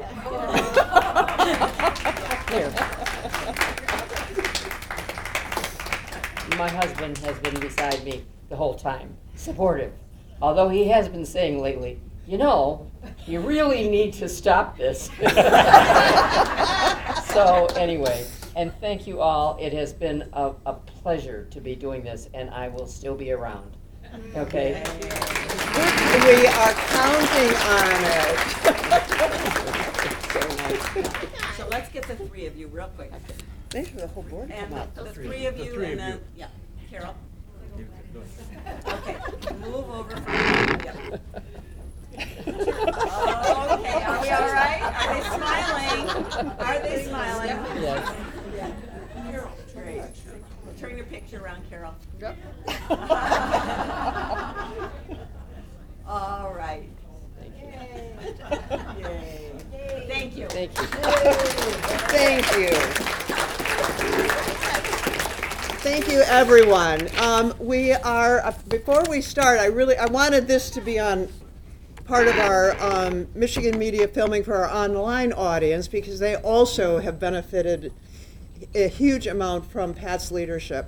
Here. 2.50 2.70
my 6.56 6.68
husband 6.68 7.18
has 7.18 7.36
been 7.40 7.58
beside 7.58 8.04
me 8.04 8.24
the 8.48 8.56
whole 8.56 8.74
time, 8.74 9.16
supportive. 9.34 9.92
Although 10.40 10.68
he 10.68 10.86
has 10.88 11.08
been 11.08 11.26
saying 11.26 11.60
lately, 11.60 12.00
you 12.26 12.38
know, 12.38 12.90
you 13.26 13.40
really 13.40 13.88
need 13.88 14.12
to 14.14 14.28
stop 14.28 14.76
this. 14.78 15.10
so, 17.32 17.66
anyway, 17.76 18.26
and 18.56 18.72
thank 18.80 19.06
you 19.06 19.20
all. 19.20 19.58
It 19.60 19.72
has 19.72 19.92
been 19.92 20.28
a, 20.32 20.52
a 20.66 20.74
pleasure 20.74 21.46
to 21.50 21.60
be 21.60 21.74
doing 21.74 22.02
this, 22.02 22.28
and 22.34 22.50
I 22.50 22.68
will 22.68 22.86
still 22.86 23.14
be 23.14 23.32
around. 23.32 23.76
Okay? 24.36 24.82
We 26.24 26.46
are 26.46 26.72
counting 26.72 27.56
on 27.66 28.04
it. 28.04 28.64
So 31.56 31.68
let's 31.68 31.90
get 31.90 32.04
the 32.04 32.16
three 32.16 32.46
of 32.46 32.56
you 32.56 32.68
real 32.68 32.88
quick. 32.96 33.12
Thanks 33.70 33.90
for 33.90 33.96
the 33.96 34.06
whole 34.06 34.22
board 34.22 34.48
to 34.48 34.54
And 34.54 34.70
come 34.70 34.78
up. 34.78 34.94
the 34.94 35.06
three 35.06 35.46
of 35.46 35.58
you 35.58 35.82
and 35.82 35.98
then, 35.98 36.20
yeah, 36.36 36.46
Carol. 36.88 37.14
Okay, 38.86 39.16
move 39.58 39.90
over 39.90 40.16
from, 40.16 40.80
yep. 40.84 41.20
Okay, 42.16 44.02
are 44.04 44.20
we 44.20 44.30
all 44.30 44.48
right? 44.52 44.82
Are 45.00 45.14
they 45.14 45.22
smiling? 45.36 46.50
Are 46.58 46.78
they 46.80 47.04
smiling? 47.04 47.56
Yes. 47.80 48.14
Carol, 49.30 49.50
great. 49.74 50.02
Turn 50.78 50.96
your 50.96 51.06
picture 51.06 51.42
around, 51.42 51.68
Carol. 51.70 51.94
Yep. 52.20 52.36
All 56.06 56.52
right. 56.54 56.88
Yay. 58.98 59.52
Thank 60.08 60.36
you. 60.36 60.46
Thank 60.48 60.78
you. 60.78 60.86
Thank 62.12 62.56
you. 62.56 62.68
Thank 65.80 66.08
you, 66.10 66.20
everyone. 66.22 67.08
Um, 67.18 67.54
we 67.58 67.92
are, 67.92 68.40
uh, 68.40 68.52
before 68.68 69.02
we 69.08 69.20
start, 69.20 69.58
I 69.58 69.66
really, 69.66 69.96
I 69.98 70.06
wanted 70.06 70.48
this 70.48 70.70
to 70.70 70.80
be 70.80 70.98
on 70.98 71.28
part 72.04 72.28
of 72.28 72.36
our 72.38 72.76
um, 72.80 73.26
Michigan 73.34 73.78
Media 73.78 74.06
Filming 74.06 74.44
for 74.44 74.54
our 74.54 74.68
online 74.70 75.32
audience 75.32 75.88
because 75.88 76.18
they 76.18 76.36
also 76.36 76.98
have 76.98 77.18
benefited 77.18 77.92
a 78.74 78.88
huge 78.88 79.26
amount 79.26 79.70
from 79.70 79.94
Pat's 79.94 80.30
leadership. 80.30 80.86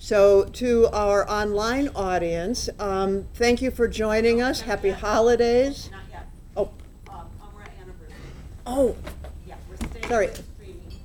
So, 0.00 0.44
to 0.44 0.86
our 0.92 1.28
online 1.28 1.88
audience, 1.94 2.68
um, 2.78 3.26
thank 3.34 3.60
you 3.60 3.70
for 3.72 3.88
joining 3.88 4.40
us. 4.40 4.60
Happy 4.60 4.90
holidays. 4.90 5.90
Not 5.90 6.00
yet. 6.12 6.28
Oh, 6.56 6.70
Um, 7.10 7.26
UMRA 7.40 7.66
anniversary. 7.82 8.14
oh, 8.64 8.94
Yeah, 9.48 9.54
we're 9.68 9.76
staying 9.88 10.06
Sorry. 10.08 10.26
with 10.28 10.44
streaming. 10.54 11.00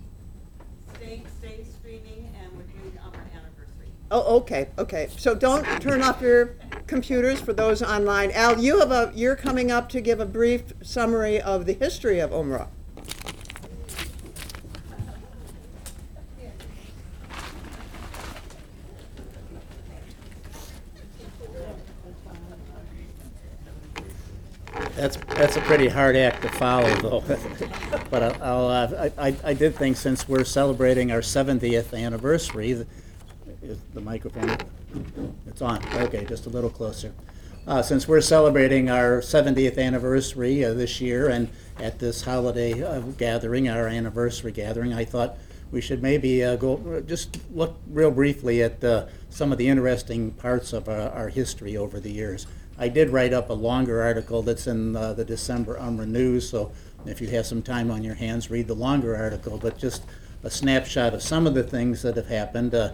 Staying, 0.96 1.26
stay 1.40 1.66
streaming 1.80 2.30
and 2.40 2.52
we're 2.56 2.64
doing 2.70 2.92
UMRA 3.04 3.26
anniversary. 3.34 3.90
Oh, 4.16 4.36
okay, 4.38 4.70
okay. 4.78 5.10
So 5.18 5.34
don't 5.34 5.66
turn 5.82 6.04
off 6.04 6.22
your 6.22 6.56
computers 6.86 7.42
for 7.42 7.52
those 7.52 7.82
online. 7.82 8.30
Al, 8.30 8.60
you 8.60 8.78
have 8.80 8.92
a, 8.92 9.12
you're 9.16 9.36
coming 9.36 9.72
up 9.72 9.90
to 9.90 10.02
give 10.02 10.20
a 10.20 10.26
brief 10.28 10.72
summary 10.84 11.42
of 11.42 11.66
the 11.66 11.74
history 11.74 12.20
of 12.20 12.30
UMRA. 12.30 12.68
That's, 24.96 25.18
that's 25.36 25.56
a 25.58 25.62
pretty 25.62 25.88
hard 25.88 26.16
act 26.16 26.42
to 26.44 26.50
follow, 26.50 26.94
though. 26.98 27.24
But 28.10 28.24
I- 28.24 28.38
I'll, 28.44 28.68
uh, 28.68 29.10
I, 29.18 29.28
I- 29.30 29.38
I 29.44 29.54
did 29.54 29.76
think 29.76 29.98
since 29.98 30.28
we're 30.28 30.44
celebrating 30.44 31.12
our 31.12 31.22
70th 31.22 31.98
anniversary, 32.00 32.86
is 33.64 33.80
the 33.94 34.02
microphone, 34.02 34.58
it's 35.48 35.62
on, 35.62 35.82
okay, 35.96 36.26
just 36.26 36.46
a 36.46 36.50
little 36.50 36.70
closer. 36.70 37.14
Uh, 37.66 37.82
Since 37.82 38.08
we're 38.08 38.22
celebrating 38.22 38.90
our 38.90 39.22
70th 39.22 39.78
anniversary 39.78 40.66
uh, 40.66 40.74
this 40.74 41.00
year, 41.00 41.30
and 41.30 41.50
at 41.80 42.00
this 42.00 42.24
holiday 42.24 42.84
uh, 42.84 43.00
gathering, 43.18 43.70
our 43.70 43.88
anniversary 43.88 44.52
gathering, 44.52 44.94
I 44.94 45.06
thought 45.06 45.38
we 45.72 45.80
should 45.80 46.04
maybe 46.04 46.44
uh, 46.44 46.58
go, 46.58 47.02
just 47.08 47.40
look 47.54 47.78
real 47.90 48.12
briefly 48.12 48.62
at 48.62 48.84
uh, 48.84 49.06
some 49.30 49.52
of 49.52 49.58
the 49.58 49.70
interesting 49.70 50.32
parts 50.32 50.74
of 50.74 50.90
our, 50.90 51.10
our 51.12 51.30
history 51.30 51.78
over 51.78 52.00
the 52.00 52.12
years. 52.12 52.48
I 52.78 52.90
did 52.90 53.12
write 53.12 53.34
up 53.34 53.50
a 53.50 53.54
longer 53.54 54.02
article 54.02 54.42
that's 54.42 54.68
in 54.68 54.96
uh, 54.96 55.14
the 55.14 55.24
December 55.24 55.78
UMRA 55.78 56.08
News, 56.08 56.50
so 56.50 56.72
if 57.06 57.22
you 57.22 57.30
have 57.30 57.46
some 57.46 57.62
time 57.62 57.90
on 57.92 58.04
your 58.04 58.16
hands, 58.16 58.52
read 58.52 58.68
the 58.68 58.76
longer 58.76 59.16
article, 59.16 59.58
but 59.58 59.78
just 59.78 60.04
a 60.44 60.50
snapshot 60.50 61.14
of 61.14 61.22
some 61.22 61.48
of 61.48 61.54
the 61.54 61.64
things 61.64 62.02
that 62.02 62.18
have 62.18 62.28
happened. 62.28 62.76
Uh, 62.76 62.92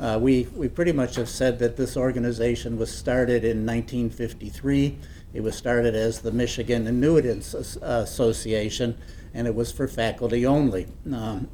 uh, 0.00 0.18
we, 0.20 0.44
we 0.54 0.68
pretty 0.68 0.92
much 0.92 1.16
have 1.16 1.28
said 1.28 1.58
that 1.58 1.76
this 1.76 1.96
organization 1.96 2.78
was 2.78 2.94
started 2.96 3.44
in 3.44 3.66
1953. 3.66 4.96
It 5.34 5.42
was 5.42 5.56
started 5.56 5.94
as 5.94 6.20
the 6.20 6.30
Michigan 6.30 6.86
Annuitants 6.86 7.54
Association, 7.82 8.96
and 9.34 9.46
it 9.46 9.54
was 9.54 9.72
for 9.72 9.88
faculty 9.88 10.46
only. 10.46 10.86
Um, 11.12 11.48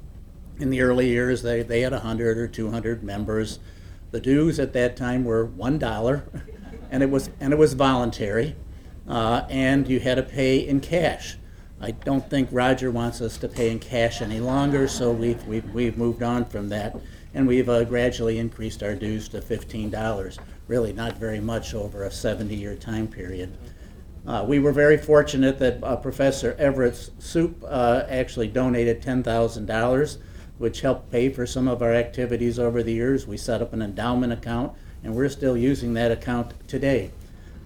in 0.59 0.71
the 0.71 0.83
early 0.83 1.09
years, 1.09 1.43
they, 1.43 1.63
they 1.63 1.81
had 1.81 1.93
100 1.93 2.39
or 2.39 2.47
200 2.47 3.03
members. 3.03 3.59
The 4.11 4.21
dues 4.21 4.61
at 4.61 4.73
that 4.75 4.97
time 4.97 5.25
were 5.25 5.49
$1, 5.49 6.23
and 6.91 7.03
it 7.03 7.11
was, 7.11 7.31
and 7.41 7.53
it 7.53 7.59
was 7.59 7.73
voluntary, 7.73 8.57
uh, 9.09 9.43
and 9.49 9.89
you 9.89 10.01
had 10.01 10.17
to 10.17 10.23
pay 10.23 10.59
in 10.59 10.81
cash. 10.81 11.39
I 11.81 11.91
don't 11.91 12.29
think 12.31 12.49
Roger 12.53 12.91
wants 12.91 13.21
us 13.21 13.37
to 13.39 13.49
pay 13.49 13.71
in 13.71 13.79
cash 13.79 14.23
any 14.23 14.39
longer, 14.39 14.87
so 14.87 15.11
we've, 15.11 15.45
we've, 15.47 15.69
we've 15.75 15.99
moved 15.99 16.23
on 16.23 16.45
from 16.45 16.69
that. 16.69 16.95
And 17.35 17.47
we've 17.49 17.69
uh, 17.69 17.85
gradually 17.85 18.39
increased 18.39 18.83
our 18.83 18.95
dues 18.95 19.29
to 19.31 19.41
$15. 19.41 20.39
Really 20.69 20.93
not 20.93 21.19
very 21.19 21.41
much 21.41 21.75
over 21.75 22.05
a 22.05 22.09
70-year 22.09 22.77
time 22.77 23.09
period. 23.09 23.57
Uh, 24.27 24.45
we 24.47 24.59
were 24.59 24.73
very 24.73 24.97
fortunate 24.97 25.59
that 25.59 25.83
uh, 25.83 25.97
Professor 25.97 26.57
Everett 26.59 27.11
Soop 27.19 27.63
uh, 27.67 28.05
actually 28.09 28.49
donated 28.49 29.03
$10,000, 29.03 30.19
which 30.59 30.81
helped 30.81 31.11
pay 31.11 31.29
for 31.29 31.45
some 31.45 31.69
of 31.69 31.83
our 31.83 31.93
activities 31.93 32.59
over 32.59 32.83
the 32.83 32.93
years. 32.93 33.27
We 33.27 33.37
set 33.37 33.61
up 33.61 33.73
an 33.73 33.83
endowment 33.83 34.33
account, 34.33 34.73
and 35.03 35.15
we're 35.15 35.29
still 35.29 35.57
using 35.57 35.93
that 35.95 36.11
account 36.11 36.55
today. 36.69 37.11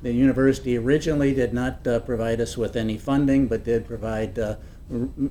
The 0.03 0.13
university 0.13 0.77
originally 0.77 1.35
did 1.35 1.53
not 1.53 1.87
uh, 1.87 2.01
provide 2.01 2.41
us 2.41 2.57
with 2.57 2.75
any 2.75 2.99
funding, 2.99 3.47
but 3.47 3.65
did 3.65 3.87
provide 3.87 4.39
uh, 4.39 4.57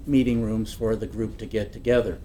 meeting 0.05 0.41
rooms 0.41 0.73
for 0.73 0.95
the 0.95 1.07
group 1.07 1.37
to 1.39 1.45
get 1.45 1.73
together. 1.73 2.19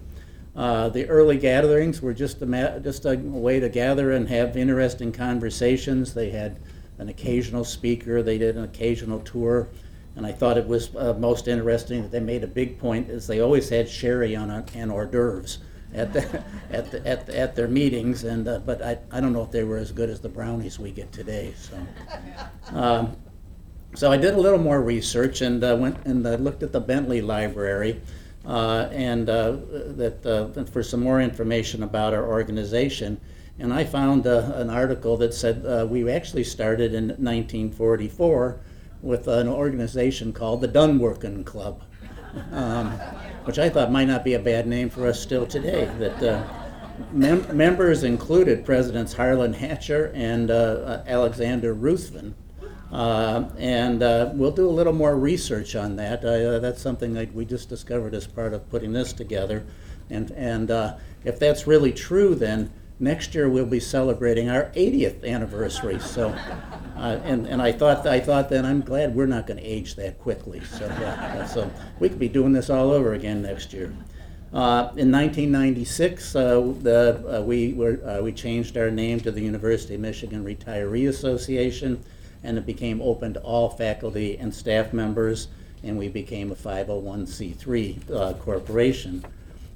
Uh, 0.55 0.87
the 0.89 1.07
early 1.07 1.37
gatherings 1.37 2.01
were 2.01 2.13
just 2.13 2.41
a, 2.41 2.45
ma- 2.45 2.77
just 2.79 3.05
a 3.05 3.15
way 3.15 3.59
to 3.59 3.69
gather 3.69 4.11
and 4.11 4.29
have 4.29 4.55
interesting 4.55 5.11
conversations. 5.11 6.13
They 6.13 6.29
had 6.29 6.59
an 6.99 7.09
occasional 7.09 7.63
speaker, 7.63 8.21
they 8.21 8.37
did 8.37 8.55
an 8.55 8.63
occasional 8.63 9.19
tour, 9.21 9.67
and 10.15 10.27
I 10.27 10.31
thought 10.31 10.57
it 10.59 10.67
was 10.67 10.95
uh, 10.95 11.15
most 11.17 11.47
interesting 11.47 12.03
that 12.03 12.11
they 12.11 12.19
made 12.19 12.43
a 12.43 12.47
big 12.47 12.77
point 12.77 13.09
is 13.09 13.25
they 13.25 13.39
always 13.39 13.69
had 13.69 13.89
sherry 13.89 14.35
on 14.35 14.51
a, 14.51 14.63
and 14.75 14.91
hors 14.91 15.07
d'oeuvres 15.07 15.57
at 15.95 16.13
the, 16.13 16.43
at 16.69 16.91
the, 16.91 17.07
at, 17.07 17.25
the, 17.25 17.37
at 17.37 17.55
their 17.55 17.67
meetings, 17.67 18.23
and 18.23 18.47
uh, 18.47 18.59
but 18.59 18.83
I, 18.83 18.99
I 19.11 19.19
don't 19.19 19.33
know 19.33 19.41
if 19.41 19.49
they 19.49 19.63
were 19.63 19.77
as 19.77 19.91
good 19.91 20.09
as 20.11 20.19
the 20.19 20.29
brownies 20.29 20.77
we 20.77 20.91
get 20.91 21.11
today. 21.11 21.53
So. 21.57 21.77
Um, 22.69 23.17
so 23.95 24.11
I 24.11 24.17
did 24.17 24.33
a 24.33 24.39
little 24.39 24.59
more 24.59 24.81
research 24.81 25.41
and 25.41 25.63
uh, 25.63 25.75
went 25.79 25.97
and 26.05 26.25
uh, 26.25 26.35
looked 26.35 26.63
at 26.63 26.71
the 26.71 26.79
Bentley 26.79 27.21
Library 27.21 28.01
uh, 28.45 28.89
and 28.91 29.29
uh, 29.29 29.51
that 29.71 30.25
uh, 30.25 30.63
for 30.65 30.83
some 30.83 30.99
more 30.99 31.21
information 31.21 31.81
about 31.81 32.13
our 32.13 32.27
organization. 32.27 33.19
And 33.57 33.73
I 33.73 33.85
found 33.85 34.27
uh, 34.27 34.51
an 34.55 34.69
article 34.69 35.15
that 35.17 35.33
said 35.33 35.89
we 35.89 36.09
actually 36.11 36.43
started 36.43 36.93
in 36.93 37.09
1944 37.09 38.59
with 39.01 39.27
an 39.27 39.47
organization 39.47 40.33
called 40.33 40.61
the 40.61 40.67
Dunworkin 40.67 41.45
Club, 41.45 41.83
um, 42.51 42.91
which 43.45 43.59
I 43.59 43.69
thought 43.69 43.91
might 43.91 44.07
not 44.07 44.23
be 44.23 44.33
a 44.33 44.39
bad 44.39 44.67
name 44.67 44.89
for 44.89 45.07
us 45.07 45.21
still 45.21 45.45
today. 45.45 45.85
That 45.99 46.47
mem- 47.11 47.55
members 47.55 48.03
included 48.03 48.65
Presidents 48.65 49.13
Harlan 49.13 49.53
Hatcher 49.53 50.11
and 50.15 50.51
Alexander 50.51 51.73
Ruthven. 51.73 52.33
Uh, 52.93 53.49
and 53.57 54.03
uh, 54.03 54.29
we'll 54.33 54.51
do 54.51 54.69
a 54.69 54.71
little 54.71 54.93
more 54.93 55.17
research 55.17 55.75
on 55.75 55.95
that. 55.95 56.23
Uh, 56.23 56.59
that's 56.59 56.79
something 56.79 57.13
that 57.13 57.33
we 57.33 57.43
just 57.43 57.67
discovered 57.67 58.13
as 58.13 58.27
part 58.27 58.53
of 58.53 58.69
putting 58.69 58.93
this 58.93 59.11
together. 59.11 59.65
And, 60.11 60.29
and 60.31 60.69
uh, 60.69 60.97
if 61.25 61.39
that's 61.39 61.65
really 61.65 61.91
true, 61.91 62.35
then 62.35 62.71
next 62.99 63.33
year 63.33 63.49
we'll 63.49 63.65
be 63.65 63.79
celebrating 63.79 64.47
our 64.47 64.65
80th 64.75 65.27
anniversary. 65.27 65.99
So, 65.99 66.29
uh, 66.95 67.19
and, 67.23 67.47
and 67.47 67.63
I 67.63 67.71
thought 67.71 68.05
I 68.05 68.19
thought 68.19 68.49
then 68.49 68.63
I'm 68.63 68.81
glad 68.81 69.15
we're 69.15 69.25
not 69.25 69.47
going 69.47 69.57
to 69.57 69.65
age 69.65 69.95
that 69.95 70.19
quickly. 70.19 70.61
So, 70.63 70.85
yeah, 70.85 71.47
so 71.47 71.71
we 71.99 72.09
could 72.09 72.19
be 72.19 72.29
doing 72.29 72.53
this 72.53 72.69
all 72.69 72.91
over 72.91 73.13
again 73.13 73.41
next 73.41 73.73
year. 73.73 73.91
Uh, 74.53 74.93
in 74.97 75.11
1996, 75.11 76.35
uh, 76.35 76.73
the, 76.81 77.39
uh, 77.39 77.41
we, 77.41 77.73
were, 77.73 77.99
uh, 78.07 78.21
we 78.21 78.31
changed 78.31 78.77
our 78.77 78.91
name 78.91 79.19
to 79.19 79.31
the 79.31 79.41
University 79.41 79.95
of 79.95 80.01
Michigan 80.01 80.45
Retiree 80.45 81.09
Association, 81.09 82.03
and 82.43 82.57
it 82.57 82.65
became 82.65 83.01
open 83.01 83.33
to 83.33 83.39
all 83.41 83.69
faculty 83.69 84.37
and 84.37 84.53
staff 84.53 84.93
members, 84.93 85.47
and 85.83 85.97
we 85.97 86.07
became 86.07 86.51
a 86.51 86.55
501c3 86.55 88.11
uh, 88.11 88.33
corporation. 88.33 89.23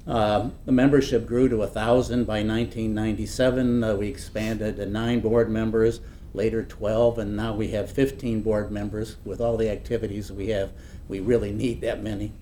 Um, 0.06 0.54
the 0.64 0.72
membership 0.72 1.26
grew 1.26 1.48
to 1.50 1.58
1,000 1.58 2.24
by 2.24 2.42
1997. 2.42 3.84
Uh, 3.84 3.94
we 3.94 4.08
expanded 4.08 4.76
to 4.76 4.86
nine 4.86 5.20
board 5.20 5.50
members, 5.50 6.00
later 6.32 6.62
12, 6.62 7.18
and 7.18 7.36
now 7.36 7.54
we 7.54 7.68
have 7.68 7.90
15 7.90 8.40
board 8.40 8.70
members. 8.70 9.16
With 9.24 9.40
all 9.40 9.58
the 9.58 9.68
activities 9.68 10.32
we 10.32 10.48
have, 10.48 10.70
we 11.08 11.20
really 11.20 11.52
need 11.52 11.82
that 11.82 12.02
many. 12.02 12.32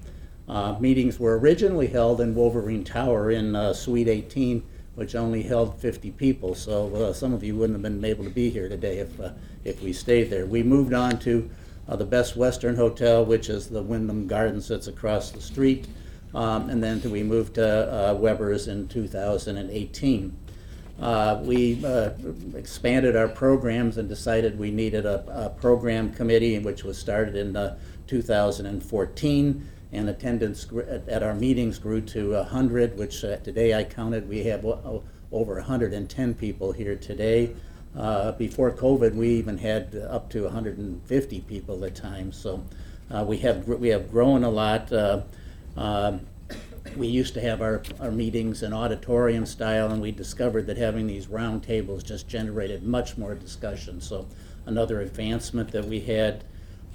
Uh, 0.48 0.76
meetings 0.78 1.18
were 1.18 1.38
originally 1.38 1.88
held 1.88 2.20
in 2.20 2.34
Wolverine 2.34 2.84
Tower 2.84 3.32
in 3.32 3.56
uh, 3.56 3.72
Suite 3.72 4.08
18, 4.08 4.62
which 4.94 5.16
only 5.16 5.42
held 5.42 5.80
50 5.80 6.12
people. 6.12 6.54
So 6.54 6.94
uh, 6.94 7.12
some 7.12 7.34
of 7.34 7.42
you 7.42 7.56
wouldn't 7.56 7.74
have 7.74 7.82
been 7.82 8.04
able 8.04 8.22
to 8.24 8.30
be 8.30 8.48
here 8.48 8.68
today 8.68 8.98
if, 8.98 9.18
uh, 9.20 9.30
if 9.66 9.82
we 9.82 9.92
stayed 9.92 10.30
there. 10.30 10.46
We 10.46 10.62
moved 10.62 10.94
on 10.94 11.18
to 11.20 11.50
uh, 11.88 11.96
the 11.96 12.04
Best 12.04 12.36
Western 12.36 12.76
Hotel, 12.76 13.24
which 13.24 13.48
is 13.48 13.68
the 13.68 13.82
Wyndham 13.82 14.26
Gardens 14.26 14.68
that's 14.68 14.86
across 14.86 15.30
the 15.30 15.40
street. 15.40 15.86
Um, 16.34 16.70
and 16.70 16.82
then 16.82 17.00
we 17.10 17.22
moved 17.22 17.54
to 17.54 18.10
uh, 18.10 18.14
Weber's 18.14 18.68
in 18.68 18.88
2018. 18.88 20.36
Uh, 21.00 21.40
we 21.42 21.84
uh, 21.84 22.10
expanded 22.54 23.16
our 23.16 23.28
programs 23.28 23.98
and 23.98 24.08
decided 24.08 24.58
we 24.58 24.70
needed 24.70 25.04
a, 25.04 25.24
a 25.46 25.50
program 25.50 26.12
committee, 26.12 26.58
which 26.58 26.84
was 26.84 26.96
started 26.96 27.36
in 27.36 27.56
uh, 27.56 27.76
2014. 28.06 29.68
And 29.92 30.08
attendance 30.08 30.66
at 31.08 31.22
our 31.22 31.34
meetings 31.34 31.78
grew 31.78 32.00
to 32.02 32.32
100, 32.32 32.98
which 32.98 33.24
uh, 33.24 33.36
today 33.36 33.74
I 33.74 33.84
counted, 33.84 34.28
we 34.28 34.42
have 34.44 34.64
o- 34.64 35.04
over 35.32 35.54
110 35.54 36.34
people 36.34 36.72
here 36.72 36.96
today. 36.96 37.54
Uh, 37.96 38.32
before 38.32 38.70
COVID, 38.70 39.14
we 39.14 39.30
even 39.30 39.56
had 39.56 39.94
up 40.08 40.28
to 40.30 40.42
150 40.44 41.40
people 41.42 41.84
at 41.84 41.94
times. 41.94 42.36
So 42.36 42.62
uh, 43.10 43.24
we 43.26 43.38
have 43.38 43.66
we 43.66 43.88
have 43.88 44.10
grown 44.10 44.44
a 44.44 44.50
lot. 44.50 44.92
Uh, 44.92 45.22
um, 45.76 46.20
we 46.96 47.06
used 47.06 47.34
to 47.34 47.40
have 47.40 47.60
our, 47.62 47.82
our 48.00 48.10
meetings 48.10 48.62
in 48.62 48.72
auditorium 48.72 49.46
style, 49.46 49.90
and 49.90 50.00
we 50.00 50.12
discovered 50.12 50.66
that 50.66 50.76
having 50.76 51.06
these 51.06 51.26
round 51.28 51.62
tables 51.62 52.02
just 52.02 52.28
generated 52.28 52.82
much 52.82 53.18
more 53.18 53.34
discussion. 53.34 54.00
So 54.00 54.26
another 54.66 55.00
advancement 55.00 55.70
that 55.72 55.84
we 55.84 56.00
had. 56.00 56.44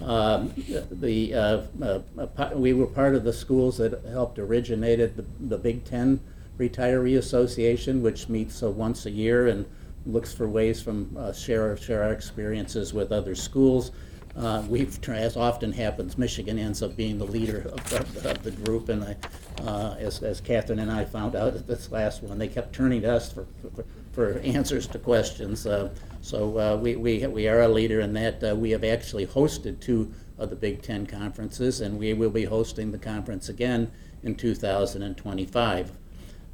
Um, 0.02 0.54
the 0.90 1.34
uh, 1.36 1.62
uh, 1.84 2.50
we 2.56 2.74
were 2.74 2.88
part 2.88 3.14
of 3.14 3.24
the 3.24 3.34
schools 3.34 3.78
that 3.78 4.04
helped 4.06 4.40
originated 4.40 5.16
the, 5.16 5.26
the 5.40 5.58
Big 5.58 5.86
Ten 5.86 6.20
Retiree 6.58 7.18
Association, 7.18 8.02
which 8.02 8.28
meets 8.28 8.64
uh, 8.64 8.70
once 8.72 9.06
a 9.06 9.12
year 9.12 9.48
and 9.48 9.66
looks 10.06 10.34
for 10.34 10.48
ways 10.48 10.82
from 10.82 11.16
uh, 11.18 11.32
share 11.32 11.76
share 11.78 12.04
our 12.04 12.12
experiences 12.12 12.94
with 12.94 13.12
other 13.12 13.36
schools. 13.36 13.92
Uh, 14.36 14.64
we've, 14.70 14.98
as 15.10 15.36
often 15.36 15.74
happens, 15.74 16.18
Michigan 16.18 16.58
ends 16.58 16.82
up 16.82 16.96
being 16.96 17.18
the 17.18 17.26
leader 17.26 17.70
of, 17.74 17.94
of, 17.94 18.26
of 18.26 18.44
the 18.44 18.52
group, 18.52 18.88
and 18.88 19.04
I, 19.04 19.18
uh, 19.62 19.96
as, 20.00 20.24
as 20.24 20.40
Catherine 20.40 20.80
and 20.80 20.90
I 20.90 21.04
found 21.04 21.36
out 21.36 21.54
at 21.54 21.68
this 21.68 21.92
last 21.92 22.24
one, 22.24 22.38
they 22.38 22.48
kept 22.48 22.74
turning 22.74 23.02
to 23.02 23.12
us 23.14 23.32
for, 23.32 23.46
for, 23.76 23.84
for 24.14 24.40
answers 24.40 24.88
to 24.88 25.00
questions. 25.00 25.68
Uh, 25.68 25.90
so 26.22 26.58
uh, 26.58 26.78
we, 26.78 26.96
we, 26.96 27.28
we 27.28 27.48
are 27.50 27.62
a 27.62 27.68
leader 27.68 28.00
in 28.00 28.14
that. 28.14 28.42
Uh, 28.42 28.56
we 28.56 28.72
have 28.72 28.86
actually 28.86 29.28
hosted 29.28 29.82
two 29.82 30.14
of 30.38 30.50
the 30.50 30.56
Big 30.56 30.82
Ten 30.82 31.06
conferences, 31.06 31.82
and 31.82 32.00
we 32.00 32.14
will 32.14 32.30
be 32.30 32.46
hosting 32.46 32.92
the 32.92 32.98
conference 32.98 33.50
again 33.50 33.92
in 34.24 34.36
2025. 34.36 35.92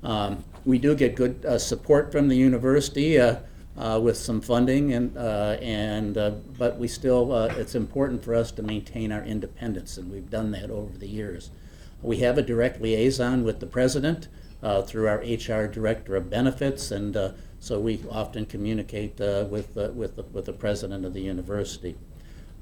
Um, 0.04 0.44
we 0.66 0.78
do 0.78 0.96
get 0.96 1.16
good 1.16 1.46
uh, 1.46 1.58
support 1.58 2.12
from 2.12 2.28
the 2.28 2.36
university 2.36 3.20
uh, 3.20 3.38
uh, 3.78 4.00
with 4.02 4.18
some 4.18 4.42
funding, 4.42 4.94
and 4.94 5.16
uh, 5.18 5.58
and 5.62 6.18
uh, 6.18 6.32
but 6.58 6.78
we 6.78 6.88
still 6.88 7.32
uh, 7.32 7.48
it's 7.58 7.76
important 7.76 8.24
for 8.24 8.34
us 8.34 8.52
to 8.52 8.64
maintain 8.64 9.12
our 9.12 9.24
independence, 9.24 9.98
and 9.98 10.12
we've 10.12 10.30
done 10.30 10.52
that 10.52 10.70
over 10.70 10.98
the 10.98 11.08
years. 11.08 11.52
We 12.02 12.18
have 12.18 12.38
a 12.38 12.42
direct 12.42 12.82
liaison 12.82 13.44
with 13.44 13.60
the 13.60 13.66
president 13.66 14.28
through 14.86 15.08
our 15.08 15.20
HR 15.20 15.68
director 15.68 16.16
of 16.16 16.30
benefits, 16.30 16.92
and 16.92 17.34
so 17.60 17.80
we 17.80 18.04
often 18.10 18.46
communicate 18.46 19.20
with 19.20 19.76
with 19.76 20.16
the, 20.16 20.24
with 20.24 20.46
the 20.46 20.54
president 20.54 21.06
of 21.06 21.14
the 21.14 21.22
university. 21.22 21.96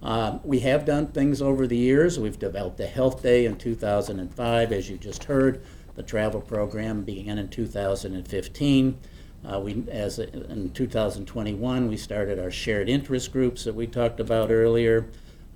Um, 0.02 0.40
we 0.44 0.60
have 0.60 0.86
done 0.86 1.08
things 1.08 1.42
over 1.42 1.66
the 1.66 1.78
years. 1.78 2.20
We've 2.20 2.38
developed 2.38 2.80
a 2.80 2.86
health 2.86 3.24
day 3.24 3.46
in 3.46 3.58
2005, 3.58 4.72
as 4.72 4.90
you 4.90 4.98
just 4.98 5.24
heard. 5.24 5.64
The 5.96 6.04
travel 6.04 6.42
program 6.42 7.04
began 7.04 7.38
in 7.38 7.48
2015. 7.48 8.98
Uh, 9.46 9.60
we, 9.60 9.84
as 9.90 10.20
in 10.20 10.72
2021, 10.74 11.88
we 11.88 11.98
started 11.98 12.40
our 12.40 12.52
shared 12.52 12.90
interest 12.90 13.32
groups 13.32 13.64
that 13.64 13.76
we 13.76 13.88
talked 13.88 14.20
about 14.20 14.52
earlier. 14.52 15.08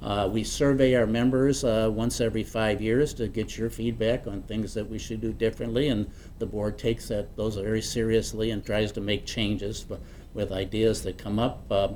Uh, 0.02 0.30
we 0.32 0.44
survey 0.46 0.96
our 0.96 1.08
members 1.08 1.66
uh, 1.66 1.90
once 1.92 2.22
every 2.22 2.44
five 2.44 2.82
years 2.82 3.14
to 3.14 3.28
get 3.28 3.58
your 3.58 3.70
feedback 3.70 4.28
on 4.28 4.42
things 4.44 4.74
that 4.74 4.90
we 4.90 4.98
should 4.98 5.20
do 5.20 5.34
differently, 5.34 5.90
and 5.90 6.10
the 6.38 6.46
board 6.46 6.78
takes 6.78 7.10
that 7.10 7.36
those 7.36 7.56
very 7.58 7.82
seriously 7.82 8.52
and 8.52 8.66
tries 8.66 8.94
to 8.94 9.02
make 9.02 9.26
changes 9.26 9.82
w- 9.84 10.02
with 10.34 10.54
ideas 10.54 11.04
that 11.04 11.18
come 11.18 11.38
up. 11.38 11.66
Uh, 11.70 11.90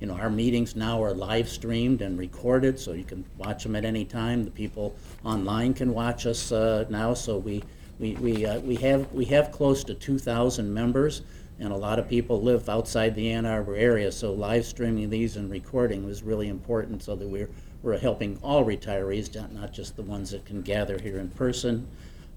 you 0.00 0.06
know, 0.06 0.14
our 0.14 0.30
meetings 0.30 0.74
now 0.74 1.02
are 1.02 1.12
live 1.12 1.50
streamed 1.50 2.00
and 2.00 2.18
recorded, 2.18 2.78
so 2.78 2.92
you 2.92 3.04
can 3.04 3.26
watch 3.36 3.64
them 3.64 3.76
at 3.76 3.84
any 3.84 4.06
time. 4.06 4.44
The 4.44 4.50
people 4.50 4.96
online 5.22 5.74
can 5.74 5.92
watch 5.92 6.24
us 6.24 6.52
uh, 6.52 6.86
now, 6.88 7.12
so 7.12 7.36
we 7.36 7.62
we 8.00 8.14
we, 8.14 8.46
uh, 8.46 8.58
we 8.60 8.76
have 8.76 9.12
we 9.12 9.26
have 9.26 9.52
close 9.52 9.84
to 9.84 9.94
2,000 9.94 10.72
members, 10.72 11.22
and 11.58 11.70
a 11.70 11.76
lot 11.76 11.98
of 11.98 12.08
people 12.08 12.40
live 12.40 12.68
outside 12.68 13.14
the 13.14 13.30
Ann 13.30 13.44
Arbor 13.44 13.76
area. 13.76 14.10
So 14.10 14.32
live 14.32 14.64
streaming 14.64 15.10
these 15.10 15.36
and 15.36 15.50
recording 15.50 16.04
was 16.06 16.22
really 16.22 16.48
important, 16.48 17.02
so 17.02 17.14
that 17.14 17.28
we're 17.28 17.50
we're 17.82 17.98
helping 17.98 18.38
all 18.42 18.64
retirees, 18.64 19.34
not 19.52 19.72
just 19.72 19.96
the 19.96 20.02
ones 20.02 20.30
that 20.30 20.44
can 20.46 20.62
gather 20.62 20.98
here 20.98 21.18
in 21.18 21.28
person. 21.28 21.86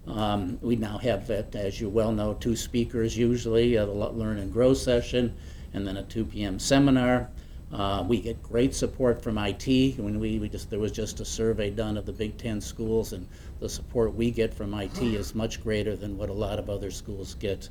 Um, 0.06 0.58
we 0.60 0.76
now 0.76 0.98
have, 0.98 1.30
uh, 1.30 1.42
as 1.54 1.80
you 1.80 1.88
well 1.88 2.12
know, 2.12 2.34
two 2.34 2.56
speakers 2.56 3.16
usually, 3.16 3.78
uh, 3.78 3.86
the 3.86 3.92
Lo- 3.92 4.12
Learn 4.12 4.38
and 4.38 4.52
Grow 4.52 4.74
session, 4.74 5.34
and 5.72 5.86
then 5.86 5.96
a 5.96 6.02
2 6.02 6.26
p.m. 6.26 6.58
seminar. 6.58 7.30
Uh, 7.72 8.04
we 8.06 8.20
get 8.20 8.42
great 8.42 8.74
support 8.74 9.22
from 9.22 9.38
IT. 9.38 9.98
When 9.98 10.20
we, 10.20 10.38
we 10.38 10.48
just 10.48 10.70
there 10.70 10.78
was 10.78 10.92
just 10.92 11.20
a 11.20 11.24
survey 11.24 11.70
done 11.70 11.96
of 11.96 12.04
the 12.06 12.12
Big 12.12 12.36
Ten 12.36 12.60
schools, 12.60 13.14
and 13.14 13.26
the 13.60 13.68
support 13.68 14.14
we 14.14 14.30
get 14.30 14.52
from 14.52 14.74
IT 14.74 15.00
is 15.02 15.34
much 15.34 15.62
greater 15.62 15.96
than 15.96 16.16
what 16.16 16.28
a 16.28 16.32
lot 16.32 16.58
of 16.58 16.68
other 16.68 16.90
schools 16.90 17.34
get. 17.34 17.68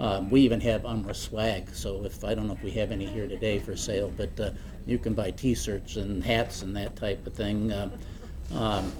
Um, 0.00 0.30
we 0.30 0.42
even 0.42 0.60
have 0.60 0.82
UMRA 0.82 1.14
swag, 1.14 1.74
so 1.74 2.04
if 2.04 2.24
I 2.24 2.34
don't 2.34 2.46
know 2.46 2.52
if 2.54 2.62
we 2.62 2.70
have 2.72 2.92
any 2.92 3.06
here 3.06 3.26
today 3.26 3.58
for 3.58 3.76
sale, 3.76 4.12
but 4.16 4.38
uh, 4.38 4.50
you 4.86 4.98
can 4.98 5.12
buy 5.14 5.32
T-shirts 5.32 5.96
and 5.96 6.22
hats 6.22 6.62
and 6.62 6.76
that 6.76 6.94
type 6.94 7.26
of 7.26 7.34
thing. 7.34 7.72
Uh, 7.72 7.90
um, 8.54 8.92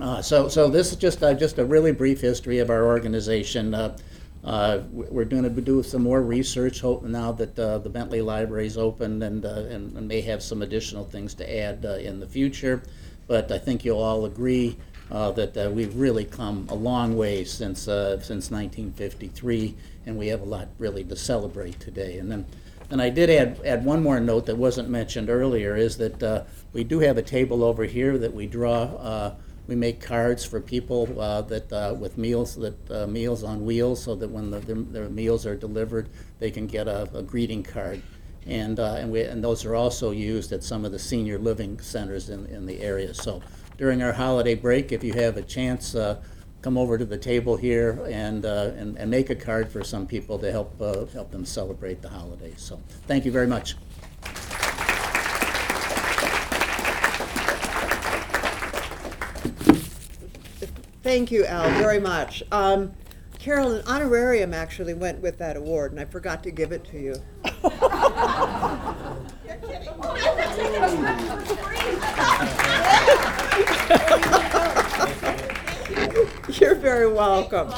uh, 0.00 0.20
so, 0.20 0.48
so 0.48 0.68
this 0.68 0.90
is 0.90 0.98
just 0.98 1.22
uh, 1.22 1.32
just 1.32 1.58
a 1.58 1.64
really 1.64 1.92
brief 1.92 2.20
history 2.20 2.58
of 2.58 2.70
our 2.70 2.84
organization. 2.84 3.72
Uh, 3.72 3.96
uh, 4.44 4.80
we- 4.92 5.06
we're 5.06 5.24
going 5.24 5.42
to 5.42 5.60
do 5.60 5.82
some 5.82 6.02
more 6.02 6.22
research 6.22 6.80
hope 6.80 7.02
now 7.02 7.32
that 7.32 7.58
uh, 7.58 7.78
the 7.78 7.88
Bentley 7.88 8.20
Library 8.20 8.66
is 8.66 8.76
open 8.76 9.22
and, 9.22 9.44
uh, 9.44 9.64
and 9.70 9.96
and 9.96 10.06
may 10.06 10.20
have 10.20 10.42
some 10.42 10.62
additional 10.62 11.04
things 11.04 11.34
to 11.34 11.58
add 11.58 11.86
uh, 11.86 11.94
in 11.94 12.20
the 12.20 12.26
future. 12.26 12.82
But 13.26 13.50
I 13.50 13.58
think 13.58 13.84
you'll 13.84 14.02
all 14.02 14.24
agree 14.26 14.76
uh, 15.10 15.30
that 15.32 15.56
uh, 15.56 15.70
we've 15.70 15.94
really 15.96 16.24
come 16.24 16.66
a 16.68 16.74
long 16.74 17.16
way 17.16 17.44
since 17.44 17.88
uh, 17.88 18.18
since 18.20 18.50
1953, 18.50 19.74
and 20.06 20.18
we 20.18 20.28
have 20.28 20.40
a 20.40 20.44
lot 20.44 20.68
really 20.78 21.04
to 21.04 21.16
celebrate 21.16 21.78
today. 21.80 22.18
And 22.18 22.30
then 22.30 22.46
and 22.90 23.02
I 23.02 23.10
did 23.10 23.30
add, 23.30 23.60
add 23.64 23.84
one 23.84 24.02
more 24.02 24.20
note 24.20 24.46
that 24.46 24.56
wasn't 24.56 24.88
mentioned 24.88 25.28
earlier, 25.28 25.76
is 25.76 25.96
that 25.98 26.22
uh, 26.22 26.44
we 26.72 26.84
do 26.84 27.00
have 27.00 27.18
a 27.18 27.22
table 27.22 27.64
over 27.64 27.84
here 27.84 28.16
that 28.18 28.32
we 28.32 28.46
draw, 28.46 28.82
uh, 28.82 29.34
we 29.66 29.74
make 29.74 30.00
cards 30.00 30.44
for 30.44 30.60
people 30.60 31.20
uh, 31.20 31.42
that, 31.42 31.96
with 31.98 32.16
meals, 32.16 32.54
that, 32.54 33.08
Meals 33.08 33.42
on 33.42 33.64
Wheels, 33.64 34.02
so 34.04 34.14
that 34.14 34.30
when 34.30 34.50
the- 34.50 34.60
their, 34.60 34.76
their 34.76 35.08
meals 35.08 35.44
are 35.46 35.56
delivered, 35.56 36.08
they 36.38 36.52
can 36.52 36.68
get 36.68 36.86
a, 36.86 37.08
a 37.12 37.22
greeting 37.22 37.64
card. 37.64 38.00
And, 38.46 38.78
uh, 38.78 38.94
and 38.94 39.10
we, 39.10 39.22
and 39.22 39.42
those 39.42 39.64
are 39.64 39.74
also 39.74 40.12
used 40.12 40.52
at 40.52 40.62
some 40.62 40.84
of 40.84 40.92
the 40.92 41.00
senior 41.00 41.38
living 41.38 41.80
centers 41.80 42.30
in, 42.30 42.46
in 42.46 42.66
the 42.66 42.80
area. 42.80 43.12
So 43.12 43.42
during 43.76 44.02
our 44.02 44.12
holiday 44.12 44.54
break, 44.54 44.92
if 44.92 45.04
you 45.04 45.12
have 45.12 45.36
a 45.36 45.42
chance, 45.42 45.94
uh, 45.94 46.22
come 46.62 46.78
over 46.78 46.98
to 46.98 47.04
the 47.04 47.18
table 47.18 47.56
here 47.56 48.04
and, 48.08 48.44
uh, 48.44 48.72
and, 48.76 48.96
and 48.96 49.10
make 49.10 49.30
a 49.30 49.34
card 49.34 49.70
for 49.70 49.84
some 49.84 50.06
people 50.06 50.38
to 50.38 50.50
help, 50.50 50.80
uh, 50.80 51.04
help 51.06 51.30
them 51.30 51.44
celebrate 51.44 52.02
the 52.02 52.08
holidays. 52.08 52.60
So, 52.60 52.80
thank 53.06 53.24
you 53.24 53.32
very 53.32 53.46
much. 53.46 53.76
Thank 61.02 61.30
you, 61.30 61.44
Al, 61.46 61.70
very 61.78 62.00
much. 62.00 62.42
Um, 62.50 62.92
Carol, 63.38 63.74
an 63.74 63.86
honorarium 63.86 64.52
actually 64.52 64.94
went 64.94 65.20
with 65.20 65.38
that 65.38 65.56
award, 65.56 65.92
and 65.92 66.00
I 66.00 66.04
forgot 66.04 66.42
to 66.42 66.50
give 66.50 66.72
it 66.72 66.84
to 66.86 66.98
you. 66.98 67.14
You're 76.60 76.76
very 76.76 77.12
welcome. 77.12 77.72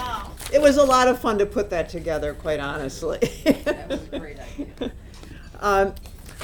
It 0.52 0.60
was 0.60 0.76
a 0.76 0.84
lot 0.84 1.08
of 1.08 1.18
fun 1.20 1.38
to 1.38 1.46
put 1.46 1.70
that 1.70 1.88
together, 1.88 2.34
quite 2.34 2.60
honestly. 2.60 3.18
That 3.64 3.88
was 3.88 4.08
a 4.12 4.18
great 4.18 4.38
idea. 4.38 4.92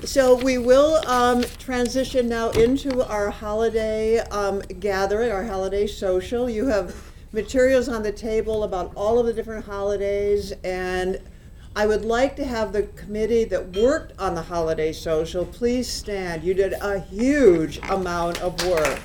So 0.04 0.34
we 0.34 0.58
will 0.58 0.96
um, 1.08 1.42
transition 1.58 2.28
now 2.28 2.50
into 2.50 3.06
our 3.08 3.30
holiday 3.30 4.18
um, 4.18 4.60
gathering, 4.80 5.32
our 5.32 5.44
holiday 5.44 5.86
social. 5.86 6.50
You 6.50 6.66
have 6.66 6.94
materials 7.32 7.88
on 7.88 8.02
the 8.02 8.12
table 8.12 8.64
about 8.64 8.92
all 8.96 9.18
of 9.18 9.24
the 9.26 9.32
different 9.32 9.64
holidays, 9.64 10.52
and 10.62 11.18
I 11.76 11.86
would 11.86 12.04
like 12.04 12.36
to 12.36 12.44
have 12.44 12.72
the 12.72 12.84
committee 12.84 13.42
that 13.46 13.76
worked 13.76 14.12
on 14.16 14.36
the 14.36 14.42
holiday 14.42 14.92
social 14.92 15.44
please 15.44 15.88
stand. 15.88 16.44
You 16.44 16.54
did 16.54 16.74
a 16.74 17.00
huge 17.00 17.78
amount 17.88 18.40
of 18.40 18.64
work. 18.64 19.00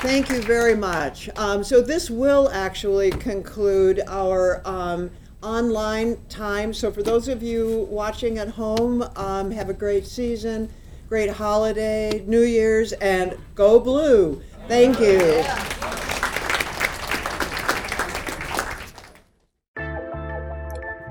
Thank 0.00 0.30
you 0.30 0.40
very 0.40 0.74
much. 0.74 1.28
Um, 1.36 1.62
so 1.62 1.82
this 1.82 2.08
will 2.08 2.48
actually 2.48 3.10
conclude 3.10 4.00
our 4.06 4.62
um, 4.64 5.10
online 5.42 6.16
time. 6.30 6.72
So 6.72 6.90
for 6.90 7.02
those 7.02 7.28
of 7.28 7.42
you 7.42 7.86
watching 7.90 8.38
at 8.38 8.48
home, 8.48 9.02
um, 9.16 9.50
have 9.50 9.68
a 9.68 9.74
great 9.74 10.06
season, 10.06 10.70
great 11.08 11.30
holiday, 11.30 12.22
New 12.26 12.42
Year's, 12.42 12.92
and 12.94 13.36
go 13.54 13.80
blue. 13.80 14.42
Thank 14.68 15.00
you. 15.00 15.44